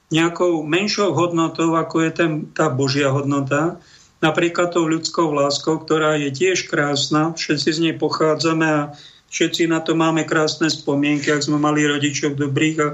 nejakou 0.09 0.65
menšou 0.65 1.12
hodnotou, 1.12 1.77
ako 1.77 2.09
je 2.09 2.11
ten, 2.16 2.32
tá 2.56 2.73
Božia 2.73 3.12
hodnota, 3.12 3.77
napríklad 4.24 4.73
tou 4.73 4.89
ľudskou 4.89 5.36
láskou, 5.36 5.77
ktorá 5.85 6.16
je 6.16 6.32
tiež 6.32 6.73
krásna, 6.73 7.36
všetci 7.36 7.69
z 7.69 7.78
nej 7.85 7.94
pochádzame 8.01 8.65
a 8.65 8.82
všetci 9.28 9.69
na 9.69 9.85
to 9.85 9.93
máme 9.93 10.24
krásne 10.24 10.73
spomienky, 10.73 11.28
ak 11.28 11.44
sme 11.44 11.61
mali 11.61 11.85
rodičov 11.85 12.40
dobrých 12.40 12.77
a 12.81 12.89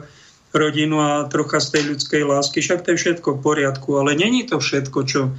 rodinu 0.50 0.98
a 0.98 1.26
trocha 1.30 1.62
z 1.62 1.68
tej 1.78 1.82
ľudskej 1.94 2.22
lásky. 2.26 2.58
Však 2.62 2.82
to 2.82 2.94
je 2.94 3.00
všetko 3.00 3.38
v 3.38 3.42
poriadku, 3.42 3.90
ale 3.98 4.18
není 4.18 4.42
to 4.46 4.58
všetko, 4.58 4.98
čo, 5.06 5.30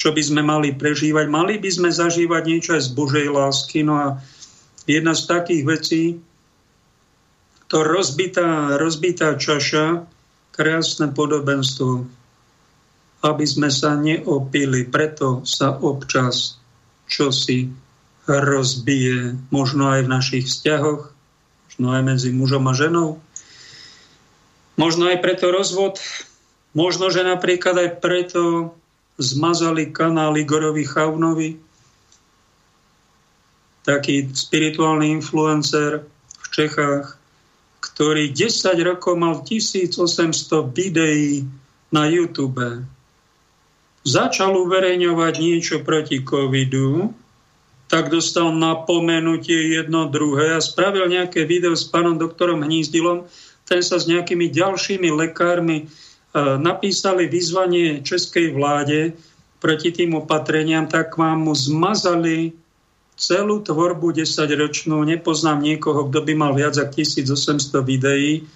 čo 0.00 0.08
by 0.12 0.22
sme 0.24 0.40
mali 0.40 0.72
prežívať. 0.72 1.26
Mali 1.28 1.60
by 1.60 1.68
sme 1.68 1.88
zažívať 1.92 2.42
niečo 2.48 2.70
aj 2.76 2.82
z 2.88 2.90
Božej 2.96 3.26
lásky. 3.28 3.84
No 3.84 3.94
a 4.00 4.06
jedna 4.88 5.12
z 5.12 5.22
takých 5.28 5.62
vecí, 5.68 6.02
to 7.68 7.84
rozbitá, 7.84 8.80
rozbitá 8.80 9.36
čaša, 9.36 10.08
krásne 10.56 11.12
podobenstvo, 11.12 12.08
aby 13.22 13.44
sme 13.44 13.68
sa 13.68 13.94
neopili. 13.94 14.88
Preto 14.88 15.44
sa 15.44 15.76
občas 15.76 16.56
čosi 17.04 17.68
rozbije, 18.28 19.36
možno 19.48 19.88
aj 19.92 20.04
v 20.04 20.12
našich 20.12 20.44
vzťahoch, 20.48 21.12
možno 21.68 21.86
aj 21.92 22.02
medzi 22.04 22.30
mužom 22.32 22.68
a 22.68 22.74
ženou, 22.76 23.20
Možno 24.78 25.10
aj 25.10 25.18
preto 25.18 25.50
rozvod, 25.50 25.98
možno, 26.70 27.10
že 27.10 27.26
napríklad 27.26 27.74
aj 27.74 27.90
preto 27.98 28.72
zmazali 29.18 29.90
kanál 29.90 30.38
Igorovi 30.38 30.86
Chavnovi, 30.86 31.58
taký 33.82 34.30
spirituálny 34.30 35.10
influencer 35.18 36.06
v 36.30 36.46
Čechách, 36.54 37.18
ktorý 37.82 38.30
10 38.30 38.78
rokov 38.86 39.18
mal 39.18 39.42
1800 39.42 39.98
videí 40.70 41.42
na 41.90 42.06
YouTube. 42.06 42.84
Začal 44.06 44.54
uverejňovať 44.54 45.34
niečo 45.42 45.76
proti 45.82 46.22
covidu, 46.22 47.10
tak 47.88 48.12
dostal 48.12 48.52
napomenutie 48.52 49.74
jedno 49.80 50.12
druhé 50.12 50.52
a 50.54 50.60
spravil 50.60 51.08
nejaké 51.08 51.48
video 51.48 51.72
s 51.72 51.88
pánom 51.88 52.20
doktorom 52.20 52.60
Hnízdilom. 52.60 53.24
Ten 53.68 53.84
sa 53.84 54.00
s 54.00 54.08
nejakými 54.08 54.48
ďalšími 54.48 55.12
lekármi 55.12 55.84
e, 55.84 55.86
napísali 56.56 57.28
vyzvanie 57.28 58.00
českej 58.00 58.56
vláde 58.56 59.12
proti 59.60 59.92
tým 59.92 60.16
opatreniam, 60.16 60.88
tak 60.88 61.12
vám 61.20 61.44
mu 61.44 61.54
zmazali 61.54 62.56
celú 63.18 63.60
tvorbu 63.60 64.14
10-ročnú. 64.14 65.02
Nepoznám 65.02 65.58
niekoho, 65.60 66.06
kto 66.08 66.22
by 66.22 66.32
mal 66.38 66.52
viac 66.54 66.78
ako 66.78 66.94
1800 66.94 67.82
videí. 67.82 68.46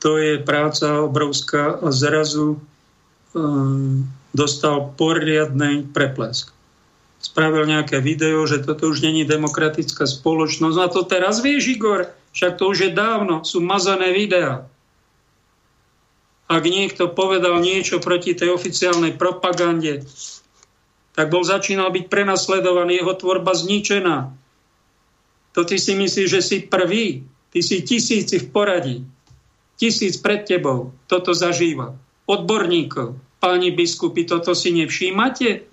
To 0.00 0.18
je 0.18 0.40
práca 0.40 1.04
obrovská 1.04 1.78
a 1.78 1.92
zrazu 1.92 2.58
um, 3.36 4.08
dostal 4.34 4.96
poriadný 4.96 5.86
preplesk. 5.92 6.50
Spravil 7.22 7.70
nejaké 7.70 8.02
video, 8.02 8.42
že 8.50 8.66
toto 8.66 8.90
už 8.90 9.06
není 9.06 9.22
demokratická 9.22 10.10
spoločnosť. 10.10 10.76
A 10.82 10.90
to 10.90 11.06
teraz 11.06 11.38
vieš, 11.38 11.78
Igor, 11.78 12.10
však 12.34 12.58
to 12.58 12.74
už 12.74 12.78
je 12.82 12.90
dávno, 12.90 13.46
sú 13.46 13.62
mazané 13.62 14.10
videá. 14.10 14.66
Ak 16.50 16.66
niekto 16.66 17.08
povedal 17.08 17.62
niečo 17.62 18.02
proti 18.02 18.34
tej 18.34 18.52
oficiálnej 18.52 19.14
propagande, 19.14 20.02
tak 21.14 21.30
bol 21.30 21.46
začínal 21.46 21.94
byť 21.94 22.10
prenasledovaný, 22.10 23.00
jeho 23.00 23.14
tvorba 23.16 23.54
zničená. 23.54 24.34
To 25.52 25.60
ty 25.62 25.76
si 25.78 25.94
myslíš, 25.94 26.28
že 26.28 26.40
si 26.42 26.56
prvý. 26.64 27.24
Ty 27.52 27.60
si 27.60 27.84
tisíci 27.84 28.40
v 28.40 28.46
poradí. 28.48 28.96
Tisíc 29.76 30.16
pred 30.16 30.48
tebou 30.48 30.96
toto 31.04 31.36
zažíva. 31.36 31.92
Odborníkov, 32.24 33.20
páni 33.40 33.68
biskupy, 33.68 34.24
toto 34.24 34.56
si 34.56 34.72
nevšímate? 34.72 35.71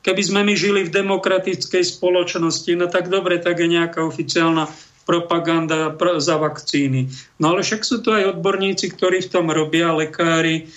Keby 0.00 0.22
sme 0.24 0.40
my 0.48 0.54
žili 0.56 0.88
v 0.88 0.94
demokratickej 0.94 1.84
spoločnosti, 1.84 2.72
no 2.72 2.88
tak 2.88 3.12
dobre, 3.12 3.36
tak 3.36 3.60
je 3.60 3.68
nejaká 3.68 4.00
oficiálna 4.00 4.64
propaganda 5.04 5.92
za 6.22 6.40
vakcíny. 6.40 7.10
No 7.36 7.52
ale 7.52 7.66
však 7.66 7.82
sú 7.84 8.00
to 8.00 8.16
aj 8.16 8.38
odborníci, 8.38 8.94
ktorí 8.94 9.26
v 9.26 9.32
tom 9.32 9.52
robia, 9.52 9.92
lekári, 9.92 10.70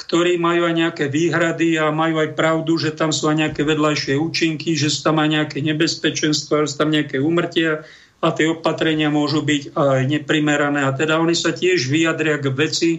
ktorí 0.00 0.40
majú 0.40 0.64
aj 0.64 0.74
nejaké 0.80 1.04
výhrady 1.12 1.76
a 1.76 1.92
majú 1.92 2.24
aj 2.24 2.32
pravdu, 2.32 2.80
že 2.80 2.96
tam 2.96 3.12
sú 3.12 3.28
aj 3.28 3.36
nejaké 3.36 3.66
vedľajšie 3.68 4.16
účinky, 4.16 4.72
že 4.72 4.88
sú 4.88 5.04
tam 5.04 5.20
aj 5.20 5.28
nejaké 5.28 5.58
nebezpečenstvo, 5.60 6.64
že 6.64 6.70
sú 6.72 6.76
tam 6.80 6.88
nejaké 6.94 7.20
umrtia 7.20 7.84
a 8.20 8.32
tie 8.32 8.48
opatrenia 8.48 9.12
môžu 9.12 9.44
byť 9.44 9.76
aj 9.76 10.00
neprimerané. 10.08 10.88
A 10.88 10.96
teda 10.96 11.20
oni 11.20 11.36
sa 11.36 11.52
tiež 11.52 11.88
vyjadria 11.88 12.40
k 12.40 12.48
veci 12.48 12.90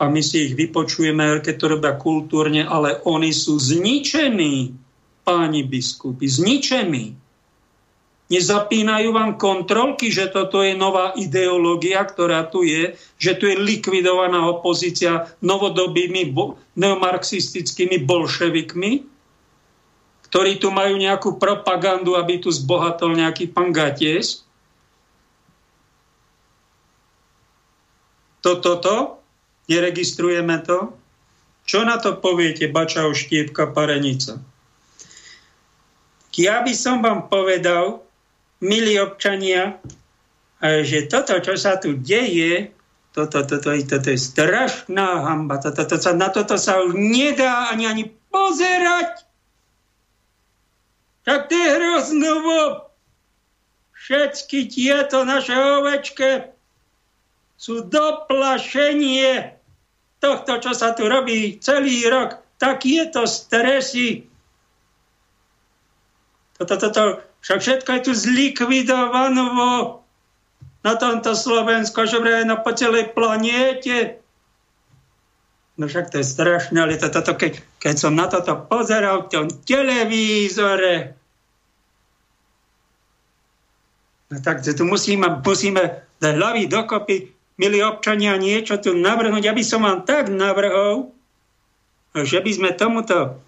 a 0.00 0.08
my 0.08 0.20
si 0.24 0.48
ich 0.48 0.54
vypočujeme, 0.56 1.44
keď 1.44 1.54
to 1.60 1.66
robia 1.76 1.92
kultúrne, 1.96 2.64
ale 2.64 3.00
oni 3.04 3.32
sú 3.36 3.60
zničení, 3.60 4.85
páni 5.26 5.66
biskupy, 5.66 6.30
zničení. 6.30 7.18
Nezapínajú 8.26 9.14
vám 9.14 9.38
kontrolky, 9.38 10.10
že 10.10 10.30
toto 10.30 10.62
je 10.62 10.74
nová 10.74 11.14
ideológia, 11.14 12.02
ktorá 12.02 12.46
tu 12.46 12.66
je, 12.66 12.98
že 13.18 13.38
tu 13.38 13.46
je 13.46 13.54
likvidovaná 13.54 14.46
opozícia 14.50 15.30
novodobými 15.42 16.34
neomarxistickými 16.74 18.02
bolševikmi, 18.02 18.92
ktorí 20.26 20.58
tu 20.58 20.74
majú 20.74 20.98
nejakú 20.98 21.38
propagandu, 21.38 22.18
aby 22.18 22.42
tu 22.42 22.50
zbohatol 22.50 23.14
nejaký 23.14 23.46
pán 23.50 23.70
Gaties. 23.70 24.42
Toto, 28.42 28.78
to, 28.78 28.96
neregistrujeme 29.70 30.66
to. 30.66 30.94
Čo 31.66 31.82
na 31.82 31.98
to 31.98 32.18
poviete, 32.18 32.70
Bača 32.70 33.06
Štiepka, 33.10 33.70
Parenica? 33.70 34.38
Ja 36.36 36.60
by 36.60 36.72
som 36.76 37.00
vám 37.00 37.32
povedal, 37.32 38.04
milí 38.60 39.00
občania, 39.00 39.80
že 40.60 41.08
toto, 41.08 41.36
čo 41.40 41.56
sa 41.56 41.80
tu 41.80 41.96
deje, 41.96 42.76
toto, 43.16 43.40
toto, 43.48 43.72
toto 43.72 44.08
je 44.12 44.20
strašná 44.20 45.24
hamba. 45.24 45.56
Toto, 45.56 45.88
toto, 45.88 46.12
na 46.12 46.28
toto 46.28 46.60
sa 46.60 46.84
už 46.84 46.92
nedá 46.92 47.72
ani, 47.72 47.88
ani 47.88 48.04
pozerať. 48.28 49.24
Tak 51.24 51.48
to 51.48 51.54
je 51.56 51.68
hroznovo. 51.80 52.60
Všetky 53.96 54.68
tieto 54.68 55.24
naše 55.24 55.56
ovečke 55.56 56.52
sú 57.56 57.88
doplašenie 57.88 59.56
tohto, 60.20 60.60
čo 60.60 60.76
sa 60.76 60.92
tu 60.92 61.08
robí 61.08 61.56
celý 61.58 62.04
rok. 62.12 62.38
Takieto 62.60 63.24
stresy. 63.24 64.28
Toto, 66.56 66.74
toto, 66.80 67.02
však 67.44 67.60
všetko 67.60 67.90
je 67.92 68.00
tu 68.00 68.12
zlikvidované 68.16 69.44
na 70.80 70.94
tomto 70.96 71.36
Slovensku, 71.36 72.08
že 72.08 72.22
vraj 72.22 72.48
na 72.48 72.56
po 72.56 72.72
celej 72.72 73.12
planiete. 73.12 74.22
No 75.76 75.84
však 75.84 76.08
to 76.08 76.24
je 76.24 76.26
strašné, 76.26 76.80
ale 76.80 76.96
to, 76.96 77.12
to, 77.12 77.32
keď, 77.36 77.60
keď 77.76 77.94
som 78.00 78.16
na 78.16 78.32
toto 78.32 78.56
pozeral 78.64 79.28
v 79.28 79.30
tom 79.34 79.46
televízore, 79.68 81.12
no 84.32 84.36
tak 84.40 84.64
tu 84.64 84.84
musíme, 84.88 85.44
musíme 85.44 86.08
dať 86.16 86.32
hlavy 86.32 86.64
dokopy, 86.72 87.28
milí 87.60 87.84
občania, 87.84 88.40
niečo 88.40 88.80
tu 88.80 88.96
navrhnúť. 88.96 89.44
Ja 89.44 89.52
by 89.52 89.64
som 89.64 89.84
vám 89.84 90.08
tak 90.08 90.32
navrhol, 90.32 91.12
že 92.16 92.40
by 92.40 92.50
sme 92.56 92.70
tomuto 92.72 93.44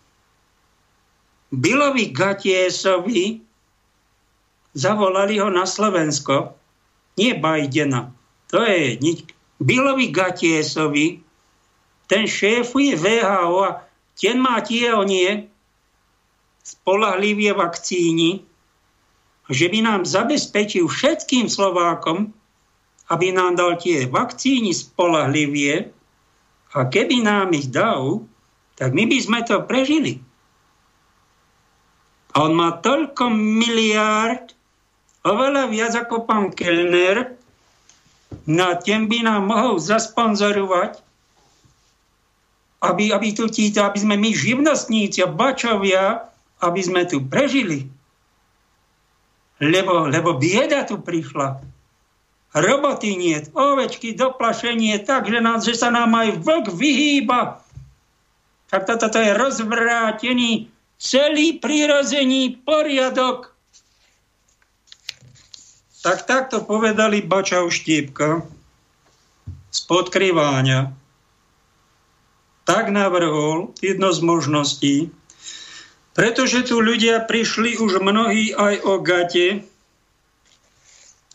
Bilovi 1.49 2.13
Gatiesovi 2.13 3.41
zavolali 4.77 5.41
ho 5.41 5.49
na 5.49 5.65
Slovensko, 5.65 6.53
nie 7.17 7.33
Bajdena, 7.33 8.13
to 8.53 8.61
je 8.61 9.01
nič. 9.01 9.25
Bilovi 9.59 10.13
Gatiesovi, 10.13 11.19
ten 12.07 12.25
šéfuje 12.29 12.95
VHO 12.95 13.65
a 13.65 13.83
ten 14.15 14.39
má 14.39 14.61
tie 14.63 14.93
onie 14.93 15.51
spolahlivie 16.63 17.57
vakcíny, 17.57 18.45
že 19.49 19.67
by 19.73 19.79
nám 19.81 20.01
zabezpečil 20.05 20.85
všetkým 20.85 21.49
Slovákom, 21.49 22.31
aby 23.09 23.33
nám 23.33 23.57
dal 23.57 23.81
tie 23.81 24.05
vakcíny 24.05 24.77
spolahlivie 24.77 25.89
a 26.77 26.85
keby 26.85 27.25
nám 27.25 27.57
ich 27.57 27.73
dal, 27.73 28.21
tak 28.77 28.93
my 28.93 29.09
by 29.09 29.19
sme 29.19 29.41
to 29.49 29.65
prežili. 29.65 30.21
A 32.39 32.47
on 32.47 32.55
má 32.55 32.71
toľko 32.79 33.35
miliárd, 33.35 34.55
oveľa 35.27 35.67
viac 35.75 35.99
ako 35.99 36.23
pán 36.23 36.55
Kellner, 36.55 37.35
na 38.47 38.79
ten 38.79 39.11
by 39.11 39.27
nám 39.27 39.51
mohol 39.51 39.83
zasponzorovať, 39.83 41.03
aby, 42.79 43.11
aby, 43.11 43.35
tu 43.35 43.51
títo, 43.51 43.83
aby 43.83 43.99
sme 43.99 44.15
my 44.15 44.31
živnostníci 44.31 45.19
a 45.27 45.27
bačovia, 45.27 46.31
aby 46.63 46.79
sme 46.79 47.03
tu 47.11 47.27
prežili. 47.27 47.91
Lebo, 49.59 50.07
lebo 50.07 50.39
bieda 50.39 50.87
tu 50.87 51.03
prišla. 51.03 51.59
Roboty 52.55 53.19
nie, 53.19 53.35
ovečky, 53.51 54.15
doplašenie, 54.15 54.95
tak, 55.03 55.27
že, 55.27 55.43
nás, 55.43 55.67
že 55.67 55.75
sa 55.75 55.91
nám 55.91 56.15
aj 56.15 56.39
vlk 56.39 56.67
vyhýba. 56.71 57.67
Tak 58.71 58.87
toto 58.87 59.11
to 59.11 59.19
je 59.27 59.35
rozvrátený 59.35 60.78
celý 60.99 61.63
prírozený 61.63 62.61
poriadok 62.67 63.59
tak 65.99 66.31
takto 66.31 66.63
povedali 66.63 67.27
Bača 67.27 67.67
Štiepka 67.67 68.47
z 69.69 69.81
podkryváňa. 69.91 70.95
Tak 72.65 72.89
navrhol 72.93 73.77
jedno 73.81 74.13
z 74.15 74.21
možností, 74.23 74.97
pretože 76.15 76.69
tu 76.69 76.79
ľudia 76.79 77.25
prišli 77.25 77.81
už 77.81 77.99
mnohí 77.99 78.55
aj 78.55 78.75
o 78.85 78.95
gate 79.03 79.65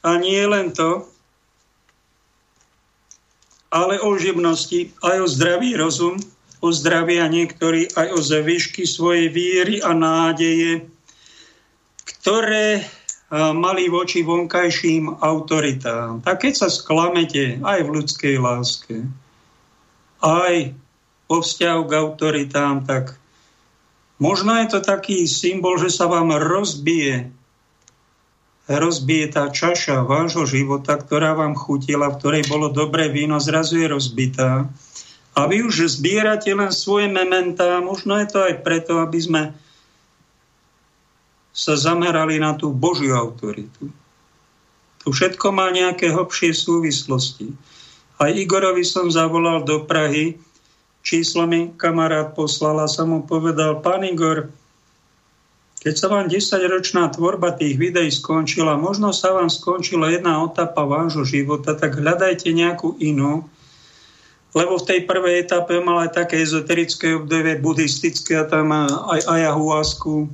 a 0.06 0.12
nie 0.18 0.42
len 0.46 0.72
to, 0.72 1.06
ale 3.74 3.98
o 4.00 4.14
živnosti, 4.18 4.94
aj 5.02 5.18
o 5.22 5.28
zdravý 5.28 5.78
rozum, 5.78 6.22
o 6.64 6.72
zdravie 6.72 7.20
a 7.20 7.28
niektorí 7.28 7.92
aj 7.92 8.08
o 8.16 8.20
zvyšky 8.24 8.88
svojej 8.88 9.28
víry 9.28 9.84
a 9.84 9.92
nádeje, 9.92 10.88
ktoré 12.08 12.88
mali 13.34 13.92
voči 13.92 14.24
vonkajším 14.24 15.20
autoritám. 15.20 16.24
Tak 16.24 16.48
keď 16.48 16.54
sa 16.56 16.70
sklamete 16.72 17.60
aj 17.60 17.80
v 17.84 17.94
ľudskej 18.00 18.36
láske, 18.40 19.04
aj 20.24 20.72
po 21.28 21.44
vzťahu 21.44 21.82
k 21.84 21.92
autoritám, 22.00 22.88
tak 22.88 23.20
možno 24.24 24.56
je 24.64 24.72
to 24.72 24.80
taký 24.80 25.28
symbol, 25.28 25.76
že 25.76 25.92
sa 25.92 26.08
vám 26.08 26.32
rozbije 26.32 27.44
rozbije 28.64 29.36
tá 29.36 29.52
čaša 29.52 30.08
vášho 30.08 30.48
života, 30.48 30.96
ktorá 30.96 31.36
vám 31.36 31.52
chutila, 31.52 32.08
v 32.08 32.18
ktorej 32.20 32.44
bolo 32.48 32.72
dobré 32.72 33.12
víno, 33.12 33.36
zrazu 33.44 33.84
je 33.84 33.88
rozbitá. 33.92 34.72
A 35.34 35.50
vy 35.50 35.66
už 35.66 35.98
zbierate 35.98 36.54
len 36.54 36.70
svoje 36.70 37.10
mementá, 37.10 37.82
možno 37.82 38.18
je 38.22 38.28
to 38.30 38.40
aj 38.46 38.62
preto, 38.62 39.02
aby 39.02 39.18
sme 39.18 39.42
sa 41.54 41.74
zamerali 41.78 42.38
na 42.38 42.54
tú 42.54 42.74
Božiu 42.74 43.18
autoritu. 43.18 43.90
To 45.06 45.12
všetko 45.12 45.54
má 45.54 45.70
nejaké 45.74 46.10
hlbšie 46.10 46.54
súvislosti. 46.54 47.54
Aj 48.22 48.30
Igorovi 48.30 48.86
som 48.86 49.10
zavolal 49.10 49.66
do 49.66 49.84
Prahy, 49.84 50.38
číslo 51.04 51.50
mi 51.50 51.74
kamarát 51.76 52.32
poslal 52.34 52.80
a 52.82 52.88
som 52.88 53.12
mu 53.12 53.20
povedal, 53.26 53.84
pán 53.84 54.06
Igor, 54.06 54.50
keď 55.84 55.94
sa 56.00 56.08
vám 56.08 56.32
10-ročná 56.32 57.12
tvorba 57.12 57.52
tých 57.60 57.76
videí 57.76 58.08
skončila, 58.08 58.80
možno 58.80 59.12
sa 59.12 59.36
vám 59.36 59.52
skončila 59.52 60.08
jedna 60.16 60.40
etapa 60.48 60.88
vášho 60.88 61.28
života, 61.28 61.76
tak 61.76 62.00
hľadajte 62.00 62.48
nejakú 62.56 62.96
inú, 63.04 63.44
lebo 64.54 64.78
v 64.78 64.88
tej 64.88 65.00
prvej 65.10 65.50
etape 65.50 65.82
mal 65.82 66.06
aj 66.06 66.14
také 66.14 66.46
ezoterické 66.46 67.18
obdobie 67.18 67.58
buddhistické 67.58 68.38
a 68.38 68.46
tam 68.46 68.70
aj 68.86 69.26
ayahuasku 69.26 70.30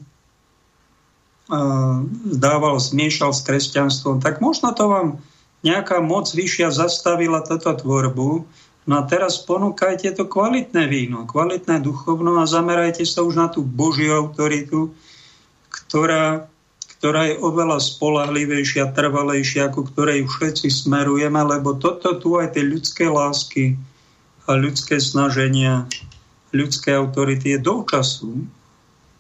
dával, 2.38 2.78
zmiešal 2.78 3.34
s 3.34 3.42
kresťanstvom, 3.42 4.22
tak 4.22 4.38
možno 4.38 4.70
to 4.76 4.86
vám 4.86 5.08
nejaká 5.66 5.98
moc 6.00 6.30
vyššia 6.30 6.70
zastavila 6.70 7.42
túto 7.42 7.74
tvorbu. 7.74 8.46
No 8.90 8.94
a 8.98 9.06
teraz 9.06 9.42
ponúkajte 9.46 10.18
to 10.18 10.26
kvalitné 10.26 10.90
víno, 10.90 11.26
kvalitné 11.26 11.82
duchovno 11.82 12.42
a 12.42 12.50
zamerajte 12.50 13.06
sa 13.06 13.22
už 13.22 13.38
na 13.38 13.48
tú 13.50 13.62
Božiu 13.62 14.18
autoritu, 14.18 14.94
ktorá, 15.70 16.50
ktorá 16.98 17.30
je 17.30 17.36
oveľa 17.38 17.78
spolahlivejšia, 17.82 18.94
trvalejšia, 18.98 19.70
ako 19.70 19.90
ktorej 19.94 20.26
všetci 20.26 20.74
smerujeme, 20.74 21.38
lebo 21.38 21.78
toto 21.78 22.18
tu 22.18 22.38
aj 22.42 22.58
tie 22.58 22.66
ľudské 22.66 23.06
lásky 23.06 23.78
a 24.50 24.58
ľudské 24.58 24.98
snaženia, 24.98 25.86
ľudské 26.50 26.98
autority 26.98 27.54
je 27.54 27.60
do 27.62 27.86
času. 27.86 28.50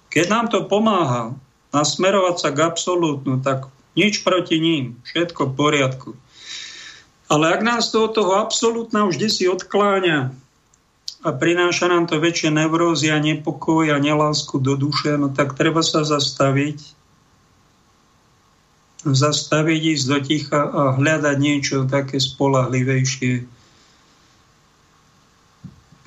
Keď 0.10 0.26
nám 0.26 0.50
to 0.50 0.66
pomáha 0.66 1.38
nasmerovať 1.70 2.36
sa 2.42 2.50
k 2.50 2.66
absolútnu, 2.66 3.46
tak 3.46 3.70
nič 3.94 4.26
proti 4.26 4.58
ním, 4.58 4.98
všetko 5.06 5.54
v 5.54 5.56
poriadku. 5.56 6.10
Ale 7.30 7.54
ak 7.54 7.62
nás 7.62 7.94
to 7.94 8.10
toho 8.10 8.42
absolútna 8.42 9.06
už 9.06 9.22
si 9.30 9.46
odkláňa 9.46 10.34
a 11.22 11.30
prináša 11.30 11.86
nám 11.86 12.10
to 12.10 12.18
väčšie 12.18 12.50
nevrózy 12.50 13.14
a 13.14 13.22
nepokoj 13.22 13.86
a 13.94 14.02
nelásku 14.02 14.58
do 14.58 14.74
duše, 14.74 15.14
no 15.14 15.30
tak 15.30 15.54
treba 15.54 15.86
sa 15.86 16.02
zastaviť, 16.02 16.82
zastaviť, 19.06 19.82
ísť 19.94 20.06
do 20.10 20.18
ticha 20.26 20.62
a 20.66 20.98
hľadať 20.98 21.38
niečo 21.38 21.86
také 21.86 22.18
spolahlivejšie. 22.18 23.59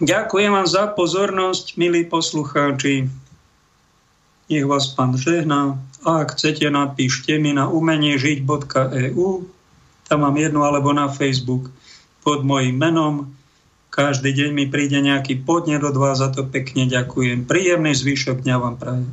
Ďakujem 0.02 0.50
vám 0.50 0.66
za 0.66 0.90
pozornosť, 0.90 1.78
milí 1.78 2.02
poslucháči. 2.04 3.06
Nech 4.50 4.66
vás 4.66 4.90
pán 4.92 5.14
žehná. 5.14 5.78
A 6.02 6.26
ak 6.26 6.34
chcete, 6.34 6.66
napíšte 6.66 7.38
mi 7.38 7.54
na 7.54 7.70
umeniežiť.eu. 7.70 9.46
Tam 10.10 10.18
mám 10.18 10.36
jednu 10.36 10.66
alebo 10.66 10.90
na 10.90 11.06
Facebook 11.06 11.70
pod 12.26 12.42
mojim 12.42 12.74
menom 12.74 13.30
každý 13.92 14.32
deň 14.32 14.50
mi 14.56 14.64
príde 14.72 14.96
nejaký 15.04 15.44
podnet 15.44 15.84
od 15.84 15.92
vás, 16.00 16.24
za 16.24 16.32
to 16.32 16.48
pekne 16.48 16.88
ďakujem. 16.88 17.44
Príjemný 17.44 17.92
zvyšok 17.92 18.40
dňa 18.40 18.56
vám 18.56 18.76
prajem. 18.80 19.12